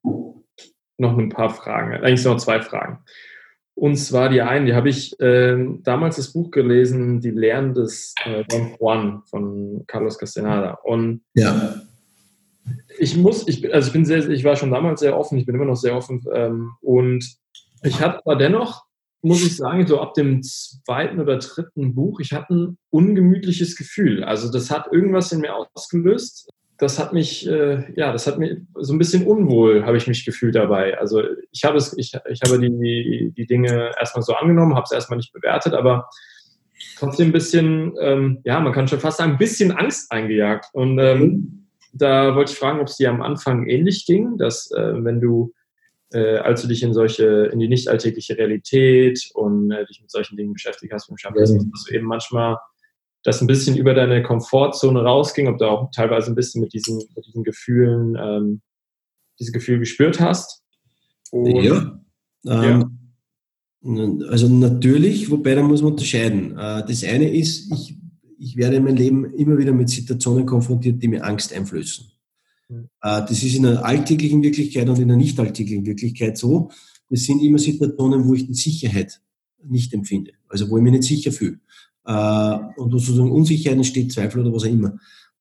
noch 0.99 1.18
ein 1.18 1.28
paar 1.30 1.51
Fragen. 1.51 1.95
Eigentlich 1.95 2.24
noch 2.24 2.38
zwei 2.38 2.61
Fragen. 2.61 3.05
Und 3.74 3.97
zwar 3.97 4.28
die 4.28 4.43
eine, 4.43 4.66
die 4.66 4.74
habe 4.74 4.91
ich 4.91 5.18
äh, 5.20 5.57
damals 5.82 6.16
das 6.16 6.34
Buch 6.34 6.51
gelesen, 6.51 7.20
Die 7.20 7.30
Lehren 7.30 7.72
des 7.72 8.14
äh, 8.26 8.45
Don 8.45 8.76
Juan 8.78 9.22
von 9.24 9.84
Carlos 9.86 10.18
Castaneda. 10.18 10.72
Und 10.82 11.22
ja. 11.34 11.80
ich 12.99 13.16
muss, 13.16 13.49
ich, 13.49 13.72
also 13.72 13.86
ich 13.86 13.93
bin 13.95 14.05
sehr, 14.05 14.28
ich 14.28 14.45
war 14.45 14.57
schon 14.57 14.70
damals 14.70 15.01
sehr 15.01 15.16
offen, 15.16 15.38
ich 15.38 15.47
bin 15.47 15.55
immer 15.55 15.64
noch 15.64 15.76
sehr 15.76 15.97
offen. 15.97 16.22
Ähm, 16.34 16.72
und 16.82 17.24
ich 17.82 18.03
hatte 18.03 18.20
aber 18.24 18.36
dennoch 18.36 18.84
muss 19.23 19.45
ich 19.45 19.57
sagen, 19.57 19.87
so 19.87 20.01
ab 20.01 20.14
dem 20.14 20.43
zweiten 20.43 21.21
oder 21.21 21.39
dritten 21.39 21.95
Buch, 21.95 22.21
ich 22.21 22.33
hatte 22.33 22.55
ein 22.55 22.79
ungemütliches 22.91 23.77
Gefühl. 23.77 24.25
Also 24.25 24.51
das 24.51 24.71
hat 24.71 24.89
irgendwas 24.93 25.33
in 25.33 25.41
mir 25.41 25.55
ausgelöst. 25.55 26.49
Das 26.79 26.99
hat 26.99 27.12
mich, 27.12 27.47
äh, 27.47 27.93
ja, 27.95 28.11
das 28.12 28.27
hat 28.27 28.39
mich 28.39 28.57
so 28.77 28.95
ein 28.95 28.99
bisschen 28.99 29.27
unwohl, 29.27 29.85
habe 29.85 29.99
ich 29.99 30.07
mich 30.07 30.25
gefühlt 30.25 30.55
dabei. 30.55 30.99
Also 30.99 31.23
ich 31.53 31.64
habe 31.64 31.77
es, 31.77 31.97
ich, 31.99 32.14
ich 32.31 32.41
habe 32.43 32.59
die, 32.59 33.33
die 33.37 33.47
Dinge 33.47 33.93
erstmal 33.99 34.23
so 34.23 34.33
angenommen, 34.33 34.75
habe 34.75 34.85
es 34.85 34.93
erstmal 34.93 35.18
nicht 35.18 35.35
bewertet, 35.35 35.75
aber 35.75 36.09
trotzdem 36.99 37.29
ein 37.29 37.33
bisschen, 37.33 37.95
ähm, 38.01 38.41
ja, 38.45 38.59
man 38.61 38.73
kann 38.73 38.89
schon 38.89 39.01
fast 39.01 39.18
sagen, 39.18 39.33
ein 39.33 39.39
bisschen 39.39 39.73
Angst 39.73 40.11
eingejagt. 40.11 40.66
Und 40.73 40.99
ähm, 40.99 41.66
da 41.93 42.35
wollte 42.35 42.53
ich 42.53 42.59
fragen, 42.59 42.81
ob 42.81 42.87
es 42.87 42.97
dir 42.97 43.11
am 43.11 43.21
Anfang 43.21 43.66
ähnlich 43.66 44.07
ging, 44.07 44.39
dass 44.39 44.71
äh, 44.71 45.05
wenn 45.05 45.21
du 45.21 45.53
äh, 46.12 46.36
als 46.38 46.62
du 46.62 46.68
dich 46.68 46.82
in 46.82 46.92
solche, 46.92 47.50
in 47.52 47.58
die 47.58 47.68
nicht 47.68 47.88
alltägliche 47.88 48.36
Realität 48.36 49.30
und 49.34 49.70
äh, 49.70 49.86
dich 49.86 50.00
mit 50.00 50.11
solchen 50.11 50.36
Dingen 50.36 50.52
beschäftigt 50.52 50.92
hast, 50.92 51.06
vom 51.06 51.16
Champagnismus, 51.16 51.64
ja. 51.64 51.70
dass 51.70 51.84
du 51.84 51.94
eben 51.94 52.06
manchmal 52.06 52.56
das 53.22 53.40
ein 53.40 53.46
bisschen 53.46 53.76
über 53.76 53.94
deine 53.94 54.22
Komfortzone 54.22 55.02
rausging, 55.02 55.48
ob 55.48 55.58
du 55.58 55.66
auch 55.66 55.90
teilweise 55.94 56.30
ein 56.32 56.34
bisschen 56.34 56.62
mit 56.62 56.72
diesen, 56.72 56.96
mit 57.14 57.26
diesen 57.26 57.44
Gefühlen, 57.44 58.16
ähm, 58.18 58.62
diese 59.38 59.52
Gefühle 59.52 59.80
gespürt 59.80 60.20
hast. 60.20 60.62
Und, 61.30 61.46
ja. 61.62 62.00
Ähm, 62.46 62.96
Also 64.28 64.48
natürlich, 64.48 65.30
wobei 65.30 65.54
da 65.54 65.62
muss 65.62 65.82
man 65.82 65.92
unterscheiden. 65.92 66.52
Äh, 66.52 66.84
das 66.86 67.04
eine 67.04 67.30
ist, 67.30 67.72
ich, 67.72 67.96
ich 68.38 68.56
werde 68.56 68.76
in 68.76 68.84
meinem 68.84 68.96
Leben 68.96 69.24
immer 69.34 69.58
wieder 69.58 69.72
mit 69.72 69.90
Situationen 69.90 70.46
konfrontiert, 70.46 71.02
die 71.02 71.08
mir 71.08 71.24
Angst 71.24 71.52
einflößen. 71.52 72.06
Äh, 72.71 72.87
das 73.01 73.43
ist 73.43 73.55
in 73.55 73.64
der 73.64 73.85
alltäglichen 73.85 74.43
Wirklichkeit 74.43 74.89
und 74.89 74.99
in 74.99 75.09
der 75.09 75.16
nicht 75.16 75.39
alltäglichen 75.39 75.87
Wirklichkeit 75.87 76.39
so. 76.39 76.71
Das 77.09 77.25
sind 77.25 77.43
immer 77.43 77.59
Situationen, 77.59 78.27
wo 78.27 78.35
ich 78.35 78.47
die 78.47 78.55
Sicherheit 78.55 79.21
nicht 79.64 79.93
empfinde, 79.93 80.33
also 80.49 80.71
wo 80.71 80.79
ich 80.79 80.83
mich 80.83 80.93
nicht 80.93 81.05
sicher 81.05 81.33
fühle. 81.33 81.59
Äh, 82.07 82.59
und 82.77 82.93
wo 82.93 82.99
sozusagen 82.99 83.33
Unsicherheit 83.33 83.77
entsteht, 83.77 84.12
Zweifel 84.12 84.41
oder 84.41 84.53
was 84.53 84.64
auch 84.64 84.68
immer. 84.68 84.99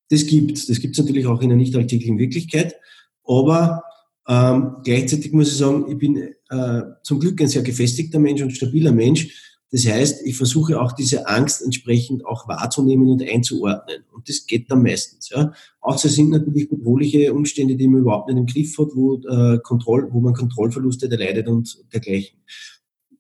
Das 0.10 0.26
gibt's. 0.26 0.66
Das 0.66 0.80
gibt's 0.80 0.98
natürlich 0.98 1.28
auch 1.28 1.42
in 1.42 1.50
der 1.50 1.58
nicht 1.58 1.76
alltäglichen 1.76 2.18
Wirklichkeit. 2.18 2.76
Aber 3.24 3.84
ähm, 4.28 4.78
gleichzeitig 4.84 5.32
muss 5.32 5.52
ich 5.52 5.58
sagen, 5.58 5.86
ich 5.90 5.98
bin 5.98 6.18
äh, 6.50 6.82
zum 7.04 7.20
Glück 7.20 7.40
ein 7.42 7.48
sehr 7.48 7.62
gefestigter 7.62 8.20
Mensch 8.20 8.42
und 8.42 8.52
stabiler 8.52 8.92
Mensch. 8.92 9.49
Das 9.72 9.86
heißt, 9.86 10.26
ich 10.26 10.36
versuche 10.36 10.82
auch 10.82 10.94
diese 10.94 11.28
Angst 11.28 11.62
entsprechend 11.62 12.26
auch 12.26 12.48
wahrzunehmen 12.48 13.08
und 13.08 13.22
einzuordnen. 13.22 14.04
Und 14.12 14.28
das 14.28 14.48
geht 14.48 14.72
dann 14.72 14.82
meistens. 14.82 15.30
Ja. 15.30 15.54
Außer 15.80 16.10
sind 16.10 16.32
natürlich 16.32 16.70
bedrohliche 16.70 17.34
Umstände, 17.34 17.76
die 17.76 17.88
man 17.88 18.02
überhaupt 18.02 18.30
nicht 18.30 18.38
im 18.38 18.48
Griff 18.48 18.78
hat, 18.80 18.90
wo, 18.96 19.16
äh, 19.16 19.60
Kontroll, 19.60 20.08
wo 20.12 20.22
man 20.22 20.34
Kontrollverluste 20.34 21.10
erleidet 21.10 21.48
und 21.48 21.84
dergleichen. 21.94 22.40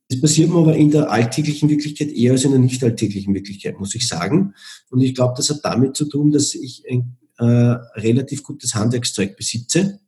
Das 0.10 0.20
passiert 0.20 0.50
mir 0.50 0.58
aber 0.58 0.76
in 0.76 0.90
der 0.90 1.12
alltäglichen 1.12 1.70
Wirklichkeit 1.70 2.10
eher 2.10 2.32
als 2.32 2.44
in 2.44 2.52
der 2.52 2.60
nicht 2.60 2.84
alltäglichen 2.84 3.36
Wirklichkeit, 3.36 3.80
muss 3.80 3.94
ich 3.94 4.08
sagen. 4.08 4.56
Und 4.90 5.02
ich 5.02 5.14
glaube, 5.14 5.36
das 5.38 5.52
hat 5.52 5.60
damit 5.64 5.96
zu 5.96 6.06
tun, 6.06 6.32
dass 6.32 6.56
ich 6.56 6.84
ein 6.90 7.16
äh, 7.38 7.46
relativ 7.46 8.42
gutes 8.42 8.74
Handwerkszeug 8.74 9.38
besitze. 9.38 10.00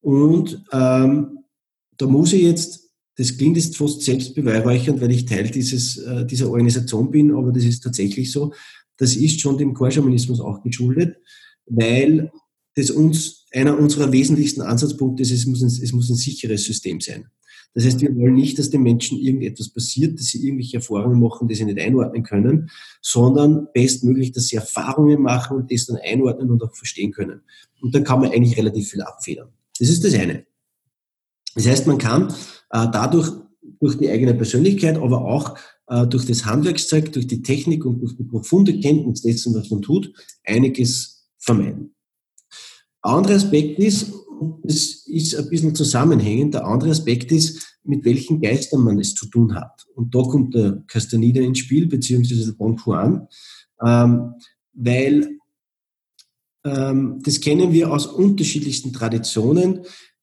Und 0.00 0.64
ähm, 0.72 1.38
da 1.96 2.06
muss 2.06 2.32
ich 2.32 2.42
jetzt 2.42 2.89
das 3.20 3.36
klingt 3.36 3.58
jetzt 3.58 3.76
fast 3.76 4.00
selbstbeweihräuchernd, 4.00 4.98
weil 5.02 5.10
ich 5.10 5.26
Teil 5.26 5.50
dieses, 5.50 5.98
äh, 5.98 6.24
dieser 6.24 6.48
Organisation 6.48 7.10
bin, 7.10 7.32
aber 7.32 7.52
das 7.52 7.64
ist 7.64 7.82
tatsächlich 7.82 8.32
so. 8.32 8.54
Das 8.96 9.14
ist 9.14 9.42
schon 9.42 9.58
dem 9.58 9.74
Chorschamanismus 9.74 10.40
auch 10.40 10.62
geschuldet, 10.62 11.18
weil 11.66 12.32
das 12.76 12.90
uns, 12.90 13.44
einer 13.52 13.78
unserer 13.78 14.10
wesentlichsten 14.10 14.62
Ansatzpunkte 14.62 15.22
ist, 15.22 15.32
es 15.32 15.44
muss, 15.44 15.60
ein, 15.60 15.66
es 15.66 15.92
muss 15.92 16.08
ein 16.08 16.16
sicheres 16.16 16.64
System 16.64 16.98
sein. 17.02 17.26
Das 17.74 17.84
heißt, 17.84 18.00
wir 18.00 18.16
wollen 18.16 18.36
nicht, 18.36 18.58
dass 18.58 18.70
den 18.70 18.82
Menschen 18.82 19.18
irgendetwas 19.18 19.68
passiert, 19.68 20.18
dass 20.18 20.28
sie 20.28 20.42
irgendwelche 20.42 20.78
Erfahrungen 20.78 21.20
machen, 21.20 21.46
die 21.46 21.54
sie 21.54 21.66
nicht 21.66 21.78
einordnen 21.78 22.22
können, 22.22 22.70
sondern 23.02 23.68
bestmöglich, 23.74 24.32
dass 24.32 24.48
sie 24.48 24.56
Erfahrungen 24.56 25.20
machen 25.20 25.58
und 25.58 25.70
das 25.70 25.84
dann 25.84 25.98
einordnen 26.02 26.50
und 26.50 26.62
auch 26.62 26.74
verstehen 26.74 27.12
können. 27.12 27.42
Und 27.82 27.94
dann 27.94 28.02
kann 28.02 28.20
man 28.20 28.30
eigentlich 28.30 28.56
relativ 28.56 28.88
viel 28.88 29.02
abfedern. 29.02 29.50
Das 29.78 29.90
ist 29.90 30.02
das 30.02 30.14
eine. 30.14 30.46
Das 31.54 31.66
heißt, 31.66 31.86
man 31.86 31.98
kann 31.98 32.32
dadurch 32.70 33.32
durch 33.80 33.96
die 33.98 34.10
eigene 34.10 34.34
Persönlichkeit, 34.34 34.96
aber 34.98 35.24
auch 35.24 35.56
äh, 35.88 36.06
durch 36.06 36.26
das 36.26 36.44
Handwerkszeug, 36.44 37.12
durch 37.12 37.26
die 37.26 37.42
Technik 37.42 37.84
und 37.84 38.00
durch 38.00 38.16
die 38.16 38.24
profunde 38.24 38.78
Kenntnis 38.78 39.22
dessen, 39.22 39.54
was 39.54 39.70
man 39.70 39.82
tut, 39.82 40.12
einiges 40.44 41.26
vermeiden. 41.38 41.94
Der 43.04 43.12
andere 43.12 43.34
Aspekt 43.34 43.78
ist, 43.78 44.12
es 44.64 45.06
ist 45.06 45.34
ein 45.34 45.48
bisschen 45.48 45.74
zusammenhängend, 45.74 46.54
der 46.54 46.66
andere 46.66 46.90
Aspekt 46.90 47.32
ist, 47.32 47.78
mit 47.82 48.04
welchen 48.04 48.40
Geistern 48.40 48.82
man 48.82 48.98
es 48.98 49.14
zu 49.14 49.26
tun 49.26 49.54
hat. 49.54 49.86
Und 49.94 50.14
da 50.14 50.22
kommt 50.22 50.54
der 50.54 50.82
Castaneda 50.86 51.40
ins 51.40 51.58
Spiel, 51.58 51.86
beziehungsweise 51.86 52.46
der 52.46 52.52
Bon 52.52 52.78
Juan, 52.84 53.26
ähm, 53.84 54.34
weil 54.74 55.38
ähm, 56.64 57.20
das 57.24 57.40
kennen 57.40 57.72
wir 57.72 57.90
aus 57.90 58.06
unterschiedlichsten 58.06 58.92
Traditionen 58.92 59.80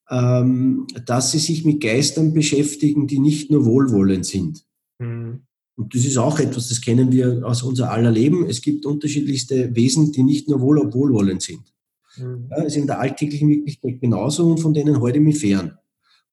ähm, 0.10 0.88
dass 1.06 1.32
sie 1.32 1.40
sich 1.40 1.66
mit 1.66 1.82
Geistern 1.82 2.34
beschäftigen, 2.34 3.08
die 3.08 3.20
nicht 3.20 3.52
nur 3.52 3.66
wohlwollend 3.66 4.26
sind. 4.26 4.66
Mhm. 5.00 5.42
Und 5.76 5.94
das 5.94 6.06
ist 6.06 6.18
auch 6.18 6.40
etwas, 6.40 6.70
das 6.70 6.82
kennen 6.82 7.12
wir 7.12 7.46
aus 7.46 7.62
unser 7.62 7.92
aller 7.92 8.12
Leben. 8.12 8.50
Es 8.50 8.62
gibt 8.62 8.86
unterschiedlichste 8.86 9.76
Wesen, 9.76 10.12
die 10.12 10.24
nicht 10.24 10.50
nur 10.50 10.60
wohl 10.62 10.92
wohlwollend 10.92 11.42
sind. 11.42 11.74
Mhm. 12.18 12.48
Ja, 12.50 12.64
ist 12.64 12.78
in 12.78 12.88
der 12.88 13.00
alltäglichen 13.00 13.50
Wirklichkeit 13.50 14.02
genauso 14.02 14.50
und 14.50 14.60
von 14.60 14.74
denen 14.74 14.96
ich 14.96 15.20
mich 15.20 15.40
fern. 15.40 15.78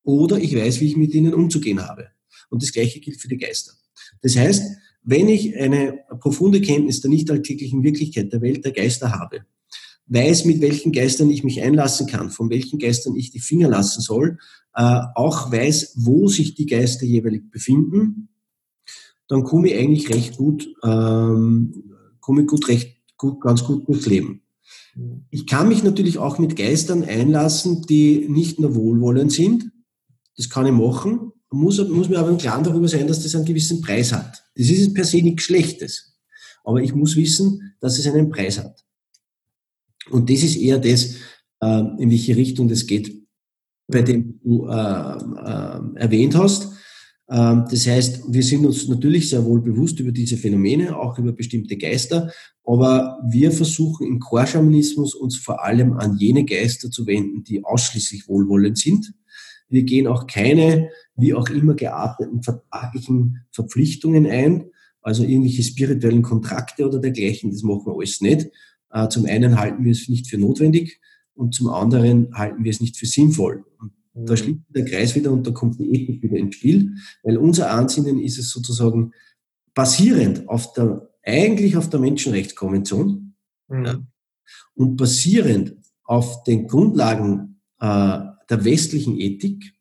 Oder 0.02 0.38
ich 0.38 0.54
weiß, 0.54 0.80
wie 0.80 0.86
ich 0.86 0.96
mit 0.96 1.14
ihnen 1.14 1.34
umzugehen 1.34 1.86
habe. 1.86 2.08
Und 2.50 2.62
das 2.62 2.72
Gleiche 2.72 3.00
gilt 3.00 3.20
für 3.20 3.28
die 3.28 3.38
Geister. 3.38 3.72
Das 4.22 4.36
heißt, 4.36 4.62
wenn 5.02 5.28
ich 5.28 5.56
eine 5.56 5.98
profunde 6.20 6.60
Kenntnis 6.60 7.00
der 7.00 7.10
nicht 7.10 7.30
alltäglichen 7.30 7.82
Wirklichkeit 7.82 8.32
der 8.32 8.40
Welt 8.40 8.64
der 8.64 8.72
Geister 8.72 9.12
habe, 9.12 9.44
weiß, 10.06 10.44
mit 10.44 10.60
welchen 10.60 10.92
Geistern 10.92 11.30
ich 11.30 11.44
mich 11.44 11.62
einlassen 11.62 12.06
kann, 12.06 12.30
von 12.30 12.50
welchen 12.50 12.78
Geistern 12.78 13.16
ich 13.16 13.30
die 13.30 13.40
Finger 13.40 13.68
lassen 13.68 14.00
soll, 14.00 14.38
äh, 14.74 15.00
auch 15.14 15.50
weiß, 15.50 15.94
wo 15.96 16.28
sich 16.28 16.54
die 16.54 16.66
Geister 16.66 17.06
jeweilig 17.06 17.50
befinden, 17.50 18.28
dann 19.28 19.44
komme 19.44 19.68
ich 19.68 19.78
eigentlich 19.78 20.10
recht 20.10 20.36
gut, 20.36 20.68
ähm, 20.82 21.92
komme 22.20 22.42
ich 22.42 22.46
gut, 22.46 22.68
recht 22.68 22.96
gut, 23.16 23.40
ganz 23.40 23.64
gut 23.64 23.88
durchs 23.88 24.06
Leben. 24.06 24.42
Ich 25.30 25.46
kann 25.46 25.68
mich 25.68 25.82
natürlich 25.82 26.18
auch 26.18 26.38
mit 26.38 26.56
Geistern 26.56 27.02
einlassen, 27.04 27.82
die 27.82 28.26
nicht 28.28 28.60
nur 28.60 28.74
wohlwollend 28.74 29.32
sind. 29.32 29.72
Das 30.36 30.50
kann 30.50 30.66
ich 30.66 30.72
machen. 30.72 31.32
muss, 31.50 31.78
muss 31.88 32.08
mir 32.08 32.18
aber 32.18 32.30
im 32.30 32.38
Klaren 32.38 32.64
darüber 32.64 32.88
sein, 32.88 33.06
dass 33.06 33.22
das 33.22 33.34
einen 33.34 33.44
gewissen 33.44 33.80
Preis 33.80 34.12
hat. 34.12 34.44
Das 34.56 34.68
ist 34.68 34.94
per 34.94 35.04
se 35.04 35.22
nichts 35.22 35.44
Schlechtes. 35.44 36.16
Aber 36.64 36.80
ich 36.80 36.94
muss 36.94 37.16
wissen, 37.16 37.74
dass 37.80 37.98
es 37.98 38.06
einen 38.06 38.30
Preis 38.30 38.58
hat. 38.58 38.83
Und 40.10 40.30
das 40.30 40.42
ist 40.42 40.56
eher 40.56 40.78
das, 40.78 41.16
äh, 41.60 41.82
in 41.98 42.10
welche 42.10 42.36
Richtung 42.36 42.68
das 42.68 42.86
geht, 42.86 43.14
bei 43.88 44.02
dem 44.02 44.40
du 44.42 44.66
äh, 44.66 44.72
äh, 44.72 45.80
erwähnt 45.96 46.36
hast. 46.36 46.72
Ähm, 47.28 47.64
das 47.70 47.86
heißt, 47.86 48.24
wir 48.28 48.42
sind 48.42 48.66
uns 48.66 48.88
natürlich 48.88 49.30
sehr 49.30 49.44
wohl 49.44 49.60
bewusst 49.60 49.98
über 50.00 50.12
diese 50.12 50.36
Phänomene, 50.36 50.96
auch 50.96 51.18
über 51.18 51.32
bestimmte 51.32 51.76
Geister, 51.76 52.30
aber 52.64 53.18
wir 53.30 53.52
versuchen 53.52 54.06
im 54.06 54.20
Chorschamanismus 54.20 55.14
uns 55.14 55.36
vor 55.36 55.64
allem 55.64 55.94
an 55.94 56.16
jene 56.16 56.44
Geister 56.44 56.90
zu 56.90 57.06
wenden, 57.06 57.44
die 57.44 57.64
ausschließlich 57.64 58.28
wohlwollend 58.28 58.78
sind. 58.78 59.12
Wir 59.68 59.84
gehen 59.84 60.06
auch 60.06 60.26
keine, 60.26 60.90
wie 61.16 61.34
auch 61.34 61.48
immer 61.48 61.74
gearteten 61.74 62.42
vertraglichen 62.42 63.44
Verpflichtungen 63.50 64.26
ein, 64.26 64.66
also 65.00 65.22
irgendwelche 65.24 65.62
spirituellen 65.62 66.22
Kontrakte 66.22 66.86
oder 66.86 66.98
dergleichen, 66.98 67.50
das 67.50 67.62
machen 67.62 67.86
wir 67.86 67.94
alles 67.94 68.20
nicht. 68.20 68.50
Äh, 68.94 69.08
zum 69.08 69.26
einen 69.26 69.58
halten 69.58 69.84
wir 69.84 69.92
es 69.92 70.08
nicht 70.08 70.28
für 70.28 70.38
notwendig 70.38 71.00
und 71.34 71.54
zum 71.54 71.68
anderen 71.68 72.32
halten 72.32 72.62
wir 72.64 72.70
es 72.70 72.80
nicht 72.80 72.96
für 72.96 73.06
sinnvoll. 73.06 73.64
Und 74.12 74.28
da 74.28 74.32
mhm. 74.32 74.36
schließt 74.36 74.60
der 74.68 74.84
Kreis 74.84 75.14
wieder 75.16 75.32
und 75.32 75.46
da 75.46 75.50
kommt 75.50 75.80
die 75.80 75.92
Ethik 75.92 76.22
wieder 76.22 76.36
ins 76.36 76.54
Spiel, 76.54 76.94
weil 77.24 77.36
unser 77.36 77.72
Ansinnen 77.72 78.20
ist 78.20 78.38
es 78.38 78.50
sozusagen 78.50 79.12
basierend 79.74 80.48
auf 80.48 80.72
der, 80.74 81.10
eigentlich 81.24 81.76
auf 81.76 81.90
der 81.90 81.98
Menschenrechtskonvention 81.98 83.34
mhm. 83.68 83.84
ja, 83.84 84.00
und 84.74 84.96
basierend 84.96 85.76
auf 86.04 86.44
den 86.44 86.68
Grundlagen 86.68 87.60
äh, 87.80 88.20
der 88.48 88.64
westlichen 88.64 89.18
Ethik 89.18 89.74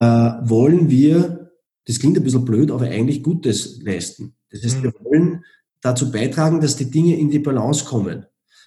äh, 0.00 0.04
wollen 0.04 0.90
wir, 0.90 1.50
das 1.86 1.98
klingt 1.98 2.18
ein 2.18 2.24
bisschen 2.24 2.44
blöd, 2.44 2.70
aber 2.70 2.84
eigentlich 2.84 3.22
Gutes 3.22 3.80
leisten. 3.80 4.34
Das 4.50 4.62
heißt, 4.62 4.80
mhm. 4.80 4.82
wir 4.82 4.92
wollen 5.00 5.44
dazu 5.82 6.10
beitragen, 6.10 6.60
dass 6.60 6.76
die 6.76 6.90
Dinge 6.90 7.18
in 7.18 7.28
die 7.28 7.40
Balance 7.40 7.84
kommen. 7.84 8.24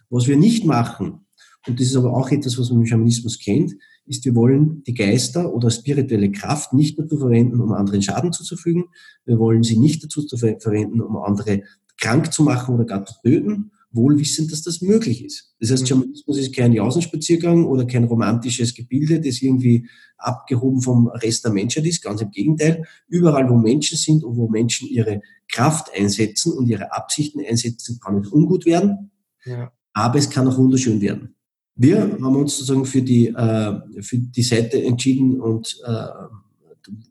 Was 0.10 0.28
wir 0.28 0.38
nicht 0.38 0.66
machen, 0.66 1.26
und 1.68 1.80
das 1.80 1.88
ist 1.88 1.96
aber 1.96 2.14
auch 2.14 2.30
etwas, 2.30 2.60
was 2.60 2.70
man 2.70 2.82
im 2.82 2.86
Schamanismus 2.86 3.40
kennt, 3.40 3.74
ist, 4.06 4.24
wir 4.24 4.36
wollen 4.36 4.84
die 4.84 4.94
Geister 4.94 5.52
oder 5.52 5.72
spirituelle 5.72 6.32
Kraft 6.32 6.74
nicht 6.74 7.00
dazu 7.00 7.18
verwenden, 7.18 7.60
um 7.60 7.74
anderen 7.74 8.04
Schaden 8.04 8.32
zuzufügen. 8.32 8.86
Wir 9.26 9.40
wollen 9.40 9.64
sie 9.64 9.78
nicht 9.78 10.04
dazu 10.04 10.22
verwenden, 10.38 11.02
um 11.02 11.18
andere 11.18 11.64
krank 12.00 12.32
zu 12.32 12.44
machen 12.44 12.76
oder 12.76 12.86
gar 12.86 13.04
zu 13.06 13.16
töten, 13.24 13.72
wohl 13.96 14.20
wissend, 14.20 14.52
dass 14.52 14.62
das 14.62 14.82
möglich 14.82 15.24
ist. 15.24 15.54
Das 15.60 15.72
heißt, 15.72 15.84
mhm. 15.84 15.88
Schamanismus 15.88 16.38
ist 16.38 16.56
kein 16.56 16.74
Jausenspaziergang 16.74 17.66
oder 17.66 17.86
kein 17.86 18.04
romantisches 18.04 18.74
Gebilde, 18.74 19.22
das 19.22 19.42
irgendwie 19.42 19.88
abgehoben 20.18 20.82
vom 20.82 21.08
Rest 21.08 21.46
der 21.46 21.52
Menschheit 21.52 21.86
ist. 21.86 22.04
Ganz 22.04 22.22
im 22.22 22.32
Gegenteil. 22.32 22.86
Überall, 23.08 23.50
wo 23.50 23.58
Menschen 23.58 23.98
sind 23.98 24.24
und 24.24 24.38
wo 24.38 24.48
Menschen 24.48 24.88
ihre 24.90 25.22
Kraft 25.48 25.90
einsetzen 25.96 26.54
und 26.54 26.68
ihre 26.68 26.92
Absichten 26.94 27.42
einsetzen, 27.46 28.00
kann 28.00 28.20
es 28.20 28.28
ungut 28.28 28.66
werden. 28.66 29.12
Ja. 29.46 29.72
Aber 29.94 30.20
es 30.20 30.30
kann 30.30 30.48
auch 30.48 30.58
wunderschön 30.58 31.02
werden. 31.02 31.36
Wir 31.76 32.00
haben 32.00 32.36
uns 32.36 32.58
sozusagen 32.58 32.86
für 32.86 33.02
die, 33.02 33.28
äh, 33.28 34.02
für 34.02 34.18
die 34.18 34.44
Seite 34.44 34.82
entschieden 34.84 35.42
und 35.42 35.78
äh, 35.86 36.08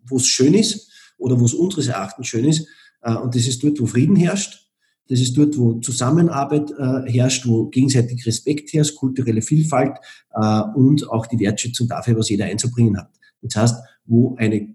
wo 0.07 0.17
es 0.17 0.27
schön 0.27 0.55
ist 0.55 0.91
oder 1.19 1.39
wo 1.39 1.45
es 1.45 1.55
unseres 1.55 1.89
Erachtens 1.89 2.27
schön 2.27 2.47
ist. 2.47 2.67
Äh, 3.03 3.15
und 3.15 3.35
das 3.35 3.47
ist 3.47 3.63
dort, 3.63 3.81
wo 3.81 3.87
Frieden 3.87 4.17
herrscht. 4.17 4.64
Das 5.09 5.21
ist 5.21 5.37
dort, 5.37 5.59
wo 5.59 5.75
Zusammenarbeit 5.75 6.71
äh, 6.71 7.11
herrscht, 7.11 7.47
wo 7.47 7.67
gegenseitig 7.67 8.25
Respekt 8.27 8.73
herrscht, 8.73 8.97
kulturelle 8.97 9.43
Vielfalt 9.43 9.99
äh, 10.33 10.63
und 10.75 11.11
auch 11.11 11.27
die 11.27 11.39
Wertschätzung 11.39 11.89
dafür, 11.89 12.17
was 12.17 12.31
jeder 12.31 12.47
einzubringen 12.47 12.97
hat. 12.97 13.11
Das 13.43 13.57
heißt, 13.57 13.77
wo 14.07 14.35
eine 14.37 14.75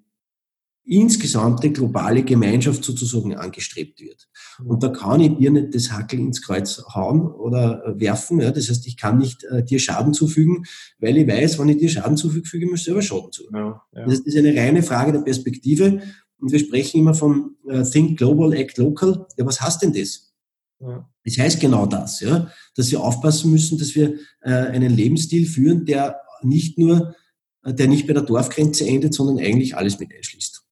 insgesamte 0.90 1.70
globale 1.72 2.24
Gemeinschaft 2.24 2.84
sozusagen 2.84 3.36
angestrebt 3.36 4.02
wird. 4.02 4.28
Und 4.64 4.82
da 4.82 4.90
kann 4.90 5.22
ich 5.22 5.38
dir 5.38 5.52
nicht 5.52 5.76
das 5.76 5.92
Hackel 5.92 6.20
ins 6.20 6.42
Kreuz 6.42 6.84
hauen 6.96 7.28
oder 7.28 7.86
äh, 7.86 8.00
werfen. 8.00 8.40
Ja. 8.40 8.52
Das 8.52 8.70
heißt, 8.70 8.88
ich 8.88 8.98
kann 8.98 9.20
nicht 9.20 9.44
äh, 9.44 9.64
dir 9.64 9.80
Schaden 9.80 10.14
zufügen, 10.14 10.66
weil 10.98 11.18
ich 11.18 11.28
weiß, 11.28 11.60
wenn 11.60 11.70
ich 11.70 11.78
dir 11.78 11.90
Schaden 11.90 12.18
zufüge, 12.18 12.48
füge 12.48 12.66
ich 12.66 12.72
mir 12.72 12.78
selber 12.78 13.04
Schaden 13.04 13.32
zu. 13.32 13.44
Ja, 13.54 13.84
ja. 13.94 14.06
Das 14.06 14.20
ist 14.20 14.36
eine 14.36 14.56
reine 14.56 14.82
Frage 14.82 15.12
der 15.12 15.20
Perspektive. 15.20 16.02
Und 16.40 16.52
wir 16.52 16.60
sprechen 16.60 17.00
immer 17.00 17.14
vom 17.14 17.58
äh, 17.68 17.84
Think 17.84 18.18
Global, 18.18 18.54
Act 18.54 18.78
Local. 18.78 19.26
Ja, 19.38 19.46
was 19.46 19.62
heißt 19.62 19.82
denn 19.82 19.94
das? 19.94 20.34
Ja. 20.80 21.10
Das 21.26 21.38
heißt 21.38 21.60
genau 21.60 21.86
das, 21.86 22.22
ja, 22.22 22.50
dass 22.76 22.90
wir 22.92 23.02
aufpassen 23.02 23.52
müssen, 23.52 23.78
dass 23.78 23.96
wir 23.96 24.16
äh, 24.42 24.52
einen 24.52 24.96
Lebensstil 24.96 25.46
führen, 25.46 25.86
der 25.86 26.22
nicht 26.42 26.78
nur, 26.78 27.16
äh, 27.64 27.74
der 27.74 27.88
nicht 27.88 28.08
bei 28.08 28.14
der 28.14 28.24
Dorfgrenze 28.24 28.88
endet, 28.88 29.14
sondern 29.14 29.44
eigentlich 29.46 29.76
alles 29.76 30.00
mit 30.00 30.14
einschließt. 30.16 30.64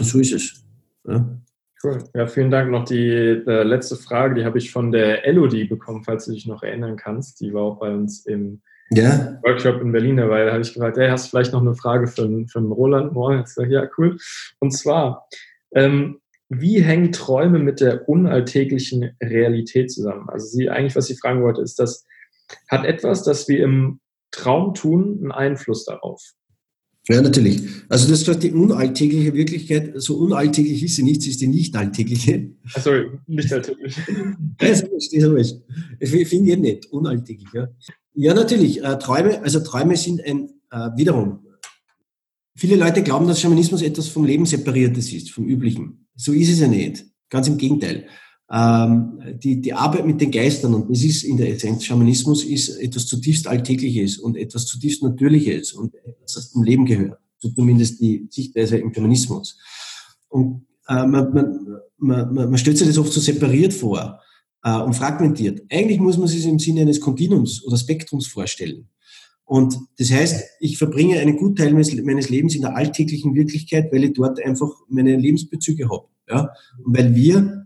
So 0.00 0.20
ist 0.20 0.32
es. 0.32 0.64
Ja. 1.06 1.40
Cool. 1.82 2.04
Ja, 2.14 2.26
vielen 2.26 2.50
Dank. 2.50 2.70
Noch 2.70 2.84
die 2.84 3.08
äh, 3.08 3.62
letzte 3.62 3.96
Frage, 3.96 4.34
die 4.34 4.44
habe 4.44 4.58
ich 4.58 4.70
von 4.70 4.92
der 4.92 5.26
Elodie 5.26 5.64
bekommen, 5.64 6.04
falls 6.04 6.26
du 6.26 6.32
dich 6.32 6.46
noch 6.46 6.62
erinnern 6.62 6.96
kannst. 6.96 7.40
Die 7.40 7.54
war 7.54 7.62
auch 7.62 7.78
bei 7.78 7.90
uns 7.90 8.26
im 8.26 8.60
ja. 8.90 9.38
Workshop 9.42 9.80
in 9.80 9.92
Berlin 9.92 10.16
dabei. 10.16 10.44
Da 10.44 10.52
habe 10.52 10.62
ich 10.62 10.74
gefragt, 10.74 10.96
hey, 10.96 11.08
hast 11.08 11.26
du 11.26 11.30
vielleicht 11.30 11.52
noch 11.52 11.60
eine 11.60 11.74
Frage 11.74 12.06
für, 12.06 12.28
für 12.48 12.58
Roland? 12.58 13.12
Jetzt 13.38 13.54
gesagt, 13.54 13.72
ja, 13.72 13.88
cool. 13.98 14.18
Und 14.58 14.72
zwar, 14.72 15.28
ähm, 15.74 16.20
wie 16.48 16.82
hängen 16.82 17.12
Träume 17.12 17.60
mit 17.60 17.80
der 17.80 18.08
unalltäglichen 18.08 19.16
Realität 19.22 19.92
zusammen? 19.92 20.28
Also 20.28 20.46
sie 20.46 20.68
eigentlich, 20.68 20.96
was 20.96 21.06
sie 21.06 21.16
fragen 21.16 21.42
wollte, 21.42 21.62
ist, 21.62 21.78
das 21.78 22.04
hat 22.68 22.84
etwas, 22.84 23.22
das 23.22 23.48
wir 23.48 23.62
im 23.62 24.00
Traum 24.32 24.74
tun, 24.74 25.18
einen 25.20 25.32
Einfluss 25.32 25.84
darauf? 25.84 26.20
Ja, 27.10 27.20
natürlich. 27.20 27.60
Also 27.88 28.08
das 28.08 28.26
ist 28.26 28.42
die 28.44 28.52
unalltägliche 28.52 29.34
Wirklichkeit. 29.34 29.92
So 29.96 30.16
unalltäglich 30.18 30.80
ist 30.84 30.94
sie 30.94 31.02
nicht, 31.02 31.22
sie 31.22 31.30
ist 31.30 31.40
die 31.40 31.48
nicht 31.48 31.74
alltägliche. 31.74 32.52
Also 32.72 32.90
nicht 33.26 33.52
alltäglich. 33.52 33.96
das 34.58 34.82
ist 34.82 35.12
nicht. 35.12 35.56
Ich 35.98 36.28
finde 36.28 36.52
ich 36.52 36.58
nicht 36.58 36.86
unalltäglich. 36.92 37.48
Ja, 37.52 37.66
ja 38.14 38.32
natürlich. 38.32 38.84
Äh, 38.84 38.96
Träume, 38.98 39.42
also 39.42 39.58
Träume 39.58 39.96
sind 39.96 40.24
ein, 40.24 40.50
äh, 40.70 40.90
wiederum, 40.96 41.40
viele 42.54 42.76
Leute 42.76 43.02
glauben, 43.02 43.26
dass 43.26 43.40
Schamanismus 43.40 43.82
etwas 43.82 44.06
vom 44.06 44.24
Leben 44.24 44.46
separiertes 44.46 45.12
ist, 45.12 45.32
vom 45.32 45.46
Üblichen. 45.46 46.06
So 46.14 46.32
ist 46.32 46.50
es 46.50 46.60
ja 46.60 46.68
nicht. 46.68 47.04
Ganz 47.28 47.48
im 47.48 47.58
Gegenteil 47.58 48.06
ähm, 48.52 49.20
die, 49.42 49.60
die 49.60 49.72
Arbeit 49.72 50.06
mit 50.06 50.20
den 50.20 50.30
Geistern, 50.30 50.74
und 50.74 50.90
das 50.90 51.02
ist 51.02 51.22
in 51.22 51.36
der 51.36 51.50
Essenz 51.50 51.84
Schamanismus, 51.84 52.42
ist 52.44 52.70
etwas 52.80 53.06
zutiefst 53.06 53.46
Alltägliches 53.46 54.18
und 54.18 54.36
etwas 54.36 54.66
zutiefst 54.66 55.02
Natürliches 55.02 55.72
und 55.72 55.94
etwas, 55.94 56.34
das 56.34 56.50
zum 56.50 56.64
Leben 56.64 56.84
gehört. 56.84 57.18
So 57.38 57.48
zumindest 57.50 58.00
die 58.00 58.26
Sichtweise 58.28 58.78
im 58.78 58.92
Schamanismus. 58.92 59.56
Und 60.28 60.66
äh, 60.88 61.06
man, 61.06 61.32
man, 61.32 61.80
man, 61.98 62.34
man 62.34 62.58
stellt 62.58 62.78
sich 62.78 62.88
das 62.88 62.98
oft 62.98 63.12
so 63.12 63.20
separiert 63.20 63.72
vor 63.72 64.20
äh, 64.64 64.78
und 64.78 64.94
fragmentiert. 64.94 65.62
Eigentlich 65.70 66.00
muss 66.00 66.18
man 66.18 66.26
sich 66.26 66.44
im 66.46 66.58
Sinne 66.58 66.82
eines 66.82 67.00
Kontinuums 67.00 67.64
oder 67.64 67.76
Spektrums 67.76 68.26
vorstellen. 68.26 68.88
Und 69.44 69.76
das 69.98 70.10
heißt, 70.10 70.44
ich 70.60 70.78
verbringe 70.78 71.18
einen 71.18 71.36
Gutteil 71.36 71.72
meines, 71.72 71.94
meines 72.02 72.30
Lebens 72.30 72.54
in 72.54 72.62
der 72.62 72.76
alltäglichen 72.76 73.34
Wirklichkeit, 73.34 73.92
weil 73.92 74.04
ich 74.04 74.12
dort 74.12 74.44
einfach 74.44 74.70
meine 74.88 75.16
Lebensbezüge 75.16 75.88
habe. 75.88 76.06
Ja? 76.28 76.50
Und 76.84 76.96
weil 76.96 77.14
wir 77.14 77.59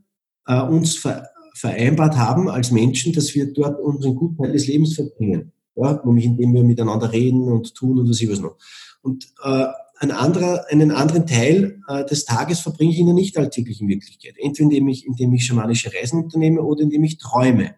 äh, 0.46 0.60
uns 0.60 0.96
ver 0.96 1.28
vereinbart 1.56 2.16
haben 2.16 2.50
als 2.50 2.72
Menschen, 2.72 3.12
dass 3.12 3.32
wir 3.36 3.52
dort 3.52 3.80
unseren 3.80 4.16
guten 4.16 4.42
Teil 4.42 4.52
des 4.52 4.66
Lebens 4.66 4.94
verbringen. 4.94 5.52
Ja, 5.76 6.02
nämlich 6.04 6.24
indem 6.24 6.52
wir 6.52 6.64
miteinander 6.64 7.12
reden 7.12 7.44
und 7.44 7.74
tun 7.76 8.00
und 8.00 8.10
was 8.10 8.20
ich 8.20 8.28
was 8.28 8.40
noch. 8.40 8.56
Und 9.02 9.32
äh, 9.44 9.66
ein 9.98 10.10
anderer, 10.10 10.64
einen 10.70 10.90
anderen 10.90 11.26
Teil 11.26 11.80
äh, 11.88 12.04
des 12.04 12.24
Tages 12.24 12.60
verbringe 12.60 12.92
ich 12.92 12.98
in 12.98 13.06
der 13.06 13.14
nicht 13.14 13.38
alltäglichen 13.38 13.88
Wirklichkeit. 13.88 14.34
Entweder 14.38 14.64
indem 14.64 14.88
ich, 14.88 15.06
indem 15.06 15.32
ich 15.32 15.46
schamanische 15.46 15.92
Reisen 15.94 16.24
unternehme 16.24 16.62
oder 16.62 16.82
indem 16.82 17.04
ich 17.04 17.18
träume. 17.18 17.76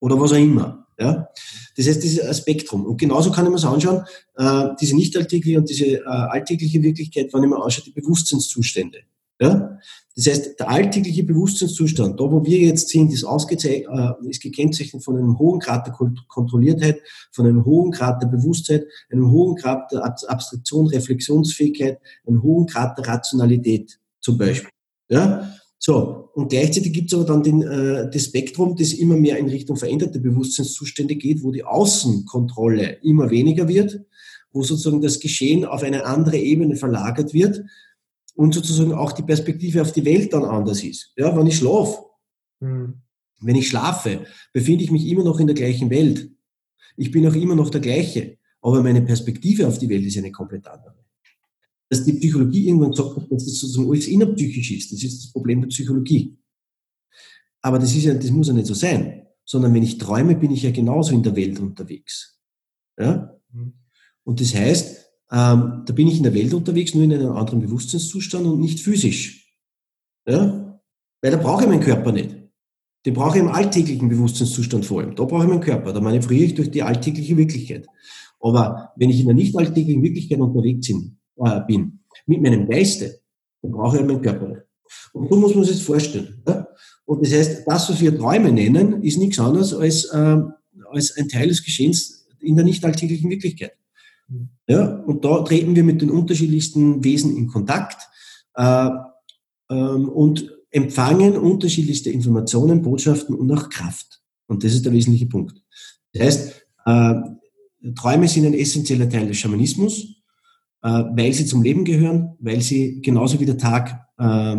Oder 0.00 0.20
was 0.20 0.32
auch 0.32 0.36
immer. 0.36 0.86
Ja? 0.98 1.28
Das 1.76 1.86
heißt, 1.86 2.02
dieses 2.02 2.38
Spektrum. 2.38 2.86
Und 2.86 2.98
genauso 2.98 3.30
kann 3.30 3.44
ich 3.44 3.50
mir 3.50 3.56
das 3.56 3.64
anschauen, 3.64 4.04
äh, 4.36 4.68
diese 4.80 4.96
nicht 4.96 5.16
alltägliche 5.16 5.58
und 5.58 5.68
diese 5.68 5.86
äh, 5.86 6.04
alltägliche 6.04 6.82
Wirklichkeit, 6.82 7.32
wenn 7.32 7.42
ich 7.42 7.50
mir 7.50 7.62
anschaue, 7.62 7.84
die 7.84 8.00
Bewusstseinszustände. 8.00 8.98
Ja? 9.42 9.78
Das 10.14 10.26
heißt, 10.26 10.60
der 10.60 10.68
alltägliche 10.68 11.24
Bewusstseinszustand, 11.24 12.20
da 12.20 12.24
wo 12.30 12.44
wir 12.44 12.58
jetzt 12.58 12.90
sind, 12.90 13.12
ist, 13.12 13.24
ausgezeichnet, 13.24 13.88
äh, 13.90 14.28
ist 14.28 14.42
gekennzeichnet 14.42 15.02
von 15.02 15.16
einem 15.16 15.38
hohen 15.38 15.58
Grad 15.58 15.86
der 15.86 15.94
Kontrolliertheit, 16.28 17.00
von 17.32 17.46
einem 17.46 17.64
hohen 17.64 17.90
Grad 17.90 18.22
der 18.22 18.28
Bewusstheit, 18.28 18.86
einem 19.10 19.30
hohen 19.30 19.56
Grad 19.56 19.90
der 19.90 20.04
Abstraktion, 20.04 20.86
Reflexionsfähigkeit, 20.86 21.98
einem 22.26 22.42
hohen 22.42 22.66
Grad 22.66 22.98
der 22.98 23.08
Rationalität 23.08 23.98
zum 24.20 24.36
Beispiel. 24.38 24.70
Ja? 25.08 25.50
So, 25.78 26.28
und 26.34 26.50
gleichzeitig 26.50 26.92
gibt 26.92 27.12
es 27.12 27.18
aber 27.18 27.26
dann 27.26 27.42
den, 27.42 27.62
äh, 27.62 28.08
das 28.08 28.26
Spektrum, 28.26 28.76
das 28.76 28.92
immer 28.92 29.16
mehr 29.16 29.38
in 29.38 29.48
Richtung 29.48 29.76
veränderte 29.76 30.20
Bewusstseinszustände 30.20 31.16
geht, 31.16 31.42
wo 31.42 31.50
die 31.50 31.64
Außenkontrolle 31.64 32.98
immer 33.02 33.30
weniger 33.30 33.66
wird, 33.66 34.00
wo 34.52 34.62
sozusagen 34.62 35.00
das 35.00 35.18
Geschehen 35.18 35.64
auf 35.64 35.82
eine 35.82 36.04
andere 36.04 36.36
Ebene 36.36 36.76
verlagert 36.76 37.32
wird 37.32 37.62
und 38.34 38.54
sozusagen 38.54 38.92
auch 38.92 39.12
die 39.12 39.22
Perspektive 39.22 39.82
auf 39.82 39.92
die 39.92 40.04
Welt 40.04 40.32
dann 40.32 40.44
anders 40.44 40.82
ist. 40.82 41.12
Ja, 41.16 41.36
wenn 41.36 41.46
ich 41.46 41.56
schlafe, 41.56 42.02
mhm. 42.60 43.02
wenn 43.40 43.56
ich 43.56 43.68
schlafe, 43.68 44.24
befinde 44.52 44.84
ich 44.84 44.90
mich 44.90 45.06
immer 45.06 45.24
noch 45.24 45.40
in 45.40 45.46
der 45.46 45.56
gleichen 45.56 45.90
Welt. 45.90 46.30
Ich 46.96 47.10
bin 47.10 47.26
auch 47.26 47.34
immer 47.34 47.54
noch 47.54 47.70
der 47.70 47.80
gleiche, 47.80 48.38
aber 48.60 48.82
meine 48.82 49.02
Perspektive 49.02 49.66
auf 49.66 49.78
die 49.78 49.88
Welt 49.88 50.04
ist 50.04 50.18
eine 50.18 50.32
komplett 50.32 50.66
andere. 50.66 50.94
dass 51.88 52.04
die 52.04 52.14
Psychologie 52.14 52.68
irgendwann 52.68 52.92
hat, 52.92 53.30
dass 53.30 53.44
das 53.44 53.58
sozusagen 53.58 53.90
alles 53.90 54.08
innerpsychisch 54.08 54.72
ist. 54.72 54.92
Das 54.92 55.02
ist 55.02 55.24
das 55.24 55.32
Problem 55.32 55.60
der 55.60 55.68
Psychologie. 55.68 56.38
Aber 57.60 57.78
das, 57.78 57.94
ist 57.94 58.04
ja, 58.04 58.14
das 58.14 58.30
muss 58.30 58.48
ja 58.48 58.54
nicht 58.54 58.66
so 58.66 58.74
sein, 58.74 59.26
sondern 59.44 59.74
wenn 59.74 59.82
ich 59.82 59.98
träume, 59.98 60.34
bin 60.36 60.50
ich 60.50 60.62
ja 60.62 60.70
genauso 60.70 61.14
in 61.14 61.22
der 61.22 61.36
Welt 61.36 61.60
unterwegs. 61.60 62.40
Ja? 62.98 63.38
Mhm. 63.52 63.74
Und 64.24 64.40
das 64.40 64.54
heißt, 64.54 65.11
ähm, 65.32 65.82
da 65.86 65.92
bin 65.94 66.08
ich 66.08 66.18
in 66.18 66.24
der 66.24 66.34
Welt 66.34 66.52
unterwegs, 66.52 66.94
nur 66.94 67.04
in 67.04 67.12
einem 67.12 67.32
anderen 67.32 67.60
Bewusstseinszustand 67.60 68.46
und 68.46 68.60
nicht 68.60 68.80
physisch. 68.80 69.56
Ja? 70.28 70.80
Weil 71.22 71.30
da 71.30 71.38
brauche 71.38 71.62
ich 71.62 71.68
meinen 71.68 71.80
Körper 71.80 72.12
nicht. 72.12 72.36
Den 73.06 73.14
brauche 73.14 73.38
ich 73.38 73.42
im 73.42 73.48
alltäglichen 73.48 74.08
Bewusstseinszustand 74.08 74.84
vor 74.84 75.00
allem. 75.00 75.16
Da 75.16 75.24
brauche 75.24 75.44
ich 75.44 75.48
meinen 75.48 75.62
Körper. 75.62 75.92
Da 75.92 76.00
manövriere 76.00 76.44
ich 76.44 76.54
durch 76.54 76.70
die 76.70 76.82
alltägliche 76.82 77.36
Wirklichkeit. 77.36 77.86
Aber 78.40 78.92
wenn 78.96 79.08
ich 79.08 79.20
in 79.20 79.26
der 79.26 79.34
nicht 79.34 79.56
alltäglichen 79.56 80.02
Wirklichkeit 80.02 80.38
unterwegs 80.38 80.86
bin, 80.86 81.16
äh, 81.36 81.60
bin 81.66 82.00
mit 82.26 82.42
meinem 82.42 82.68
Geiste, 82.68 83.20
dann 83.62 83.72
brauche 83.72 83.98
ich 83.98 84.04
meinen 84.04 84.20
Körper 84.20 84.48
nicht. 84.48 84.60
Und 85.14 85.30
so 85.30 85.36
muss 85.36 85.54
man 85.54 85.64
sich 85.64 85.76
das 85.76 85.86
vorstellen. 85.86 86.42
Ja? 86.46 86.68
Und 87.06 87.24
das 87.24 87.32
heißt, 87.32 87.62
das, 87.66 87.88
was 87.88 88.00
wir 88.00 88.16
Träume 88.16 88.52
nennen, 88.52 89.02
ist 89.02 89.18
nichts 89.18 89.38
anderes 89.38 89.72
als, 89.72 90.04
äh, 90.06 90.36
als 90.90 91.16
ein 91.16 91.28
Teil 91.28 91.48
des 91.48 91.64
Geschehens 91.64 92.26
in 92.40 92.54
der 92.56 92.64
nicht 92.64 92.84
alltäglichen 92.84 93.30
Wirklichkeit. 93.30 93.72
Ja? 94.66 94.96
Und 94.96 95.24
da 95.24 95.42
treten 95.42 95.76
wir 95.76 95.84
mit 95.84 96.02
den 96.02 96.10
unterschiedlichsten 96.10 97.04
Wesen 97.04 97.36
in 97.36 97.48
Kontakt 97.48 98.08
äh, 98.54 98.90
ähm, 99.70 100.08
und 100.08 100.50
empfangen 100.70 101.36
unterschiedlichste 101.36 102.10
Informationen, 102.10 102.82
Botschaften 102.82 103.34
und 103.34 103.50
auch 103.52 103.68
Kraft. 103.68 104.20
Und 104.46 104.64
das 104.64 104.72
ist 104.72 104.84
der 104.84 104.92
wesentliche 104.92 105.26
Punkt. 105.26 105.62
Das 106.12 106.22
heißt, 106.22 106.66
äh, 106.86 107.14
Träume 107.94 108.28
sind 108.28 108.46
ein 108.46 108.54
essentieller 108.54 109.08
Teil 109.08 109.26
des 109.26 109.36
Schamanismus, 109.38 110.22
äh, 110.82 110.88
weil 110.88 111.32
sie 111.32 111.46
zum 111.46 111.62
Leben 111.62 111.84
gehören, 111.84 112.36
weil 112.40 112.60
sie 112.60 113.00
genauso 113.00 113.38
wie 113.40 113.46
der 113.46 113.58
Tag 113.58 114.08
äh, 114.18 114.56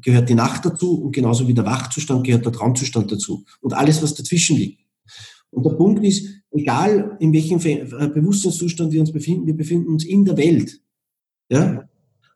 gehört 0.00 0.28
die 0.28 0.34
Nacht 0.34 0.64
dazu 0.64 1.02
und 1.02 1.12
genauso 1.12 1.48
wie 1.48 1.54
der 1.54 1.66
Wachzustand 1.66 2.24
gehört 2.24 2.44
der 2.44 2.52
Traumzustand 2.52 3.10
dazu 3.10 3.44
und 3.60 3.74
alles, 3.74 4.02
was 4.02 4.14
dazwischen 4.14 4.56
liegt. 4.56 4.82
Und 5.50 5.64
der 5.64 5.70
Punkt 5.70 6.04
ist, 6.04 6.37
egal 6.50 7.16
in 7.20 7.32
welchem 7.32 7.58
äh, 7.60 8.08
Bewusstseinszustand 8.08 8.92
wir 8.92 9.00
uns 9.00 9.12
befinden, 9.12 9.46
wir 9.46 9.56
befinden 9.56 9.88
uns 9.88 10.04
in 10.04 10.24
der 10.24 10.36
Welt. 10.36 10.80
Ja? 11.50 11.88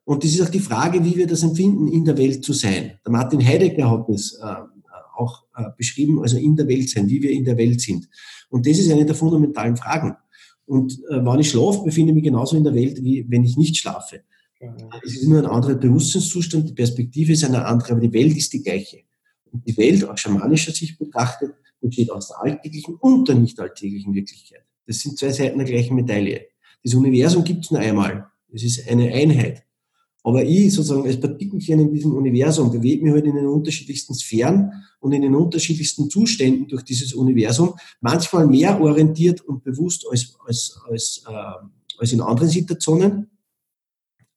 Und 0.05 0.25
das 0.25 0.33
ist 0.33 0.43
auch 0.43 0.49
die 0.49 0.61
Frage, 0.61 1.05
wie 1.05 1.17
wir 1.17 1.27
das 1.27 1.43
empfinden, 1.43 1.89
in 1.89 2.05
der 2.05 2.17
Welt 2.19 2.45
zu 2.45 2.53
sein. 2.53 2.99
Der 3.05 3.13
Martin 3.13 3.45
Heidegger 3.45 3.91
hat 3.91 4.09
das 4.09 4.39
äh, 4.43 4.55
auch 5.17 5.45
äh, 5.57 5.65
beschrieben, 5.77 6.21
also 6.21 6.39
in 6.39 6.57
der 6.57 6.67
Welt 6.67 6.89
sein, 6.91 7.09
wie 7.09 7.23
wir 7.23 7.31
in 7.31 7.45
der 7.45 7.57
Welt 7.57 7.81
sind. 7.81 8.09
Und 8.49 8.67
das 8.67 8.79
ist 8.79 8.91
eine 8.91 9.07
der 9.07 9.15
fundamentalen 9.15 9.77
Fragen. 9.77 10.17
Und 10.67 10.93
äh, 11.11 11.25
wann 11.25 11.41
ich 11.41 11.51
schlafe, 11.51 11.85
befinde 11.85 12.11
ich 12.11 12.15
mich 12.17 12.25
genauso 12.25 12.57
in 12.57 12.65
der 12.65 12.75
Welt, 12.75 13.03
wie 13.03 13.25
wenn 13.29 13.45
ich 13.45 13.57
nicht 13.57 13.77
schlafe. 13.77 14.23
Es 15.05 15.17
ist 15.17 15.27
nur 15.27 15.41
ein 15.41 15.47
anderer 15.47 15.75
Bewusstseinszustand, 15.75 16.69
die 16.69 16.75
Perspektive 16.75 17.33
ist 17.33 17.45
eine 17.45 17.65
andere, 17.65 17.93
aber 17.93 18.01
die 18.01 18.13
Welt 18.13 18.37
ist 18.37 18.53
die 18.53 18.63
gleiche. 18.63 19.01
Und 19.51 19.67
die 19.67 19.77
Welt 19.77 20.05
aus 20.05 20.21
schamanischer 20.21 20.73
Sicht 20.73 20.99
betrachtet 20.99 21.53
besteht 21.83 22.11
aus 22.11 22.29
der 22.29 22.41
alltäglichen 22.41 22.95
und 22.95 23.29
der 23.29 23.35
nicht 23.35 23.61
alltäglichen 23.61 24.15
Wirklichkeit. 24.15 24.65
Das 24.87 25.01
sind 25.01 25.19
zwei 25.19 25.31
Seiten 25.31 25.59
der 25.59 25.67
gleichen 25.67 25.95
Medaille. 25.95 26.47
Das 26.83 26.95
Universum 26.95 27.45
gibt 27.45 27.65
es 27.65 27.71
nur 27.71 27.81
einmal. 27.81 28.27
Es 28.53 28.63
ist 28.63 28.89
eine 28.89 29.13
Einheit. 29.13 29.65
Aber 30.25 30.45
ich 30.45 30.73
sozusagen 30.73 31.05
als 31.05 31.19
Partikelchen 31.19 31.81
in 31.81 31.93
diesem 31.93 32.15
Universum 32.15 32.71
bewege 32.71 33.03
mich 33.03 33.13
halt 33.13 33.25
in 33.27 33.35
den 33.35 33.47
unterschiedlichsten 33.47 34.15
Sphären 34.15 34.71
und 35.01 35.13
in 35.13 35.23
den 35.23 35.35
unterschiedlichsten 35.35 36.09
Zuständen 36.11 36.69
durch 36.69 36.85
dieses 36.85 37.13
Universum, 37.13 37.75
manchmal 38.01 38.47
mehr 38.47 38.81
orientiert 38.81 39.41
und 39.41 39.65
bewusst 39.65 40.07
als, 40.09 40.37
als, 40.47 40.81
als, 40.89 41.25
äh, 41.29 41.99
als 41.99 42.13
in 42.13 42.21
anderen 42.21 42.49
Situationen. 42.49 43.31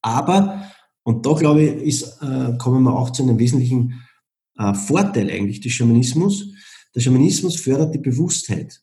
Aber, 0.02 0.72
und 1.04 1.26
da 1.26 1.34
glaube 1.34 1.64
ich, 1.64 1.84
ist, 1.84 2.20
äh, 2.22 2.58
kommen 2.58 2.84
wir 2.84 2.98
auch 2.98 3.12
zu 3.12 3.22
einem 3.22 3.38
wesentlichen 3.38 4.02
äh, 4.58 4.74
Vorteil 4.74 5.30
eigentlich 5.30 5.62
des 5.62 5.74
Schamanismus. 5.74 6.48
Der 6.96 7.02
Schamanismus 7.02 7.58
fördert 7.58 7.94
die 7.94 8.00
Bewusstheit, 8.00 8.82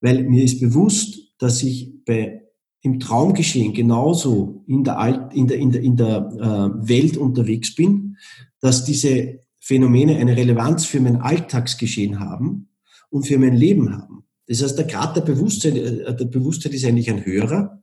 weil 0.00 0.24
mir 0.24 0.44
ist 0.44 0.60
bewusst, 0.60 1.34
dass 1.38 1.62
ich 1.62 2.04
bei 2.04 2.42
im 2.82 2.98
Traumgeschehen 2.98 3.74
genauso 3.74 4.64
in 4.66 4.84
der, 4.84 4.98
Alt, 4.98 5.34
in 5.34 5.46
der, 5.46 5.58
in 5.58 5.70
der, 5.72 5.82
in 5.82 5.96
der 5.96 6.16
äh, 6.38 6.88
Welt 6.88 7.16
unterwegs 7.16 7.74
bin, 7.74 8.16
dass 8.60 8.84
diese 8.84 9.40
Phänomene 9.60 10.16
eine 10.16 10.36
Relevanz 10.36 10.86
für 10.86 11.00
mein 11.00 11.16
Alltagsgeschehen 11.16 12.20
haben 12.20 12.68
und 13.10 13.26
für 13.26 13.38
mein 13.38 13.54
Leben 13.54 13.92
haben. 13.92 14.24
Das 14.46 14.62
heißt, 14.62 14.78
der 14.78 14.86
Grad 14.86 15.14
der 15.16 15.20
Bewusstheit, 15.20 15.76
äh, 15.76 16.16
der 16.16 16.24
Bewusstheit 16.24 16.72
ist 16.72 16.84
eigentlich 16.84 17.10
ein 17.10 17.24
höherer. 17.24 17.82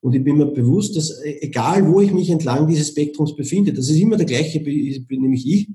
Und 0.00 0.14
ich 0.14 0.22
bin 0.22 0.36
mir 0.36 0.46
bewusst, 0.46 0.96
dass 0.96 1.10
äh, 1.10 1.38
egal 1.40 1.88
wo 1.88 2.00
ich 2.00 2.12
mich 2.12 2.28
entlang 2.28 2.68
dieses 2.68 2.88
Spektrums 2.88 3.34
befinde, 3.34 3.72
das 3.72 3.88
ist 3.88 3.98
immer 3.98 4.16
der 4.16 4.26
gleiche, 4.26 4.60
nämlich 4.60 5.46
ich. 5.46 5.68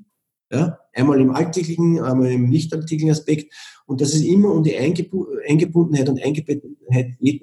Ja? 0.52 0.80
Einmal 0.94 1.22
im 1.22 1.32
alltäglichen, 1.32 2.00
einmal 2.00 2.32
im 2.32 2.50
nicht 2.50 2.74
alltäglichen 2.74 3.12
Aspekt. 3.12 3.54
Und 3.86 4.02
das 4.02 4.14
ist 4.14 4.24
immer 4.24 4.52
um 4.52 4.64
die 4.64 4.76
Eingebundenheit 4.78 6.10
und 6.10 6.22
Eingebettenheit 6.22 7.18
äh, 7.22 7.40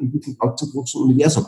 in 0.00 0.10
diesem 0.10 0.36
allzu 0.38 0.70
großen 0.70 1.02
Universum. 1.02 1.46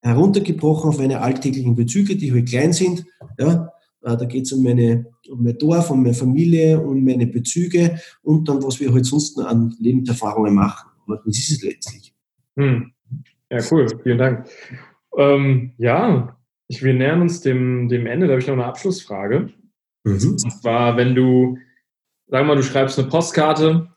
Heruntergebrochen 0.00 0.90
auf 0.90 0.98
meine 0.98 1.20
alltäglichen 1.20 1.74
Bezüge, 1.74 2.16
die 2.16 2.32
halt 2.32 2.48
klein 2.48 2.72
sind. 2.72 3.04
Ja, 3.38 3.72
äh, 4.02 4.16
da 4.16 4.24
geht 4.24 4.44
es 4.44 4.52
um, 4.52 4.64
um 4.64 5.42
mein 5.42 5.58
Dorf, 5.58 5.90
um 5.90 6.02
meine 6.02 6.14
Familie, 6.14 6.80
um 6.80 7.02
meine 7.02 7.26
Bezüge 7.26 7.98
und 8.22 8.48
dann, 8.48 8.62
was 8.62 8.80
wir 8.80 8.92
halt 8.92 9.06
sonst 9.06 9.38
an 9.40 9.74
Lebenserfahrungen 9.80 10.54
machen. 10.54 10.90
Aber 11.06 11.22
das 11.24 11.38
ist 11.38 11.50
es 11.50 11.62
letztlich. 11.62 12.14
Hm. 12.56 12.92
Ja, 13.50 13.58
cool. 13.70 13.86
Vielen 14.02 14.18
Dank. 14.18 14.46
Ähm, 15.16 15.72
ja, 15.78 16.36
ich, 16.68 16.82
wir 16.82 16.94
nähern 16.94 17.22
uns 17.22 17.40
dem, 17.40 17.88
dem 17.88 18.06
Ende. 18.06 18.26
Da 18.26 18.32
habe 18.32 18.40
ich 18.40 18.46
noch 18.46 18.54
eine 18.54 18.66
Abschlussfrage. 18.66 19.52
Mhm. 20.04 20.32
Und 20.32 20.52
zwar, 20.60 20.96
wenn 20.96 21.14
du, 21.14 21.58
sagen 22.28 22.46
wir 22.46 22.54
mal, 22.54 22.56
du 22.56 22.62
schreibst 22.62 22.98
eine 22.98 23.08
Postkarte 23.08 23.88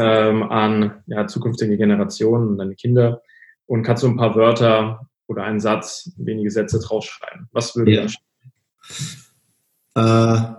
ähm, 0.00 0.42
an 0.42 1.02
ja, 1.06 1.26
zukünftige 1.26 1.76
Generationen, 1.76 2.58
deine 2.58 2.74
Kinder 2.74 3.22
und 3.66 3.82
kannst 3.82 4.02
so 4.02 4.08
ein 4.08 4.16
paar 4.16 4.34
Wörter 4.34 5.08
oder 5.26 5.44
einen 5.44 5.60
Satz, 5.60 6.12
wenige 6.16 6.50
Sätze 6.50 6.78
draufschreiben. 6.78 7.48
Was 7.52 7.74
würde 7.76 7.92
ja. 7.92 8.06
Äh, 9.94 10.54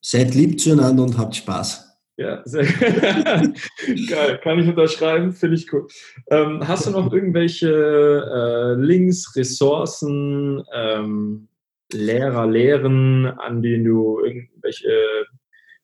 seid 0.00 0.34
lieb 0.34 0.60
zueinander 0.60 1.02
und 1.02 1.18
habt 1.18 1.36
Spaß. 1.36 1.88
Ja, 2.16 2.42
sehr 2.44 2.64
geil. 4.08 4.40
Kann 4.42 4.58
ich 4.58 4.68
unterschreiben, 4.68 5.32
finde 5.32 5.56
ich 5.56 5.72
cool. 5.72 5.86
Ähm, 6.30 6.66
hast 6.66 6.86
du 6.86 6.90
noch 6.90 7.12
irgendwelche 7.12 7.68
äh, 7.68 8.74
Links, 8.74 9.36
Ressourcen, 9.36 10.64
ähm, 10.74 11.48
Lehrer, 11.92 12.46
Lehren, 12.46 13.26
an 13.26 13.62
denen 13.62 13.84
du 13.84 14.20
irgendwelche 14.20 14.90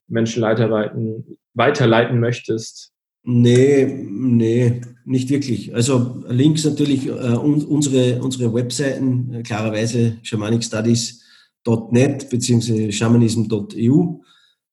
Menschen 0.09 0.43
weiterleiten, 0.43 1.39
weiterleiten 1.55 2.20
möchtest? 2.20 2.93
Nee, 3.22 3.86
nee, 3.86 4.82
nicht 5.06 5.31
wirklich. 5.31 5.74
Also 5.74 6.22
Links 6.28 6.64
natürlich, 6.64 7.06
äh, 7.06 7.10
unsere, 7.10 8.22
unsere 8.22 8.52
Webseiten, 8.52 9.32
äh, 9.32 9.43
klarerweise 9.43 10.18
shamanicstudies.net 10.22 12.28
bzw. 12.28 12.93
shamanism.eu. 12.93 14.18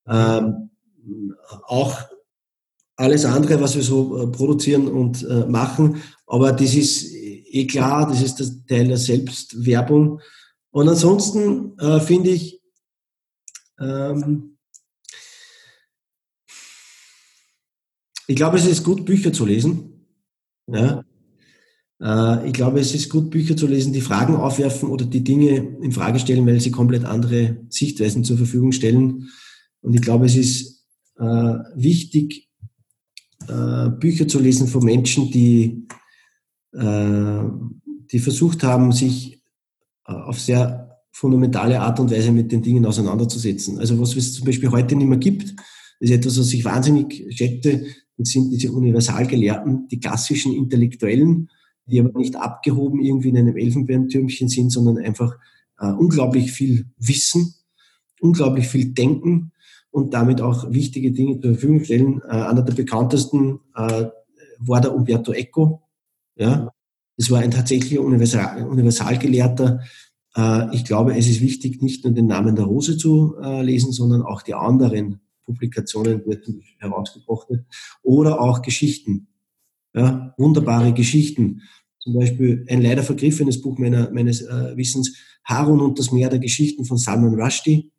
Ähm, 0.06 0.70
auch 1.66 1.98
alles 2.96 3.24
andere, 3.24 3.60
was 3.60 3.74
wir 3.74 3.82
so 3.82 4.22
äh, 4.22 4.26
produzieren 4.26 4.86
und 4.86 5.22
äh, 5.22 5.46
machen. 5.46 6.02
Aber 6.26 6.52
das 6.52 6.74
ist 6.74 7.12
eh 7.14 7.66
klar, 7.66 8.06
das 8.06 8.22
ist 8.22 8.38
das 8.38 8.64
Teil 8.66 8.88
der 8.88 8.98
Selbstwerbung. 8.98 10.20
Und 10.72 10.88
ansonsten 10.88 11.78
äh, 11.78 12.00
finde 12.00 12.30
ich, 12.30 12.60
ähm, 13.78 14.56
ich 18.26 18.36
glaube, 18.36 18.56
es 18.56 18.66
ist 18.66 18.82
gut, 18.82 19.04
Bücher 19.04 19.32
zu 19.34 19.44
lesen. 19.44 20.06
Ja? 20.66 21.04
Äh, 22.00 22.48
ich 22.48 22.54
glaube, 22.54 22.80
es 22.80 22.94
ist 22.94 23.10
gut, 23.10 23.28
Bücher 23.30 23.54
zu 23.54 23.66
lesen, 23.66 23.92
die 23.92 24.00
Fragen 24.00 24.34
aufwerfen 24.34 24.88
oder 24.88 25.04
die 25.04 25.22
Dinge 25.22 25.56
in 25.82 25.92
Frage 25.92 26.18
stellen, 26.18 26.46
weil 26.46 26.60
sie 26.60 26.70
komplett 26.70 27.04
andere 27.04 27.58
Sichtweisen 27.68 28.24
zur 28.24 28.38
Verfügung 28.38 28.72
stellen. 28.72 29.28
Und 29.82 29.92
ich 29.92 30.00
glaube, 30.00 30.24
es 30.24 30.36
ist 30.36 30.86
äh, 31.18 31.24
wichtig, 31.74 32.48
äh, 33.46 33.90
Bücher 33.90 34.26
zu 34.26 34.38
lesen 34.38 34.68
von 34.68 34.84
Menschen, 34.84 35.30
die, 35.30 35.86
äh, 36.72 37.42
die 38.10 38.18
versucht 38.20 38.62
haben, 38.62 38.92
sich 38.92 39.41
auf 40.04 40.40
sehr 40.40 41.00
fundamentale 41.12 41.80
Art 41.80 42.00
und 42.00 42.10
Weise 42.10 42.32
mit 42.32 42.50
den 42.50 42.62
Dingen 42.62 42.86
auseinanderzusetzen. 42.86 43.78
Also 43.78 44.00
was 44.00 44.16
es 44.16 44.34
zum 44.34 44.46
Beispiel 44.46 44.70
heute 44.70 44.96
nicht 44.96 45.06
mehr 45.06 45.18
gibt, 45.18 45.54
ist 46.00 46.10
etwas, 46.10 46.38
was 46.38 46.52
ich 46.52 46.64
wahnsinnig 46.64 47.26
schätze, 47.30 47.84
das 48.16 48.30
sind 48.30 48.50
diese 48.50 48.72
Universalgelehrten, 48.72 49.88
die 49.88 50.00
klassischen 50.00 50.52
Intellektuellen, 50.52 51.48
die 51.86 52.00
aber 52.00 52.18
nicht 52.18 52.36
abgehoben 52.36 53.00
irgendwie 53.00 53.28
in 53.28 53.38
einem 53.38 53.56
Elfenbeintürmchen 53.56 54.48
sind, 54.48 54.70
sondern 54.70 54.98
einfach 54.98 55.36
äh, 55.78 55.90
unglaublich 55.90 56.52
viel 56.52 56.86
Wissen, 56.98 57.54
unglaublich 58.20 58.68
viel 58.68 58.92
Denken 58.92 59.52
und 59.90 60.14
damit 60.14 60.40
auch 60.40 60.70
wichtige 60.72 61.12
Dinge 61.12 61.40
zur 61.40 61.52
Verfügung 61.52 61.84
stellen. 61.84 62.22
Äh, 62.28 62.32
einer 62.32 62.62
der 62.62 62.74
bekanntesten 62.74 63.60
äh, 63.74 64.06
war 64.58 64.80
der 64.80 64.94
Umberto 64.94 65.32
Eco, 65.32 65.82
ja, 66.36 66.72
Das 67.16 67.30
war 67.30 67.40
ein 67.40 67.50
tatsächlicher 67.50 68.02
Universal, 68.02 68.66
Universalgelehrter. 68.66 69.80
Äh, 70.34 70.74
ich 70.74 70.84
glaube, 70.84 71.16
es 71.16 71.28
ist 71.28 71.40
wichtig, 71.40 71.82
nicht 71.82 72.04
nur 72.04 72.12
den 72.12 72.26
Namen 72.26 72.56
der 72.56 72.64
Rose 72.64 72.96
zu 72.96 73.36
äh, 73.42 73.62
lesen, 73.62 73.92
sondern 73.92 74.22
auch 74.22 74.42
die 74.42 74.54
anderen 74.54 75.20
Publikationen, 75.44 76.22
er 76.26 76.38
herausgebracht 76.78 77.48
oder 78.02 78.40
auch 78.40 78.62
Geschichten. 78.62 79.28
Ja, 79.94 80.34
wunderbare 80.38 80.94
Geschichten. 80.94 81.62
Zum 81.98 82.14
Beispiel 82.14 82.64
ein 82.68 82.80
leider 82.80 83.02
vergriffenes 83.02 83.60
Buch 83.60 83.78
meiner, 83.78 84.10
meines 84.10 84.40
äh, 84.42 84.76
Wissens, 84.76 85.16
Harun 85.44 85.80
und 85.80 85.98
das 85.98 86.12
Meer 86.12 86.30
der 86.30 86.38
Geschichten 86.38 86.84
von 86.84 86.96
Salman 86.96 87.38
Rushdie. 87.38 87.92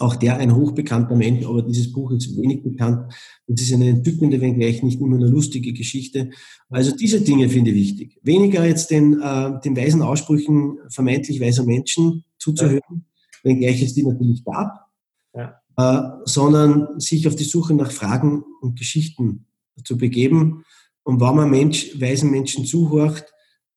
Auch 0.00 0.16
der 0.16 0.38
ein 0.38 0.54
hochbekannter 0.54 1.14
Mensch, 1.14 1.46
aber 1.46 1.62
dieses 1.62 1.92
Buch 1.92 2.10
ist 2.10 2.36
wenig 2.36 2.62
bekannt. 2.62 3.12
Und 3.46 3.60
es 3.60 3.68
ist 3.68 3.74
eine 3.74 3.88
entzückende, 3.88 4.40
wenngleich 4.40 4.82
nicht 4.82 5.00
immer 5.00 5.16
eine 5.16 5.28
lustige 5.28 5.72
Geschichte. 5.72 6.30
Also 6.68 6.94
diese 6.96 7.20
Dinge 7.20 7.48
finde 7.48 7.70
ich 7.70 7.76
wichtig. 7.76 8.18
Weniger 8.22 8.66
jetzt 8.66 8.90
den, 8.90 9.20
äh, 9.20 9.60
den 9.64 9.76
weisen 9.76 10.02
Aussprüchen 10.02 10.78
vermeintlich 10.88 11.40
weiser 11.40 11.64
Menschen 11.64 12.24
zuzuhören, 12.38 12.80
ja. 12.90 12.96
wenngleich 13.44 13.82
es 13.82 13.94
die 13.94 14.04
natürlich 14.04 14.44
gab, 14.44 14.90
ja. 15.32 15.60
äh, 15.76 16.22
sondern 16.24 16.98
sich 16.98 17.28
auf 17.28 17.36
die 17.36 17.44
Suche 17.44 17.74
nach 17.74 17.92
Fragen 17.92 18.42
und 18.60 18.76
Geschichten 18.76 19.46
zu 19.84 19.96
begeben. 19.96 20.64
Und 21.04 21.20
wenn 21.20 21.36
man 21.36 21.50
Mensch, 21.50 22.00
weisen 22.00 22.30
Menschen 22.30 22.64
zuhört, 22.64 23.26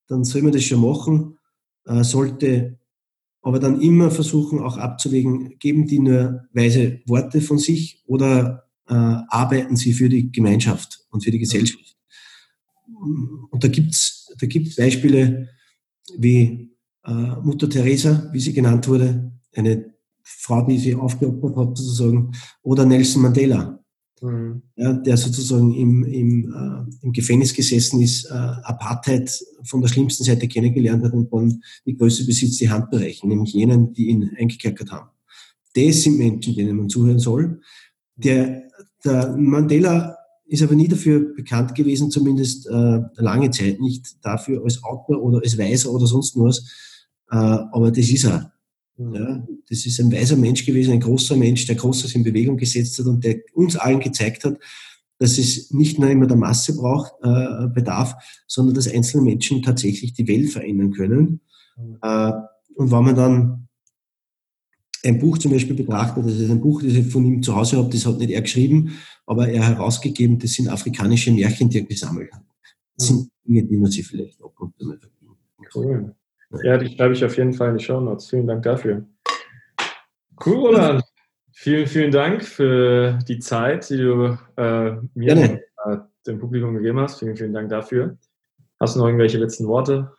dann 0.07 0.23
soll 0.23 0.41
man 0.41 0.53
das 0.53 0.63
schon 0.63 0.81
machen, 0.81 1.37
äh, 1.85 2.03
sollte 2.03 2.76
aber 3.47 3.59
dann 3.59 3.79
immer 3.79 4.11
versuchen 4.11 4.59
auch 4.59 4.77
abzuwägen, 4.77 5.57
geben 5.59 5.87
die 5.87 5.99
nur 5.99 6.43
weise 6.51 6.99
Worte 7.05 7.39
von 7.39 7.57
sich 7.57 8.03
oder 8.05 8.65
äh, 8.89 8.93
arbeiten 8.93 9.77
sie 9.77 9.93
für 9.93 10.09
die 10.09 10.31
Gemeinschaft 10.33 11.05
und 11.11 11.23
für 11.23 11.31
die 11.31 11.39
Gesellschaft. 11.39 11.95
Und 13.49 13.63
da 13.63 13.69
gibt's 13.69 14.33
da 14.37 14.47
gibt's 14.47 14.75
Beispiele 14.75 15.47
wie 16.17 16.75
äh, 17.05 17.11
Mutter 17.11 17.69
Teresa, 17.69 18.29
wie 18.33 18.39
sie 18.41 18.51
genannt 18.51 18.85
wurde, 18.89 19.31
eine 19.55 19.93
Frau, 20.23 20.65
die 20.67 20.77
sie 20.77 20.95
aufgeopfert 20.95 21.55
hat 21.55 21.77
sozusagen, 21.77 22.33
oder 22.63 22.85
Nelson 22.85 23.21
Mandela, 23.21 23.81
Mhm. 24.21 24.63
Ja, 24.75 24.93
der 24.93 25.17
sozusagen 25.17 25.73
im, 25.73 26.03
im, 26.03 26.51
äh, 26.51 27.05
im 27.05 27.13
Gefängnis 27.13 27.53
gesessen 27.53 28.01
ist, 28.01 28.25
äh, 28.25 28.33
Apartheid 28.33 29.31
von 29.63 29.81
der 29.81 29.89
schlimmsten 29.89 30.23
Seite 30.23 30.47
kennengelernt 30.47 31.03
hat 31.03 31.13
und 31.13 31.31
dann 31.31 31.61
die 31.85 31.95
Größe 31.95 32.25
besitzt, 32.25 32.59
die 32.59 32.69
Handbereichen, 32.69 33.29
nämlich 33.29 33.53
jenen, 33.53 33.93
die 33.93 34.07
ihn 34.07 34.31
eingekerkert 34.37 34.91
haben. 34.91 35.09
Das 35.75 36.01
sind 36.01 36.17
Menschen, 36.17 36.55
denen 36.55 36.77
man 36.77 36.89
zuhören 36.89 37.19
soll. 37.19 37.61
Der, 38.15 38.63
der 39.05 39.37
Mandela 39.37 40.17
ist 40.47 40.63
aber 40.63 40.75
nie 40.75 40.87
dafür 40.87 41.35
bekannt 41.35 41.75
gewesen, 41.75 42.09
zumindest 42.09 42.67
äh, 42.67 43.01
lange 43.15 43.51
Zeit 43.51 43.79
nicht 43.79 44.17
dafür 44.25 44.63
als 44.63 44.83
Autor 44.83 45.21
oder 45.21 45.39
als 45.43 45.57
Weiser 45.57 45.91
oder 45.91 46.07
sonst 46.07 46.35
was. 46.35 46.59
Äh, 47.29 47.35
aber 47.35 47.91
das 47.91 48.09
ist 48.09 48.23
er. 48.23 48.53
Ja, 48.97 49.45
das 49.69 49.85
ist 49.85 49.99
ein 49.99 50.11
weiser 50.11 50.37
Mensch 50.37 50.65
gewesen, 50.65 50.93
ein 50.93 50.99
großer 50.99 51.35
Mensch, 51.35 51.67
der 51.67 51.75
Großes 51.75 52.15
in 52.15 52.23
Bewegung 52.23 52.57
gesetzt 52.57 52.97
hat 52.97 53.05
und 53.05 53.23
der 53.23 53.41
uns 53.53 53.75
allen 53.75 53.99
gezeigt 53.99 54.43
hat, 54.43 54.57
dass 55.19 55.37
es 55.37 55.71
nicht 55.71 55.99
nur 55.99 56.09
immer 56.09 56.27
der 56.27 56.37
Masse 56.37 56.75
braucht, 56.75 57.13
äh, 57.21 57.67
bedarf, 57.67 58.15
sondern 58.47 58.75
dass 58.75 58.87
einzelne 58.87 59.23
Menschen 59.23 59.61
tatsächlich 59.61 60.13
die 60.13 60.27
Welt 60.27 60.49
verändern 60.49 60.91
können. 60.91 61.41
Äh, 62.01 62.31
und 62.75 62.91
wenn 62.91 63.03
man 63.03 63.15
dann 63.15 63.67
ein 65.03 65.19
Buch 65.19 65.37
zum 65.37 65.51
Beispiel 65.51 65.75
betrachtet, 65.75 66.25
das 66.25 66.33
ist 66.33 66.49
ein 66.49 66.61
Buch, 66.61 66.81
das 66.81 66.93
ich 66.93 67.07
von 67.07 67.25
ihm 67.25 67.41
zu 67.41 67.55
Hause 67.55 67.77
habe, 67.77 67.89
das 67.89 68.05
hat 68.05 68.17
nicht 68.17 68.31
er 68.31 68.41
geschrieben, 68.41 68.97
aber 69.25 69.47
er 69.49 69.63
herausgegeben, 69.63 70.39
das 70.39 70.53
sind 70.53 70.69
afrikanische 70.69 71.31
Märchen, 71.31 71.69
die 71.69 71.79
er 71.79 71.85
gesammelt 71.85 72.31
hat. 72.33 72.43
Das 72.95 73.07
sind 73.07 73.29
Dinge, 73.45 73.63
die 73.63 73.77
man 73.77 73.91
sich 73.91 74.05
vielleicht 74.05 74.41
auch 74.41 74.53
und 74.59 74.73
einmal 74.79 74.97
verdienen. 74.97 75.35
Cool. 75.73 76.15
Ja, 76.63 76.77
die 76.77 76.95
schreibe 76.95 77.13
ich 77.13 77.23
auf 77.25 77.37
jeden 77.37 77.53
Fall 77.53 77.69
in 77.69 77.77
die 77.77 77.83
Show 77.83 77.99
Notes. 77.99 78.29
Vielen 78.29 78.47
Dank 78.47 78.63
dafür. 78.63 79.05
Cool, 80.45 80.55
Roland. 80.55 81.03
Vielen, 81.51 81.87
vielen 81.87 82.11
Dank 82.11 82.43
für 82.43 83.17
die 83.27 83.39
Zeit, 83.39 83.89
die 83.89 83.97
du 83.97 84.37
äh, 84.57 84.91
mir 85.15 85.33
und 85.33 85.39
äh, 85.39 85.97
dem 86.27 86.39
Publikum 86.39 86.75
gegeben 86.75 86.99
hast. 86.99 87.19
Vielen, 87.19 87.35
vielen 87.35 87.53
Dank 87.53 87.69
dafür. 87.69 88.17
Hast 88.79 88.95
du 88.95 88.99
noch 88.99 89.07
irgendwelche 89.07 89.39
letzten 89.39 89.67
Worte? 89.67 90.11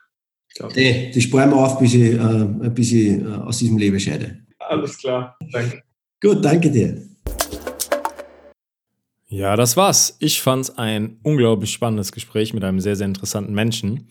Nee, 0.74 1.12
die 1.14 1.20
sparen 1.20 1.50
wir 1.50 1.56
auf, 1.56 1.78
bis 1.78 1.94
ich, 1.94 2.14
äh, 2.14 2.70
bis 2.70 2.92
ich 2.92 3.20
äh, 3.20 3.24
aus 3.24 3.59
diesem 3.59 3.78
Leben 3.78 4.00
scheide. 4.00 4.38
Alles 4.59 4.98
klar. 4.98 5.36
Danke. 5.52 5.82
Gut, 6.20 6.44
danke 6.44 6.70
dir. 6.70 7.00
Ja, 9.28 9.56
das 9.56 9.76
war's. 9.76 10.16
Ich 10.20 10.40
fand's 10.40 10.76
ein 10.76 11.18
unglaublich 11.22 11.70
spannendes 11.70 12.12
Gespräch 12.12 12.55
mit 12.55 12.64
einem 12.64 12.80
sehr, 12.80 12.96
sehr 12.96 13.06
interessanten 13.06 13.55
Menschen. 13.55 14.09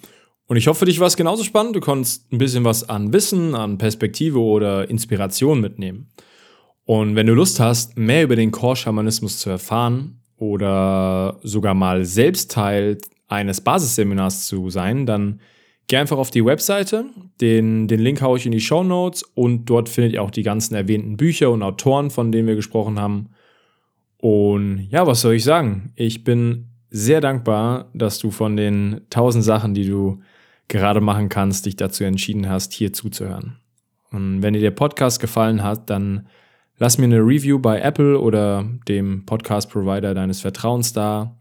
Und 0.47 0.55
ich 0.55 0.67
hoffe, 0.67 0.85
dich 0.85 0.99
war 0.99 1.07
es 1.07 1.17
genauso 1.17 1.43
spannend. 1.43 1.75
Du 1.75 1.81
konntest 1.81 2.31
ein 2.31 2.37
bisschen 2.37 2.63
was 2.63 2.87
an 2.87 3.11
Wissen, 3.11 3.53
an 3.53 3.77
Perspektive 3.77 4.39
oder 4.39 4.89
Inspiration 4.89 5.59
mitnehmen. 5.59 6.09
Und 6.85 7.15
wenn 7.15 7.27
du 7.27 7.33
Lust 7.33 7.59
hast, 7.59 7.97
mehr 7.97 8.23
über 8.23 8.37
den 8.37 8.51
Core-Schamanismus 8.51 9.39
zu 9.39 9.49
erfahren 9.49 10.21
oder 10.37 11.37
sogar 11.43 11.73
mal 11.73 12.05
selbst 12.05 12.51
Teil 12.51 12.97
eines 13.27 13.59
Basisseminars 13.59 14.47
zu 14.47 14.69
sein, 14.69 15.05
dann 15.05 15.41
geh 15.87 15.97
einfach 15.97 16.17
auf 16.17 16.31
die 16.31 16.45
Webseite. 16.45 17.05
Den, 17.41 17.89
den 17.89 17.99
Link 17.99 18.21
haue 18.21 18.37
ich 18.37 18.45
in 18.45 18.53
die 18.53 18.61
Show 18.61 18.83
Notes 18.83 19.23
und 19.23 19.65
dort 19.65 19.89
findet 19.89 20.13
ihr 20.13 20.23
auch 20.23 20.31
die 20.31 20.43
ganzen 20.43 20.75
erwähnten 20.75 21.17
Bücher 21.17 21.51
und 21.51 21.61
Autoren, 21.61 22.09
von 22.09 22.31
denen 22.31 22.47
wir 22.47 22.55
gesprochen 22.55 22.97
haben. 23.01 23.31
Und 24.17 24.87
ja, 24.89 25.05
was 25.05 25.19
soll 25.19 25.33
ich 25.33 25.43
sagen? 25.43 25.91
Ich 25.95 26.23
bin 26.23 26.69
sehr 26.89 27.19
dankbar, 27.19 27.89
dass 27.93 28.17
du 28.19 28.31
von 28.31 28.55
den 28.55 29.01
tausend 29.09 29.43
Sachen, 29.43 29.73
die 29.73 29.85
du 29.85 30.21
gerade 30.67 31.01
machen 31.01 31.29
kannst, 31.29 31.65
dich 31.65 31.75
dazu 31.75 32.03
entschieden 32.03 32.49
hast, 32.49 32.73
hier 32.73 32.93
zuzuhören. 32.93 33.57
Und 34.11 34.41
wenn 34.41 34.53
dir 34.53 34.61
der 34.61 34.71
Podcast 34.71 35.19
gefallen 35.19 35.63
hat, 35.63 35.89
dann 35.89 36.27
lass 36.77 36.97
mir 36.97 37.05
eine 37.05 37.19
Review 37.19 37.59
bei 37.59 37.79
Apple 37.79 38.19
oder 38.19 38.65
dem 38.87 39.25
Podcast-Provider 39.25 40.13
deines 40.13 40.41
Vertrauens 40.41 40.93
da. 40.93 41.35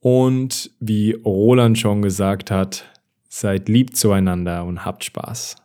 Und 0.00 0.70
wie 0.80 1.12
Roland 1.12 1.78
schon 1.78 2.02
gesagt 2.02 2.50
hat, 2.50 2.84
seid 3.28 3.68
lieb 3.68 3.96
zueinander 3.96 4.64
und 4.64 4.84
habt 4.84 5.04
Spaß. 5.04 5.56